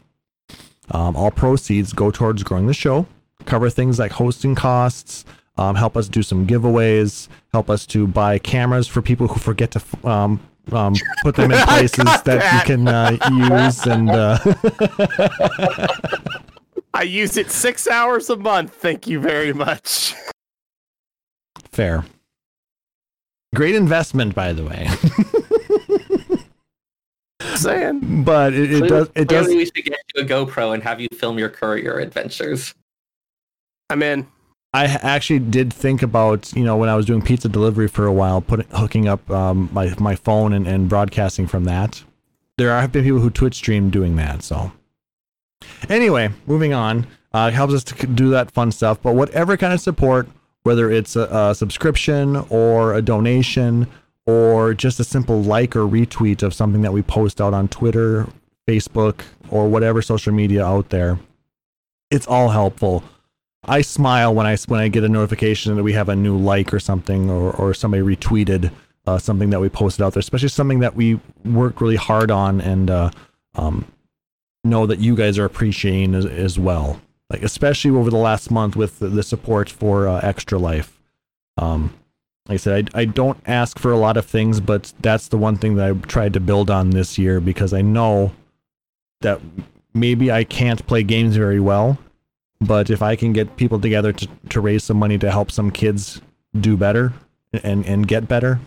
Um, 0.91 1.15
all 1.15 1.31
proceeds 1.31 1.93
go 1.93 2.11
towards 2.11 2.43
growing 2.43 2.67
the 2.67 2.73
show, 2.73 3.05
cover 3.45 3.69
things 3.69 3.99
like 3.99 4.11
hosting 4.13 4.55
costs, 4.55 5.25
um, 5.57 5.75
help 5.75 5.97
us 5.97 6.07
do 6.07 6.23
some 6.23 6.47
giveaways, 6.47 7.27
help 7.51 7.69
us 7.69 7.85
to 7.87 8.07
buy 8.07 8.39
cameras 8.39 8.87
for 8.87 9.01
people 9.01 9.27
who 9.27 9.39
forget 9.39 9.71
to 9.71 10.09
um, 10.09 10.39
um, 10.73 10.95
put 11.23 11.35
them 11.35 11.51
in 11.51 11.59
places 11.67 12.03
that, 12.03 12.23
that. 12.25 12.67
you 12.67 12.75
can 12.75 12.87
uh, 12.87 13.17
use 13.65 13.85
and 13.85 14.09
uh, 14.09 14.37
I 16.93 17.03
use 17.03 17.37
it 17.37 17.51
six 17.51 17.87
hours 17.87 18.29
a 18.29 18.35
month. 18.35 18.73
Thank 18.73 19.07
you 19.07 19.19
very 19.19 19.53
much. 19.53 20.15
Fair. 21.71 22.05
Great 23.55 23.75
investment, 23.75 24.35
by 24.35 24.53
the 24.53 24.65
way. 24.65 24.87
Saying. 27.55 28.23
but 28.23 28.53
it, 28.53 28.71
it 28.71 28.87
does. 28.87 29.09
It 29.15 29.27
does. 29.27 29.47
We 29.47 29.65
should 29.65 29.73
get 29.75 29.97
you 30.15 30.23
a 30.23 30.25
GoPro 30.25 30.73
and 30.73 30.83
have 30.83 30.99
you 30.99 31.07
film 31.13 31.39
your 31.39 31.49
courier 31.49 31.99
adventures. 31.99 32.73
I'm 33.89 34.03
in. 34.03 34.27
I 34.73 34.85
actually 34.85 35.39
did 35.39 35.73
think 35.73 36.03
about 36.03 36.53
you 36.53 36.63
know 36.63 36.77
when 36.77 36.89
I 36.89 36.95
was 36.95 37.05
doing 37.05 37.21
pizza 37.21 37.49
delivery 37.49 37.87
for 37.87 38.05
a 38.05 38.13
while, 38.13 38.41
putting 38.41 38.67
hooking 38.69 39.07
up 39.07 39.29
um, 39.31 39.69
my 39.73 39.93
my 39.99 40.15
phone 40.15 40.53
and, 40.53 40.67
and 40.67 40.87
broadcasting 40.87 41.47
from 41.47 41.63
that. 41.65 42.03
There 42.57 42.69
have 42.69 42.91
been 42.91 43.03
people 43.03 43.19
who 43.19 43.29
Twitch 43.29 43.55
stream 43.55 43.89
doing 43.89 44.15
that. 44.17 44.43
So 44.43 44.71
anyway, 45.87 46.29
moving 46.45 46.73
on. 46.73 47.07
Uh, 47.31 47.51
helps 47.51 47.73
us 47.73 47.83
to 47.83 48.07
do 48.07 48.31
that 48.31 48.49
fun 48.51 48.71
stuff. 48.71 49.01
But 49.01 49.13
whatever 49.13 49.55
kind 49.55 49.71
of 49.71 49.79
support, 49.79 50.27
whether 50.63 50.89
it's 50.89 51.15
a, 51.15 51.23
a 51.31 51.55
subscription 51.55 52.37
or 52.49 52.95
a 52.95 53.03
donation 53.03 53.87
or 54.25 54.73
just 54.73 54.99
a 54.99 55.03
simple 55.03 55.41
like 55.41 55.75
or 55.75 55.87
retweet 55.87 56.41
of 56.41 56.53
something 56.53 56.81
that 56.81 56.91
we 56.91 57.01
post 57.03 57.39
out 57.39 57.53
on 57.53 57.67
Twitter, 57.67 58.27
Facebook, 58.67 59.21
or 59.49 59.67
whatever 59.67 60.01
social 60.01 60.33
media 60.33 60.65
out 60.65 60.89
there, 60.89 61.19
it's 62.09 62.27
all 62.27 62.49
helpful. 62.49 63.03
I 63.63 63.81
smile 63.81 64.33
when 64.33 64.45
I 64.45 64.55
when 64.67 64.79
I 64.79 64.87
get 64.87 65.03
a 65.03 65.09
notification 65.09 65.75
that 65.75 65.83
we 65.83 65.93
have 65.93 66.09
a 66.09 66.15
new 66.15 66.37
like 66.37 66.73
or 66.73 66.79
something, 66.79 67.29
or 67.29 67.51
or 67.51 67.73
somebody 67.73 68.03
retweeted 68.03 68.71
uh, 69.05 69.17
something 69.17 69.49
that 69.49 69.59
we 69.59 69.69
posted 69.69 70.03
out 70.05 70.13
there, 70.13 70.19
especially 70.19 70.49
something 70.49 70.79
that 70.79 70.95
we 70.95 71.19
worked 71.43 71.81
really 71.81 71.95
hard 71.95 72.31
on 72.31 72.61
and 72.61 72.89
uh, 72.89 73.11
um, 73.55 73.85
know 74.63 74.85
that 74.85 74.99
you 74.99 75.15
guys 75.15 75.37
are 75.37 75.45
appreciating 75.45 76.15
as, 76.15 76.25
as 76.25 76.59
well. 76.59 77.01
Like 77.29 77.43
especially 77.43 77.91
over 77.91 78.09
the 78.09 78.17
last 78.17 78.49
month 78.49 78.75
with 78.75 78.99
the, 78.99 79.07
the 79.07 79.23
support 79.23 79.69
for 79.69 80.07
uh, 80.07 80.19
Extra 80.21 80.57
Life. 80.57 80.99
Um, 81.57 81.93
like 82.47 82.55
I 82.55 82.57
said, 82.57 82.89
I, 82.93 83.01
I 83.01 83.05
don't 83.05 83.37
ask 83.45 83.77
for 83.77 83.91
a 83.91 83.97
lot 83.97 84.17
of 84.17 84.25
things, 84.25 84.59
but 84.59 84.93
that's 85.01 85.27
the 85.27 85.37
one 85.37 85.55
thing 85.55 85.75
that 85.75 85.89
I 85.89 85.93
tried 86.07 86.33
to 86.33 86.39
build 86.39 86.71
on 86.71 86.89
this 86.89 87.17
year 87.17 87.39
because 87.39 87.73
I 87.73 87.81
know 87.81 88.31
that 89.21 89.39
maybe 89.93 90.31
I 90.31 90.43
can't 90.43 90.85
play 90.87 91.03
games 91.03 91.35
very 91.35 91.59
well, 91.59 91.99
but 92.61 92.89
if 92.89 93.01
I 93.01 93.15
can 93.15 93.33
get 93.33 93.55
people 93.57 93.79
together 93.79 94.11
to, 94.13 94.27
to 94.49 94.61
raise 94.61 94.83
some 94.83 94.97
money 94.97 95.17
to 95.17 95.31
help 95.31 95.51
some 95.51 95.71
kids 95.71 96.21
do 96.59 96.75
better 96.75 97.13
and, 97.63 97.85
and 97.85 98.07
get 98.07 98.27
better, 98.27 98.59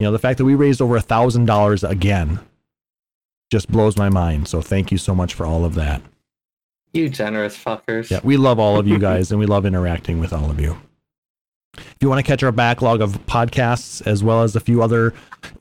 you 0.00 0.06
know, 0.06 0.12
the 0.12 0.18
fact 0.18 0.38
that 0.38 0.44
we 0.44 0.54
raised 0.54 0.82
over 0.82 0.96
a 0.96 1.00
thousand 1.00 1.46
dollars 1.46 1.84
again 1.84 2.40
just 3.50 3.70
blows 3.70 3.96
my 3.96 4.08
mind. 4.08 4.48
So 4.48 4.60
thank 4.60 4.90
you 4.90 4.98
so 4.98 5.14
much 5.14 5.34
for 5.34 5.46
all 5.46 5.64
of 5.64 5.74
that. 5.74 6.02
You 6.92 7.08
generous 7.08 7.56
fuckers. 7.56 8.10
Yeah, 8.10 8.20
we 8.22 8.36
love 8.36 8.58
all 8.58 8.78
of 8.78 8.86
you 8.88 8.98
guys 9.10 9.30
and 9.30 9.38
we 9.38 9.46
love 9.46 9.66
interacting 9.66 10.18
with 10.18 10.32
all 10.32 10.50
of 10.50 10.60
you. 10.60 10.76
If 11.76 11.96
you 12.00 12.08
want 12.08 12.24
to 12.24 12.28
catch 12.28 12.42
our 12.42 12.52
backlog 12.52 13.00
of 13.00 13.24
podcasts 13.26 14.04
as 14.06 14.22
well 14.22 14.42
as 14.42 14.54
a 14.54 14.60
few 14.60 14.82
other 14.82 15.12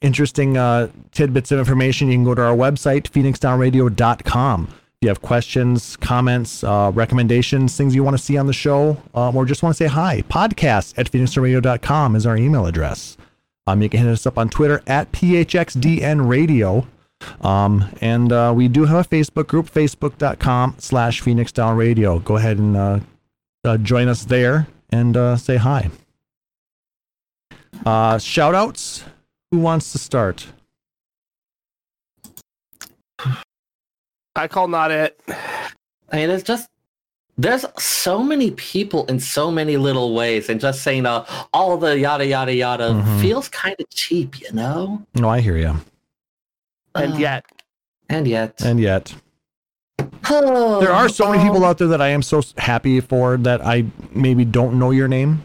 interesting 0.02 0.58
uh, 0.58 0.90
tidbits 1.12 1.52
of 1.52 1.60
information, 1.60 2.08
you 2.08 2.16
can 2.16 2.24
go 2.24 2.36
to 2.36 2.42
our 2.42 2.56
website, 2.56 3.10
phoenixdownradio.com. 3.10 4.68
You 5.04 5.10
have 5.10 5.22
questions, 5.22 5.98
comments, 5.98 6.64
uh, 6.64 6.90
recommendations, 6.94 7.76
things 7.76 7.94
you 7.94 8.06
want 8.06 8.18
to 8.18 8.24
see 8.24 8.38
on 8.38 8.48
the 8.48 8.54
show, 8.54 9.04
um, 9.14 9.36
or 9.36 9.44
just 9.44 9.62
want 9.62 9.76
to 9.76 9.84
say 9.84 9.90
hi, 9.90 10.24
podcast 10.30 10.94
at 10.98 11.12
phoenixradio.com 11.12 12.16
is 12.16 12.26
our 12.26 12.38
email 12.38 12.66
address. 12.66 13.18
Um, 13.68 13.82
you 13.82 13.90
can 13.90 14.00
hit 14.00 14.10
us 14.10 14.26
up 14.26 14.38
on 14.38 14.48
Twitter 14.48 14.82
at 14.88 15.12
PHXDN 15.12 16.30
Radio. 16.30 16.88
Um, 17.42 17.90
and 18.00 18.32
uh, 18.32 18.54
we 18.56 18.70
do 18.70 18.86
have 18.86 19.06
a 19.06 19.10
Facebook 19.10 19.48
group, 19.48 19.70
facebook.com 19.70 20.76
slash 20.78 21.20
Phoenix 21.20 21.52
Down 21.52 21.76
Radio. 21.76 22.20
Go 22.20 22.38
ahead 22.38 22.58
and 22.58 22.78
uh, 22.78 23.00
uh, 23.66 23.78
join 23.78 24.08
us 24.08 24.24
there 24.24 24.68
and 24.90 25.18
uh, 25.18 25.36
say 25.36 25.58
hi. 25.58 25.90
Uh, 27.86 28.18
shout 28.20 28.56
outs. 28.56 29.04
Who 29.52 29.60
wants 29.60 29.92
to 29.92 29.98
start? 29.98 30.48
I 34.36 34.48
call 34.48 34.68
not 34.68 34.92
it. 34.92 35.20
I 36.12 36.16
mean, 36.18 36.30
it's 36.30 36.44
just 36.44 36.70
there's 37.38 37.66
so 37.78 38.24
many 38.24 38.52
people 38.52 39.06
in 39.08 39.20
so 39.20 39.50
many 39.52 39.78
little 39.78 40.14
ways, 40.14 40.50
and 40.50 40.60
just 40.60 40.82
saying 40.84 41.06
uh, 41.06 41.26
all 41.54 41.78
the 41.78 41.98
yada 42.00 42.26
yada 42.26 42.54
yada 42.54 42.90
Mhm. 42.92 43.22
feels 43.22 43.50
kind 43.50 43.76
of 43.80 43.90
cheap, 43.90 44.40
you 44.42 44.52
know. 44.54 45.02
No, 45.16 45.30
I 45.30 45.42
hear 45.42 45.58
you. 45.58 45.76
And 46.96 47.14
Uh, 47.14 47.18
yet, 47.18 47.46
and 48.10 48.28
yet, 48.28 48.62
And 48.64 48.80
yet, 48.80 49.14
there 50.30 50.92
are 50.94 51.10
so 51.10 51.32
many 51.32 51.44
people 51.44 51.66
out 51.66 51.78
there 51.80 51.88
that 51.88 52.02
I 52.02 52.10
am 52.10 52.22
so 52.22 52.42
happy 52.58 53.00
for 53.00 53.38
that 53.38 53.66
I 53.66 53.86
maybe 54.12 54.46
don't 54.46 54.78
know 54.78 54.92
your 54.92 55.08
name, 55.08 55.44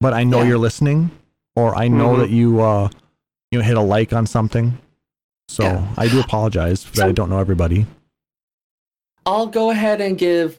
but 0.00 0.12
I 0.12 0.24
know 0.24 0.38
Yeah. 0.42 0.48
you're 0.48 0.58
listening, 0.58 1.10
or 1.56 1.74
I 1.74 1.88
know 1.88 2.14
Mhm. 2.14 2.18
that 2.18 2.30
you 2.30 2.60
uh, 2.60 2.88
you 3.50 3.60
hit 3.60 3.76
a 3.76 3.82
like 3.82 4.12
on 4.12 4.26
something. 4.26 4.78
So 5.48 5.62
Yeah. 5.64 5.86
I 5.98 6.08
do 6.08 6.20
apologize 6.20 6.84
that 6.94 7.06
I 7.08 7.12
don't 7.12 7.28
know 7.30 7.38
everybody. 7.38 7.86
I'll 9.26 9.46
go 9.46 9.70
ahead 9.70 10.00
and 10.00 10.18
give. 10.18 10.58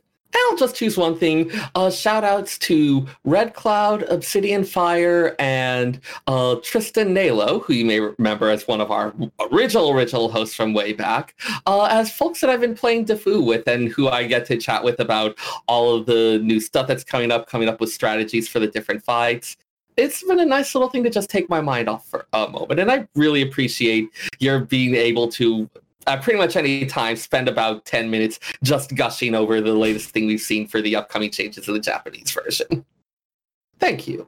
I'll 0.50 0.58
just 0.58 0.76
choose 0.76 0.98
one 0.98 1.18
thing. 1.18 1.52
Uh, 1.76 1.90
shout 1.90 2.24
outs 2.24 2.58
to 2.60 3.08
Red 3.24 3.54
Cloud, 3.54 4.04
Obsidian 4.04 4.64
Fire, 4.64 5.36
and 5.40 6.00
uh, 6.28 6.56
Tristan 6.64 7.14
Nalo, 7.14 7.64
who 7.64 7.74
you 7.74 7.86
may 7.86 8.00
remember 8.00 8.50
as 8.50 8.68
one 8.68 8.82
of 8.82 8.92
our 8.92 9.14
original, 9.52 9.92
original 9.92 10.30
hosts 10.30 10.56
from 10.56 10.74
way 10.74 10.94
back, 10.94 11.36
uh, 11.66 11.84
as 11.84 12.12
folks 12.12 12.42
that 12.42 12.50
I've 12.50 12.62
been 12.62 12.76
playing 12.76 13.06
Defu 13.06 13.46
with 13.46 13.68
and 13.68 13.90
who 13.90 14.10
I 14.10 14.26
get 14.26 14.46
to 14.48 14.58
chat 14.58 14.84
with 14.84 15.00
about 15.00 15.38
all 15.68 15.96
of 15.96 16.06
the 16.06 16.40
new 16.44 16.60
stuff 16.60 16.88
that's 16.88 17.04
coming 17.04 17.32
up, 17.32 17.48
coming 17.48 17.70
up 17.70 17.80
with 17.80 17.92
strategies 17.92 18.48
for 18.50 18.60
the 18.60 18.68
different 18.68 19.04
fights. 19.04 19.56
It's 19.98 20.24
been 20.24 20.40
a 20.40 20.46
nice 20.46 20.74
little 20.74 20.90
thing 20.90 21.04
to 21.04 21.10
just 21.10 21.30
take 21.30 21.50
my 21.50 21.62
mind 21.62 21.88
off 21.88 22.08
for 22.10 22.26
a 22.34 22.48
moment. 22.48 22.80
And 22.80 22.92
I 22.92 23.08
really 23.16 23.44
appreciate 23.44 24.10
your 24.40 24.60
being 24.60 24.96
able 24.96 25.28
to 25.34 25.70
uh, 26.08 26.18
pretty 26.18 26.40
much 26.40 26.56
any 26.56 26.86
time 26.86 27.16
spend 27.16 27.48
about 27.48 27.86
10 27.86 28.10
minutes 28.10 28.40
just 28.64 28.96
gushing 28.96 29.36
over 29.36 29.62
the 29.62 29.74
latest 29.74 30.10
thing 30.10 30.28
we've 30.28 30.42
seen 30.42 30.68
for 30.68 30.82
the 30.82 30.96
upcoming 30.96 31.32
changes 31.32 31.68
in 31.68 31.74
the 31.74 31.80
Japanese 31.80 32.32
version. 32.32 32.86
Thank 33.80 34.08
you. 34.08 34.28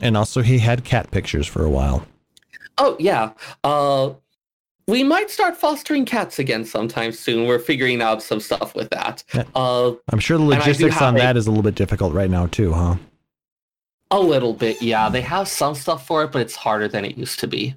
And 0.00 0.16
also, 0.16 0.42
he 0.42 0.58
had 0.58 0.84
cat 0.84 1.10
pictures 1.10 1.46
for 1.46 1.64
a 1.64 1.70
while. 1.70 2.06
Oh 2.78 2.96
yeah. 2.98 3.32
Uh 3.64 4.10
we 4.88 5.02
might 5.02 5.30
start 5.30 5.56
fostering 5.56 6.04
cats 6.04 6.38
again 6.38 6.64
sometime 6.64 7.10
soon. 7.10 7.46
We're 7.48 7.58
figuring 7.58 8.00
out 8.02 8.22
some 8.22 8.38
stuff 8.40 8.74
with 8.74 8.90
that. 8.90 9.24
Uh 9.54 9.92
I'm 10.12 10.18
sure 10.18 10.36
the 10.36 10.44
logistics 10.44 11.00
on 11.00 11.16
a- 11.16 11.18
that 11.18 11.36
is 11.36 11.46
a 11.46 11.50
little 11.50 11.62
bit 11.62 11.74
difficult 11.74 12.12
right 12.12 12.30
now 12.30 12.46
too, 12.46 12.72
huh? 12.72 12.96
a 14.12 14.20
little 14.20 14.52
bit, 14.52 14.80
yeah. 14.80 15.08
They 15.08 15.20
have 15.22 15.48
some 15.48 15.74
stuff 15.74 16.06
for 16.06 16.22
it, 16.22 16.30
but 16.30 16.40
it's 16.40 16.54
harder 16.54 16.86
than 16.86 17.04
it 17.04 17.18
used 17.18 17.40
to 17.40 17.48
be. 17.48 17.74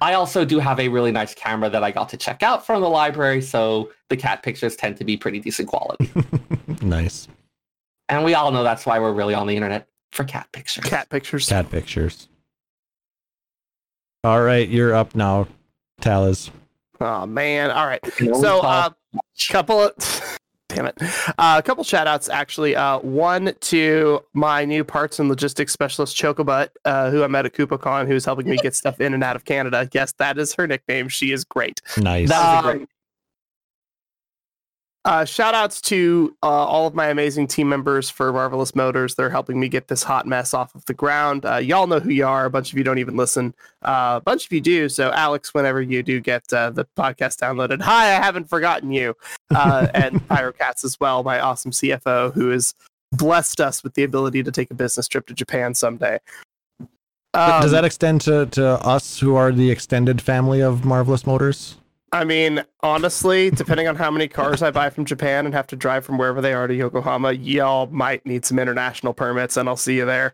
I 0.00 0.14
also 0.14 0.44
do 0.44 0.60
have 0.60 0.78
a 0.78 0.86
really 0.88 1.10
nice 1.10 1.34
camera 1.34 1.68
that 1.68 1.82
I 1.82 1.90
got 1.90 2.08
to 2.10 2.16
check 2.16 2.44
out 2.44 2.64
from 2.64 2.80
the 2.80 2.88
library, 2.88 3.42
so 3.42 3.90
the 4.08 4.16
cat 4.16 4.44
pictures 4.44 4.76
tend 4.76 4.96
to 4.98 5.04
be 5.04 5.16
pretty 5.16 5.40
decent 5.40 5.68
quality. 5.68 6.10
nice 6.80 7.26
and 8.08 8.24
we 8.24 8.34
all 8.34 8.50
know 8.52 8.62
that's 8.62 8.86
why 8.86 8.98
we're 8.98 9.12
really 9.12 9.34
on 9.34 9.46
the 9.46 9.54
internet 9.56 9.88
for 10.16 10.24
cat 10.24 10.48
pictures. 10.52 10.84
cat 10.84 11.08
pictures. 11.10 11.48
cat 11.48 11.70
pictures. 11.70 12.28
All 14.24 14.42
right, 14.42 14.68
you're 14.68 14.94
up 14.94 15.14
now, 15.14 15.46
Talis. 16.00 16.50
Oh 17.00 17.26
man! 17.26 17.70
All 17.70 17.86
right. 17.86 18.00
So, 18.40 18.60
uh, 18.60 18.90
uh, 18.90 19.18
couple 19.50 19.78
of 19.80 19.92
damn 20.68 20.86
it, 20.86 20.96
uh, 21.38 21.56
a 21.58 21.62
couple 21.62 21.84
shout 21.84 22.06
outs 22.08 22.28
actually. 22.28 22.74
Uh, 22.74 22.98
one 23.00 23.54
to 23.60 24.20
my 24.32 24.64
new 24.64 24.82
parts 24.82 25.18
and 25.20 25.28
logistics 25.28 25.72
specialist 25.72 26.16
Chocobut, 26.16 26.70
uh, 26.86 27.10
who 27.10 27.22
I 27.22 27.28
met 27.28 27.46
at 27.46 27.52
KupoCon, 27.52 28.08
who's 28.08 28.24
helping 28.24 28.48
me 28.48 28.56
get 28.56 28.74
stuff 28.74 29.00
in 29.00 29.14
and 29.14 29.22
out 29.22 29.36
of 29.36 29.44
Canada. 29.44 29.88
Yes, 29.92 30.12
that 30.18 30.38
is 30.38 30.54
her 30.54 30.66
nickname. 30.66 31.08
She 31.08 31.30
is 31.32 31.44
great. 31.44 31.80
Nice. 31.98 32.30
That 32.30 32.38
was 32.56 32.64
a 32.64 32.68
Um, 32.70 32.78
great 32.78 32.88
Uh, 35.06 35.24
shout 35.24 35.54
outs 35.54 35.80
to 35.80 36.36
uh, 36.42 36.46
all 36.48 36.88
of 36.88 36.94
my 36.96 37.06
amazing 37.06 37.46
team 37.46 37.68
members 37.68 38.10
for 38.10 38.32
Marvelous 38.32 38.74
Motors. 38.74 39.14
They're 39.14 39.30
helping 39.30 39.60
me 39.60 39.68
get 39.68 39.86
this 39.86 40.02
hot 40.02 40.26
mess 40.26 40.52
off 40.52 40.74
of 40.74 40.84
the 40.86 40.94
ground. 40.94 41.46
Uh, 41.46 41.58
y'all 41.58 41.86
know 41.86 42.00
who 42.00 42.10
you 42.10 42.26
are. 42.26 42.44
A 42.44 42.50
bunch 42.50 42.72
of 42.72 42.78
you 42.78 42.82
don't 42.82 42.98
even 42.98 43.16
listen. 43.16 43.54
Uh, 43.82 44.14
a 44.16 44.20
bunch 44.20 44.46
of 44.46 44.52
you 44.52 44.60
do. 44.60 44.88
So, 44.88 45.12
Alex, 45.12 45.54
whenever 45.54 45.80
you 45.80 46.02
do 46.02 46.20
get 46.20 46.52
uh, 46.52 46.70
the 46.70 46.86
podcast 46.98 47.38
downloaded, 47.38 47.80
hi, 47.82 48.16
I 48.16 48.20
haven't 48.20 48.50
forgotten 48.50 48.90
you. 48.90 49.14
Uh, 49.54 49.86
and 49.94 50.16
Pyrocats 50.28 50.84
as 50.84 50.98
well, 50.98 51.22
my 51.22 51.38
awesome 51.38 51.70
CFO, 51.70 52.34
who 52.34 52.50
has 52.50 52.74
blessed 53.12 53.60
us 53.60 53.84
with 53.84 53.94
the 53.94 54.02
ability 54.02 54.42
to 54.42 54.50
take 54.50 54.72
a 54.72 54.74
business 54.74 55.06
trip 55.06 55.28
to 55.28 55.34
Japan 55.34 55.72
someday. 55.72 56.18
But 57.32 57.60
Does 57.60 57.66
Um, 57.66 57.76
that 57.76 57.84
extend 57.84 58.22
to, 58.22 58.46
to 58.46 58.66
us 58.84 59.20
who 59.20 59.36
are 59.36 59.52
the 59.52 59.70
extended 59.70 60.20
family 60.20 60.60
of 60.60 60.84
Marvelous 60.84 61.24
Motors? 61.24 61.76
I 62.16 62.24
mean, 62.24 62.64
honestly, 62.82 63.50
depending 63.50 63.86
on 63.88 63.94
how 63.96 64.10
many 64.10 64.26
cars 64.28 64.62
I 64.62 64.70
buy 64.70 64.90
from 64.90 65.04
Japan 65.04 65.44
and 65.46 65.54
have 65.54 65.66
to 65.68 65.76
drive 65.76 66.04
from 66.04 66.18
wherever 66.18 66.40
they 66.40 66.52
are 66.54 66.66
to 66.66 66.74
Yokohama, 66.74 67.32
y'all 67.32 67.86
might 67.88 68.24
need 68.26 68.44
some 68.44 68.58
international 68.58 69.12
permits, 69.14 69.56
and 69.56 69.68
I'll 69.68 69.76
see 69.76 69.96
you 69.96 70.04
there. 70.04 70.32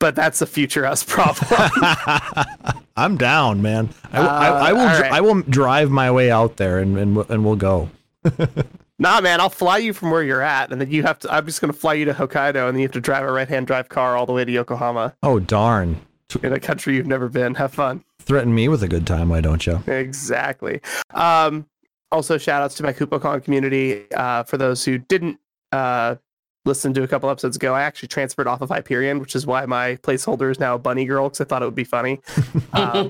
But 0.00 0.14
that's 0.14 0.42
a 0.42 0.46
future 0.46 0.84
us 0.84 1.02
problem. 1.08 1.48
I'm 2.96 3.16
down, 3.16 3.62
man. 3.62 3.88
I, 4.12 4.20
will- 4.20 4.28
I, 4.28 4.48
I 4.48 4.70
Uh, 4.70 4.74
will. 4.74 4.84
right. 5.00 5.12
I 5.12 5.20
will 5.20 5.42
drive 5.42 5.90
my 5.90 6.10
way 6.10 6.30
out 6.30 6.56
there, 6.58 6.78
and 6.78 6.96
and 6.98 7.16
and 7.30 7.44
we'll 7.44 7.56
go. 7.56 7.90
nah, 8.98 9.20
man, 9.20 9.40
I'll 9.40 9.50
fly 9.50 9.78
you 9.78 9.92
from 9.92 10.10
where 10.10 10.22
you're 10.22 10.42
at, 10.42 10.70
and 10.72 10.80
then 10.80 10.90
you 10.90 11.02
have 11.02 11.18
to. 11.20 11.32
I'm 11.32 11.46
just 11.46 11.60
gonna 11.60 11.72
fly 11.72 11.94
you 11.94 12.04
to 12.06 12.12
Hokkaido, 12.14 12.66
and 12.68 12.76
then 12.76 12.80
you 12.80 12.82
have 12.86 12.92
to 12.92 13.00
drive 13.00 13.24
a 13.24 13.32
right-hand 13.32 13.66
drive 13.66 13.88
car 13.88 14.16
all 14.16 14.26
the 14.26 14.32
way 14.32 14.44
to 14.44 14.52
Yokohama 14.52 15.14
Oh 15.22 15.38
darn! 15.40 16.00
in 16.42 16.52
a 16.52 16.60
country 16.60 16.96
you've 16.96 17.06
never 17.06 17.28
been. 17.28 17.54
Have 17.54 17.72
fun. 17.72 18.04
Threaten 18.24 18.54
me 18.54 18.68
with 18.68 18.82
a 18.82 18.88
good 18.88 19.06
time, 19.06 19.28
why 19.28 19.40
don't 19.40 19.66
you? 19.66 19.82
Exactly. 19.86 20.80
Um, 21.12 21.66
also, 22.10 22.38
shout 22.38 22.62
outs 22.62 22.74
to 22.76 22.82
my 22.82 22.92
KupoCon 22.92 23.42
community. 23.44 24.10
Uh, 24.12 24.44
for 24.44 24.56
those 24.56 24.84
who 24.84 24.98
didn't 24.98 25.38
uh, 25.72 26.16
listen 26.64 26.94
to 26.94 27.02
a 27.02 27.08
couple 27.08 27.28
episodes 27.28 27.56
ago, 27.56 27.74
I 27.74 27.82
actually 27.82 28.08
transferred 28.08 28.46
off 28.46 28.62
of 28.62 28.70
Hyperion, 28.70 29.18
which 29.18 29.36
is 29.36 29.46
why 29.46 29.66
my 29.66 29.96
placeholder 29.96 30.50
is 30.50 30.58
now 30.58 30.74
a 30.74 30.78
bunny 30.78 31.04
girl 31.04 31.28
because 31.28 31.40
I 31.40 31.44
thought 31.44 31.62
it 31.62 31.66
would 31.66 31.74
be 31.74 31.84
funny. 31.84 32.20
Um, 32.72 33.08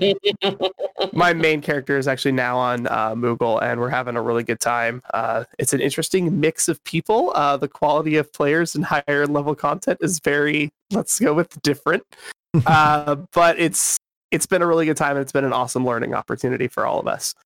my 1.14 1.32
main 1.32 1.62
character 1.62 1.96
is 1.96 2.06
actually 2.06 2.32
now 2.32 2.58
on 2.58 2.86
uh, 2.86 3.14
Moogle, 3.14 3.62
and 3.62 3.80
we're 3.80 3.88
having 3.88 4.14
a 4.14 4.20
really 4.20 4.42
good 4.42 4.60
time. 4.60 5.00
Uh, 5.14 5.44
it's 5.58 5.72
an 5.72 5.80
interesting 5.80 6.38
mix 6.38 6.68
of 6.68 6.82
people. 6.84 7.32
Uh, 7.34 7.56
the 7.56 7.68
quality 7.68 8.16
of 8.16 8.30
players 8.32 8.74
and 8.74 8.84
higher 8.84 9.26
level 9.26 9.54
content 9.54 9.98
is 10.02 10.20
very, 10.20 10.70
let's 10.90 11.18
go 11.18 11.32
with 11.32 11.60
different. 11.62 12.04
uh, 12.66 13.14
but 13.32 13.58
it's 13.58 13.98
it's 14.34 14.46
been 14.46 14.62
a 14.62 14.66
really 14.66 14.84
good 14.84 14.96
time 14.96 15.12
and 15.12 15.20
it's 15.20 15.30
been 15.30 15.44
an 15.44 15.52
awesome 15.52 15.86
learning 15.86 16.12
opportunity 16.12 16.66
for 16.66 16.84
all 16.84 16.98
of 16.98 17.06
us. 17.06 17.36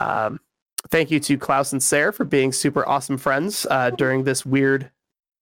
Um, 0.00 0.40
thank 0.88 1.10
you 1.10 1.20
to 1.20 1.36
Klaus 1.36 1.70
and 1.70 1.82
Sarah 1.82 2.14
for 2.14 2.24
being 2.24 2.50
super 2.50 2.88
awesome 2.88 3.18
friends 3.18 3.66
uh, 3.70 3.90
during 3.90 4.24
this 4.24 4.46
weird, 4.46 4.90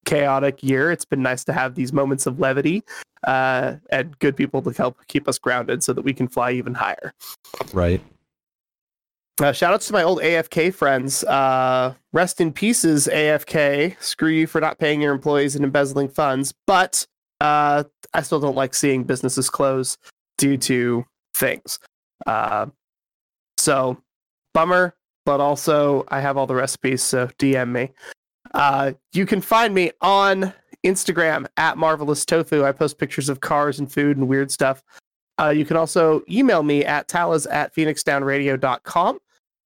chaotic 0.06 0.60
year. 0.60 0.90
It's 0.90 1.04
been 1.04 1.22
nice 1.22 1.44
to 1.44 1.52
have 1.52 1.76
these 1.76 1.92
moments 1.92 2.26
of 2.26 2.40
levity 2.40 2.82
uh, 3.22 3.76
and 3.90 4.18
good 4.18 4.36
people 4.36 4.60
to 4.62 4.72
help 4.72 4.98
keep 5.06 5.28
us 5.28 5.38
grounded 5.38 5.84
so 5.84 5.92
that 5.92 6.02
we 6.02 6.12
can 6.12 6.26
fly 6.26 6.50
even 6.50 6.74
higher. 6.74 7.14
Right. 7.72 8.02
Uh, 9.40 9.52
shout 9.52 9.72
outs 9.72 9.86
to 9.86 9.92
my 9.92 10.02
old 10.02 10.20
AFK 10.20 10.74
friends. 10.74 11.22
Uh, 11.24 11.94
rest 12.12 12.40
in 12.40 12.52
pieces, 12.52 13.08
AFK. 13.10 13.96
Screw 14.02 14.30
you 14.30 14.48
for 14.48 14.60
not 14.60 14.80
paying 14.80 15.00
your 15.00 15.14
employees 15.14 15.54
and 15.54 15.64
embezzling 15.64 16.08
funds. 16.08 16.52
But 16.66 17.06
uh, 17.40 17.84
I 18.12 18.22
still 18.22 18.40
don't 18.40 18.56
like 18.56 18.74
seeing 18.74 19.04
businesses 19.04 19.48
close 19.48 19.96
due 20.38 20.56
to 20.56 21.04
things. 21.34 21.78
Uh, 22.26 22.66
so, 23.58 23.96
bummer, 24.54 24.94
but 25.24 25.40
also 25.40 26.04
I 26.08 26.20
have 26.20 26.36
all 26.36 26.46
the 26.46 26.54
recipes, 26.54 27.02
so 27.02 27.28
DM 27.38 27.70
me. 27.70 27.90
Uh, 28.54 28.92
you 29.12 29.24
can 29.26 29.40
find 29.40 29.74
me 29.74 29.92
on 30.00 30.52
Instagram 30.84 31.46
at 31.56 31.78
Marvelous 31.78 32.24
Tofu. 32.26 32.64
I 32.64 32.72
post 32.72 32.98
pictures 32.98 33.28
of 33.28 33.40
cars 33.40 33.78
and 33.78 33.90
food 33.90 34.16
and 34.16 34.28
weird 34.28 34.50
stuff. 34.50 34.82
Uh, 35.40 35.48
you 35.48 35.64
can 35.64 35.76
also 35.76 36.22
email 36.30 36.62
me 36.62 36.84
at 36.84 37.08
talas 37.08 37.46
at 37.50 37.74
phoenixdownradio.com, 37.74 39.18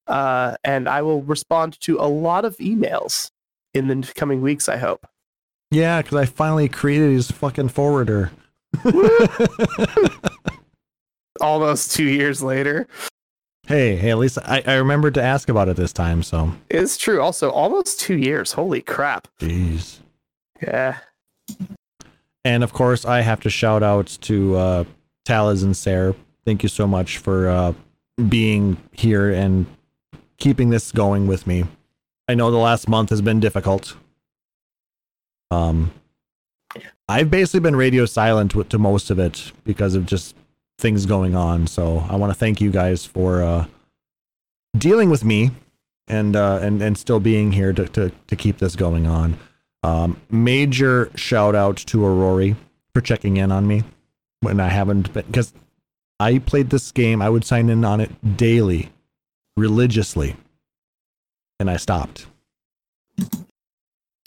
uh, 0.07 0.57
and 0.65 0.89
I 0.89 1.03
will 1.03 1.23
respond 1.23 1.81
to 1.81 1.99
a 1.99 2.07
lot 2.07 2.45
of 2.45 2.57
emails 2.59 3.31
in 3.75 3.89
the 3.89 4.13
coming 4.15 4.41
weeks, 4.41 4.69
I 4.69 4.77
hope. 4.77 5.07
Yeah, 5.71 6.01
because 6.01 6.17
I 6.17 6.27
finally 6.27 6.69
created 6.69 7.11
his 7.11 7.31
fucking 7.31 7.71
forwarder. 7.71 8.31
Almost 11.41 11.93
two 11.93 12.05
years 12.09 12.43
later. 12.43 12.87
hey, 13.67 13.97
hey, 13.97 14.11
at 14.11 14.19
least 14.19 14.39
I, 14.45 14.63
I 14.67 14.75
remembered 14.75 15.15
to 15.15 15.23
ask 15.23 15.49
about 15.49 15.69
it 15.69 15.77
this 15.77 15.93
time, 15.93 16.23
so 16.23 16.53
It's 16.71 16.97
true. 16.97 17.21
Also, 17.21 17.51
almost 17.51 18.01
two 18.01 18.17
years. 18.17 18.53
Holy 18.53 18.83
crap. 18.83 19.29
jeez. 19.41 19.99
Yeah. 20.63 20.99
And 22.45 22.63
of 22.63 22.73
course, 22.73 23.05
I 23.05 23.23
have 23.23 23.41
to 23.41 23.51
shout 23.51 23.83
out 23.83 24.07
to 24.23 24.57
uh, 24.57 24.85
and 25.29 25.77
Sarah. 25.77 26.15
Thank 26.45 26.63
you 26.63 26.69
so 26.69 26.87
much 26.87 27.19
for 27.19 27.49
uh, 27.49 27.73
being 28.29 28.77
here 28.93 29.33
and 29.33 29.67
keeping 30.39 30.71
this 30.71 30.93
going 30.93 31.27
with 31.27 31.47
me. 31.47 31.65
I 32.29 32.35
know 32.35 32.51
the 32.53 32.57
last 32.59 32.89
month 32.89 33.11
has 33.11 33.21
been 33.21 33.41
difficult. 33.41 33.97
Um, 35.51 35.93
I've 37.09 37.31
basically 37.31 37.61
been 37.61 37.77
radio 37.77 38.05
silent 38.07 38.53
to 38.71 38.79
most 38.79 39.11
of 39.11 39.19
it 39.19 39.53
because 39.65 39.95
of 39.95 40.07
just 40.07 40.35
things 40.78 41.07
going 41.07 41.35
on. 41.35 41.66
So 41.66 42.05
I 42.09 42.16
want 42.16 42.32
to 42.32 42.39
thank 42.39 42.61
you 42.61 42.70
guys 42.70 43.05
for 43.05 43.43
uh, 43.43 43.66
dealing 44.77 45.11
with 45.11 45.24
me 45.24 45.51
and 46.09 46.36
uh, 46.36 46.59
and 46.62 46.82
and 46.82 46.97
still 46.97 47.20
being 47.20 47.53
here 47.53 47.73
to 47.73 47.86
to, 47.89 48.12
to 48.27 48.36
keep 48.36 48.59
this 48.59 48.77
going 48.77 49.07
on. 49.07 49.39
Um, 49.82 50.20
major 50.31 51.11
shout 51.15 51.55
out 51.55 51.77
to 51.77 51.98
Aurori 51.98 52.57
for 52.94 53.01
checking 53.01 53.36
in 53.36 53.53
on 53.53 53.66
me 53.66 53.85
when 54.40 54.61
I 54.61 54.69
haven't 54.69 55.12
been 55.12 55.27
because 55.27 55.53
I 56.19 56.39
played 56.39 56.70
this 56.70 56.93
game. 56.93 57.20
I 57.23 57.31
would 57.31 57.44
sign 57.44 57.69
in 57.69 57.85
on 57.85 58.01
it 58.01 58.36
daily, 58.36 58.90
religiously, 59.57 60.36
and 61.61 61.70
I 61.70 61.77
stopped. 61.77 62.27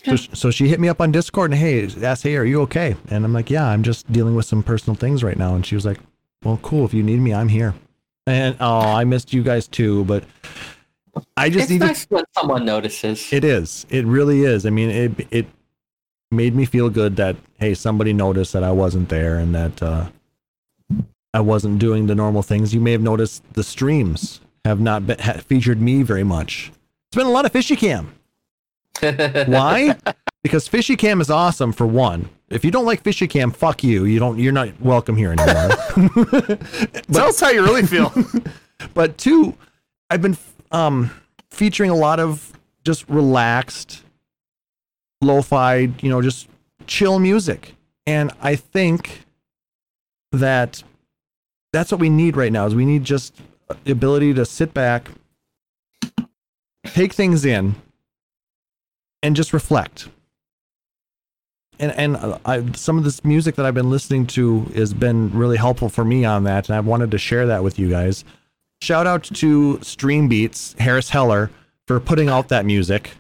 So, 0.05 0.15
so 0.15 0.51
she 0.51 0.69
hit 0.69 0.79
me 0.79 0.87
up 0.87 1.01
on 1.01 1.11
Discord 1.11 1.51
and 1.51 1.59
hey, 1.59 1.89
asked, 2.03 2.23
hey, 2.23 2.37
are 2.37 2.45
you 2.45 2.61
okay? 2.61 2.95
And 3.09 3.25
I'm 3.25 3.33
like, 3.33 3.49
yeah, 3.49 3.67
I'm 3.67 3.83
just 3.83 4.09
dealing 4.11 4.33
with 4.33 4.45
some 4.45 4.63
personal 4.63 4.95
things 4.95 5.23
right 5.23 5.37
now. 5.37 5.55
And 5.55 5.65
she 5.65 5.75
was 5.75 5.85
like, 5.85 5.99
well, 6.43 6.59
cool. 6.61 6.85
If 6.85 6.93
you 6.93 7.03
need 7.03 7.19
me, 7.19 7.33
I'm 7.33 7.49
here. 7.49 7.73
And 8.27 8.55
oh, 8.59 8.79
I 8.79 9.03
missed 9.05 9.33
you 9.33 9.43
guys 9.43 9.67
too, 9.67 10.03
but 10.05 10.23
I 11.35 11.49
just 11.49 11.69
It's 11.71 11.81
need 11.81 11.95
to 11.95 12.07
when 12.09 12.23
someone 12.37 12.65
notices. 12.65 13.31
it 13.33 13.43
is. 13.43 13.85
It 13.89 14.05
really 14.05 14.43
is. 14.43 14.65
I 14.65 14.69
mean, 14.69 14.89
it 14.89 15.27
it 15.31 15.47
made 16.31 16.53
me 16.55 16.65
feel 16.65 16.89
good 16.89 17.15
that 17.15 17.35
hey, 17.57 17.73
somebody 17.73 18.13
noticed 18.13 18.53
that 18.53 18.63
I 18.63 18.71
wasn't 18.71 19.09
there 19.09 19.37
and 19.37 19.53
that 19.55 19.81
uh, 19.81 20.09
I 21.33 21.39
wasn't 21.41 21.79
doing 21.79 22.07
the 22.07 22.15
normal 22.15 22.43
things. 22.43 22.73
You 22.73 22.81
may 22.81 22.91
have 22.91 23.01
noticed 23.01 23.43
the 23.53 23.63
streams 23.63 24.41
have 24.65 24.79
not 24.79 25.07
been, 25.07 25.17
ha- 25.19 25.33
featured 25.45 25.81
me 25.81 26.03
very 26.03 26.23
much. 26.23 26.71
It's 27.07 27.15
been 27.17 27.25
a 27.25 27.31
lot 27.31 27.45
of 27.45 27.51
fishy 27.51 27.75
cam. 27.75 28.13
Why? 28.99 29.95
because 30.43 30.67
fishy 30.67 30.95
cam 30.95 31.21
is 31.21 31.29
awesome 31.29 31.71
for 31.71 31.87
one. 31.87 32.29
If 32.49 32.65
you 32.65 32.71
don't 32.71 32.85
like 32.85 33.03
fishy 33.03 33.27
cam, 33.27 33.51
fuck 33.51 33.83
you. 33.83 34.05
You 34.05 34.19
don't. 34.19 34.39
You're 34.39 34.51
not 34.51 34.79
welcome 34.81 35.15
here 35.15 35.31
anymore. 35.31 36.57
Tell 37.11 37.27
us 37.27 37.39
how 37.39 37.49
you 37.49 37.63
really 37.63 37.83
feel. 37.85 38.11
but 38.93 39.17
two, 39.17 39.55
I've 40.09 40.21
been 40.21 40.37
um 40.71 41.11
featuring 41.51 41.91
a 41.91 41.95
lot 41.95 42.19
of 42.19 42.53
just 42.83 43.07
relaxed, 43.09 44.03
lo-fi, 45.21 45.89
you 46.01 46.09
know, 46.09 46.21
just 46.21 46.47
chill 46.87 47.19
music, 47.19 47.75
and 48.07 48.31
I 48.41 48.55
think 48.55 49.25
that 50.31 50.83
that's 51.71 51.91
what 51.91 51.99
we 51.99 52.09
need 52.09 52.35
right 52.35 52.51
now. 52.51 52.65
Is 52.65 52.73
we 52.73 52.85
need 52.85 53.03
just 53.03 53.35
the 53.83 53.91
ability 53.91 54.33
to 54.33 54.45
sit 54.45 54.73
back, 54.73 55.09
take 56.85 57.13
things 57.13 57.45
in, 57.45 57.75
and 59.21 59.35
just 59.35 59.53
reflect. 59.53 60.09
And 61.79 61.91
and 61.93 62.39
I, 62.45 62.71
some 62.73 62.97
of 62.97 63.03
this 63.03 63.23
music 63.23 63.55
that 63.55 63.65
I've 63.65 63.73
been 63.73 63.89
listening 63.89 64.27
to 64.27 64.61
has 64.75 64.93
been 64.93 65.31
really 65.31 65.57
helpful 65.57 65.89
for 65.89 66.03
me 66.03 66.25
on 66.25 66.43
that, 66.43 66.67
and 66.67 66.75
I 66.75 66.79
wanted 66.81 67.11
to 67.11 67.17
share 67.17 67.47
that 67.47 67.63
with 67.63 67.79
you 67.79 67.89
guys. 67.89 68.25
Shout 68.81 69.07
out 69.07 69.23
to 69.23 69.79
Stream 69.81 70.27
Beats, 70.27 70.75
Harris 70.79 71.09
Heller, 71.09 71.51
for 71.87 71.99
putting 71.99 72.29
out 72.29 72.49
that 72.49 72.65
music, 72.65 73.11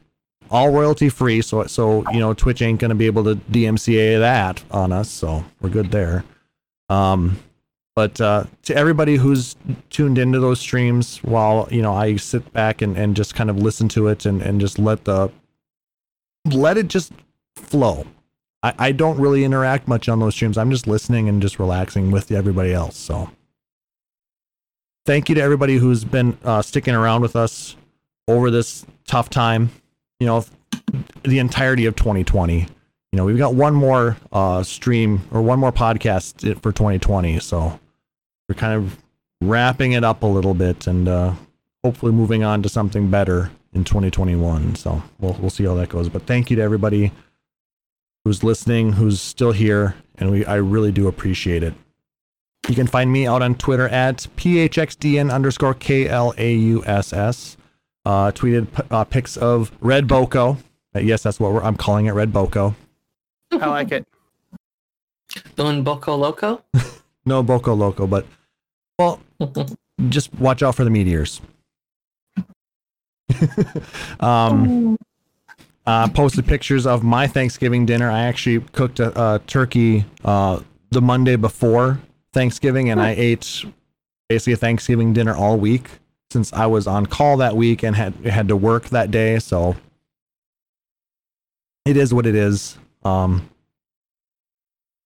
all 0.51 0.71
royalty 0.71 1.09
free. 1.09 1.41
So 1.41 1.63
so 1.65 2.03
you 2.11 2.19
know 2.19 2.33
Twitch 2.33 2.61
ain't 2.61 2.79
gonna 2.79 2.95
be 2.95 3.05
able 3.05 3.23
to 3.23 3.35
DMCA 3.35 4.19
that 4.19 4.63
on 4.71 4.91
us, 4.91 5.09
so 5.09 5.45
we're 5.61 5.69
good 5.69 5.91
there. 5.91 6.25
Um, 6.89 7.39
but 7.95 8.21
uh, 8.21 8.45
to 8.63 8.75
everybody 8.75 9.17
who's 9.17 9.55
tuned 9.89 10.17
into 10.17 10.39
those 10.39 10.59
streams, 10.59 11.17
while 11.17 11.67
you 11.71 11.81
know 11.81 11.93
I 11.93 12.15
sit 12.15 12.51
back 12.53 12.81
and, 12.81 12.97
and 12.97 13.15
just 13.15 13.35
kind 13.35 13.49
of 13.49 13.57
listen 13.57 13.89
to 13.89 14.07
it 14.07 14.25
and, 14.25 14.41
and 14.41 14.61
just 14.61 14.79
let 14.79 15.05
the 15.05 15.31
let 16.45 16.77
it 16.77 16.87
just 16.87 17.11
flow. 17.55 18.05
I, 18.61 18.73
I 18.77 18.91
don't 18.91 19.19
really 19.19 19.43
interact 19.43 19.87
much 19.87 20.09
on 20.09 20.19
those 20.19 20.35
streams. 20.35 20.57
I'm 20.57 20.71
just 20.71 20.87
listening 20.87 21.29
and 21.29 21.41
just 21.41 21.59
relaxing 21.59 22.11
with 22.11 22.31
everybody 22.31 22.73
else. 22.73 22.97
So 22.97 23.29
thank 25.05 25.29
you 25.29 25.35
to 25.35 25.41
everybody 25.41 25.77
who's 25.77 26.03
been 26.03 26.37
uh, 26.43 26.61
sticking 26.61 26.95
around 26.95 27.21
with 27.21 27.35
us 27.35 27.75
over 28.27 28.51
this 28.51 28.85
tough 29.05 29.29
time. 29.29 29.71
You 30.19 30.27
know, 30.27 30.45
the 31.23 31.39
entirety 31.39 31.85
of 31.85 31.95
2020. 31.95 32.67
You 33.11 33.17
know, 33.17 33.25
we've 33.25 33.37
got 33.37 33.55
one 33.55 33.73
more 33.73 34.17
uh, 34.31 34.61
stream 34.63 35.21
or 35.31 35.41
one 35.41 35.59
more 35.59 35.71
podcast 35.71 36.61
for 36.61 36.71
2020. 36.71 37.39
So 37.39 37.79
we're 38.47 38.55
kind 38.55 38.73
of 38.73 38.97
wrapping 39.41 39.93
it 39.93 40.03
up 40.03 40.21
a 40.21 40.27
little 40.27 40.53
bit 40.53 40.85
and 40.85 41.07
uh, 41.07 41.33
hopefully 41.83 42.11
moving 42.11 42.43
on 42.43 42.61
to 42.63 42.69
something 42.69 43.09
better 43.09 43.51
in 43.73 43.83
2021. 43.83 44.75
So 44.75 45.01
we'll 45.19 45.33
we'll 45.39 45.49
see 45.49 45.65
how 45.65 45.73
that 45.75 45.89
goes. 45.89 46.09
But 46.09 46.23
thank 46.27 46.49
you 46.49 46.57
to 46.57 46.61
everybody 46.61 47.11
who's 48.23 48.43
listening, 48.43 48.93
who's 48.93 49.21
still 49.21 49.51
here, 49.51 49.95
and 50.17 50.31
we 50.31 50.45
I 50.45 50.55
really 50.55 50.91
do 50.91 51.07
appreciate 51.07 51.63
it. 51.63 51.73
You 52.67 52.75
can 52.75 52.87
find 52.87 53.11
me 53.11 53.25
out 53.25 53.41
on 53.41 53.55
Twitter 53.55 53.87
at 53.87 54.27
phxdn 54.37 55.33
underscore 55.33 55.73
klauss. 55.73 57.57
Uh, 58.05 58.31
tweeted 58.31 58.67
uh, 58.91 59.03
pics 59.03 59.37
of 59.37 59.71
Red 59.81 60.07
Boko. 60.07 60.57
Uh, 60.95 60.99
yes, 60.99 61.23
that's 61.23 61.39
what 61.39 61.51
we're, 61.51 61.61
I'm 61.61 61.75
calling 61.75 62.05
it, 62.07 62.11
Red 62.11 62.31
Boko. 62.31 62.75
I 63.51 63.65
like 63.67 63.91
it. 63.91 64.07
Doing 65.55 65.83
Boko 65.83 66.15
Loco? 66.15 66.63
No 67.25 67.43
Boko 67.43 67.75
Loco, 67.75 68.07
but 68.07 68.25
well, 68.97 69.19
just 70.09 70.33
watch 70.35 70.63
out 70.63 70.73
for 70.73 70.83
the 70.83 70.89
meteors. 70.89 71.41
um, 74.19 74.97
uh, 75.85 76.07
posted 76.09 76.45
pictures 76.45 76.85
of 76.85 77.03
my 77.03 77.27
Thanksgiving 77.27 77.85
dinner. 77.85 78.09
I 78.09 78.21
actually 78.23 78.65
cooked 78.71 78.99
a, 78.99 79.35
a 79.35 79.39
turkey 79.39 80.05
uh, 80.23 80.61
the 80.91 81.01
Monday 81.01 81.35
before 81.35 81.99
Thanksgiving, 82.33 82.89
and 82.89 83.01
I 83.01 83.11
ate 83.11 83.65
basically 84.27 84.53
a 84.53 84.57
Thanksgiving 84.57 85.13
dinner 85.13 85.35
all 85.35 85.57
week 85.57 85.89
since 86.31 86.53
I 86.53 86.67
was 86.67 86.85
on 86.85 87.07
call 87.07 87.37
that 87.37 87.55
week 87.55 87.83
and 87.83 87.95
had 87.95 88.13
had 88.25 88.47
to 88.49 88.55
work 88.55 88.89
that 88.89 89.09
day. 89.09 89.39
So 89.39 89.75
it 91.85 91.97
is 91.97 92.13
what 92.13 92.25
it 92.27 92.35
is. 92.35 92.77
Um, 93.03 93.49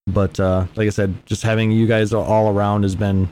but 0.05 0.37
uh, 0.39 0.65
like 0.75 0.87
I 0.87 0.89
said, 0.89 1.15
just 1.25 1.43
having 1.43 1.71
you 1.71 1.87
guys 1.87 2.11
all 2.13 2.53
around 2.53 2.83
has 2.83 2.95
been 2.95 3.29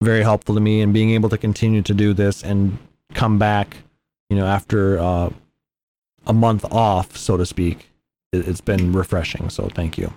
very 0.00 0.22
helpful 0.22 0.54
to 0.54 0.60
me, 0.60 0.80
and 0.80 0.94
being 0.94 1.10
able 1.10 1.28
to 1.28 1.38
continue 1.38 1.82
to 1.82 1.92
do 1.92 2.14
this 2.14 2.44
and 2.44 2.78
come 3.14 3.36
back, 3.36 3.78
you 4.30 4.36
know, 4.36 4.46
after 4.46 5.00
uh, 5.00 5.30
a 6.28 6.32
month 6.32 6.64
off, 6.66 7.16
so 7.16 7.36
to 7.36 7.44
speak, 7.46 7.90
it, 8.32 8.46
it's 8.46 8.60
been 8.60 8.92
refreshing. 8.92 9.50
So 9.50 9.68
thank 9.68 9.98
you. 9.98 10.12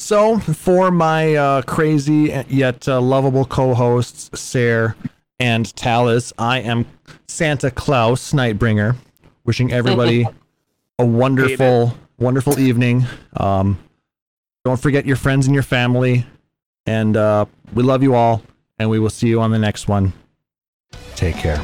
So 0.00 0.38
for 0.38 0.90
my 0.90 1.36
uh, 1.36 1.62
crazy 1.62 2.44
yet 2.48 2.88
uh, 2.88 3.00
lovable 3.00 3.44
co-hosts, 3.44 4.38
Sarah 4.38 4.96
and 5.38 5.74
Talis, 5.76 6.32
I 6.36 6.60
am 6.60 6.86
Santa 7.28 7.70
Claus 7.70 8.32
Nightbringer, 8.32 8.96
wishing 9.44 9.72
everybody 9.72 10.26
a 10.98 11.06
wonderful, 11.06 11.96
wonderful 12.18 12.58
evening. 12.58 13.06
Um, 13.36 13.78
don't 14.64 14.80
forget 14.80 15.06
your 15.06 15.16
friends 15.16 15.46
and 15.46 15.54
your 15.54 15.62
family. 15.62 16.26
And 16.86 17.16
uh, 17.16 17.46
we 17.74 17.82
love 17.82 18.02
you 18.02 18.14
all. 18.14 18.42
And 18.78 18.90
we 18.90 18.98
will 18.98 19.10
see 19.10 19.28
you 19.28 19.40
on 19.40 19.50
the 19.50 19.58
next 19.58 19.86
one. 19.86 20.12
Take 21.14 21.36
care. 21.36 21.62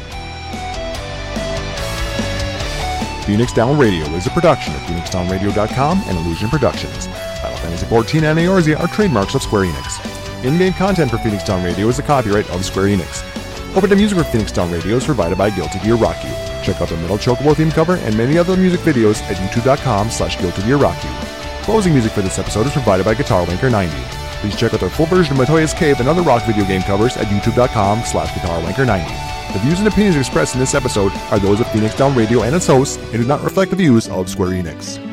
Phoenix 3.29 3.53
Down 3.53 3.79
Radio 3.79 4.07
is 4.15 4.27
a 4.27 4.31
production 4.31 4.75
of 4.75 4.81
PhoenixDownRadio.com 4.81 6.03
and 6.07 6.17
Illusion 6.17 6.49
Productions. 6.49 7.09
Final 7.43 7.59
Fantasy 7.59 7.85
XIV 7.85 8.23
and 8.23 8.39
Eorzea 8.39 8.81
are 8.81 8.89
trademarks 8.89 9.35
of 9.35 9.43
Square 9.43 9.67
Enix. 9.67 10.43
In-game 10.47 10.73
content 10.73 11.11
for 11.11 11.19
Phoenix 11.19 11.45
Down 11.45 11.63
Radio 11.63 11.89
is 11.89 11.99
a 11.99 12.03
copyright 12.03 12.49
of 12.49 12.65
Square 12.65 12.87
Enix. 12.87 13.77
Open 13.77 13.91
to 13.91 13.97
music 13.97 14.17
for 14.17 14.25
Phoenix 14.25 14.51
Down 14.51 14.73
Radio 14.73 14.97
is 14.97 15.05
provided 15.05 15.37
by 15.37 15.51
Guilty 15.51 15.79
Gear 15.81 15.97
Rocky. 15.97 16.31
Check 16.65 16.81
out 16.81 16.89
the 16.89 16.97
Metal 16.97 17.19
Chocobo 17.19 17.55
theme 17.55 17.71
cover 17.71 17.97
and 17.97 18.17
many 18.17 18.39
other 18.39 18.57
music 18.57 18.81
videos 18.81 19.21
at 19.25 19.37
youtube.com 19.37 20.09
slash 20.09 20.41
Guilty 20.41 20.63
Gear 20.63 20.79
Rock 20.79 20.97
You. 21.05 21.11
Closing 21.65 21.93
music 21.93 22.13
for 22.13 22.23
this 22.23 22.39
episode 22.39 22.65
is 22.65 22.73
provided 22.73 23.05
by 23.05 23.13
Guitar 23.13 23.45
Wanker 23.45 23.71
90. 23.71 23.95
Please 24.41 24.57
check 24.57 24.73
out 24.73 24.81
their 24.81 24.89
full 24.89 25.05
version 25.05 25.39
of 25.39 25.47
Matoya's 25.47 25.75
Cave 25.75 26.01
and 26.01 26.09
other 26.09 26.23
rock 26.23 26.47
video 26.47 26.65
game 26.65 26.81
covers 26.81 27.19
at 27.19 27.27
youtube.com 27.27 28.05
slash 28.05 28.31
guitarwanker90. 28.31 29.28
The 29.53 29.61
views 29.61 29.79
and 29.79 29.89
opinions 29.89 30.17
expressed 30.17 30.55
in 30.55 30.61
this 30.61 30.75
episode 30.75 31.11
are 31.31 31.39
those 31.39 31.61
of 31.61 31.71
Phoenix 31.73 31.95
Down 31.95 32.15
Radio 32.15 32.43
and 32.43 32.55
its 32.55 32.67
hosts 32.67 32.99
and 32.99 33.13
do 33.13 33.25
not 33.25 33.43
reflect 33.43 33.71
the 33.71 33.77
views 33.77 34.07
of 34.09 34.29
Square 34.29 34.51
Enix. 34.51 35.08